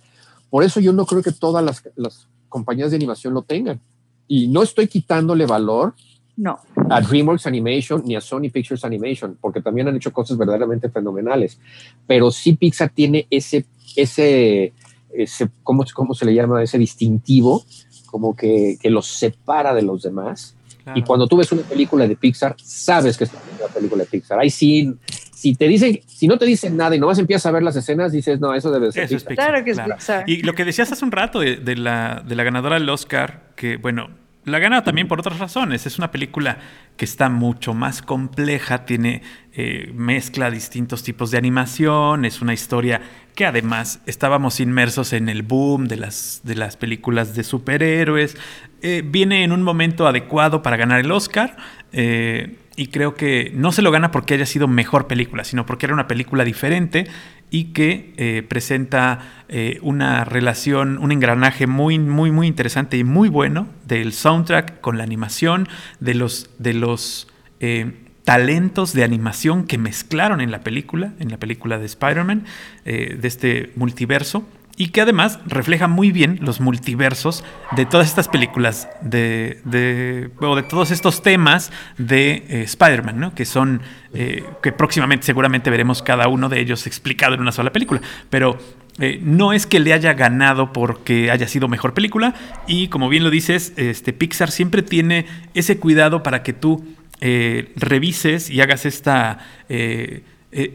por 0.50 0.64
eso 0.64 0.80
yo 0.80 0.92
no 0.92 1.06
creo 1.06 1.22
que 1.22 1.32
todas 1.32 1.64
las, 1.64 1.82
las 1.94 2.28
compañías 2.48 2.90
de 2.90 2.96
animación 2.96 3.32
lo 3.32 3.42
tengan. 3.42 3.80
Y 4.28 4.48
no 4.48 4.62
estoy 4.62 4.88
quitándole 4.88 5.46
valor 5.46 5.94
no. 6.36 6.58
a 6.90 7.00
DreamWorks 7.00 7.46
Animation 7.46 8.02
ni 8.04 8.14
a 8.14 8.20
Sony 8.20 8.50
Pictures 8.52 8.84
Animation, 8.84 9.38
porque 9.40 9.60
también 9.60 9.88
han 9.88 9.96
hecho 9.96 10.12
cosas 10.12 10.36
verdaderamente 10.36 10.90
fenomenales. 10.90 11.58
Pero 12.06 12.30
sí 12.30 12.54
Pixar 12.54 12.90
tiene 12.90 13.26
ese, 13.30 13.66
ese, 13.96 14.72
ese 15.12 15.48
¿cómo, 15.62 15.84
cómo 15.94 16.14
se 16.14 16.26
le 16.26 16.34
llama? 16.34 16.62
Ese 16.62 16.78
distintivo, 16.78 17.64
como 18.06 18.36
que, 18.36 18.76
que 18.80 18.90
los 18.90 19.06
separa 19.06 19.74
de 19.74 19.82
los 19.82 20.02
demás. 20.02 20.54
Y 20.94 21.02
cuando 21.02 21.26
tú 21.26 21.36
ves 21.36 21.50
una 21.50 21.62
película 21.62 22.06
de 22.06 22.14
Pixar, 22.14 22.54
sabes 22.62 23.18
que 23.18 23.24
es 23.24 23.30
una 23.58 23.66
película 23.74 24.04
de 24.04 24.08
Pixar. 24.08 24.38
Ahí 24.38 24.50
sí, 24.50 24.94
si 25.34 25.56
te 25.56 25.66
dicen, 25.66 25.98
si 26.06 26.28
no 26.28 26.38
te 26.38 26.46
dicen 26.46 26.76
nada 26.76 26.94
y 26.94 27.00
nomás 27.00 27.18
empiezas 27.18 27.46
a 27.46 27.50
ver 27.50 27.64
las 27.64 27.74
escenas, 27.74 28.12
dices, 28.12 28.38
no, 28.38 28.54
eso 28.54 28.70
debe 28.70 28.92
ser. 28.92 29.08
Pixar. 29.08 29.34
Claro 29.34 29.64
que 29.64 29.72
es 29.72 29.80
Pixar. 29.80 30.30
Y 30.30 30.42
lo 30.42 30.52
que 30.52 30.64
decías 30.64 30.92
hace 30.92 31.04
un 31.04 31.10
rato 31.10 31.40
de, 31.40 31.56
de, 31.56 31.74
la, 31.74 32.22
de 32.24 32.36
la 32.36 32.44
ganadora 32.44 32.78
del 32.78 32.88
Oscar, 32.88 33.50
que 33.56 33.78
bueno, 33.78 34.10
la 34.46 34.60
gana 34.60 34.84
también 34.84 35.08
por 35.08 35.18
otras 35.18 35.38
razones. 35.40 35.86
Es 35.86 35.98
una 35.98 36.12
película 36.12 36.58
que 36.96 37.04
está 37.04 37.28
mucho 37.28 37.74
más 37.74 38.00
compleja, 38.00 38.84
tiene 38.84 39.22
eh, 39.52 39.90
mezcla 39.92 40.50
distintos 40.52 41.02
tipos 41.02 41.32
de 41.32 41.38
animación, 41.38 42.24
es 42.24 42.40
una 42.40 42.54
historia 42.54 43.02
que 43.34 43.44
además 43.44 44.00
estábamos 44.06 44.60
inmersos 44.60 45.12
en 45.12 45.28
el 45.28 45.42
boom 45.42 45.88
de 45.88 45.96
las, 45.96 46.42
de 46.44 46.54
las 46.54 46.76
películas 46.76 47.34
de 47.34 47.42
superhéroes. 47.42 48.36
Eh, 48.82 49.02
viene 49.04 49.42
en 49.42 49.50
un 49.50 49.62
momento 49.62 50.06
adecuado 50.06 50.62
para 50.62 50.76
ganar 50.76 51.00
el 51.00 51.10
Oscar. 51.10 51.56
Eh, 51.92 52.56
y 52.76 52.88
creo 52.88 53.14
que 53.14 53.50
no 53.54 53.72
se 53.72 53.82
lo 53.82 53.90
gana 53.90 54.10
porque 54.10 54.34
haya 54.34 54.46
sido 54.46 54.68
mejor 54.68 55.06
película, 55.06 55.44
sino 55.44 55.64
porque 55.64 55.86
era 55.86 55.94
una 55.94 56.06
película 56.06 56.44
diferente 56.44 57.06
y 57.50 57.72
que 57.72 58.12
eh, 58.16 58.42
presenta 58.46 59.44
eh, 59.48 59.78
una 59.82 60.24
relación, 60.24 60.98
un 60.98 61.12
engranaje 61.12 61.66
muy, 61.66 61.98
muy, 61.98 62.30
muy 62.30 62.46
interesante 62.46 62.96
y 62.96 63.04
muy 63.04 63.28
bueno 63.28 63.68
del 63.86 64.12
soundtrack 64.12 64.80
con 64.80 64.98
la 64.98 65.04
animación, 65.04 65.68
de 66.00 66.14
los, 66.14 66.50
de 66.58 66.74
los 66.74 67.28
eh, 67.60 67.92
talentos 68.24 68.92
de 68.92 69.04
animación 69.04 69.66
que 69.66 69.78
mezclaron 69.78 70.40
en 70.40 70.50
la 70.50 70.60
película, 70.60 71.14
en 71.20 71.30
la 71.30 71.38
película 71.38 71.78
de 71.78 71.86
Spider-Man, 71.86 72.44
de 72.84 73.20
este 73.22 73.72
multiverso 73.76 74.44
y 74.76 74.88
que 74.88 75.00
además 75.00 75.38
refleja 75.46 75.88
muy 75.88 76.12
bien 76.12 76.38
los 76.42 76.60
multiversos 76.60 77.44
de 77.74 77.86
todas 77.86 78.08
estas 78.08 78.28
películas, 78.28 78.88
de, 79.00 79.60
de, 79.64 80.30
o 80.38 80.54
de 80.54 80.62
todos 80.62 80.90
estos 80.90 81.22
temas 81.22 81.72
de 81.96 82.44
eh, 82.48 82.62
Spider-Man, 82.62 83.18
¿no? 83.18 83.34
que 83.34 83.46
son, 83.46 83.80
eh, 84.12 84.44
que 84.62 84.72
próximamente 84.72 85.24
seguramente 85.24 85.70
veremos 85.70 86.02
cada 86.02 86.28
uno 86.28 86.50
de 86.50 86.60
ellos 86.60 86.86
explicado 86.86 87.34
en 87.34 87.40
una 87.40 87.52
sola 87.52 87.72
película, 87.72 88.02
pero 88.28 88.58
eh, 88.98 89.18
no 89.22 89.54
es 89.54 89.66
que 89.66 89.80
le 89.80 89.94
haya 89.94 90.12
ganado 90.12 90.72
porque 90.74 91.30
haya 91.30 91.48
sido 91.48 91.68
mejor 91.68 91.94
película 91.94 92.34
y 92.66 92.88
como 92.88 93.08
bien 93.08 93.24
lo 93.24 93.30
dices, 93.30 93.72
este, 93.76 94.12
Pixar 94.12 94.50
siempre 94.50 94.82
tiene 94.82 95.26
ese 95.54 95.78
cuidado 95.78 96.22
para 96.22 96.42
que 96.42 96.52
tú 96.52 96.84
revises 97.18 98.50
y 98.50 98.60
hagas 98.60 98.84
esta 98.84 99.38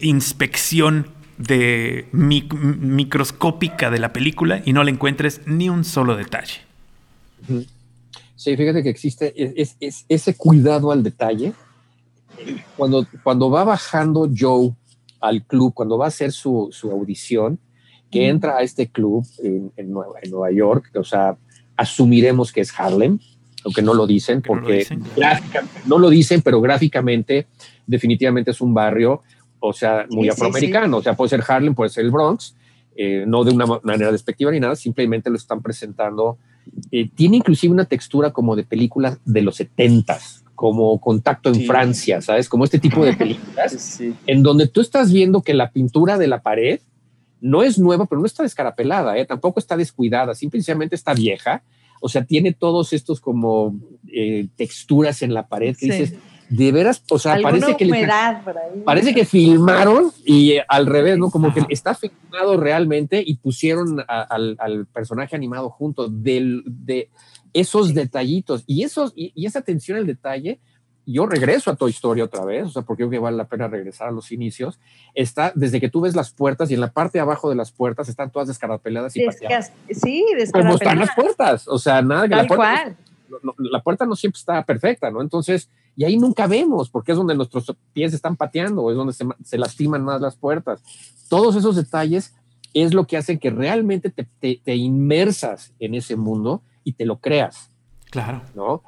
inspección 0.00 1.06
de 1.38 2.06
microscópica 2.12 3.90
de 3.90 3.98
la 3.98 4.12
película 4.12 4.62
y 4.64 4.72
no 4.72 4.84
le 4.84 4.90
encuentres 4.90 5.40
ni 5.46 5.68
un 5.68 5.84
solo 5.84 6.16
detalle. 6.16 6.60
Sí, 8.36 8.56
fíjate 8.56 8.82
que 8.82 8.90
existe 8.90 9.32
es, 9.36 9.76
ese 10.08 10.36
cuidado 10.36 10.90
al 10.90 11.02
detalle. 11.02 11.52
Cuando, 12.76 13.06
cuando 13.22 13.50
va 13.50 13.64
bajando 13.64 14.28
Joe 14.36 14.72
al 15.20 15.44
club, 15.44 15.72
cuando 15.74 15.98
va 15.98 16.06
a 16.06 16.08
hacer 16.08 16.32
su, 16.32 16.70
audición, 16.84 17.58
que 18.10 18.28
entra 18.28 18.58
a 18.58 18.62
este 18.62 18.88
club 18.88 19.24
en, 19.42 19.72
Nueva, 19.90 20.14
en, 20.22 20.30
Nueva, 20.30 20.50
York, 20.50 20.90
o 20.94 21.04
sea, 21.04 21.36
asumiremos 21.76 22.52
que 22.52 22.60
es 22.62 22.78
Harlem, 22.78 23.18
aunque 23.64 23.80
no 23.80 23.94
lo 23.94 24.06
dicen, 24.06 24.42
porque 24.42 24.86
no 25.86 25.98
lo 25.98 26.10
dicen, 26.10 26.42
pero 26.42 26.60
gráficamente 26.60 27.46
definitivamente 27.86 28.50
es 28.50 28.60
un 28.60 28.74
barrio 28.74 29.22
o 29.62 29.72
sea, 29.72 30.06
muy 30.10 30.28
afroamericano. 30.28 30.98
O 30.98 31.02
sea, 31.02 31.14
puede 31.14 31.30
ser 31.30 31.44
Harlem, 31.46 31.74
puede 31.74 31.90
ser 31.90 32.04
el 32.04 32.10
Bronx, 32.10 32.54
eh, 32.96 33.24
no 33.26 33.44
de 33.44 33.52
una 33.52 33.64
manera 33.82 34.10
despectiva 34.12 34.50
ni 34.50 34.60
nada, 34.60 34.74
simplemente 34.76 35.30
lo 35.30 35.36
están 35.36 35.62
presentando. 35.62 36.36
Eh, 36.90 37.08
tiene 37.14 37.36
inclusive 37.38 37.72
una 37.72 37.84
textura 37.84 38.32
como 38.32 38.56
de 38.56 38.64
películas 38.64 39.18
de 39.24 39.42
los 39.42 39.56
setentas, 39.56 40.44
como 40.56 41.00
Contacto 41.00 41.48
en 41.48 41.64
Francia, 41.64 42.20
¿sabes? 42.20 42.48
Como 42.48 42.64
este 42.64 42.78
tipo 42.78 43.04
de 43.04 43.14
películas, 43.14 44.00
en 44.26 44.42
donde 44.42 44.66
tú 44.66 44.80
estás 44.80 45.12
viendo 45.12 45.42
que 45.42 45.54
la 45.54 45.70
pintura 45.70 46.18
de 46.18 46.26
la 46.26 46.42
pared 46.42 46.80
no 47.40 47.62
es 47.62 47.78
nueva, 47.78 48.06
pero 48.06 48.20
no 48.20 48.26
está 48.26 48.42
descarapelada, 48.42 49.16
¿eh? 49.16 49.24
tampoco 49.24 49.60
está 49.60 49.76
descuidada, 49.76 50.34
simplemente 50.34 50.96
está 50.96 51.14
vieja. 51.14 51.62
O 52.00 52.08
sea, 52.08 52.24
tiene 52.24 52.52
todos 52.52 52.92
estos 52.92 53.20
como 53.20 53.76
texturas 54.56 55.22
en 55.22 55.34
la 55.34 55.46
pared 55.46 55.76
que 55.76 55.86
dices, 55.86 56.14
de 56.52 56.70
veras, 56.70 57.02
o 57.10 57.18
sea, 57.18 57.38
parece 57.40 57.76
que, 57.78 58.08
parece 58.84 59.14
que 59.14 59.24
filmaron 59.24 60.12
y 60.22 60.52
eh, 60.52 60.64
al 60.68 60.84
revés, 60.84 61.16
¿no? 61.16 61.30
Como 61.30 61.54
que 61.54 61.64
está 61.70 61.94
filmado 61.94 62.58
realmente 62.58 63.24
y 63.26 63.36
pusieron 63.36 64.04
al, 64.06 64.86
personaje 64.92 65.34
animado 65.34 65.70
junto 65.70 66.08
del, 66.08 66.62
de 66.66 67.08
esos 67.54 67.94
detallitos 67.94 68.64
y, 68.66 68.82
esos, 68.82 69.14
y, 69.16 69.46
esa 69.46 69.60
atención 69.60 69.96
al 69.96 70.06
detalle. 70.06 70.60
Yo 71.06 71.26
regreso 71.26 71.70
a 71.70 71.74
Toy 71.74 71.90
Story 71.90 72.20
otra 72.20 72.44
vez, 72.44 72.66
o 72.66 72.70
sea, 72.70 72.82
porque 72.82 73.00
creo 73.00 73.10
que 73.10 73.18
vale 73.18 73.36
la 73.36 73.48
pena 73.48 73.66
regresar 73.66 74.08
a 74.08 74.12
los 74.12 74.30
inicios. 74.30 74.78
Está 75.14 75.52
desde 75.54 75.80
que 75.80 75.88
tú 75.88 76.02
ves 76.02 76.14
las 76.14 76.32
puertas 76.32 76.70
y 76.70 76.74
en 76.74 76.80
la 76.80 76.92
parte 76.92 77.16
de 77.16 77.22
abajo 77.22 77.48
de 77.48 77.56
las 77.56 77.72
puertas 77.72 78.10
están 78.10 78.30
todas 78.30 78.46
descarapeladas 78.46 79.16
y 79.16 79.24
pateadas. 79.24 79.72
Sí, 79.90 80.24
descarapeladas. 80.36 80.52
Como 80.52 80.74
están 80.74 80.98
las 80.98 81.14
puertas, 81.16 81.66
o 81.66 81.78
sea, 81.78 82.02
nada 82.02 82.28
que 82.28 82.36
la 82.36 82.46
puerta, 82.46 82.94
la 83.56 83.82
puerta 83.82 84.04
no 84.04 84.14
siempre 84.14 84.38
está 84.38 84.62
perfecta, 84.64 85.10
¿no? 85.10 85.22
Entonces, 85.22 85.70
y 85.96 86.04
ahí 86.04 86.16
nunca 86.16 86.46
vemos, 86.46 86.88
porque 86.88 87.12
es 87.12 87.18
donde 87.18 87.34
nuestros 87.34 87.74
pies 87.92 88.14
están 88.14 88.36
pateando, 88.36 88.90
es 88.90 88.96
donde 88.96 89.12
se, 89.12 89.58
lastiman 89.58 90.02
más 90.02 90.20
las 90.20 90.36
puertas. 90.36 90.82
Todos 91.28 91.56
esos 91.56 91.76
detalles 91.76 92.34
es 92.72 92.94
lo 92.94 93.06
que 93.06 93.16
hacen 93.16 93.38
que 93.38 93.50
realmente 93.50 94.10
te, 94.10 94.26
te, 94.64 94.74
inmersas 94.74 95.74
en 95.78 95.94
ese 95.94 96.16
mundo 96.16 96.62
y 96.84 96.92
te 96.94 97.04
lo 97.04 97.18
creas. 97.18 97.70
Claro. 98.10 98.42
¿No? 98.54 98.82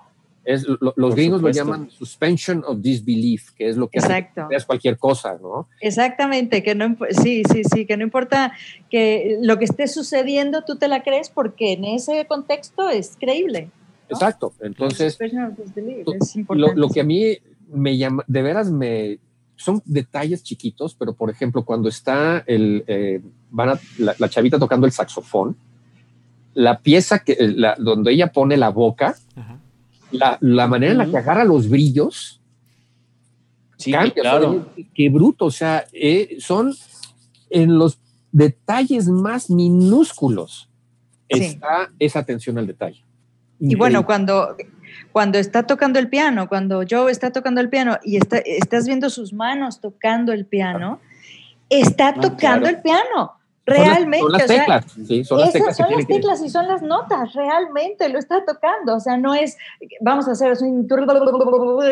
Es, 0.45 0.67
los 0.69 1.15
gringos 1.15 1.41
lo 1.41 1.51
llaman 1.51 1.91
suspension 1.91 2.63
of 2.67 2.81
disbelief, 2.81 3.53
que 3.53 3.69
es 3.69 3.79
lo 3.79 3.89
que 3.89 3.99
Exacto. 3.99 4.43
hace 4.43 4.57
que 4.57 4.65
cualquier 4.65 4.99
cosa, 4.99 5.39
¿no? 5.41 5.69
Exactamente, 5.81 6.63
que 6.63 6.75
no, 6.75 6.97
sí, 7.23 7.43
sí, 7.51 7.63
sí, 7.65 7.87
que 7.87 7.97
no 7.97 8.03
importa 8.03 8.53
que 8.91 9.39
lo 9.41 9.59
que 9.59 9.65
esté 9.65 9.89
sucediendo, 9.89 10.63
tú 10.63 10.77
te 10.77 10.89
la 10.89 11.03
crees 11.03 11.31
porque 11.31 11.73
en 11.73 11.87
ese 11.87 12.27
contexto 12.27 12.91
es 12.91 13.17
creíble. 13.19 13.71
Exacto. 14.09 14.53
Entonces, 14.61 15.19
lo, 16.49 16.89
que 16.89 17.01
a 17.01 17.05
mí 17.05 17.39
me 17.69 17.97
llama, 17.97 18.25
de 18.27 18.43
veras 18.43 18.71
me, 18.71 19.19
son 19.57 19.83
detalles 19.85 20.43
chiquitos, 20.43 20.95
pero 20.95 21.15
por 21.15 21.31
ejemplo, 21.31 21.65
cuando 21.65 21.89
está 21.89 22.45
el, 22.47 22.85
eh, 22.87 23.23
van 23.51 23.79
la, 23.99 24.29
chavita 24.29 24.59
tocando 24.59 24.87
el 24.87 24.93
saxofón, 24.93 25.57
la 26.55 26.81
pieza 26.81 27.21
que, 27.21 27.37
la, 27.41 27.75
donde 27.79 28.13
ella 28.13 28.33
pone 28.33 28.57
la 28.57 28.71
boca, 28.71 29.17
la, 30.11 30.39
la, 30.41 30.67
manera 30.69 30.93
en 30.93 30.99
la 30.99 31.07
que 31.07 31.17
agarra 31.17 31.45
los 31.45 31.69
brillos, 31.69 32.41
sí, 33.77 33.93
claro. 33.93 34.67
qué 34.95 35.09
bruto, 35.09 35.47
o 35.47 35.51
sea, 35.51 35.87
eh, 35.93 36.37
son 36.39 36.73
en 37.51 37.79
los 37.79 37.99
detalles 38.31 39.09
más 39.09 39.51
minúsculos 39.51 40.69
está 41.29 41.91
esa 41.99 42.19
atención 42.21 42.59
al 42.59 42.67
detalle. 42.67 43.04
Y 43.71 43.75
bueno, 43.77 44.05
cuando, 44.05 44.57
cuando 45.13 45.39
está 45.39 45.65
tocando 45.65 45.99
el 45.99 46.09
piano, 46.09 46.49
cuando 46.49 46.83
Joe 46.89 47.11
está 47.11 47.33
tocando 47.33 47.61
el 47.61 47.69
piano 47.69 47.99
y 48.05 48.17
estás 48.19 48.87
viendo 48.87 49.11
sus 49.11 49.33
manos 49.33 49.81
tocando 49.81 50.33
el 50.33 50.45
piano, 50.45 51.01
está 51.71 52.09
ah, 52.09 52.21
tocando 52.21 52.69
el 52.69 52.81
piano. 52.83 53.33
Realmente. 53.67 54.19
Son 54.19 54.33
las, 54.33 54.47
teclas, 54.47 54.85
sí, 55.07 55.25
son 55.25 55.41
las 55.41 55.53
teclas. 55.53 55.77
Son 55.77 55.91
las 55.91 56.07
teclas 56.07 56.43
y 56.43 56.51
son 56.51 56.69
las 56.69 56.83
notas, 56.83 57.33
realmente 57.33 58.09
lo 58.11 58.19
está 58.19 58.45
tocando. 58.45 58.95
O 58.97 59.01
sea, 59.01 59.17
no 59.17 59.35
es, 59.35 59.57
vamos 60.03 60.29
a 60.29 60.33
hacer 60.33 60.53
un 60.61 60.87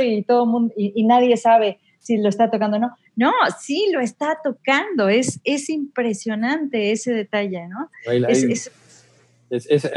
y 0.03 0.23
todo 0.23 0.45
mundo, 0.45 0.75
y, 0.77 1.03
nadie 1.05 1.37
sabe 1.39 1.81
si 1.99 2.19
lo 2.19 2.29
está 2.29 2.51
tocando 2.51 2.77
o 2.77 2.81
no. 2.81 2.97
No, 3.17 3.33
sí 3.59 3.91
lo 3.93 4.01
está 4.01 4.39
tocando. 4.45 5.09
Es, 5.09 5.41
es 5.45 5.71
impresionante 5.71 6.93
ese 6.93 7.13
detalle, 7.13 7.67
¿no? 7.69 7.91
es, 8.29 8.71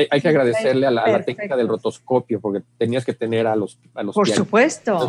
hay 0.10 0.22
que 0.22 0.28
agradecerle 0.28 0.88
a 0.88 0.92
la, 0.92 1.24
técnica 1.24 1.56
del 1.56 1.68
rotoscopio, 1.68 2.42
porque 2.42 2.64
tenías 2.78 3.06
que 3.06 3.14
tener 3.14 3.48
a 3.48 3.56
los, 3.56 3.80
a 3.94 4.04
los 4.04 4.14
Por 4.14 4.30
supuesto, 4.30 5.08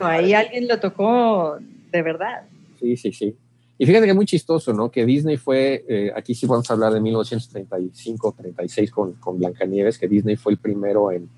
Ahí 0.00 0.32
alguien 0.32 0.66
lo 0.66 0.80
tocó 0.80 1.58
de 1.92 2.02
verdad. 2.02 2.42
Sí, 2.80 2.96
sí, 2.96 3.12
sí. 3.12 3.36
Y 3.78 3.84
fíjate 3.84 4.04
que 4.04 4.10
es 4.10 4.16
muy 4.16 4.24
chistoso, 4.24 4.72
¿no? 4.72 4.90
Que 4.90 5.04
Disney 5.04 5.36
fue, 5.36 5.84
eh, 5.86 6.10
aquí 6.16 6.34
sí 6.34 6.46
vamos 6.46 6.70
a 6.70 6.72
hablar 6.72 6.94
de 6.94 7.00
1935, 7.00 8.34
36 8.38 8.90
con, 8.90 9.12
con 9.14 9.38
Blancanieves, 9.38 9.98
que 9.98 10.08
Disney 10.08 10.36
fue 10.36 10.52
el 10.52 10.58
primero 10.58 11.12
en 11.12 11.28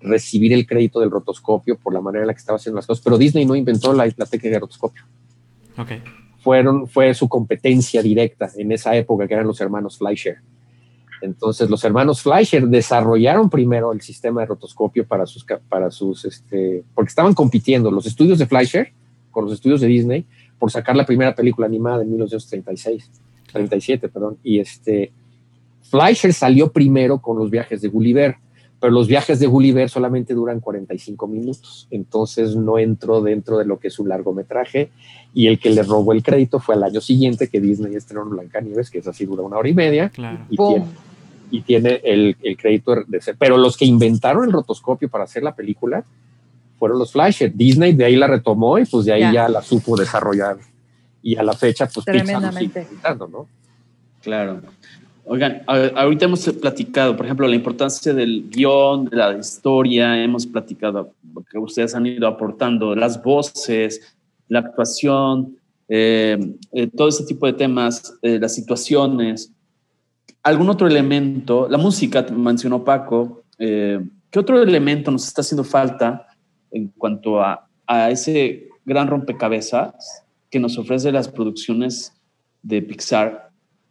recibir 0.00 0.52
el 0.52 0.66
crédito 0.66 1.00
del 1.00 1.10
rotoscopio 1.10 1.78
por 1.78 1.94
la 1.94 2.00
manera 2.00 2.24
en 2.24 2.26
la 2.26 2.34
que 2.34 2.40
estaba 2.40 2.56
haciendo 2.56 2.76
las 2.76 2.86
cosas, 2.86 3.02
pero 3.02 3.16
Disney 3.16 3.46
no 3.46 3.54
inventó 3.54 3.92
la, 3.92 4.06
la 4.16 4.26
técnica 4.26 4.56
de 4.56 4.60
rotoscopio. 4.60 5.04
Okay. 5.78 6.02
Fueron, 6.40 6.88
fue 6.88 7.14
su 7.14 7.28
competencia 7.28 8.02
directa 8.02 8.50
en 8.56 8.72
esa 8.72 8.94
época, 8.96 9.28
que 9.28 9.34
eran 9.34 9.46
los 9.46 9.60
hermanos 9.60 9.96
Fleischer. 9.96 10.38
Entonces, 11.20 11.70
los 11.70 11.82
hermanos 11.84 12.22
Fleischer 12.22 12.66
desarrollaron 12.66 13.48
primero 13.48 13.92
el 13.92 14.00
sistema 14.00 14.42
de 14.42 14.48
rotoscopio 14.48 15.06
para 15.06 15.26
sus, 15.26 15.46
para 15.68 15.90
sus, 15.90 16.24
este, 16.24 16.84
porque 16.94 17.08
estaban 17.08 17.34
compitiendo 17.34 17.90
los 17.90 18.06
estudios 18.06 18.38
de 18.38 18.46
Fleischer 18.46 18.92
con 19.30 19.44
los 19.44 19.54
estudios 19.54 19.80
de 19.80 19.86
Disney 19.86 20.26
por 20.58 20.70
sacar 20.70 20.96
la 20.96 21.06
primera 21.06 21.34
película 21.34 21.66
animada 21.66 22.02
en 22.02 22.10
1936, 22.10 23.10
37, 23.52 24.08
perdón. 24.08 24.38
Y 24.42 24.58
este, 24.58 25.12
Fleischer 25.82 26.32
salió 26.32 26.72
primero 26.72 27.20
con 27.20 27.38
los 27.38 27.50
viajes 27.50 27.80
de 27.80 27.88
Gulliver, 27.88 28.36
pero 28.84 28.92
los 28.92 29.08
viajes 29.08 29.40
de 29.40 29.46
Gulliver 29.46 29.88
solamente 29.88 30.34
duran 30.34 30.60
45 30.60 31.26
minutos, 31.26 31.88
entonces 31.90 32.54
no 32.54 32.78
entró 32.78 33.22
dentro 33.22 33.56
de 33.56 33.64
lo 33.64 33.78
que 33.78 33.88
es 33.88 33.98
un 33.98 34.10
largometraje 34.10 34.90
y 35.32 35.46
el 35.46 35.58
que 35.58 35.70
le 35.70 35.82
robó 35.82 36.12
el 36.12 36.22
crédito 36.22 36.60
fue 36.60 36.74
al 36.74 36.82
año 36.82 37.00
siguiente 37.00 37.48
que 37.48 37.62
Disney 37.62 37.94
estrenó 37.94 38.26
Blancanieves, 38.26 38.90
que 38.90 38.98
es 38.98 39.08
así 39.08 39.24
dura 39.24 39.42
una 39.42 39.56
hora 39.56 39.70
y 39.70 39.72
media, 39.72 40.12
y, 40.50 40.56
tiene, 40.58 40.86
y, 41.50 41.62
tiene, 41.62 42.00
el, 42.04 42.36
el 42.42 42.58
crédito 42.58 42.96
de 43.06 43.22
ser. 43.22 43.36
Pero 43.38 43.56
los 43.56 43.78
que 43.78 43.86
inventaron 43.86 44.44
el 44.44 44.52
rotoscopio 44.52 45.08
para 45.08 45.24
hacer 45.24 45.42
la 45.42 45.54
película 45.54 46.04
fueron 46.78 46.98
los 46.98 47.10
Flasher. 47.10 47.54
Disney 47.54 47.94
de 47.94 48.04
ahí 48.04 48.16
la 48.16 48.26
retomó 48.26 48.78
y 48.78 48.84
pues 48.84 49.06
de 49.06 49.14
ahí 49.14 49.32
ya, 49.32 49.48
la 49.48 49.62
supo 49.62 49.96
desarrollar. 49.96 50.58
Y 51.22 51.36
a 51.36 51.42
la 51.42 51.54
fecha, 51.54 51.88
pues 51.88 52.04
Tremendamente. 52.04 52.86
¿no? 53.30 53.48
Claro. 54.20 54.60
Oigan, 55.26 55.62
ahorita 55.66 56.26
hemos 56.26 56.46
platicado, 56.60 57.16
por 57.16 57.24
ejemplo, 57.24 57.48
la 57.48 57.56
importancia 57.56 58.12
del 58.12 58.48
guion, 58.50 59.06
de 59.06 59.16
la 59.16 59.36
historia, 59.38 60.22
hemos 60.22 60.46
platicado 60.46 61.14
que 61.50 61.58
ustedes 61.58 61.94
han 61.94 62.06
ido 62.06 62.28
aportando, 62.28 62.94
las 62.94 63.22
voces, 63.22 64.16
la 64.48 64.60
actuación, 64.60 65.56
eh, 65.88 66.38
eh, 66.72 66.88
todo 66.88 67.08
ese 67.08 67.24
tipo 67.24 67.46
de 67.46 67.54
temas, 67.54 68.14
eh, 68.22 68.38
las 68.38 68.54
situaciones. 68.54 69.50
¿Algún 70.42 70.68
otro 70.68 70.86
elemento? 70.86 71.68
La 71.70 71.78
música, 71.78 72.26
mencionó 72.30 72.84
Paco. 72.84 73.44
¿Qué 73.56 74.38
otro 74.38 74.62
elemento 74.62 75.10
nos 75.10 75.26
está 75.26 75.40
haciendo 75.40 75.64
falta 75.64 76.26
en 76.70 76.88
cuanto 76.88 77.40
a, 77.40 77.66
a 77.86 78.10
ese 78.10 78.68
gran 78.84 79.08
rompecabezas 79.08 80.24
que 80.50 80.60
nos 80.60 80.76
ofrece 80.76 81.10
las 81.12 81.28
producciones 81.28 82.12
de 82.62 82.82
Pixar 82.82 83.50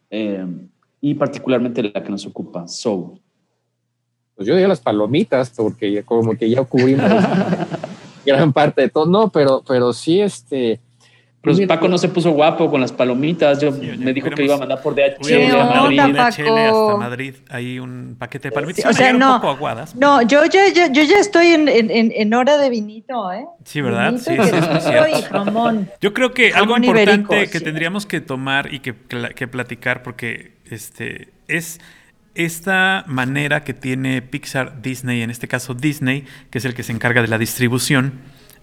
eh, 0.10 0.46
y 1.06 1.16
particularmente 1.16 1.84
la 1.84 2.02
que 2.02 2.10
nos 2.10 2.26
ocupa, 2.26 2.66
Soul. 2.66 3.20
Pues 4.36 4.48
yo 4.48 4.54
diría 4.54 4.70
las 4.70 4.80
palomitas, 4.80 5.50
porque 5.50 6.02
como 6.04 6.34
que 6.38 6.50
ya 6.50 6.64
cubrimos 6.64 7.12
gran 8.26 8.54
parte 8.54 8.84
de 8.84 8.90
todo, 8.90 9.06
no, 9.06 9.30
pero, 9.30 9.62
pero 9.68 9.92
sí, 9.92 10.22
este, 10.22 10.80
pues 11.42 11.60
Paco 11.68 11.90
no 11.90 11.98
se 11.98 12.08
puso 12.08 12.32
guapo 12.32 12.72
con 12.72 12.80
las 12.80 12.94
palomitas. 12.94 13.60
Yo, 13.60 13.74
me 13.74 14.14
dijo 14.14 14.30
que 14.30 14.46
iba 14.46 14.56
a 14.56 14.60
mandar 14.60 14.82
por 14.82 14.96
DHL, 14.96 15.58
Madrid, 15.58 16.00
hasta 16.18 16.98
Madrid. 16.98 17.36
Hay 17.50 17.80
un 17.80 18.16
paquete 18.18 18.48
de 18.48 18.54
palomitas. 18.54 18.86
o 18.86 18.94
sea, 18.94 19.12
no, 19.12 19.36
un 19.36 19.42
poco 19.42 19.50
aguadas. 19.50 19.94
No, 19.98 20.22
yo 20.22 20.46
ya, 20.46 20.72
yo, 20.74 20.84
yo 20.94 21.04
ya 21.04 21.18
estoy 21.18 21.48
en, 21.48 21.68
en, 21.68 21.92
en, 21.92 22.34
hora 22.34 22.58
de 22.58 22.70
vinito, 22.70 23.30
¿eh? 23.34 23.46
Sí, 23.66 23.82
¿verdad? 23.82 24.14
sí, 24.20 24.38
sí, 24.42 24.52
sí, 24.80 25.22
jamón. 25.30 25.90
Yo 26.00 26.14
creo 26.14 26.32
que 26.32 26.54
algo 26.54 26.78
importante 26.78 27.50
que 27.50 27.60
tendríamos 27.60 28.06
que 28.06 28.22
tomar 28.22 28.74
y 28.74 28.80
que, 28.80 28.96
que 29.36 29.48
platicar, 29.50 30.02
porque 30.02 30.53
este 30.70 31.30
es 31.48 31.80
esta 32.36 33.04
manera 33.08 33.64
que 33.64 33.74
tiene 33.74 34.22
Pixar, 34.22 34.82
Disney, 34.82 35.22
en 35.22 35.30
este 35.30 35.48
caso 35.48 35.74
Disney, 35.74 36.26
que 36.50 36.58
es 36.58 36.66
el 36.66 36.74
que 36.74 36.84
se 36.84 36.92
encarga 36.92 37.22
de 37.22 37.28
la 37.28 37.38
distribución, 37.38 38.22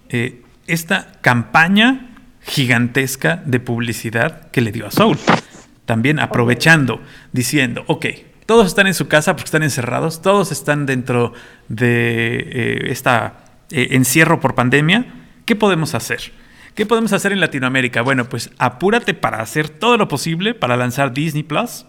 eh, 0.08 0.42
esta 0.66 1.12
campaña 1.20 2.10
gigantesca 2.42 3.42
de 3.44 3.60
publicidad 3.60 4.50
que 4.50 4.60
le 4.60 4.72
dio 4.72 4.86
a 4.86 4.90
Soul. 4.90 5.18
También 5.84 6.18
aprovechando, 6.18 7.00
diciendo, 7.32 7.84
ok, 7.86 8.06
todos 8.46 8.66
están 8.66 8.86
en 8.86 8.94
su 8.94 9.06
casa 9.06 9.34
porque 9.34 9.46
están 9.46 9.62
encerrados, 9.62 10.22
todos 10.22 10.50
están 10.50 10.86
dentro 10.86 11.32
de 11.68 12.90
este 12.90 13.10
encierro 13.70 14.40
por 14.40 14.54
pandemia. 14.54 15.06
¿Qué 15.44 15.54
podemos 15.54 15.94
hacer? 15.94 16.32
¿Qué 16.74 16.86
podemos 16.86 17.12
hacer 17.12 17.32
en 17.32 17.40
Latinoamérica? 17.40 18.02
Bueno, 18.02 18.28
pues 18.28 18.50
apúrate 18.58 19.14
para 19.14 19.40
hacer 19.40 19.68
todo 19.68 19.96
lo 19.96 20.08
posible 20.08 20.54
para 20.54 20.76
lanzar 20.76 21.12
Disney 21.12 21.42
Plus. 21.42 21.86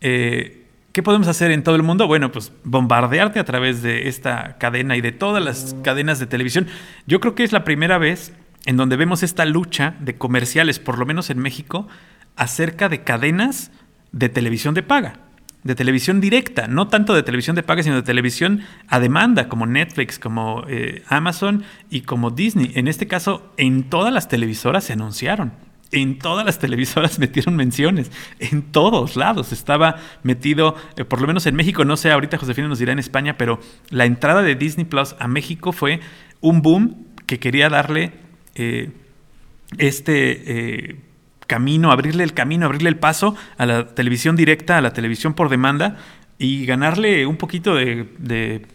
Eh, 0.00 0.60
¿Qué 0.92 1.04
podemos 1.04 1.28
hacer 1.28 1.52
en 1.52 1.62
todo 1.62 1.76
el 1.76 1.84
mundo? 1.84 2.08
Bueno, 2.08 2.32
pues 2.32 2.52
bombardearte 2.64 3.38
a 3.38 3.44
través 3.44 3.80
de 3.80 4.08
esta 4.08 4.58
cadena 4.58 4.96
y 4.96 5.00
de 5.00 5.12
todas 5.12 5.42
las 5.42 5.76
cadenas 5.84 6.18
de 6.18 6.26
televisión. 6.26 6.66
Yo 7.06 7.20
creo 7.20 7.36
que 7.36 7.44
es 7.44 7.52
la 7.52 7.62
primera 7.62 7.96
vez 7.96 8.32
en 8.66 8.76
donde 8.76 8.96
vemos 8.96 9.22
esta 9.22 9.44
lucha 9.44 9.94
de 10.00 10.16
comerciales, 10.18 10.80
por 10.80 10.98
lo 10.98 11.06
menos 11.06 11.30
en 11.30 11.38
México, 11.38 11.86
acerca 12.34 12.88
de 12.88 13.04
cadenas 13.04 13.70
de 14.10 14.28
televisión 14.28 14.74
de 14.74 14.82
paga, 14.82 15.14
de 15.62 15.76
televisión 15.76 16.20
directa, 16.20 16.66
no 16.66 16.88
tanto 16.88 17.14
de 17.14 17.22
televisión 17.22 17.54
de 17.54 17.62
paga, 17.62 17.84
sino 17.84 17.94
de 17.94 18.02
televisión 18.02 18.62
a 18.88 18.98
demanda, 18.98 19.48
como 19.48 19.66
Netflix, 19.66 20.18
como 20.18 20.64
eh, 20.68 21.04
Amazon 21.08 21.62
y 21.88 22.00
como 22.00 22.30
Disney. 22.30 22.72
En 22.74 22.88
este 22.88 23.06
caso, 23.06 23.52
en 23.56 23.84
todas 23.84 24.12
las 24.12 24.28
televisoras 24.28 24.84
se 24.84 24.94
anunciaron. 24.94 25.52
En 25.92 26.18
todas 26.18 26.46
las 26.46 26.58
televisoras 26.58 27.18
metieron 27.18 27.56
menciones, 27.56 28.10
en 28.38 28.62
todos 28.62 29.16
lados. 29.16 29.52
Estaba 29.52 29.96
metido, 30.22 30.76
eh, 30.96 31.04
por 31.04 31.20
lo 31.20 31.26
menos 31.26 31.46
en 31.46 31.56
México, 31.56 31.84
no 31.84 31.96
sé, 31.96 32.10
ahorita 32.10 32.38
Josefina 32.38 32.68
nos 32.68 32.78
dirá 32.78 32.92
en 32.92 32.98
España, 32.98 33.36
pero 33.36 33.60
la 33.90 34.04
entrada 34.04 34.42
de 34.42 34.54
Disney 34.54 34.84
Plus 34.84 35.16
a 35.18 35.28
México 35.28 35.72
fue 35.72 36.00
un 36.40 36.62
boom 36.62 37.06
que 37.26 37.38
quería 37.38 37.68
darle 37.68 38.12
eh, 38.54 38.90
este 39.78 40.90
eh, 40.90 40.96
camino, 41.46 41.90
abrirle 41.90 42.24
el 42.24 42.34
camino, 42.34 42.66
abrirle 42.66 42.88
el 42.88 42.96
paso 42.96 43.34
a 43.58 43.66
la 43.66 43.94
televisión 43.94 44.36
directa, 44.36 44.78
a 44.78 44.80
la 44.80 44.92
televisión 44.92 45.34
por 45.34 45.48
demanda 45.48 45.98
y 46.42 46.64
ganarle 46.64 47.26
un 47.26 47.36
poquito 47.36 47.74
de, 47.74 48.66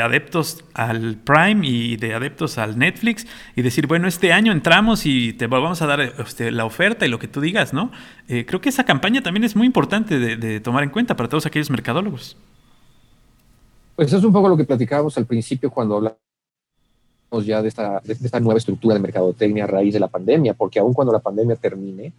adeptos 0.00 0.64
al 0.72 1.16
Prime 1.16 1.66
y 1.66 1.96
de 1.96 2.14
adeptos 2.14 2.58
al 2.58 2.78
Netflix 2.78 3.26
y 3.56 3.62
decir, 3.62 3.88
bueno, 3.88 4.06
este 4.06 4.32
año 4.32 4.52
entramos 4.52 5.04
y 5.04 5.32
te 5.32 5.48
vamos 5.48 5.82
a 5.82 5.86
dar 5.86 6.00
este, 6.00 6.52
la 6.52 6.64
oferta 6.64 7.04
y 7.04 7.08
lo 7.08 7.18
que 7.18 7.26
tú 7.26 7.40
digas, 7.40 7.72
¿no? 7.72 7.90
Eh, 8.28 8.46
creo 8.46 8.60
que 8.60 8.68
esa 8.68 8.84
campaña 8.84 9.20
también 9.20 9.42
es 9.42 9.56
muy 9.56 9.66
importante 9.66 10.20
de, 10.20 10.60
tomar 10.60 10.84
en 10.84 10.90
cuenta 10.90 11.16
para 11.16 11.28
todos 11.28 11.44
aquellos 11.44 11.70
mercadólogos. 11.70 12.36
Pues 13.96 14.06
eso 14.06 14.18
es 14.18 14.24
un 14.24 14.32
poco 14.32 14.48
lo 14.48 14.56
que 14.56 14.64
platicábamos 14.64 15.18
al 15.18 15.26
principio 15.26 15.72
cuando 15.72 15.96
hablamos 15.96 16.16
ya 17.44 17.62
de 17.62 17.68
esta, 17.68 18.00
de 18.04 18.12
esta 18.12 18.38
nueva 18.38 18.58
estructura 18.58 18.94
de 18.94 19.00
mercadotecnia 19.00 19.64
a 19.64 19.66
raíz 19.66 19.92
de 19.92 19.98
la 19.98 20.06
pandemia, 20.06 20.54
porque 20.54 20.78
aun 20.78 20.94
cuando 20.94 21.12
la 21.12 21.18
pandemia 21.18 21.56
termine, 21.56 22.12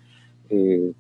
eh, 0.50 0.92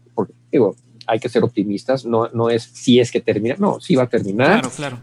digo, 0.49 0.73
hay 1.07 1.19
que 1.19 1.29
ser 1.29 1.43
optimistas, 1.43 2.05
no, 2.05 2.29
no 2.29 2.49
es 2.49 2.63
si 2.63 2.99
es 2.99 3.11
que 3.11 3.21
termina, 3.21 3.55
no, 3.57 3.79
sí 3.79 3.95
va 3.95 4.03
a 4.03 4.09
terminar. 4.09 4.61
Claro, 4.61 4.75
claro. 4.75 4.99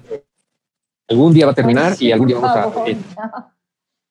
Algún 1.09 1.35
día 1.35 1.47
va 1.47 1.53
a 1.53 1.55
terminar 1.55 1.97
y 2.01 2.13
algún 2.13 2.29
día 2.29 2.39
vamos 2.39 2.57
a... 2.57 3.55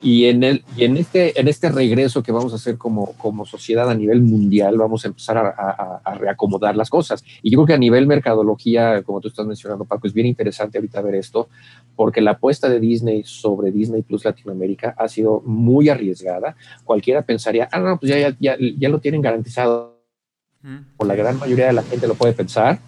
Y 0.03 0.25
en, 0.25 0.43
el, 0.43 0.65
y 0.75 0.83
en, 0.83 0.97
este, 0.97 1.39
en 1.39 1.47
este 1.47 1.69
regreso 1.69 2.21
que 2.21 2.33
vamos 2.33 2.51
a 2.51 2.57
hacer 2.57 2.77
como, 2.77 3.13
como 3.13 3.45
sociedad 3.45 3.89
a 3.89 3.95
nivel 3.95 4.21
mundial, 4.21 4.77
vamos 4.77 5.05
a 5.05 5.07
empezar 5.07 5.37
a, 5.37 6.01
a, 6.03 6.15
reacomodar 6.15 6.75
las 6.75 6.89
cosas. 6.89 7.23
Y 7.41 7.51
yo 7.51 7.59
creo 7.59 7.67
que 7.67 7.73
a 7.75 7.77
nivel 7.77 8.05
mercadología, 8.05 9.01
como 9.03 9.21
tú 9.21 9.29
estás 9.29 9.47
mencionando, 9.47 9.85
Paco, 9.85 10.05
es 10.05 10.13
bien 10.13 10.27
interesante 10.27 10.77
ahorita 10.77 11.01
ver 11.01 11.15
esto, 11.15 11.47
porque 11.95 12.19
la 12.19 12.31
apuesta 12.31 12.67
de 12.67 12.81
Disney 12.81 13.23
sobre 13.23 13.71
Disney 13.71 14.01
Plus 14.01 14.25
Latinoamérica 14.25 14.93
ha 14.97 15.07
sido 15.07 15.41
muy 15.45 15.87
arriesgada. 15.87 16.57
Cualquiera 16.83 17.21
pensaría, 17.21 17.69
ah, 17.71 17.79
no, 17.79 17.97
pues 17.97 18.09
ya, 18.09 18.19
ya, 18.19 18.35
ya, 18.41 18.57
ya 18.59 18.89
lo 18.89 18.99
tienen 18.99 19.21
garantizado. 19.21 19.92
Por 20.97 21.07
la 21.07 21.15
gran 21.15 21.37
mayoría 21.39 21.67
de 21.67 21.73
la 21.73 21.83
gente 21.83 22.07
lo 22.07 22.15
puede 22.15 22.33
pensar. 22.33 22.79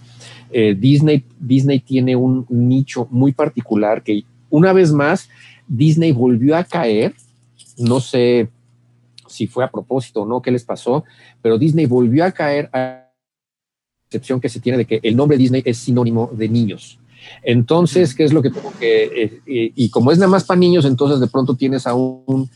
Eh, 0.52 0.76
Disney, 0.76 1.26
Disney 1.40 1.80
tiene 1.80 2.16
un 2.16 2.46
nicho 2.50 3.08
muy 3.12 3.34
particular 3.34 4.02
que 4.04 4.24
una 4.50 4.72
vez 4.72 4.94
más 4.94 5.30
Disney 5.68 6.12
volvió 6.12 6.56
a 6.56 6.64
caer, 6.64 7.14
no 7.78 8.00
sé 8.00 8.50
si 9.28 9.48
fue 9.48 9.66
a 9.66 9.72
propósito 9.72 10.22
o 10.22 10.26
no, 10.26 10.42
qué 10.42 10.52
les 10.52 10.64
pasó, 10.64 11.04
pero 11.42 11.58
Disney 11.58 11.86
volvió 11.86 12.24
a 12.24 12.32
caer 12.32 12.70
a 12.72 13.12
percepción 14.08 14.40
que 14.40 14.50
se 14.50 14.60
tiene 14.60 14.78
de 14.78 14.86
que 14.86 15.00
el 15.04 15.16
nombre 15.16 15.38
Disney 15.38 15.62
es 15.66 15.78
sinónimo 15.78 16.30
de 16.32 16.48
niños. 16.48 17.00
Entonces, 17.44 18.14
¿qué 18.14 18.24
es 18.24 18.32
lo 18.32 18.42
que 18.42 18.52
tengo 18.52 18.72
que...? 18.80 19.42
Eh, 19.46 19.72
y 19.76 19.90
como 19.90 20.12
es 20.12 20.20
nada 20.20 20.30
más 20.30 20.44
para 20.44 20.60
niños, 20.60 20.86
entonces 20.86 21.20
de 21.20 21.28
pronto 21.28 21.56
tienes 21.56 21.88
a 21.88 21.96
un 21.96 22.50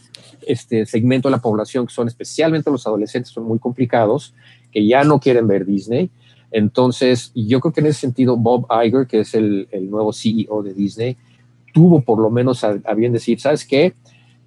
este 0.47 0.85
segmento 0.85 1.27
de 1.27 1.31
la 1.31 1.41
población 1.41 1.85
que 1.85 1.93
son 1.93 2.07
especialmente 2.07 2.71
los 2.71 2.85
adolescentes, 2.87 3.31
son 3.31 3.43
muy 3.43 3.59
complicados, 3.59 4.33
que 4.71 4.85
ya 4.85 5.03
no 5.03 5.19
quieren 5.19 5.47
ver 5.47 5.65
Disney. 5.65 6.09
Entonces, 6.51 7.31
yo 7.35 7.59
creo 7.59 7.73
que 7.73 7.81
en 7.81 7.87
ese 7.87 8.01
sentido, 8.01 8.35
Bob 8.35 8.67
Iger, 8.83 9.07
que 9.07 9.21
es 9.21 9.33
el, 9.33 9.67
el 9.71 9.89
nuevo 9.89 10.11
CEO 10.13 10.63
de 10.63 10.73
Disney, 10.73 11.17
tuvo 11.73 12.01
por 12.01 12.19
lo 12.19 12.29
menos 12.29 12.63
a, 12.63 12.73
bien 12.95 13.13
decir, 13.13 13.39
¿sabes 13.39 13.65
qué? 13.65 13.93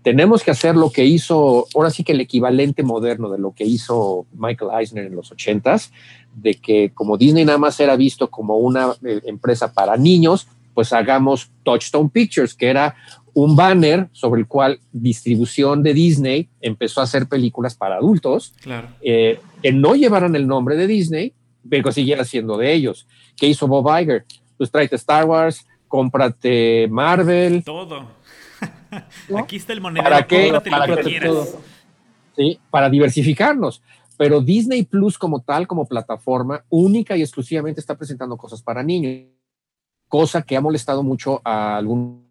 Tenemos 0.03 0.43
que 0.43 0.51
hacer 0.51 0.75
lo 0.75 0.91
que 0.91 1.05
hizo, 1.05 1.67
ahora 1.75 1.91
sí 1.91 2.03
que 2.03 2.13
el 2.13 2.21
equivalente 2.21 2.83
moderno 2.83 3.31
de 3.31 3.39
lo 3.39 3.53
que 3.53 3.65
hizo 3.65 4.27
Michael 4.33 4.73
Eisner 4.79 5.07
en 5.07 5.15
los 5.15 5.31
ochentas, 5.31 5.93
de 6.35 6.55
que 6.55 6.91
como 6.93 7.17
Disney 7.17 7.45
nada 7.45 7.59
más 7.59 7.79
era 7.79 7.95
visto 7.97 8.29
como 8.29 8.57
una 8.59 8.95
eh, 9.05 9.21
empresa 9.25 9.73
para 9.73 9.97
niños, 9.97 10.49
pues 10.75 10.93
hagamos 10.93 11.51
Touchstone 11.63 12.09
Pictures, 12.09 12.55
que 12.55 12.69
era 12.69 12.97
un 13.35 13.57
banner 13.57 14.09
sobre 14.13 14.41
el 14.41 14.47
cual 14.47 14.81
distribución 14.93 15.83
de 15.83 15.95
Disney 15.95 16.49
empezó 16.61 17.01
a 17.01 17.05
hacer 17.05 17.29
películas 17.29 17.75
para 17.75 17.97
adultos, 17.97 18.53
claro. 18.61 18.89
eh, 19.01 19.41
que 19.63 19.73
no 19.73 19.95
llevaran 19.95 20.37
el 20.37 20.47
nombre 20.47 20.77
de 20.77 20.87
Disney, 20.87 21.35
pero 21.69 21.93
siguiera 21.93 22.25
siendo 22.25 22.57
de 22.57 22.73
ellos. 22.73 23.07
¿Qué 23.37 23.47
hizo 23.47 23.67
Bob 23.67 23.89
Iger? 23.99 24.25
Pues 24.57 24.71
tráete 24.71 24.97
Star 24.97 25.25
Wars, 25.25 25.67
cómprate 25.89 26.89
Marvel. 26.91 27.63
Todo. 27.65 28.07
Aquí 29.39 29.57
está 29.57 29.73
el 29.73 29.81
monedero. 29.81 30.11
¿Para 30.11 30.27
qué? 30.27 30.53
Para, 30.71 30.97
que 31.03 31.21
todo. 31.21 31.47
Sí, 32.37 32.59
para 32.71 32.91
diversificarnos. 32.91 33.83
Pero 34.19 34.41
Disney 34.41 34.85
Plus 34.85 35.19
como 35.19 35.41
tal, 35.41 35.67
como 35.67 35.87
plataforma, 35.87 36.65
única 36.69 37.17
y 37.17 37.23
exclusivamente 37.23 37.81
está 37.81 37.97
presentando 37.97 38.37
cosas 38.37 38.63
para 38.63 38.83
niños, 38.83 39.27
cosa 40.09 40.43
que 40.43 40.57
ha 40.57 40.61
molestado 40.61 41.03
mucho 41.03 41.41
a 41.45 41.77
algún 41.77 42.22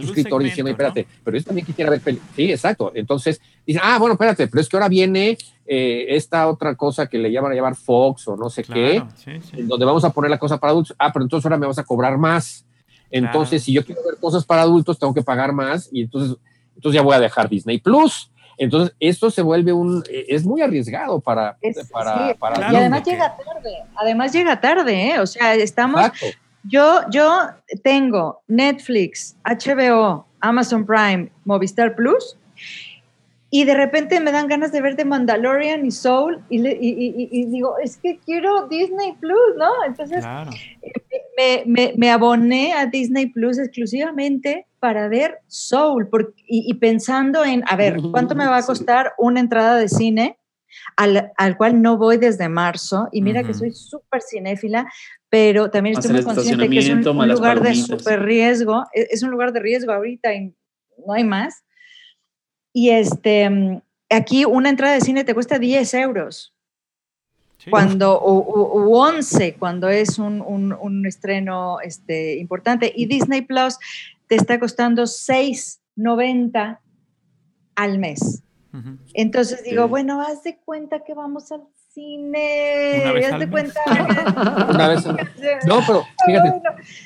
suscriptor 0.00 0.42
diciendo, 0.42 0.70
espérate, 0.70 1.02
¿no? 1.02 1.08
pero 1.24 1.36
yo 1.36 1.44
también 1.44 1.66
quisiera 1.66 1.90
ver 1.90 2.00
películas. 2.00 2.32
Sí, 2.34 2.50
exacto. 2.50 2.92
Entonces 2.94 3.40
dicen, 3.66 3.82
ah, 3.84 3.98
bueno, 3.98 4.14
espérate, 4.14 4.48
pero 4.48 4.60
es 4.60 4.68
que 4.68 4.76
ahora 4.76 4.88
viene 4.88 5.36
eh, 5.66 6.06
esta 6.08 6.48
otra 6.48 6.74
cosa 6.74 7.06
que 7.06 7.18
le 7.18 7.30
llaman 7.30 7.52
a 7.52 7.54
llamar 7.54 7.76
Fox 7.76 8.28
o 8.28 8.36
no 8.36 8.48
sé 8.48 8.64
claro, 8.64 8.80
qué, 8.80 9.02
sí, 9.16 9.48
sí. 9.50 9.62
donde 9.62 9.84
vamos 9.84 10.04
a 10.04 10.10
poner 10.10 10.30
la 10.30 10.38
cosa 10.38 10.58
para 10.58 10.70
adultos. 10.70 10.96
Ah, 10.98 11.12
pero 11.12 11.24
entonces 11.24 11.44
ahora 11.44 11.58
me 11.58 11.66
vas 11.66 11.78
a 11.78 11.84
cobrar 11.84 12.16
más. 12.16 12.64
Entonces, 13.10 13.62
claro. 13.62 13.64
si 13.64 13.72
yo 13.72 13.84
quiero 13.84 14.00
ver 14.04 14.18
cosas 14.18 14.44
para 14.44 14.62
adultos, 14.62 14.98
tengo 14.98 15.12
que 15.12 15.22
pagar 15.22 15.52
más 15.52 15.88
y 15.92 16.02
entonces, 16.02 16.36
entonces 16.74 16.96
ya 16.96 17.02
voy 17.02 17.14
a 17.14 17.20
dejar 17.20 17.48
Disney 17.48 17.78
Plus. 17.78 18.30
Entonces, 18.58 18.94
esto 19.00 19.30
se 19.30 19.42
vuelve 19.42 19.72
un, 19.72 20.04
es 20.08 20.44
muy 20.44 20.60
arriesgado 20.60 21.20
para... 21.20 21.56
Es, 21.60 21.88
para, 21.90 22.28
sí, 22.28 22.34
para 22.38 22.54
claro, 22.56 22.72
y 22.72 22.76
además 22.76 23.02
llega 23.04 23.36
tarde, 23.36 23.70
además 23.96 24.32
llega 24.32 24.60
tarde, 24.60 25.10
¿eh? 25.10 25.20
O 25.20 25.26
sea, 25.26 25.54
estamos... 25.54 26.00
Exacto. 26.00 26.26
Yo, 26.64 27.00
yo 27.10 27.48
tengo 27.82 28.40
Netflix, 28.48 29.36
HBO, 29.44 30.26
Amazon 30.40 30.86
Prime, 30.86 31.30
Movistar 31.44 31.94
Plus, 31.94 32.36
y 33.54 33.64
de 33.64 33.74
repente 33.74 34.18
me 34.20 34.32
dan 34.32 34.48
ganas 34.48 34.72
de 34.72 34.80
ver 34.80 34.96
The 34.96 35.04
Mandalorian 35.04 35.84
y 35.84 35.90
Soul, 35.90 36.42
y, 36.48 36.58
le, 36.58 36.72
y, 36.80 36.88
y, 36.88 37.28
y 37.30 37.44
digo, 37.46 37.76
es 37.82 37.98
que 37.98 38.18
quiero 38.24 38.66
Disney 38.68 39.12
Plus, 39.20 39.56
¿no? 39.58 39.70
Entonces, 39.86 40.20
claro. 40.20 40.52
me, 41.36 41.62
me, 41.66 41.92
me, 41.96 42.10
aboné 42.10 42.72
a 42.72 42.86
Disney 42.86 43.26
Plus 43.26 43.58
exclusivamente 43.58 44.66
para 44.80 45.08
ver 45.08 45.40
Soul, 45.48 46.08
porque, 46.08 46.32
y, 46.46 46.72
pensando 46.74 47.44
en, 47.44 47.62
a 47.68 47.76
ver, 47.76 47.98
¿cuánto 48.10 48.34
me 48.34 48.46
va 48.46 48.56
a 48.56 48.62
costar 48.66 49.12
una 49.18 49.40
entrada 49.40 49.76
de 49.76 49.88
cine? 49.88 50.38
Al, 50.96 51.32
al, 51.36 51.56
cual 51.56 51.80
no 51.82 51.96
voy 51.96 52.16
desde 52.16 52.48
marzo, 52.48 53.08
y 53.12 53.22
mira 53.22 53.40
uh 53.40 53.44
-huh. 53.44 53.46
que 53.46 53.54
soy 53.54 53.72
súper 53.72 54.22
cinéfila, 54.22 54.86
pero 55.28 55.70
también 55.70 55.96
estoy 55.96 56.12
muy 56.12 56.24
consciente 56.24 56.68
que 56.68 56.78
es 56.78 56.88
un, 56.88 57.06
un 57.06 57.28
lugar 57.28 57.62
de 57.62 57.74
súper 57.74 58.22
riesgo, 58.22 58.84
es, 58.92 59.08
es, 59.10 59.22
un 59.22 59.30
lugar 59.30 59.52
de 59.52 59.60
riesgo 59.60 59.92
ahorita 59.92 60.34
y 60.34 60.54
no 61.06 61.12
hay 61.14 61.24
más. 61.24 61.64
Y 62.72 62.90
este, 62.90 63.80
aquí 64.10 64.44
una 64.44 64.68
entrada 64.68 64.94
de 64.94 65.00
cine 65.00 65.24
te 65.24 65.34
cuesta 65.34 65.58
10 65.58 65.94
euros. 65.94 66.54
Sí. 67.58 67.70
Cuando, 67.70 68.18
o, 68.18 68.38
o, 68.38 68.88
o, 68.90 69.08
11 69.08 69.54
cuando 69.54 69.88
es 69.88 70.18
un, 70.18 70.40
un, 70.40 70.72
un 70.72 71.06
estreno 71.06 71.80
este, 71.80 72.36
importante. 72.38 72.92
Y 72.94 73.06
Disney 73.06 73.42
Plus 73.42 73.78
te 74.26 74.34
está 74.34 74.58
costando 74.58 75.04
6.90 75.04 76.78
al 77.76 77.98
mes. 77.98 78.42
Uh 78.72 78.76
-huh. 78.76 78.98
Entonces 79.14 79.64
digo, 79.64 79.84
sí. 79.84 79.88
bueno, 79.90 80.20
haz 80.20 80.42
de 80.42 80.58
cuenta 80.64 81.04
que 81.04 81.14
vamos 81.14 81.52
al 81.52 81.62
cine, 81.92 83.04
haz 83.04 83.38
de 83.38 83.50
cuenta. 83.50 83.80
Una 84.70 84.88
vez 84.88 85.06
al 85.06 85.16
No, 85.66 85.80
pero 85.86 86.04
fíjate. 86.26 86.62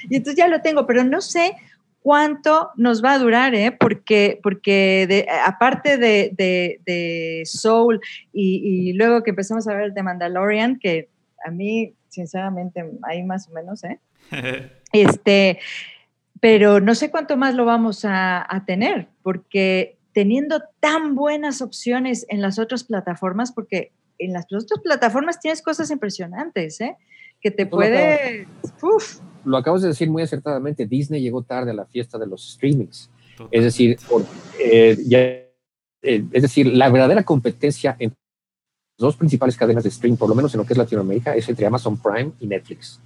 Y 0.08 0.16
entonces 0.16 0.36
ya 0.36 0.48
lo 0.48 0.60
tengo, 0.62 0.86
pero 0.86 1.04
no 1.04 1.20
sé 1.20 1.56
cuánto 2.00 2.70
nos 2.76 3.04
va 3.04 3.14
a 3.14 3.18
durar, 3.18 3.54
¿eh? 3.54 3.72
porque, 3.72 4.38
porque 4.42 5.06
de, 5.08 5.26
aparte 5.44 5.98
de, 5.98 6.30
de, 6.36 6.80
de 6.86 7.42
Soul 7.44 8.00
y, 8.32 8.90
y, 8.90 8.92
luego 8.92 9.24
que 9.24 9.30
empezamos 9.30 9.66
a 9.66 9.74
ver 9.74 9.92
The 9.92 10.04
Mandalorian, 10.04 10.78
que 10.78 11.08
a 11.44 11.50
mí, 11.50 11.94
sinceramente, 12.08 12.84
ahí 13.02 13.24
más 13.24 13.48
o 13.48 13.52
menos, 13.52 13.82
¿eh? 13.82 13.98
este, 14.92 15.58
pero 16.40 16.78
no 16.78 16.94
sé 16.94 17.10
cuánto 17.10 17.36
más 17.36 17.56
lo 17.56 17.64
vamos 17.64 18.04
a, 18.04 18.46
a 18.54 18.64
tener, 18.64 19.08
porque 19.24 19.95
teniendo 20.16 20.62
tan 20.80 21.14
buenas 21.14 21.60
opciones 21.60 22.24
en 22.30 22.40
las 22.40 22.58
otras 22.58 22.84
plataformas, 22.84 23.52
porque 23.52 23.92
en 24.18 24.32
las 24.32 24.46
otras 24.46 24.80
plataformas 24.82 25.40
tienes 25.40 25.60
cosas 25.60 25.90
impresionantes, 25.90 26.80
¿eh? 26.80 26.96
Que 27.38 27.50
te 27.50 27.66
puede... 27.66 28.48
Lo 29.44 29.58
acabas 29.58 29.82
de 29.82 29.88
decir 29.88 30.08
muy 30.08 30.22
acertadamente, 30.22 30.86
Disney 30.86 31.20
llegó 31.20 31.42
tarde 31.42 31.72
a 31.72 31.74
la 31.74 31.84
fiesta 31.84 32.16
de 32.16 32.26
los 32.26 32.54
streamings. 32.54 33.10
Totalmente. 33.32 33.58
Es 33.58 33.64
decir, 33.64 33.98
por, 34.08 34.24
eh, 34.58 34.96
ya, 35.06 35.20
eh, 35.20 36.24
es 36.32 36.42
decir, 36.42 36.66
la 36.68 36.88
verdadera 36.88 37.22
competencia 37.22 37.94
entre 37.98 38.16
las 38.96 39.08
dos 39.08 39.16
principales 39.16 39.54
cadenas 39.54 39.84
de 39.84 39.90
stream, 39.90 40.16
por 40.16 40.30
lo 40.30 40.34
menos 40.34 40.54
en 40.54 40.60
lo 40.60 40.66
que 40.66 40.72
es 40.72 40.78
Latinoamérica, 40.78 41.36
es 41.36 41.46
entre 41.46 41.66
Amazon 41.66 41.98
Prime 41.98 42.32
y 42.40 42.46
Netflix. 42.46 43.02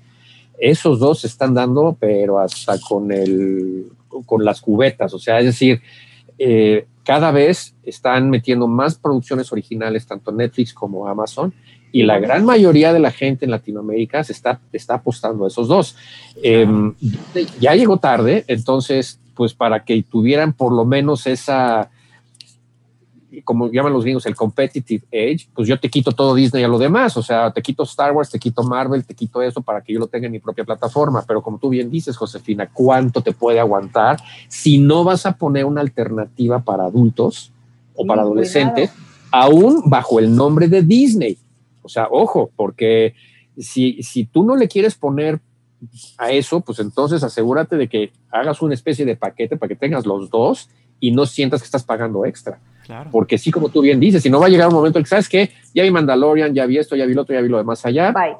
Esos 0.61 1.01
dos 1.01 1.23
se 1.23 1.27
están 1.27 1.55
dando, 1.55 1.97
pero 1.99 2.39
hasta 2.39 2.79
con, 2.79 3.11
el, 3.11 3.91
con 4.27 4.45
las 4.45 4.61
cubetas. 4.61 5.13
O 5.13 5.19
sea, 5.19 5.41
es 5.41 5.47
decir, 5.47 5.83
eh, 6.43 6.87
cada 7.11 7.33
vez 7.33 7.75
están 7.83 8.31
metiendo 8.31 8.69
más 8.69 8.95
producciones 8.95 9.51
originales, 9.51 10.07
tanto 10.07 10.31
Netflix 10.31 10.73
como 10.73 11.09
Amazon, 11.09 11.53
y 11.91 12.05
la 12.05 12.21
gran 12.21 12.45
mayoría 12.45 12.93
de 12.93 13.01
la 13.01 13.11
gente 13.11 13.45
en 13.45 13.51
Latinoamérica 13.51 14.23
se 14.23 14.33
está, 14.33 14.61
está 14.73 14.95
apostando 14.95 15.45
a 15.45 15.49
esos 15.49 15.67
dos. 15.67 15.97
Eh, 16.41 16.69
ya 17.59 17.75
llegó 17.75 17.97
tarde, 17.97 18.45
entonces, 18.47 19.19
pues 19.35 19.55
para 19.55 19.85
que 19.85 20.05
tuvieran 20.05 20.53
por 20.53 20.73
lo 20.73 20.85
menos 20.85 21.27
esa, 21.27 21.91
como 23.45 23.71
llaman 23.71 23.93
los 23.93 24.05
gringos, 24.05 24.27
el 24.27 24.35
competitive 24.35 25.05
edge, 25.11 25.49
pues 25.55 25.69
yo 25.69 25.79
te 25.79 25.89
quito 25.89 26.13
todo 26.13 26.35
Disney 26.35 26.65
a 26.65 26.69
lo 26.69 26.79
demás, 26.79 27.17
o 27.17 27.23
sea, 27.23 27.51
te 27.53 27.63
quito 27.63 27.85
Star 27.85 28.13
Wars, 28.13 28.31
te 28.31 28.39
quito 28.39 28.63
Marvel, 28.63 29.05
te 29.05 29.15
quito 29.15 29.43
eso 29.43 29.63
para 29.63 29.83
que 29.83 29.93
yo 29.93 30.01
lo 30.01 30.09
tenga 30.09 30.27
en 30.27 30.33
mi 30.33 30.41
propia 30.41 30.65
plataforma, 30.65 31.25
pero 31.27 31.43
como 31.43 31.59
tú 31.59 31.69
bien 31.69 31.91
dices, 31.91 32.17
Josefina, 32.17 32.69
¿cuánto 32.73 33.23
te 33.23 33.33
puede 33.33 33.61
aguantar 33.61 34.19
si 34.49 34.79
no 34.79 35.05
vas 35.05 35.27
a 35.27 35.37
poner 35.37 35.65
una 35.65 35.81
alternativa 35.81 36.61
para 36.61 36.85
adultos 36.85 37.53
o 37.95 38.05
para 38.05 38.23
adolescentes, 38.23 38.91
aún 39.31 39.83
bajo 39.87 40.19
el 40.19 40.35
nombre 40.35 40.69
de 40.69 40.83
Disney? 40.83 41.39
O 41.83 41.89
sea, 41.89 42.09
ojo, 42.11 42.51
porque 42.57 43.15
si, 43.59 44.03
si 44.03 44.25
tú 44.25 44.45
no 44.45 44.57
le 44.57 44.69
quieres 44.69 44.95
poner 44.95 45.41
a 46.19 46.31
eso, 46.31 46.61
pues 46.61 46.79
entonces 46.79 47.23
asegúrate 47.23 47.77
de 47.77 47.89
que 47.89 48.13
hagas 48.31 48.61
una 48.61 48.75
especie 48.75 49.05
de 49.05 49.17
paquete 49.17 49.57
para 49.57 49.69
que 49.69 49.77
tengas 49.77 50.05
los 50.05 50.31
dos 50.31 50.69
y 50.99 51.13
no 51.13 51.27
sientas 51.27 51.63
que 51.63 51.67
estás 51.67 51.85
pagando 51.85 52.27
extra. 52.27 52.61
Claro. 52.85 53.11
Porque 53.13 53.39
sí, 53.39 53.51
como 53.51 53.69
tú 53.69 53.81
bien 53.81 54.01
dices, 54.01 54.23
si 54.23 54.31
no 54.31 54.41
va 54.41 54.47
a 54.47 54.49
llegar 54.49 54.69
un 54.69 54.75
momento 54.75 54.99
en 54.99 55.05
que, 55.05 55.09
¿sabes 55.09 55.29
qué? 55.29 55.51
Ya 55.75 55.83
vi 55.83 55.91
Mandalorian, 55.91 56.55
ya 56.55 56.67
vi 56.67 56.79
esto, 56.79 56.97
ya 56.97 57.07
vi 57.07 57.15
lo 57.15 57.23
otro, 57.23 57.35
ya 57.35 57.41
vi 57.41 57.49
lo 57.49 57.59
demás 57.59 57.85
allá. 57.87 58.13
Bye. 58.13 58.37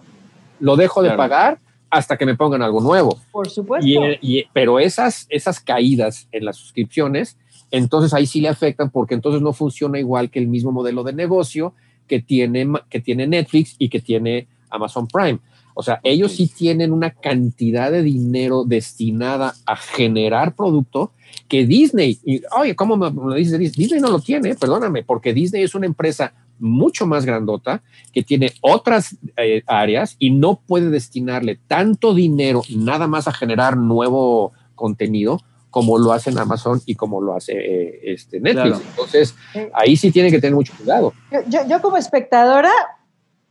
Lo 0.59 0.77
dejo 0.77 1.01
claro. 1.01 1.13
de 1.13 1.17
pagar 1.17 1.59
hasta 1.91 2.17
que 2.17 2.27
me 2.27 2.37
pongan 2.37 2.63
algo 2.63 2.81
nuevo. 2.81 3.19
Por 3.33 3.49
supuesto. 3.49 3.87
Y, 3.87 3.99
y, 4.21 4.45
pero 4.53 4.79
esas, 4.79 5.27
esas 5.29 5.61
caídas 5.61 6.29
en 6.33 6.45
las 6.45 6.57
suscripciones, 6.57 7.37
entonces 7.71 8.15
ahí 8.15 8.27
sí 8.27 8.41
le 8.41 8.49
afectan 8.49 8.91
porque 8.91 9.15
entonces 9.15 9.43
no 9.43 9.53
funciona 9.53 9.99
igual 9.99 10.31
que 10.31 10.39
el 10.39 10.49
mismo 10.49 10.73
modelo 10.73 11.03
de 11.03 11.13
negocio 11.13 11.75
que 12.07 12.21
tiene, 12.21 12.69
que 12.89 13.01
tiene 13.01 13.27
Netflix 13.27 13.77
y 13.79 13.89
que 13.89 14.01
tiene 14.01 14.49
Amazon 14.69 15.07
Prime. 15.07 15.39
O 15.81 15.83
sea, 15.83 15.95
okay. 15.95 16.13
ellos 16.13 16.33
sí 16.33 16.47
tienen 16.47 16.93
una 16.93 17.11
cantidad 17.11 17.91
de 17.91 18.03
dinero 18.03 18.65
destinada 18.65 19.55
a 19.67 19.77
generar 19.77 20.55
producto 20.55 21.13
que 21.49 21.67
Disney, 21.67 22.19
y, 22.25 22.43
oye, 22.57 22.77
¿cómo 22.77 22.97
me 22.97 23.11
lo 23.11 23.35
dices? 23.35 23.59
Disney 23.59 24.01
no 24.01 24.11
lo 24.11 24.21
tiene, 24.21 24.55
perdóname, 24.55 25.03
porque 25.03 25.33
Disney 25.33 25.63
es 25.63 25.75
una 25.75 25.87
empresa 25.87 26.33
mucho 26.59 27.07
más 27.07 27.25
grandota 27.25 27.83
que 28.13 28.23
tiene 28.23 28.53
otras 28.61 29.17
eh, 29.37 29.63
áreas 29.67 30.17
y 30.19 30.31
no 30.31 30.61
puede 30.67 30.91
destinarle 30.91 31.59
tanto 31.67 32.15
dinero 32.15 32.63
nada 32.77 33.07
más 33.07 33.27
a 33.27 33.33
generar 33.33 33.77
nuevo 33.77 34.53
contenido 34.75 35.41
como 35.71 35.99
lo 35.99 36.13
hacen 36.13 36.37
Amazon 36.37 36.81
y 36.85 36.97
como 36.97 37.21
lo 37.21 37.35
hace 37.35 37.53
eh, 37.53 38.01
este 38.13 38.41
Netflix. 38.41 38.77
Claro. 38.77 38.91
Entonces, 38.91 39.35
ahí 39.73 39.97
sí 39.97 40.11
tiene 40.11 40.31
que 40.31 40.41
tener 40.41 40.55
mucho 40.55 40.75
cuidado. 40.77 41.15
Yo, 41.31 41.39
yo, 41.49 41.69
yo, 41.69 41.81
como 41.81 41.97
espectadora 41.97 42.73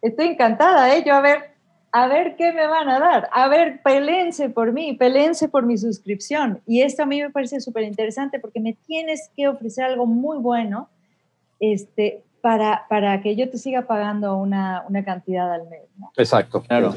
estoy 0.01 0.27
encantada, 0.27 0.95
¿eh? 0.95 1.03
Yo 1.06 1.14
a 1.14 1.22
ver, 1.22 1.56
a 1.91 2.07
ver 2.07 2.35
qué 2.35 2.51
me 2.51 2.67
van 2.67 2.89
a 2.89 2.99
dar, 2.99 3.29
a 3.31 3.47
ver, 3.47 3.81
pelense 3.83 4.49
por 4.49 4.71
mí, 4.71 4.93
pelense 4.93 5.49
por 5.49 5.65
mi 5.65 5.77
suscripción. 5.77 6.61
Y 6.65 6.81
esto 6.81 7.03
a 7.03 7.05
mí 7.05 7.21
me 7.21 7.29
parece 7.29 7.59
súper 7.61 7.83
interesante 7.83 8.39
porque 8.39 8.59
me 8.59 8.73
tienes 8.73 9.29
que 9.35 9.47
ofrecer 9.47 9.85
algo 9.85 10.05
muy 10.05 10.37
bueno 10.37 10.89
este, 11.59 12.23
para, 12.41 12.85
para 12.89 13.21
que 13.21 13.35
yo 13.35 13.49
te 13.49 13.57
siga 13.57 13.83
pagando 13.83 14.37
una, 14.37 14.83
una 14.87 15.03
cantidad 15.03 15.51
al 15.51 15.67
mes. 15.67 15.81
Exacto, 16.15 16.61
claro. 16.61 16.93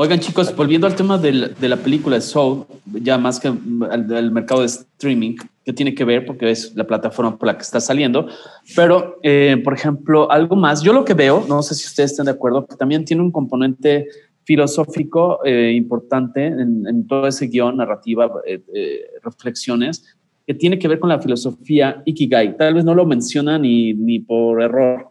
Oigan 0.00 0.20
chicos, 0.20 0.54
volviendo 0.54 0.86
al 0.86 0.94
tema 0.94 1.18
de 1.18 1.68
la 1.68 1.76
película 1.76 2.20
Soul, 2.20 2.66
ya 3.02 3.18
más 3.18 3.40
que 3.40 3.48
al, 3.48 4.30
mercado 4.30 4.60
de 4.60 4.68
streaming, 4.68 5.34
que 5.64 5.72
tiene 5.72 5.92
que 5.92 6.04
ver 6.04 6.24
porque 6.24 6.52
es 6.52 6.72
la 6.76 6.86
plataforma 6.86 7.36
por 7.36 7.48
la 7.48 7.56
que 7.56 7.62
está 7.62 7.80
saliendo, 7.80 8.28
pero 8.76 9.18
eh, 9.24 9.60
por 9.64 9.74
ejemplo, 9.74 10.30
algo 10.30 10.54
más, 10.54 10.84
yo 10.84 10.92
lo 10.92 11.04
que 11.04 11.14
veo, 11.14 11.44
no 11.48 11.62
sé 11.62 11.74
si 11.74 11.84
ustedes 11.84 12.12
están 12.12 12.26
de 12.26 12.30
acuerdo, 12.30 12.64
que 12.64 12.76
también 12.76 13.04
tiene 13.04 13.22
un 13.22 13.32
componente 13.32 14.06
filosófico 14.44 15.44
eh, 15.44 15.72
importante 15.72 16.46
en, 16.46 17.04
todo 17.08 17.26
ese 17.26 17.48
guion, 17.48 17.78
narrativa, 17.78 18.30
eh, 18.46 19.02
reflexiones, 19.24 20.16
que 20.46 20.54
tiene 20.54 20.78
que 20.78 20.86
ver 20.86 21.00
con 21.00 21.08
la 21.08 21.20
filosofía 21.20 22.04
Ikigai. 22.06 22.56
Tal 22.56 22.74
vez 22.74 22.84
no 22.84 22.94
lo 22.94 23.04
menciona 23.04 23.58
ni, 23.58 23.94
ni 23.94 24.20
por 24.20 24.62
error, 24.62 25.08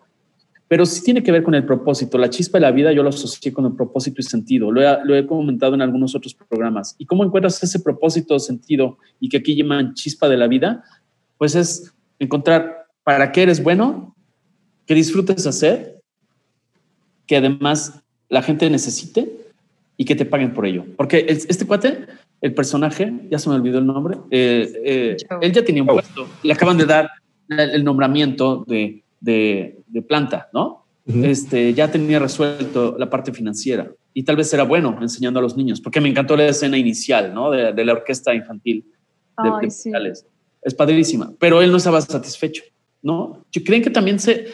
pero 0.68 0.85
sí 0.85 1.02
tiene 1.03 1.23
que 1.23 1.31
ver 1.31 1.44
con 1.44 1.56
el 1.56 1.65
propósito. 1.65 2.18
La 2.18 2.30
chispa 2.30 2.57
de 2.57 2.64
la 2.64 2.72
vida 2.72 2.91
yo 2.91 3.02
lo 3.02 3.10
asocié 3.10 3.53
con 3.53 3.65
el 3.65 3.73
propósito 3.73 4.19
y 4.19 4.23
sentido. 4.23 4.72
Lo 4.72 5.15
he, 5.15 5.26
comentado 5.26 5.76
en 5.76 5.81
algunos 5.81 6.14
otros 6.14 6.34
programas. 6.34 6.95
¿Y 6.98 7.06
cómo 7.06 7.23
encuentras 7.23 7.61
ese 7.64 7.80
propósito, 7.80 8.35
o 8.35 8.39
sentido 8.39 8.98
y 9.19 9.30
que 9.30 9.38
aquí 9.38 9.56
llaman 9.56 9.94
chispa 9.94 10.27
de 10.27 10.38
la 10.38 10.48
vida? 10.48 10.84
Pues 11.38 11.56
es 11.56 11.94
encontrar 12.19 12.88
para 13.03 13.31
qué 13.31 13.44
eres 13.44 13.64
bueno, 13.64 14.15
que 14.85 14.94
disfrutes 14.94 15.48
hacer, 15.48 16.02
que 17.26 17.38
además 17.38 18.02
la 18.27 18.41
gente 18.41 18.69
necesite 18.69 19.31
y 19.95 20.03
que 20.03 20.15
te 20.15 20.26
paguen 20.26 20.53
por 20.53 20.65
ello. 20.65 20.85
Porque 20.98 21.26
este 21.30 21.65
cuate, 21.65 22.07
el 22.41 22.53
personaje, 22.53 23.14
ya 23.31 23.39
se 23.39 23.49
me 23.49 23.56
olvidó 23.56 23.80
el 23.80 23.88
nombre, 23.88 24.18
eh, 24.31 24.72
eh, 24.84 25.18
él 25.41 25.52
ya 25.53 25.64
tenía 25.64 25.84
un 25.84 25.88
puesto. 25.88 26.27
Le 26.44 26.52
acaban 26.52 26.77
de 26.77 26.85
dar 26.85 27.10
el 27.49 27.85
nombramiento 27.85 28.65
de 28.68 29.03
de, 29.19 29.84
planta, 30.07 30.49
¿no? 30.53 30.85
este, 31.06 31.73
ya 31.73 31.89
tenía 31.89 32.19
resuelto 32.19 32.95
la 32.99 33.10
parte 33.10 33.31
financiera 33.31 33.89
y 34.18 34.23
tal 34.23 34.35
vez 34.35 34.52
era 34.52 34.64
bueno 34.64 34.98
enseñando 34.99 35.39
a 35.39 35.44
los 35.44 35.56
niños, 35.56 35.80
porque 35.80 36.02
me 36.02 36.10
encantó 36.10 36.35
la 36.35 36.48
escena 36.48 36.76
inicial, 36.76 37.35
¿no? 37.35 37.52
De, 37.52 37.85
la 37.85 37.94
orquesta 37.94 38.34
infantil 38.34 38.84
de, 39.44 40.14
Es 40.64 40.73
padrísima, 40.73 41.31
pero 41.38 41.61
él 41.61 41.69
no 41.69 41.77
estaba 41.77 42.02
satisfecho, 42.02 42.64
¿no? 43.03 43.45
¿Creen 43.52 43.84
que 43.84 43.91
también 43.91 44.19
se, 44.19 44.48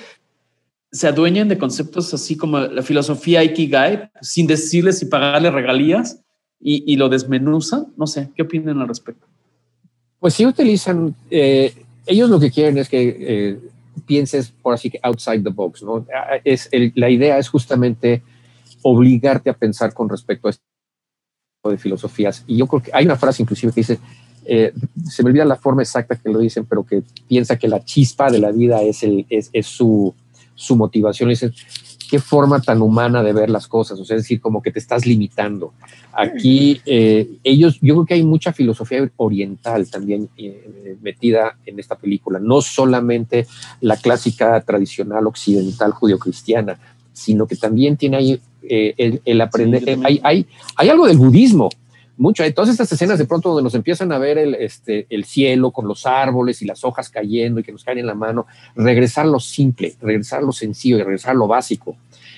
se 0.91 1.07
adueñan 1.07 1.47
de 1.47 1.57
conceptos 1.57 2.13
así 2.13 2.35
como 2.35 2.59
la 2.59 2.83
filosofía 2.83 3.41
Ikigai, 3.41 4.11
sin 4.21 4.47
decirles 4.47 5.01
y 5.01 5.05
pagarle 5.05 5.49
regalías 5.49 6.19
y, 6.59 6.97
lo 6.97 7.07
desmenuzan? 7.07 7.87
No 7.95 8.05
sé, 8.05 8.31
¿qué 8.35 8.41
opinan 8.41 8.81
al 8.81 8.89
respecto? 8.89 9.25
Pues 10.19 10.33
sí 10.33 10.45
utilizan, 10.45 11.15
eh, 11.31 11.73
ellos 12.05 12.29
lo 12.29 12.37
que 12.37 12.51
quieren 12.51 12.77
es 12.77 12.89
que 12.89 13.15
eh, 13.17 13.59
pienses 14.05 14.51
por 14.51 14.73
así 14.73 14.89
que 14.89 14.99
outside 15.03 15.43
the 15.43 15.49
box, 15.49 15.83
¿no? 15.83 16.05
Es 16.43 16.69
la 16.95 17.09
idea 17.09 17.37
es 17.37 17.49
justamente 17.49 18.23
obligarte 18.81 19.49
a 19.49 19.53
pensar 19.53 19.93
con 19.93 20.09
respecto 20.09 20.47
a 20.47 20.51
este 20.51 20.63
tipo 21.57 21.71
de 21.71 21.77
filosofías. 21.77 22.43
Y 22.47 22.57
yo 22.57 22.67
creo 22.67 22.81
que 22.81 22.91
hay 22.93 23.05
una 23.05 23.15
frase 23.15 23.41
inclusive 23.41 23.71
que 23.71 23.81
dice, 23.81 23.99
eh, 24.45 24.73
se 25.05 25.23
me 25.23 25.29
olvida 25.29 25.45
la 25.45 25.55
forma 25.55 25.81
exacta 25.81 26.15
que 26.15 26.29
lo 26.29 26.39
dicen, 26.39 26.65
pero 26.65 26.85
que 26.85 27.03
piensa 27.27 27.57
que 27.57 27.67
la 27.67 27.83
chispa 27.83 28.29
de 28.29 28.39
la 28.39 28.51
vida 28.51 28.81
es, 28.81 29.03
el, 29.03 29.25
es, 29.29 29.49
su, 29.65 30.13
motivación. 30.75 31.29
Dicen, 31.29 31.53
qué 32.13 32.19
forma 32.19 32.61
tan 32.61 32.79
humana 32.83 33.23
de 33.23 33.33
ver 33.33 33.49
las 33.49 33.67
cosas, 33.67 33.99
o 33.99 34.05
sea, 34.05 34.15
es 34.15 34.21
decir, 34.21 34.39
como 34.39 34.61
que 34.61 34.69
te 34.69 34.77
estás 34.77 35.07
limitando. 35.07 35.73
Aquí 36.11 36.79
eh, 36.85 37.27
ellos, 37.43 37.79
yo 37.81 37.95
creo 37.95 38.05
que 38.05 38.13
hay 38.13 38.23
mucha 38.23 38.53
filosofía 38.53 39.09
oriental 39.17 39.89
también 39.89 40.29
eh, 40.37 40.95
metida 41.01 41.57
en 41.65 41.79
esta 41.79 41.95
película, 41.95 42.37
no 42.37 42.61
solamente 42.61 43.47
la 43.81 43.97
clásica 43.97 44.61
tradicional 44.61 45.25
occidental 45.25 45.91
judio-cristiana, 45.91 46.77
sino 47.13 47.47
que 47.47 47.55
también 47.55 47.97
tiene 47.97 48.17
ahí 48.17 48.39
eh, 48.61 49.19
el, 49.25 49.41
aprender, 49.41 49.97
hay, 50.03 50.21
hay, 50.23 50.45
hay 50.75 50.89
algo 50.89 51.07
del 51.07 51.17
budismo, 51.17 51.69
mucho. 52.17 52.43
Hay 52.43 52.53
todas 52.53 52.69
estas 52.69 52.91
escenas 52.91 53.17
de 53.17 53.25
pronto 53.25 53.49
donde 53.49 53.63
nos 53.63 53.75
empiezan 53.75 54.11
a 54.11 54.17
ver 54.17 54.37
el, 54.37 54.55
este, 54.55 55.07
el 55.09 55.25
cielo 55.25 55.71
con 55.71 55.87
los 55.87 56.05
árboles 56.05 56.61
y 56.61 56.65
las 56.65 56.83
hojas 56.83 57.09
cayendo 57.09 57.59
y 57.59 57.63
que 57.63 57.71
nos 57.71 57.83
caen 57.83 57.99
en 57.99 58.07
la 58.07 58.15
mano, 58.15 58.45
regresar 58.75 59.25
a 59.25 59.29
lo 59.29 59.39
simple, 59.39 59.95
regresar 60.01 60.39
a 60.39 60.43
lo 60.43 60.51
sencillo 60.51 60.97
y 60.97 61.03
regresar 61.03 61.31
a 61.31 61.35
lo 61.35 61.47
básico. 61.47 61.95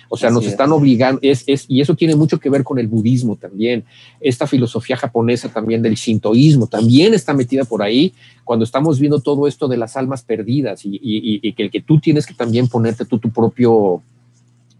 O 0.08 0.18
sea, 0.18 0.30
nos 0.30 0.46
están 0.46 0.72
obligando, 0.72 1.20
es, 1.24 1.44
es, 1.48 1.66
y 1.68 1.82
eso 1.82 1.96
tiene 1.96 2.16
mucho 2.16 2.40
que 2.40 2.50
ver 2.50 2.64
con 2.64 2.78
el 2.78 2.88
budismo 2.88 3.36
también. 3.36 3.84
Esta 4.22 4.46
filosofía 4.46 4.98
japonesa 4.98 5.50
también 5.50 5.82
del 5.82 5.98
sintoísmo 5.98 6.68
también 6.68 7.14
está 7.14 7.34
metida 7.34 7.64
por 7.64 7.82
ahí 7.82 8.14
cuando 8.44 8.64
estamos 8.64 9.00
viendo 9.00 9.20
todo 9.20 9.48
esto 9.48 9.68
de 9.68 9.78
las 9.78 9.98
almas 9.98 10.22
perdidas 10.22 10.86
y, 10.86 11.00
y, 11.02 11.54
que 11.54 11.64
el 11.64 11.72
que 11.72 11.82
tú 11.82 12.00
tienes 12.00 12.26
que 12.26 12.34
también 12.34 12.68
ponerte 12.68 13.06
tú 13.06 13.18
tu 13.18 13.32
propio 13.32 14.02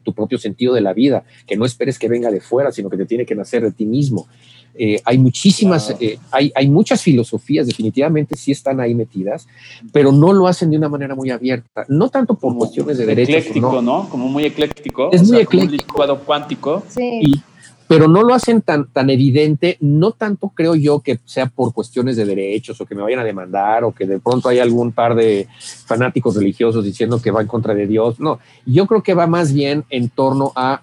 tu 0.04 0.14
propio 0.14 0.38
sentido 0.38 0.76
de 0.76 0.82
la 0.82 0.94
vida, 0.94 1.24
que 1.48 1.58
no 1.58 1.66
esperes 1.66 1.98
que 1.98 2.08
venga 2.08 2.30
de 2.30 2.40
fuera, 2.40 2.72
sino 2.72 2.92
que 2.92 2.98
te 2.98 3.06
tiene 3.08 3.26
que 3.26 3.34
nacer 3.34 3.64
de 3.64 3.72
ti 3.72 3.86
mismo. 3.86 4.28
Eh, 4.78 5.02
hay 5.06 5.18
muchísimas, 5.18 5.96
eh, 6.02 6.20
hay, 6.32 6.52
hay, 6.54 6.68
muchas 6.68 7.02
filosofías, 7.02 7.66
definitivamente 7.66 8.36
sí 8.36 8.52
están 8.52 8.82
ahí 8.82 8.94
metidas, 8.94 9.48
pero 9.94 10.12
no 10.12 10.34
lo 10.34 10.48
hacen 10.48 10.70
de 10.70 10.78
una 10.78 10.90
manera 10.90 11.16
muy 11.16 11.30
abierta, 11.30 11.86
no 11.88 12.10
tanto 12.10 12.36
por 12.36 12.58
cuestiones 12.58 12.98
de 12.98 13.06
derechos. 13.06 13.36
Ecléctico, 13.36 13.82
¿no? 13.82 14.10
Como 14.10 14.28
muy 14.28 14.44
ecléctico. 14.44 15.12
Es 15.14 15.26
muy 15.30 15.40
ecléctico. 15.40 16.04
Un 16.04 16.20
cuántico. 16.20 16.84
Sí. 16.90 17.42
pero 17.88 18.10
no 18.10 18.24
lo 18.24 18.34
hacen 18.34 18.62
tan, 18.64 18.88
tan 18.92 19.10
evidente, 19.10 19.78
no 19.80 20.12
tanto 20.12 20.50
creo 20.50 20.76
yo 20.76 21.00
que 21.00 21.20
sea 21.24 21.46
por 21.46 21.74
cuestiones 21.74 22.18
de 22.18 22.26
derechos 22.26 22.82
o 22.82 22.86
que 22.86 22.96
me 22.96 23.02
vayan 23.02 23.20
a 23.20 23.24
demandar 23.24 23.86
o 23.86 23.94
que 23.94 24.06
de 24.06 24.20
pronto 24.20 24.50
hay 24.50 24.60
algún 24.60 24.92
par 24.92 25.16
de 25.16 25.48
fanáticos 25.86 26.36
religiosos 26.36 26.84
diciendo 26.84 27.22
que 27.22 27.32
va 27.32 27.42
en 27.42 27.48
contra 27.48 27.74
de 27.74 27.88
Dios. 27.88 28.20
No, 28.20 28.40
yo 28.66 28.88
creo 28.88 29.04
que 29.04 29.14
va 29.14 29.28
más 29.28 29.54
bien 29.54 29.86
en 29.90 30.10
torno 30.10 30.52
a 30.56 30.82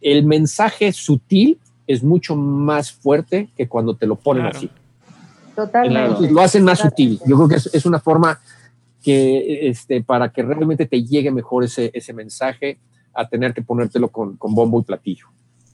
el 0.00 0.24
mensaje 0.24 0.92
sutil 0.92 1.58
es 1.92 2.02
mucho 2.02 2.36
más 2.36 2.92
fuerte 2.92 3.48
que 3.56 3.68
cuando 3.68 3.94
te 3.94 4.06
lo 4.06 4.16
ponen 4.16 4.46
así. 4.46 4.70
Totalmente. 5.54 6.30
lo 6.30 6.40
hacen 6.40 6.64
más 6.64 6.78
sutil. 6.78 7.20
Yo 7.26 7.36
creo 7.36 7.48
que 7.48 7.56
es, 7.56 7.86
una 7.86 8.00
forma 8.00 8.40
que, 9.02 9.68
este, 9.68 10.02
para 10.02 10.32
que 10.32 10.42
realmente 10.42 10.86
te 10.86 11.04
llegue 11.04 11.30
mejor 11.30 11.64
ese, 11.64 11.90
ese 11.92 12.12
mensaje, 12.14 12.78
a 13.14 13.28
tener 13.28 13.52
que 13.52 13.60
ponértelo 13.60 14.08
con, 14.08 14.38
con 14.38 14.54
bombo 14.54 14.80
y 14.80 14.84
platillo. 14.84 15.26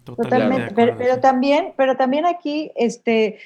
Totalmente. 0.02 0.74
Pero, 0.74 1.20
también, 1.20 1.74
pero 1.76 1.96
también 1.96 2.26
aquí, 2.26 2.72
este, 2.74 3.38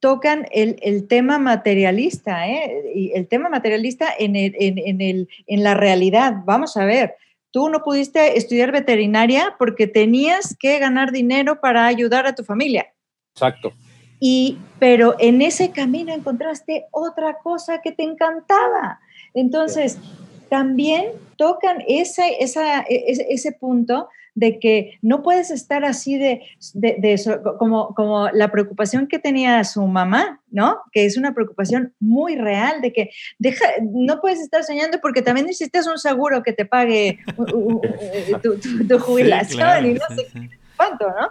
tocan 0.00 0.46
el, 0.50 0.76
el, 0.80 1.06
tema 1.06 1.38
materialista, 1.38 2.48
¿eh? 2.48 2.92
Y 2.94 3.12
el 3.12 3.26
tema 3.28 3.50
materialista 3.50 4.06
en, 4.18 4.36
el, 4.36 4.54
en, 4.58 4.78
en, 4.78 5.00
el, 5.02 5.28
en 5.46 5.62
la 5.62 5.74
realidad. 5.74 6.36
Vamos 6.46 6.76
a 6.78 6.86
ver, 6.86 7.16
Tú 7.54 7.68
no 7.68 7.84
pudiste 7.84 8.36
estudiar 8.36 8.72
veterinaria 8.72 9.54
porque 9.60 9.86
tenías 9.86 10.56
que 10.58 10.80
ganar 10.80 11.12
dinero 11.12 11.60
para 11.60 11.86
ayudar 11.86 12.26
a 12.26 12.34
tu 12.34 12.42
familia. 12.42 12.92
Exacto. 13.32 13.72
Y, 14.18 14.58
pero 14.80 15.14
en 15.20 15.40
ese 15.40 15.70
camino 15.70 16.12
encontraste 16.12 16.86
otra 16.90 17.38
cosa 17.44 17.80
que 17.80 17.92
te 17.92 18.02
encantaba. 18.02 18.98
Entonces, 19.34 19.98
también 20.50 21.12
tocan 21.36 21.78
ese, 21.86 22.38
esa, 22.40 22.80
e, 22.80 23.04
ese, 23.06 23.24
ese 23.30 23.52
punto 23.52 24.08
de 24.34 24.58
que 24.58 24.98
no 25.00 25.22
puedes 25.22 25.50
estar 25.50 25.84
así 25.84 26.18
de, 26.18 26.42
de, 26.74 27.12
eso, 27.12 27.40
como, 27.58 27.94
como 27.94 28.28
la 28.30 28.50
preocupación 28.50 29.06
que 29.06 29.18
tenía 29.18 29.62
su 29.64 29.86
mamá, 29.86 30.40
¿no? 30.50 30.80
Que 30.92 31.04
es 31.04 31.16
una 31.16 31.34
preocupación 31.34 31.94
muy 32.00 32.36
real 32.36 32.80
de 32.80 32.92
que 32.92 33.10
deja, 33.38 33.64
no 33.82 34.20
puedes 34.20 34.40
estar 34.40 34.64
soñando 34.64 34.98
porque 35.00 35.22
también 35.22 35.46
necesitas 35.46 35.86
un 35.86 35.98
seguro 35.98 36.42
que 36.42 36.52
te 36.52 36.66
pague 36.66 37.18
tu, 38.42 38.98
jubilación 38.98 39.86
y 39.86 39.94
no 39.94 40.06
sé 40.16 40.26
cuánto, 40.76 41.06
¿no? 41.08 41.28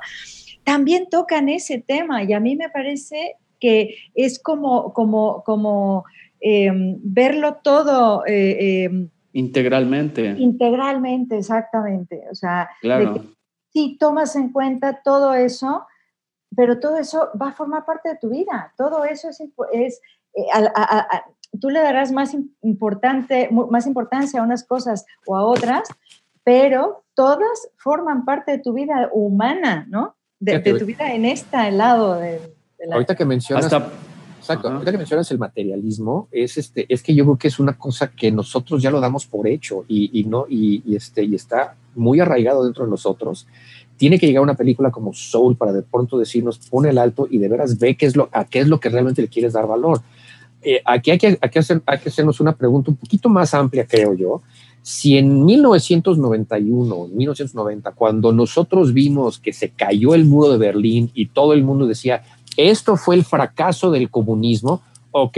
También 0.64 1.10
tocan 1.10 1.50
ese 1.50 1.84
tema 1.86 2.24
y 2.24 2.32
a 2.32 2.40
mí 2.40 2.56
me 2.56 2.70
parece 2.70 3.36
que 3.60 3.96
es 4.16 4.40
como, 4.40 4.94
como, 4.94 5.44
como 5.44 6.06
em, 6.40 6.98
verlo 7.02 7.60
todo. 7.64 8.26
Eh, 8.26 8.86
em, 8.86 9.10
Integralmente. 9.34 10.36
Integralmente, 10.38 11.38
exactamente. 11.38 12.24
O 12.32 12.36
sea, 12.36 12.70
si 13.72 13.98
tomas 13.98 14.36
en 14.36 14.52
cuenta 14.52 15.02
todo 15.04 15.34
eso, 15.34 15.86
pero 16.56 16.80
todo 16.80 16.98
eso 16.98 17.30
va 17.40 17.50
a 17.50 17.54
formar 17.54 17.86
parte 17.86 18.10
de 18.10 18.18
tu 18.18 18.30
vida. 18.30 18.74
Todo 18.78 19.04
eso 19.06 19.30
es, 19.30 19.42
es 19.72 20.02
eh, 20.36 20.44
tú 21.60 21.70
le 21.70 21.82
darás 21.82 22.12
más 22.12 22.36
importante, 22.62 23.50
más 23.52 23.88
importancia 23.88 24.40
a 24.40 24.44
unas 24.44 24.64
cosas 24.64 25.06
o 25.26 25.36
a 25.36 25.44
otras, 25.44 25.88
pero 26.44 27.04
todas 27.16 27.70
forman 27.78 28.26
parte 28.26 28.52
de 28.54 28.58
tu 28.60 28.74
vida 28.74 29.10
humana, 29.12 29.86
¿no? 29.90 30.16
De, 30.40 30.60
tu 30.60 30.86
vida 30.86 31.14
en 31.14 31.26
este 31.26 31.72
lado 31.72 32.16
de, 32.16 32.40
la... 32.86 32.96
Ahorita 32.96 33.16
que 33.16 33.26
mencionas... 33.26 33.74
Exacto. 34.44 34.68
Ahorita 34.68 34.92
que 34.92 34.98
mencionas 34.98 35.32
el 35.32 35.40
materialismo, 35.40 36.28
es 36.30 36.58
este, 36.58 36.86
es 36.94 37.02
que 37.02 37.16
yo 37.16 37.24
creo 37.24 37.38
que 37.38 37.48
es 37.48 37.60
una 37.60 37.78
cosa 37.78 38.12
que 38.12 38.30
nosotros 38.30 38.82
ya 38.82 38.92
lo 38.92 39.00
damos 39.00 39.26
por 39.26 39.48
hecho 39.48 39.86
y, 39.88 40.26
no, 40.28 40.46
y, 40.50 40.84
este, 40.94 41.24
y 41.24 41.34
está 41.34 41.76
muy 41.96 42.20
arraigado 42.20 42.66
dentro 42.66 42.84
de 42.84 42.92
nosotros, 42.92 43.48
tiene 43.96 44.20
que 44.20 44.28
llegar 44.28 44.44
una 44.44 44.56
película 44.56 44.92
como 44.92 45.14
Soul 45.14 45.56
para 45.56 45.72
de 45.72 45.82
pronto 45.82 46.18
decirnos, 46.18 46.58
pone 46.58 46.90
el 46.90 46.98
alto 46.98 47.26
y 47.30 47.38
de 47.38 47.48
veras 47.48 47.80
ve 47.80 47.96
qué 47.96 48.06
es 48.06 48.18
lo, 48.18 48.28
a 48.34 48.44
qué 48.44 48.60
es 48.60 48.68
lo 48.68 48.82
que 48.82 48.90
realmente 48.90 49.22
le 49.22 49.30
quieres 49.30 49.54
dar 49.54 49.66
valor. 49.66 50.02
Eh, 50.62 50.82
aquí 50.84 51.12
hay 51.12 51.18
que, 51.18 51.38
hay, 51.40 51.50
que 51.50 51.60
hacer, 51.60 51.82
hay 51.86 52.00
que 52.00 52.10
hacernos 52.10 52.42
una 52.42 52.56
pregunta 52.56 52.92
un 52.92 52.98
poquito 52.98 53.30
más 53.30 53.54
amplia, 53.54 53.86
creo 53.88 54.14
yo. 54.14 54.42
Si 54.82 55.18
en 55.18 55.46
1991, 55.46 57.08
1990, 57.14 57.92
cuando 57.92 58.34
nosotros 58.34 58.92
vimos 58.92 59.40
que 59.40 59.54
se 59.54 59.70
cayó 59.70 60.14
el 60.14 60.26
muro 60.26 60.52
de 60.52 60.58
Berlín 60.58 61.10
y 61.14 61.28
todo 61.28 61.54
el 61.54 61.64
mundo 61.64 61.88
decía, 61.88 62.24
esto 62.58 62.98
fue 62.98 63.16
el 63.16 63.24
fracaso 63.24 63.92
del 63.92 64.10
comunismo, 64.10 64.82
ok, 65.12 65.38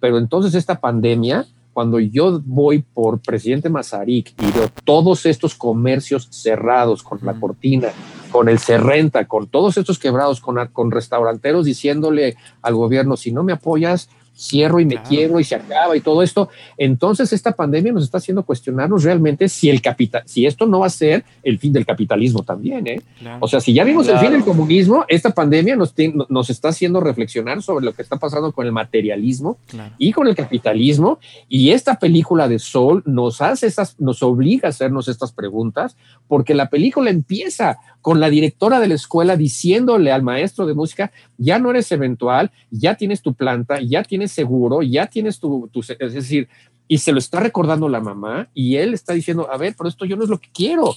pero 0.00 0.18
entonces 0.18 0.54
esta 0.54 0.80
pandemia 0.80 1.46
cuando 1.74 1.98
yo 1.98 2.40
voy 2.44 2.82
por 2.94 3.18
presidente 3.18 3.68
Mazarik 3.68 4.32
y 4.40 4.52
veo 4.52 4.70
todos 4.84 5.26
estos 5.26 5.56
comercios 5.56 6.28
cerrados 6.30 7.02
con 7.02 7.18
la 7.22 7.34
cortina, 7.34 7.88
con 8.30 8.48
el 8.48 8.60
Cerrenta, 8.60 9.26
con 9.26 9.48
todos 9.48 9.76
estos 9.76 9.98
quebrados, 9.98 10.40
con, 10.40 10.56
con 10.68 10.92
restauranteros 10.92 11.66
diciéndole 11.66 12.36
al 12.62 12.74
gobierno, 12.76 13.16
si 13.16 13.32
no 13.32 13.42
me 13.42 13.52
apoyas, 13.52 14.08
cierro 14.36 14.80
y 14.80 14.84
me 14.84 15.00
quiero 15.02 15.38
y 15.38 15.44
se 15.44 15.54
acaba 15.54 15.96
y 15.96 16.00
todo 16.00 16.22
esto. 16.22 16.48
Entonces 16.76 17.32
esta 17.32 17.52
pandemia 17.52 17.92
nos 17.92 18.04
está 18.04 18.18
haciendo 18.18 18.42
cuestionarnos 18.42 19.04
realmente 19.04 19.48
si 19.48 19.70
el 19.70 19.80
capital, 19.80 20.22
si 20.26 20.46
esto 20.46 20.66
no 20.66 20.80
va 20.80 20.86
a 20.86 20.90
ser 20.90 21.24
el 21.42 21.58
fin 21.58 21.72
del 21.72 21.86
capitalismo 21.86 22.42
también. 22.42 22.86
¿eh? 22.86 23.02
O 23.40 23.48
sea, 23.48 23.60
si 23.60 23.72
ya 23.72 23.84
vimos 23.84 24.08
el 24.08 24.18
fin 24.18 24.32
del 24.32 24.44
comunismo, 24.44 25.04
esta 25.08 25.30
pandemia 25.30 25.76
nos, 25.76 25.94
nos 26.28 26.50
está 26.50 26.68
haciendo 26.68 27.00
reflexionar 27.00 27.62
sobre 27.62 27.84
lo 27.84 27.92
que 27.92 28.02
está 28.02 28.16
pasando 28.16 28.52
con 28.52 28.66
el 28.66 28.72
materialismo 28.72 29.58
y 29.98 30.12
con 30.12 30.26
el 30.26 30.34
capitalismo. 30.34 31.18
Y 31.48 31.70
esta 31.70 31.98
película 31.98 32.48
de 32.48 32.58
Sol 32.58 33.02
nos 33.06 33.40
hace 33.40 33.66
esas, 33.66 34.00
nos 34.00 34.22
obliga 34.22 34.68
a 34.68 34.70
hacernos 34.70 35.08
estas 35.08 35.32
preguntas 35.32 35.96
porque 36.26 36.54
la 36.54 36.70
película 36.70 37.10
empieza 37.10 37.78
con 38.00 38.20
la 38.20 38.28
directora 38.28 38.80
de 38.80 38.88
la 38.88 38.94
escuela 38.94 39.36
diciéndole 39.36 40.12
al 40.12 40.22
maestro 40.22 40.66
de 40.66 40.74
música, 40.74 41.10
ya 41.38 41.58
no 41.58 41.70
eres 41.70 41.90
eventual, 41.90 42.50
ya 42.70 42.96
tienes 42.96 43.22
tu 43.22 43.32
planta, 43.32 43.80
ya 43.80 44.02
tienes 44.02 44.23
seguro, 44.28 44.82
ya 44.82 45.06
tienes 45.06 45.38
tu, 45.38 45.70
es 45.98 46.14
decir, 46.14 46.48
y 46.86 46.98
se 46.98 47.12
lo 47.12 47.18
está 47.18 47.40
recordando 47.40 47.88
la 47.88 48.00
mamá 48.00 48.48
y 48.54 48.76
él 48.76 48.94
está 48.94 49.14
diciendo, 49.14 49.48
a 49.50 49.56
ver, 49.56 49.74
pero 49.76 49.88
esto 49.88 50.04
yo 50.04 50.16
no 50.16 50.24
es 50.24 50.30
lo 50.30 50.38
que 50.38 50.50
quiero. 50.52 50.94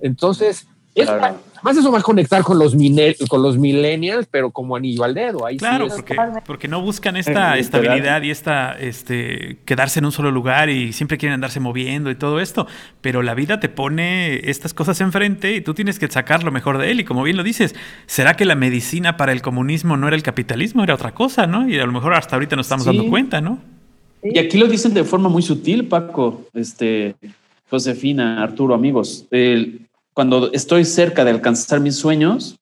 Entonces, 0.00 0.66
Además, 1.02 1.76
eso 1.76 1.90
va 1.90 1.98
a 1.98 2.02
conectar 2.02 2.42
con 2.42 2.58
los, 2.58 2.76
con 3.28 3.42
los 3.42 3.58
millennials, 3.58 4.26
pero 4.30 4.50
como 4.50 4.76
anillo 4.76 5.04
al 5.04 5.14
dedo. 5.14 5.44
Ahí 5.44 5.56
claro, 5.56 5.88
porque, 5.88 6.16
porque 6.46 6.68
no 6.68 6.80
buscan 6.80 7.16
esta 7.16 7.58
estabilidad 7.58 8.22
y 8.22 8.30
esta 8.30 8.72
este, 8.78 9.58
quedarse 9.64 9.98
en 9.98 10.06
un 10.06 10.12
solo 10.12 10.30
lugar 10.30 10.70
y 10.70 10.92
siempre 10.92 11.18
quieren 11.18 11.34
andarse 11.34 11.60
moviendo 11.60 12.10
y 12.10 12.14
todo 12.14 12.40
esto. 12.40 12.66
Pero 13.00 13.22
la 13.22 13.34
vida 13.34 13.60
te 13.60 13.68
pone 13.68 14.48
estas 14.48 14.74
cosas 14.74 15.00
enfrente 15.00 15.54
y 15.54 15.60
tú 15.60 15.74
tienes 15.74 15.98
que 15.98 16.08
sacar 16.08 16.44
lo 16.44 16.52
mejor 16.52 16.78
de 16.78 16.90
él. 16.90 17.00
Y 17.00 17.04
como 17.04 17.22
bien 17.22 17.36
lo 17.36 17.42
dices, 17.42 17.74
¿será 18.06 18.34
que 18.34 18.44
la 18.44 18.54
medicina 18.54 19.16
para 19.16 19.32
el 19.32 19.42
comunismo 19.42 19.96
no 19.96 20.06
era 20.06 20.16
el 20.16 20.22
capitalismo, 20.22 20.82
era 20.82 20.94
otra 20.94 21.12
cosa, 21.12 21.46
¿no? 21.46 21.68
Y 21.68 21.78
a 21.78 21.86
lo 21.86 21.92
mejor 21.92 22.14
hasta 22.14 22.36
ahorita 22.36 22.56
nos 22.56 22.66
estamos 22.66 22.86
dando 22.86 23.06
cuenta, 23.08 23.40
¿no? 23.40 23.58
Y 24.22 24.38
aquí 24.38 24.58
lo 24.58 24.66
dicen 24.66 24.94
de 24.94 25.04
forma 25.04 25.28
muy 25.28 25.42
sutil, 25.42 25.86
Paco, 25.86 26.46
este, 26.54 27.14
Josefina, 27.70 28.42
Arturo, 28.42 28.74
amigos. 28.74 29.26
El, 29.30 29.85
cuando 30.16 30.50
estoy 30.52 30.86
cerca 30.86 31.26
de 31.26 31.30
alcanzar 31.30 31.78
mis 31.78 31.96
sueños, 31.96 32.58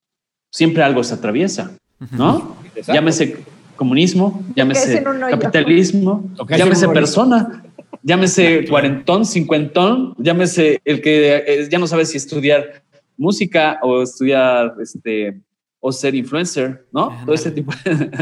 siempre 0.51 0.83
algo 0.83 1.01
se 1.05 1.13
atraviesa, 1.13 1.71
¿no? 2.11 2.57
Llámese 2.85 3.45
comunismo, 3.77 4.43
llámese 4.53 5.01
capitalismo, 5.01 6.29
llámese 6.49 6.89
persona, 6.89 7.63
llámese 8.03 8.65
cuarentón, 8.67 9.25
cincuentón, 9.25 10.15
llámese 10.17 10.81
el 10.83 11.01
que 11.01 11.43
eh, 11.47 11.69
ya 11.71 11.79
no 11.79 11.87
sabe 11.87 12.05
si 12.05 12.17
estudiar 12.17 12.83
música 13.15 13.79
o 13.81 14.01
estudiar 14.01 14.75
este 14.81 15.39
o 15.79 15.93
ser 15.93 16.13
influencer, 16.13 16.85
¿no? 16.91 17.17
Todo 17.23 17.35
ese 17.35 17.51
tipo 17.51 17.71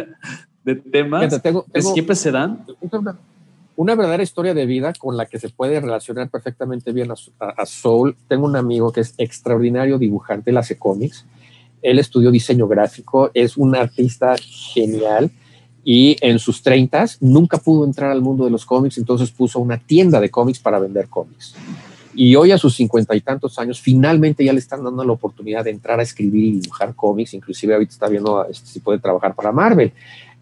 de 0.63 0.75
temas 0.75 1.41
siempre 1.91 2.15
se 2.15 2.29
dan 2.29 2.63
una 3.75 3.95
verdadera 3.95 4.23
historia 4.23 4.53
de 4.53 4.65
vida 4.65 4.93
con 4.93 5.17
la 5.17 5.25
que 5.25 5.39
se 5.39 5.49
puede 5.49 5.79
relacionar 5.79 6.29
perfectamente 6.29 6.91
bien 6.91 7.11
a, 7.11 7.65
Soul. 7.65 8.15
Tengo 8.27 8.45
un 8.45 8.55
amigo 8.55 8.91
que 8.91 9.01
es 9.01 9.15
extraordinario 9.17 9.97
dibujante, 9.97 10.51
él 10.51 10.57
hace 10.57 10.77
cómics. 10.77 11.25
Él 11.81 11.99
estudió 11.99 12.31
diseño 12.31 12.67
gráfico, 12.67 13.29
es 13.33 13.57
un 13.57 13.75
artista 13.75 14.35
genial 14.39 15.31
y 15.83 16.15
en 16.21 16.39
sus 16.39 16.63
treintas 16.63 17.17
nunca 17.19 17.57
pudo 17.57 17.83
entrar 17.83 18.09
al 18.11 18.21
mundo 18.21 18.45
de 18.45 18.51
los 18.51 18.65
cómics, 18.65 18.97
entonces 18.97 19.31
puso 19.31 19.59
una 19.59 19.77
tienda 19.77 20.21
de 20.21 20.29
cómics 20.29 20.59
para 20.59 20.79
vender 20.79 21.09
cómics. 21.09 21.55
Y 22.15 22.35
hoy 22.35 22.51
a 22.51 22.57
sus 22.57 22.75
cincuenta 22.75 23.15
y 23.15 23.21
tantos 23.21 23.57
años, 23.57 23.81
finalmente 23.81 24.45
ya 24.45 24.53
le 24.53 24.59
están 24.59 24.83
dando 24.83 25.03
la 25.03 25.13
oportunidad 25.13 25.63
de 25.63 25.71
entrar 25.71 25.99
a 25.99 26.03
escribir 26.03 26.45
y 26.45 26.59
dibujar 26.59 26.93
cómics, 26.95 27.33
inclusive 27.33 27.73
ahorita 27.73 27.91
está 27.91 28.07
viendo 28.07 28.45
este, 28.45 28.67
si 28.67 28.79
puede 28.79 28.99
trabajar 28.99 29.33
para 29.33 29.51
Marvel. 29.51 29.91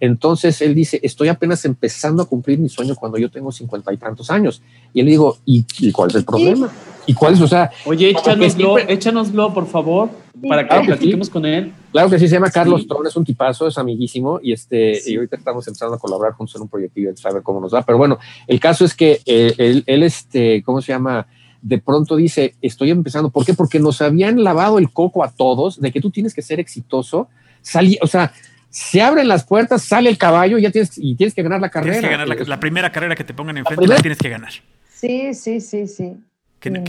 Entonces 0.02 0.60
él 0.64 0.73
dice, 0.73 0.99
estoy 1.03 1.28
apenas 1.28 1.64
empezando 1.64 2.23
a 2.23 2.26
cumplir 2.26 2.57
mi 2.57 2.69
sueño 2.69 2.95
cuando 2.95 3.19
yo 3.19 3.30
tengo 3.30 3.52
cincuenta 3.52 3.94
y 3.94 3.98
tantos 3.98 4.32
años. 4.32 4.64
Y 4.94 4.99
él 4.99 5.06
le 5.06 5.11
digo, 5.11 5.38
¿y, 5.45 5.64
cuál 5.91 6.10
es 6.10 6.15
el 6.15 6.26
problema? 6.26 6.72
¿Y 7.06 7.14
cuál 7.14 7.36
es? 7.36 7.41
O 7.41 7.48
sea, 7.48 7.69
oye, 7.86 8.10
échanoslo, 8.10 8.80
échanoslo 8.80 9.53
por 9.53 9.68
favor, 9.68 10.10
para 10.49 10.68
que 10.68 10.88
platiquemos 10.88 11.30
con 11.30 11.45
él. 11.45 11.72
Claro 11.91 12.10
que 12.10 12.18
sí, 12.18 12.28
se 12.28 12.34
llama 12.34 12.49
Carlos 12.49 12.88
Tron, 12.88 13.06
es 13.06 13.15
un 13.15 13.23
tipazo, 13.23 13.68
es 13.68 13.78
amiguísimo 13.78 14.40
y 14.41 14.53
este, 14.53 14.99
y 15.06 15.18
ahorita 15.18 15.36
estamos 15.36 15.68
empezando 15.68 15.95
a 15.95 15.99
colaborar 15.99 16.34
juntos 16.34 16.56
en 16.56 16.64
un 16.64 16.68
proyectillo, 16.68 17.11
a 17.23 17.34
ver 17.34 17.44
cómo 17.44 17.61
nos 17.61 17.72
va. 17.72 17.84
Pero 17.84 17.99
bueno, 17.99 18.18
el 18.48 18.60
caso 18.60 18.84
es 18.84 18.95
que 18.95 19.22
eh, 19.28 19.53
él, 19.60 19.84
él, 19.86 20.02
este, 20.02 20.64
¿cómo 20.64 20.82
se 20.82 20.94
llama? 20.94 21.28
de 21.61 21.78
pronto 21.78 22.15
dice, 22.15 22.56
estoy 22.64 22.90
empezando. 22.90 23.30
¿Por 23.30 23.45
qué? 23.45 23.53
Porque 23.53 23.80
nos 23.80 24.02
habían 24.02 24.44
lavado 24.44 24.80
el 24.80 24.91
coco 24.91 25.23
a 25.23 25.32
todos 25.32 25.80
de 25.80 25.91
que 25.91 26.02
tú 26.02 26.10
tienes 26.10 26.34
que 26.34 26.41
ser 26.41 26.60
exitoso. 26.60 27.28
Salí, 27.61 27.99
o 28.02 28.07
sea, 28.07 28.34
se 28.72 29.02
abren 29.02 29.27
las 29.27 29.43
puertas, 29.43 29.84
sale 29.84 30.10
el 30.10 30.18
caballo 30.18 30.57
y 30.57 30.61
ya 30.61 30.72
tienes, 30.72 30.98
y 30.98 31.15
tienes 31.15 31.35
que 31.35 31.43
ganar 31.43 31.60
la 31.60 31.69
carrera. 31.69 31.99
Tienes 31.99 32.10
que 32.10 32.18
ganar 32.18 32.48
la, 32.48 32.60
primera 32.60 32.89
carrera 32.89 33.15
que 33.15 33.26
te 33.26 33.34
pongan 33.34 33.57
enfrente, 33.57 33.85
la 33.85 33.98
tienes 33.98 34.18
que 34.18 34.30
ganar. 34.30 34.53
Sí, 34.89 35.34
sí, 35.34 35.60
sí, 35.60 35.88
sí. 35.88 36.14
Que, 36.60 36.69
no, 36.69 36.81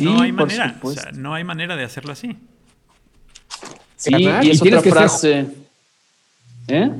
no, 0.00 0.22
hay 0.22 0.32
manera, 0.32 0.76
o 0.80 0.90
sea, 0.90 1.10
no 1.12 1.34
hay 1.34 1.44
manera 1.44 1.76
de 1.76 1.84
hacerlo 1.84 2.12
así. 2.12 2.38
Sí, 3.96 4.14
y 4.14 4.50
es 4.50 4.62
otra 4.62 4.80
frase. 4.80 5.46
¿Eh? 6.68 6.90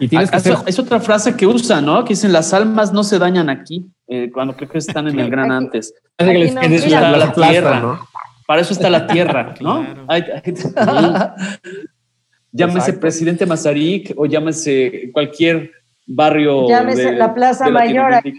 Y 0.00 0.08
tienes 0.08 0.30
que 0.30 0.36
ah, 0.36 0.64
Es 0.66 0.78
otra 0.78 0.98
frase 0.98 1.36
que 1.36 1.46
usan, 1.46 1.84
¿no? 1.84 2.04
Que 2.04 2.14
dicen, 2.14 2.32
las 2.32 2.52
almas 2.52 2.92
no 2.92 3.04
se 3.04 3.18
dañan 3.18 3.50
aquí, 3.50 3.86
eh, 4.08 4.30
cuando 4.32 4.56
creo 4.56 4.68
que 4.68 4.78
están 4.78 5.06
en 5.06 5.20
el 5.20 5.30
gran 5.30 5.52
antes. 5.52 5.94
la, 6.18 7.32
tierra, 7.34 7.80
¿no? 7.80 8.08
Para 8.46 8.62
eso 8.62 8.72
está 8.72 8.90
la 8.90 9.06
tierra, 9.06 9.54
¿no? 9.60 9.86
Llámese 12.52 12.92
presidente 12.92 13.46
Mazarik 13.46 14.12
o 14.16 14.26
llámese 14.26 15.10
cualquier 15.12 15.72
barrio. 16.06 16.68
Llámese 16.68 17.12
la 17.12 17.34
Plaza 17.34 17.70
Mayor 17.70 18.14
aquí, 18.14 18.38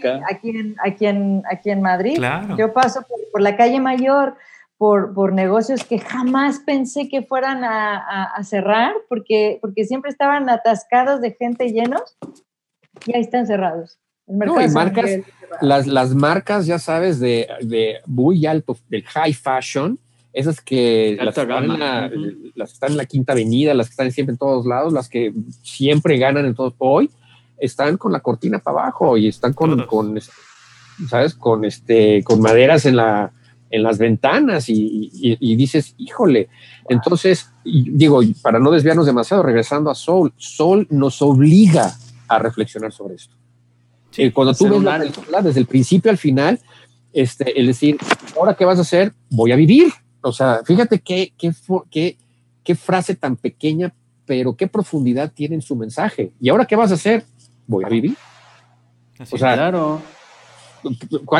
en, 0.50 0.76
aquí, 0.84 1.06
en, 1.06 1.42
aquí 1.50 1.70
en 1.70 1.82
Madrid. 1.82 2.22
Yo 2.56 2.72
paso 2.72 3.04
por, 3.32 3.42
la 3.42 3.56
calle 3.56 3.80
Mayor 3.80 4.36
por, 4.78 5.14
por, 5.14 5.32
negocios 5.32 5.84
que 5.84 5.98
jamás 5.98 6.60
pensé 6.60 7.08
que 7.08 7.22
fueran 7.22 7.64
a, 7.64 8.40
cerrar 8.44 8.92
porque, 9.08 9.58
porque 9.60 9.84
siempre 9.84 10.10
estaban 10.10 10.48
atascados 10.48 11.20
de 11.20 11.32
gente 11.32 11.72
llenos 11.72 12.16
y 13.06 13.16
ahí 13.16 13.22
están 13.22 13.46
cerrados. 13.46 13.98
no, 14.26 14.60
y 14.60 14.68
marcas, 14.68 15.10
las, 15.60 15.86
las 15.86 16.14
marcas, 16.14 16.66
ya 16.66 16.78
sabes, 16.78 17.18
de, 17.18 17.48
de 17.62 17.96
muy 18.06 18.46
alto, 18.46 18.76
del 18.88 19.02
high 19.04 19.32
fashion, 19.32 19.98
esas 20.34 20.60
que 20.60 21.16
las 21.20 21.38
están, 21.38 21.64
en 21.64 21.78
la, 21.78 22.10
las 22.56 22.72
están, 22.72 22.90
en 22.90 22.96
la, 22.96 23.06
quinta 23.06 23.32
avenida, 23.32 23.72
las 23.72 23.86
que 23.86 23.92
están 23.92 24.10
siempre 24.10 24.32
en 24.32 24.38
todos 24.38 24.66
lados, 24.66 24.92
las 24.92 25.08
que 25.08 25.32
siempre 25.62 26.18
ganan 26.18 26.44
en 26.44 26.54
todos, 26.54 26.74
hoy 26.78 27.08
están 27.56 27.96
con 27.96 28.12
la 28.12 28.18
cortina 28.18 28.58
para 28.58 28.80
abajo 28.80 29.16
y 29.16 29.28
están 29.28 29.52
con, 29.52 29.86
con 29.86 30.18
¿sabes? 31.08 31.34
Con, 31.34 31.64
este, 31.64 32.24
con 32.24 32.40
maderas 32.40 32.84
en, 32.84 32.96
la, 32.96 33.32
en 33.70 33.84
las 33.84 33.98
ventanas 33.98 34.68
y, 34.68 35.08
y, 35.12 35.54
dices, 35.54 35.94
híjole, 35.98 36.48
entonces, 36.88 37.48
digo, 37.64 38.20
para 38.42 38.58
no 38.58 38.72
desviarnos 38.72 39.06
demasiado, 39.06 39.44
regresando 39.44 39.88
a 39.88 39.94
Soul, 39.94 40.32
Soul 40.36 40.88
nos 40.90 41.22
obliga 41.22 41.94
a 42.26 42.38
reflexionar 42.40 42.92
sobre 42.92 43.14
esto. 43.14 43.36
Sí, 44.10 44.32
cuando 44.32 44.52
tú 44.52 44.68
ves 44.68 44.82
la 44.82 44.98
película, 44.98 45.42
desde 45.42 45.60
el 45.60 45.66
principio 45.66 46.10
al 46.10 46.18
final, 46.18 46.58
este, 47.12 47.58
el 47.58 47.68
decir, 47.68 47.96
ahora 48.36 48.54
qué 48.54 48.64
vas 48.64 48.78
a 48.78 48.82
hacer, 48.82 49.12
voy 49.30 49.52
a 49.52 49.56
vivir 49.56 49.92
o 50.24 50.32
sea, 50.32 50.62
fíjate 50.64 51.00
qué, 51.00 51.32
qué, 51.36 51.52
qué, 51.90 52.16
qué 52.64 52.74
frase 52.74 53.14
tan 53.14 53.36
pequeña, 53.36 53.92
pero 54.26 54.56
qué 54.56 54.66
profundidad 54.66 55.30
tiene 55.32 55.54
en 55.56 55.62
su 55.62 55.76
mensaje. 55.76 56.32
¿Y 56.40 56.48
ahora 56.48 56.64
qué 56.64 56.76
vas 56.76 56.90
a 56.90 56.94
hacer? 56.94 57.24
Voy 57.66 57.84
a 57.84 57.88
vivir. 57.88 58.16
o 59.20 59.38
sea, 59.38 59.54
claro. 59.54 60.00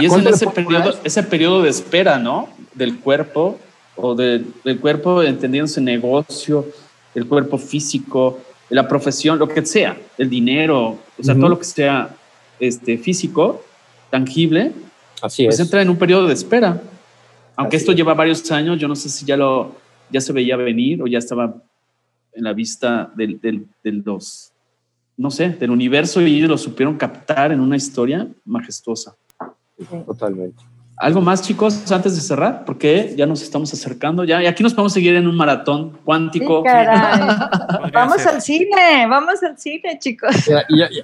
Y 0.01 0.07
es 0.07 0.13
en 0.13 0.27
ese 0.27 0.47
periodo, 0.49 0.95
ese 1.03 1.23
periodo 1.23 1.63
de 1.63 1.71
espera, 1.71 2.19
¿no? 2.19 2.49
Del 2.75 3.01
cuerpo, 3.01 3.59
o 3.97 4.15
del 4.15 4.45
cuerpo 4.81 5.23
entendiéndose 5.23 5.81
negocio, 5.81 6.67
el 7.15 7.27
cuerpo 7.27 7.57
físico, 7.57 8.39
la 8.69 8.87
profesión, 8.87 9.39
lo 9.39 9.49
que 9.49 9.65
sea, 9.65 9.97
el 10.19 10.29
dinero, 10.29 10.99
o 11.19 11.23
sea, 11.23 11.35
todo 11.35 11.49
lo 11.49 11.59
que 11.59 11.65
sea 11.65 12.15
este, 12.61 12.99
físico, 12.99 13.65
tangible, 14.11 14.73
Así 15.23 15.47
pues 15.47 15.59
entra 15.59 15.81
en 15.81 15.89
un 15.89 15.97
periodo 15.97 16.27
de 16.27 16.35
espera. 16.35 16.83
Aunque 17.57 17.77
esto 17.77 17.93
lleva 17.93 18.15
varios 18.15 18.51
años, 18.51 18.79
yo 18.79 18.89
no 18.89 18.97
sé 18.97 19.09
si 19.09 19.25
ya 19.25 19.37
lo 19.37 19.77
ya 20.11 20.21
se 20.21 20.33
veía 20.33 20.57
venir 20.57 21.03
o 21.03 21.07
ya 21.07 21.19
estaba 21.19 21.55
en 22.33 22.45
la 22.45 22.53
vista 22.53 23.13
del, 23.17 23.41
del, 23.41 23.67
del 23.83 24.03
los, 24.05 24.53
no 25.17 25.31
sé, 25.31 25.51
del 25.51 25.71
universo 25.71 26.21
y 26.21 26.37
ellos 26.37 26.49
lo 26.49 26.59
supieron 26.59 26.97
captar 26.97 27.53
en 27.53 27.61
una 27.61 27.77
historia 27.77 28.29
majestuosa. 28.45 29.17
Totalmente. 30.07 30.63
¿Algo 30.97 31.21
más, 31.21 31.43
chicos, 31.43 31.91
antes 31.91 32.15
de 32.15 32.21
cerrar? 32.21 32.65
Porque 32.65 33.15
ya 33.17 33.27
nos 33.27 33.43
estamos 33.43 33.73
acercando 33.73 34.23
ya. 34.23 34.41
Y 34.43 34.47
aquí 34.47 34.63
nos 34.63 34.75
podemos 34.75 34.93
seguir 34.93 35.17
en 35.17 35.27
un 35.27 35.37
maratón 35.37 35.99
cuántico. 36.05 36.63
vamos 37.93 38.25
al 38.25 38.41
cine, 38.41 39.07
vamos 39.09 39.43
al 39.43 39.59
cine, 39.59 39.99
chicos. 39.99 40.49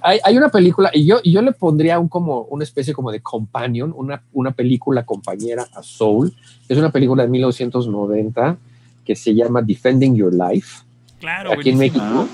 hay, 0.02 0.36
una 0.36 0.48
película, 0.48 0.90
y 0.92 1.06
yo, 1.06 1.20
yo 1.24 1.42
le 1.42 1.50
pondría 1.50 1.98
un 1.98 2.08
como 2.08 2.42
una 2.42 2.62
especie 2.62 2.94
como 2.94 3.10
de 3.10 3.20
companion, 3.20 3.92
una, 3.96 4.22
una 4.32 4.52
película 4.52 5.04
compañera 5.04 5.66
a 5.74 5.82
Soul. 5.82 6.32
Es 6.68 6.78
una 6.78 6.92
película 6.92 7.24
de 7.24 7.28
1990 7.30 8.56
que 9.04 9.16
se 9.16 9.34
llama 9.34 9.60
Defending 9.60 10.14
Your 10.14 10.32
Life. 10.32 10.84
Claro, 11.18 11.52
aquí 11.52 11.70
en 11.70 11.78
México. 11.78 12.28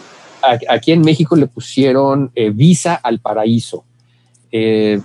Aquí 0.69 0.93
en 0.93 1.01
México 1.01 1.35
le 1.35 1.47
pusieron 1.47 2.31
eh, 2.35 2.51
Visa 2.51 2.97
al 2.97 3.19
Paraíso. 3.19 3.85
Eh, 4.53 5.01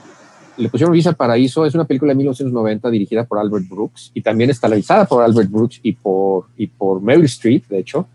le 0.57 0.69
pusieron 0.69 0.93
Visa 0.93 1.09
al 1.09 1.15
Paraíso, 1.15 1.65
es 1.65 1.73
una 1.73 1.85
película 1.85 2.11
de 2.11 2.17
1990 2.17 2.89
dirigida 2.89 3.25
por 3.25 3.39
Albert 3.39 3.67
Brooks 3.67 4.11
y 4.13 4.21
también 4.21 4.49
está 4.49 4.67
realizada 4.67 5.05
por 5.05 5.23
Albert 5.23 5.49
Brooks 5.49 5.79
y 5.83 5.93
por, 5.93 6.47
y 6.57 6.67
por 6.67 7.01
Meryl 7.01 7.25
Streep, 7.25 7.67
de 7.67 7.79
hecho, 7.79 8.07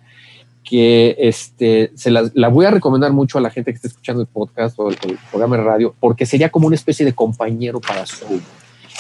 que 0.63 1.17
este, 1.19 1.93
se 1.95 2.11
la, 2.11 2.31
la, 2.35 2.49
voy 2.49 2.67
a 2.67 2.71
recomendar 2.71 3.13
mucho 3.13 3.39
a 3.39 3.41
la 3.41 3.51
gente 3.51 3.73
que 3.73 3.77
está 3.77 3.89
escuchando 3.89 4.23
el 4.23 4.29
podcast 4.29 4.79
o 4.79 4.89
el, 4.89 4.97
programa 5.31 5.57
de 5.57 5.63
radio, 5.63 5.95
porque 5.99 6.27
sería 6.27 6.51
como 6.51 6.67
una 6.67 6.77
especie 6.77 7.07
de 7.07 7.15
compañero 7.15 7.81
para 7.81 8.05
Soul. 8.05 8.43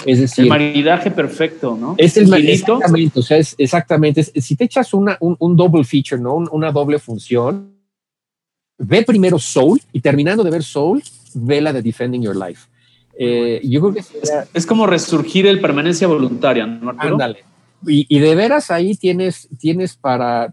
Es 0.05 0.21
decir, 0.21 0.45
el 0.45 0.51
maridaje 0.51 1.11
perfecto, 1.11 1.77
¿no? 1.79 1.95
Es 1.97 2.17
el 2.17 2.33
exactamente, 2.33 3.19
o 3.19 3.23
sea, 3.23 3.39
es 3.39 3.55
exactamente, 3.59 4.23
si 4.23 4.55
te 4.55 4.65
echas 4.65 4.93
una, 4.93 5.17
un, 5.21 5.37
un, 5.39 5.57
double 5.57 5.85
feature, 5.85 6.21
¿no? 6.21 6.35
una 6.35 6.71
doble 6.71 6.99
función, 6.99 7.73
ve 8.79 9.03
primero 9.03 9.39
Soul 9.39 9.81
y 9.93 10.01
terminando 10.01 10.45
de 10.45 10.51
ver 10.51 10.63
Soul, 10.63 11.03
ve 11.35 11.61
la 11.61 11.73
de 11.73 11.83
Defending 11.83 12.23
Your 12.23 12.37
Life 12.37 12.69
eh, 13.19 13.61
yo 13.65 13.81
creo 13.81 13.95
que 13.95 14.03
es, 14.55 14.67
como 14.67 14.87
resurgir 14.87 15.47
el 15.47 15.61
permanencia 15.61 16.07
voluntaria, 16.07 16.67
¿no? 16.67 16.95
Ándale. 16.99 17.45
Y, 17.87 18.07
y, 18.09 18.19
de 18.19 18.35
veras 18.35 18.71
ahí 18.71 18.97
tienes, 18.97 19.49
tienes 19.59 19.97
para 19.97 20.53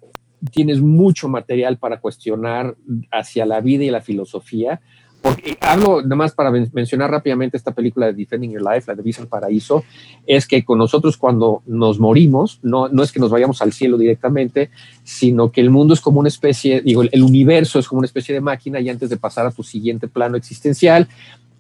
tienes 0.52 0.82
mucho 0.82 1.28
material 1.28 1.78
para 1.78 2.00
cuestionar 2.00 2.76
hacia 3.12 3.46
la 3.46 3.62
vida 3.62 3.84
y 3.84 3.92
la 3.92 4.02
filosofía. 4.02 4.82
Porque 5.22 5.58
hablo, 5.62 6.02
nada 6.02 6.18
más 6.18 6.34
para 6.34 6.52
mencionar 6.52 7.10
rápidamente 7.10 7.56
esta 7.56 7.72
película 7.72 8.08
de 8.08 8.14
Defending 8.14 8.52
Your 8.52 8.62
Life, 8.62 8.84
la 8.88 8.96
de 8.96 9.04
Visa 9.04 9.22
al 9.22 9.30
Paraíso, 9.30 9.86
es 10.28 10.46
que 10.46 10.66
con 10.66 10.78
nosotros 10.78 11.16
cuando 11.16 11.64
nos 11.66 11.98
morimos, 11.98 12.60
no, 12.62 12.90
no 12.90 13.04
es 13.04 13.14
que 13.14 13.22
nos 13.22 13.32
vayamos 13.32 13.62
al 13.62 13.72
cielo 13.72 13.98
directamente, 13.98 14.70
sino 15.06 15.50
que 15.50 15.62
el 15.62 15.70
mundo 15.70 15.94
es 15.94 16.02
como 16.02 16.20
una 16.20 16.28
especie, 16.28 16.82
digo, 16.82 17.04
el 17.04 17.24
universo 17.24 17.80
es 17.80 17.88
como 17.88 18.00
una 18.00 18.06
especie 18.06 18.36
de 18.36 18.42
máquina 18.42 18.82
y 18.82 18.90
antes 18.90 19.10
de 19.10 19.16
pasar 19.16 19.46
a 19.46 19.52
tu 19.52 19.64
siguiente 19.64 20.10
plano 20.10 20.36
existencial, 20.36 21.08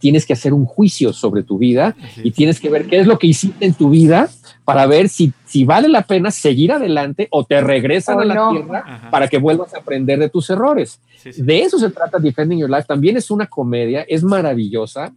tienes 0.03 0.25
que 0.25 0.33
hacer 0.33 0.53
un 0.53 0.65
juicio 0.65 1.13
sobre 1.13 1.43
tu 1.43 1.57
vida 1.57 1.95
y 2.25 2.31
tienes 2.31 2.59
que 2.59 2.69
ver 2.69 2.87
qué 2.87 2.99
es 2.99 3.07
lo 3.07 3.17
que 3.17 3.27
hiciste 3.27 3.65
en 3.65 3.73
tu 3.73 3.89
vida 3.89 4.29
para 4.65 4.85
ver 4.85 5.07
si, 5.07 5.31
si 5.45 5.63
vale 5.63 5.87
la 5.87 6.01
pena 6.01 6.29
seguir 6.29 6.73
adelante 6.73 7.29
o 7.31 7.45
te 7.45 7.61
regresan 7.61 8.19
a 8.19 8.25
la 8.25 8.49
tierra 8.49 9.07
para 9.09 9.29
que 9.29 9.37
vuelvas 9.37 9.73
a 9.73 9.77
aprender 9.77 10.19
de 10.19 10.27
tus 10.27 10.49
errores. 10.49 10.99
De 11.37 11.61
eso 11.61 11.79
se 11.79 11.89
trata 11.89 12.19
Defending 12.19 12.59
Your 12.59 12.69
Life. 12.69 12.83
También 12.85 13.15
es 13.15 13.31
una 13.31 13.47
comedia, 13.47 14.01
es 14.01 14.25
maravillosa. 14.25 15.13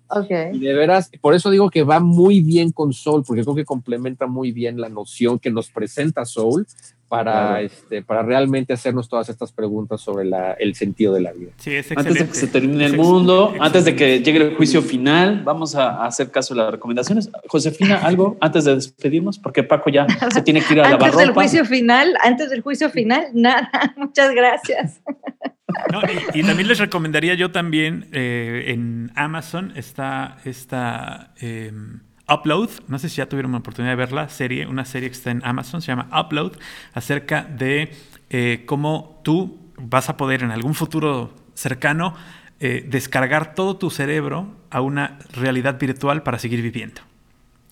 Y 0.52 0.60
de 0.60 0.72
veras, 0.72 1.10
por 1.20 1.34
eso 1.34 1.50
digo 1.50 1.68
que 1.68 1.82
va 1.82 1.98
muy 1.98 2.40
bien 2.40 2.70
con 2.70 2.92
Soul, 2.92 3.24
porque 3.26 3.42
creo 3.42 3.56
que 3.56 3.64
complementa 3.64 4.28
muy 4.28 4.52
bien 4.52 4.80
la 4.80 4.88
noción 4.88 5.40
que 5.40 5.50
nos 5.50 5.68
presenta 5.68 6.24
Soul 6.24 6.64
para, 7.08 7.60
este, 7.60 8.02
para 8.02 8.22
realmente 8.22 8.72
hacernos 8.72 9.08
todas 9.08 9.28
estas 9.28 9.52
preguntas 9.52 10.00
sobre 10.00 10.24
la, 10.24 10.52
el 10.54 10.74
sentido 10.74 11.14
de 11.14 11.20
la 11.20 11.32
vida. 11.32 11.52
antes 11.96 12.14
de 12.14 12.26
que 12.26 12.34
se 12.34 12.46
termine 12.48 12.86
el 12.86 12.96
mundo, 12.96 13.54
antes 13.60 13.84
de 13.84 13.94
que 13.94 14.20
llegue 14.20 14.38
el 14.38 14.56
juicio 14.56 14.82
final, 14.82 15.42
vamos 15.44 15.76
a 15.76 16.04
hacer 16.04 16.30
caso 16.30 16.54
de 16.54 16.62
las 16.62 16.72
recomendaciones. 16.72 17.30
Josefina, 17.46 17.96
algo 18.02 18.36
antes 18.40 18.64
de 18.64 18.74
despedirnos, 18.74 19.38
porque 19.38 19.62
Paco 19.62 19.90
ya 19.90 20.06
se 20.32 20.42
tiene 20.42 20.60
que 20.62 20.74
ir 20.74 20.80
a 20.80 20.90
la 20.90 20.96
Antes 20.96 21.16
del 21.16 21.32
juicio 21.32 21.64
final, 21.64 22.14
antes 22.22 22.50
del 22.50 22.62
juicio 22.62 22.90
final, 22.90 23.28
nada, 23.34 23.70
muchas 23.96 24.34
gracias. 24.34 25.00
y, 26.34 26.42
también 26.42 26.68
les 26.68 26.78
recomendaría 26.78 27.34
yo 27.34 27.52
también 27.52 28.08
eh, 28.12 28.64
en 28.68 29.12
Amazon 29.14 29.72
está 29.76 30.38
esta... 30.44 31.32
Em, 31.38 32.05
Upload, 32.28 32.70
no 32.89 32.98
sé 32.98 33.09
si 33.09 33.16
ya 33.16 33.28
tuvieron 33.28 33.53
la 33.53 33.59
oportunidad 33.59 33.93
de 33.93 33.97
verla, 33.97 34.28
serie, 34.28 34.66
una 34.66 34.85
serie 34.85 35.09
que 35.09 35.16
está 35.16 35.31
en 35.31 35.43
Amazon, 35.44 35.81
se 35.81 35.89
llama 35.89 36.09
Upload, 36.12 36.53
acerca 36.93 37.43
de 37.44 37.94
eh, 38.31 38.65
cómo 38.66 39.20
tú 39.23 39.59
vas 39.78 40.09
a 40.09 40.16
poder 40.16 40.43
en 40.43 40.51
algún 40.51 40.74
futuro 40.74 41.32
cercano 41.55 42.15
eh, 42.59 42.85
descargar 42.89 43.55
todo 43.55 43.77
tu 43.77 43.90
cerebro 43.90 44.48
a 44.70 44.81
una 44.81 45.19
realidad 45.32 45.78
virtual 45.78 46.23
para 46.23 46.39
seguir 46.39 46.62
viviendo. 46.62 47.03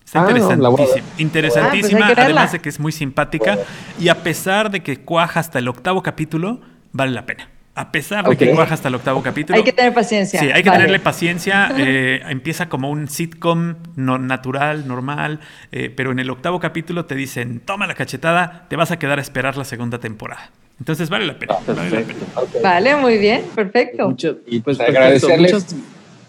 Está 0.05 0.25
ah, 0.25 0.29
interesantísima, 0.29 1.07
interesantísima 1.17 2.05
ah, 2.05 2.11
pues 2.13 2.25
además 2.25 2.51
de 2.51 2.59
que 2.59 2.69
es 2.69 2.79
muy 2.79 2.91
simpática 2.91 3.57
y 3.99 4.09
a 4.09 4.21
pesar 4.23 4.69
de 4.69 4.83
que 4.83 5.01
cuaja 5.01 5.39
hasta 5.39 5.59
el 5.59 5.67
octavo 5.67 6.03
capítulo, 6.03 6.61
vale 6.91 7.11
la 7.11 7.25
pena 7.25 7.54
a 7.75 7.91
pesar 7.91 8.27
de 8.27 8.37
que 8.37 8.51
cuaja 8.51 8.73
hasta 8.73 8.87
el 8.87 8.95
octavo 8.95 9.21
capítulo. 9.21 9.57
Hay 9.57 9.63
que 9.63 9.73
tener 9.73 9.93
paciencia. 9.93 10.39
Sí, 10.39 10.49
hay 10.49 10.63
que 10.63 10.71
tenerle 10.71 10.99
paciencia. 10.99 11.73
Eh, 11.77 12.21
empieza 12.29 12.69
como 12.69 12.89
un 12.89 13.07
sitcom 13.09 13.75
no, 13.95 14.17
natural, 14.17 14.87
normal, 14.87 15.39
eh, 15.71 15.91
pero 15.95 16.11
en 16.11 16.19
el 16.19 16.29
octavo 16.29 16.59
capítulo 16.59 17.05
te 17.05 17.13
dicen, 17.13 17.59
toma 17.59 17.85
la 17.85 17.93
cachetada, 17.95 18.65
te 18.69 18.75
vas 18.75 18.91
a 18.91 18.97
quedar 18.97 19.19
a 19.19 19.21
esperar 19.21 19.57
la 19.57 19.65
segunda 19.65 19.99
temporada. 19.99 20.51
Entonces 20.79 21.09
vale 21.09 21.25
la 21.25 21.37
pena. 21.37 21.55
Vale, 22.63 22.95
muy 22.95 23.17
bien, 23.17 23.43
perfecto. 23.53 24.15
y 24.47 24.59
pues 24.61 24.79
agradecerles. 24.79 25.75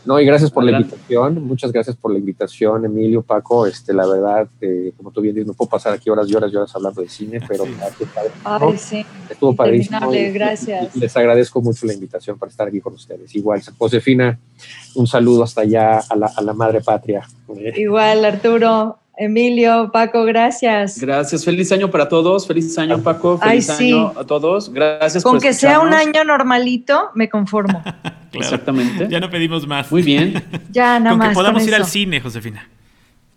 No, 0.06 0.20
y 0.20 0.24
gracias 0.24 0.50
por 0.50 0.62
la 0.64 0.70
invitación. 0.70 1.44
Muchas 1.44 1.72
gracias 1.72 1.96
por 1.96 2.12
la 2.12 2.18
invitación, 2.18 2.84
Emilio, 2.84 3.22
Paco. 3.22 3.66
Este, 3.66 3.92
la 3.92 4.06
verdad, 4.06 4.48
eh, 4.60 4.92
como 4.96 5.10
tú 5.10 5.20
bien 5.20 5.34
dices, 5.34 5.48
no 5.48 5.54
puedo 5.54 5.68
pasar 5.68 5.92
aquí 5.92 6.08
horas 6.08 6.30
y 6.30 6.34
horas 6.34 6.52
y 6.52 6.56
horas 6.56 6.74
hablando 6.76 7.02
de 7.02 7.08
cine, 7.08 7.40
pero 7.46 7.64
Ay, 8.44 8.78
sí. 8.78 9.04
estuvo 9.28 9.54
padrísimo. 9.54 9.98
gracias. 10.32 10.94
les 10.94 11.16
agradezco 11.16 11.60
mucho 11.60 11.86
la 11.86 11.92
invitación 11.92 12.38
para 12.38 12.50
estar 12.50 12.68
aquí 12.68 12.80
con 12.80 12.94
ustedes. 12.94 13.34
Igual, 13.34 13.60
Josefina, 13.76 14.38
un 14.94 15.06
saludo 15.06 15.42
hasta 15.42 15.62
allá 15.62 15.98
a 15.98 16.16
la, 16.16 16.30
a 16.34 16.40
la 16.40 16.52
madre 16.52 16.80
patria. 16.80 17.26
Igual, 17.74 18.24
Arturo. 18.24 18.98
Emilio, 19.18 19.90
Paco, 19.92 20.24
gracias. 20.24 21.00
Gracias, 21.00 21.42
feliz 21.42 21.72
año 21.72 21.90
para 21.90 22.06
todos, 22.06 22.46
feliz 22.46 22.76
año 22.76 23.02
Paco, 23.02 23.38
feliz 23.38 23.70
año 23.70 24.12
a 24.14 24.24
todos, 24.24 24.70
gracias. 24.70 25.22
Con 25.22 25.40
que 25.40 25.54
sea 25.54 25.80
un 25.80 25.94
año 25.94 26.22
normalito, 26.22 27.10
me 27.14 27.30
conformo. 27.30 27.82
Exactamente. 28.32 29.08
Ya 29.08 29.18
no 29.18 29.30
pedimos 29.30 29.66
más. 29.66 29.90
Muy 29.90 30.02
bien. 30.02 30.44
ya, 30.70 31.00
nada 31.00 31.16
más. 31.16 31.28
Que 31.30 31.34
podamos 31.34 31.66
ir 31.66 31.74
al 31.74 31.86
cine, 31.86 32.20
Josefina. 32.20 32.68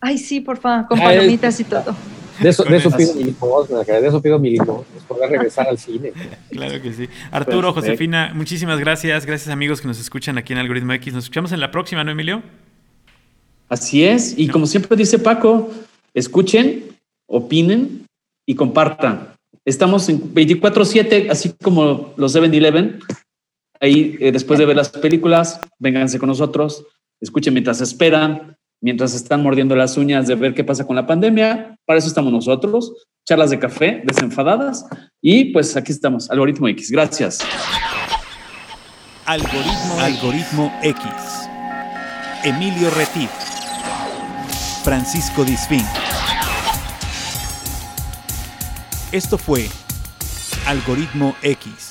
Ay, 0.01 0.17
sí, 0.17 0.41
por 0.41 0.57
favor, 0.57 0.87
con 0.87 0.99
palomitas 0.99 1.57
y 1.61 1.63
todo. 1.63 1.95
De 2.41 2.49
eso, 2.49 2.63
de 2.63 2.77
eso 2.77 2.91
pido 2.91 3.13
mi 3.15 3.23
limosna, 3.25 3.83
de 3.83 4.07
eso 4.07 4.21
pido 4.21 4.39
mi 4.39 4.49
limosna, 4.49 4.83
poder 5.07 5.29
regresar 5.29 5.67
al 5.67 5.77
cine. 5.77 6.11
Claro 6.49 6.81
que 6.81 6.91
sí. 6.91 7.07
Arturo, 7.31 7.73
Josefina, 7.73 8.31
muchísimas 8.33 8.79
gracias. 8.79 9.25
Gracias 9.25 9.49
amigos 9.49 9.79
que 9.79 9.87
nos 9.87 9.99
escuchan 9.99 10.37
aquí 10.37 10.51
en 10.51 10.59
Algoritmo 10.59 10.91
X. 10.93 11.13
Nos 11.13 11.23
escuchamos 11.25 11.53
en 11.53 11.61
la 11.61 11.71
próxima, 11.71 12.03
¿no, 12.03 12.11
Emilio? 12.11 12.41
Así 13.69 14.03
es. 14.03 14.37
Y 14.37 14.47
como 14.47 14.65
siempre 14.65 14.97
dice 14.97 15.19
Paco, 15.19 15.69
escuchen, 16.13 16.97
opinen 17.27 18.05
y 18.47 18.55
compartan. 18.55 19.33
Estamos 19.63 20.09
en 20.09 20.33
24-7, 20.33 21.29
así 21.29 21.53
como 21.61 22.13
los 22.17 22.35
7-Eleven. 22.35 22.99
Ahí, 23.79 24.17
eh, 24.19 24.31
después 24.31 24.59
de 24.59 24.65
ver 24.65 24.75
las 24.75 24.89
películas, 24.89 25.59
vénganse 25.77 26.19
con 26.19 26.27
nosotros, 26.27 26.83
escuchen 27.21 27.53
mientras 27.53 27.79
esperan, 27.79 28.57
mientras 28.81 29.13
están 29.13 29.43
mordiendo 29.43 29.75
las 29.75 29.95
uñas 29.97 30.27
de 30.27 30.35
ver 30.35 30.53
qué 30.53 30.63
pasa 30.63 30.85
con 30.85 30.95
la 30.95 31.05
pandemia. 31.05 31.77
Para 31.85 31.99
eso 31.99 32.07
estamos 32.07 32.33
nosotros. 32.33 32.93
Charlas 33.27 33.51
de 33.51 33.59
café, 33.59 34.01
desenfadadas. 34.03 34.85
Y 35.21 35.45
pues 35.53 35.77
aquí 35.77 35.91
estamos, 35.91 36.31
Algoritmo 36.31 36.67
X. 36.69 36.89
Gracias. 36.89 37.39
Algoritmo, 39.25 39.99
Algoritmo 39.99 40.73
X. 40.81 41.03
Emilio 42.43 42.89
Retif. 42.91 43.48
Francisco 44.89 45.45
Disfín. 45.45 45.85
Esto 49.11 49.37
fue 49.37 49.69
Algoritmo 50.65 51.35
X. 51.43 51.88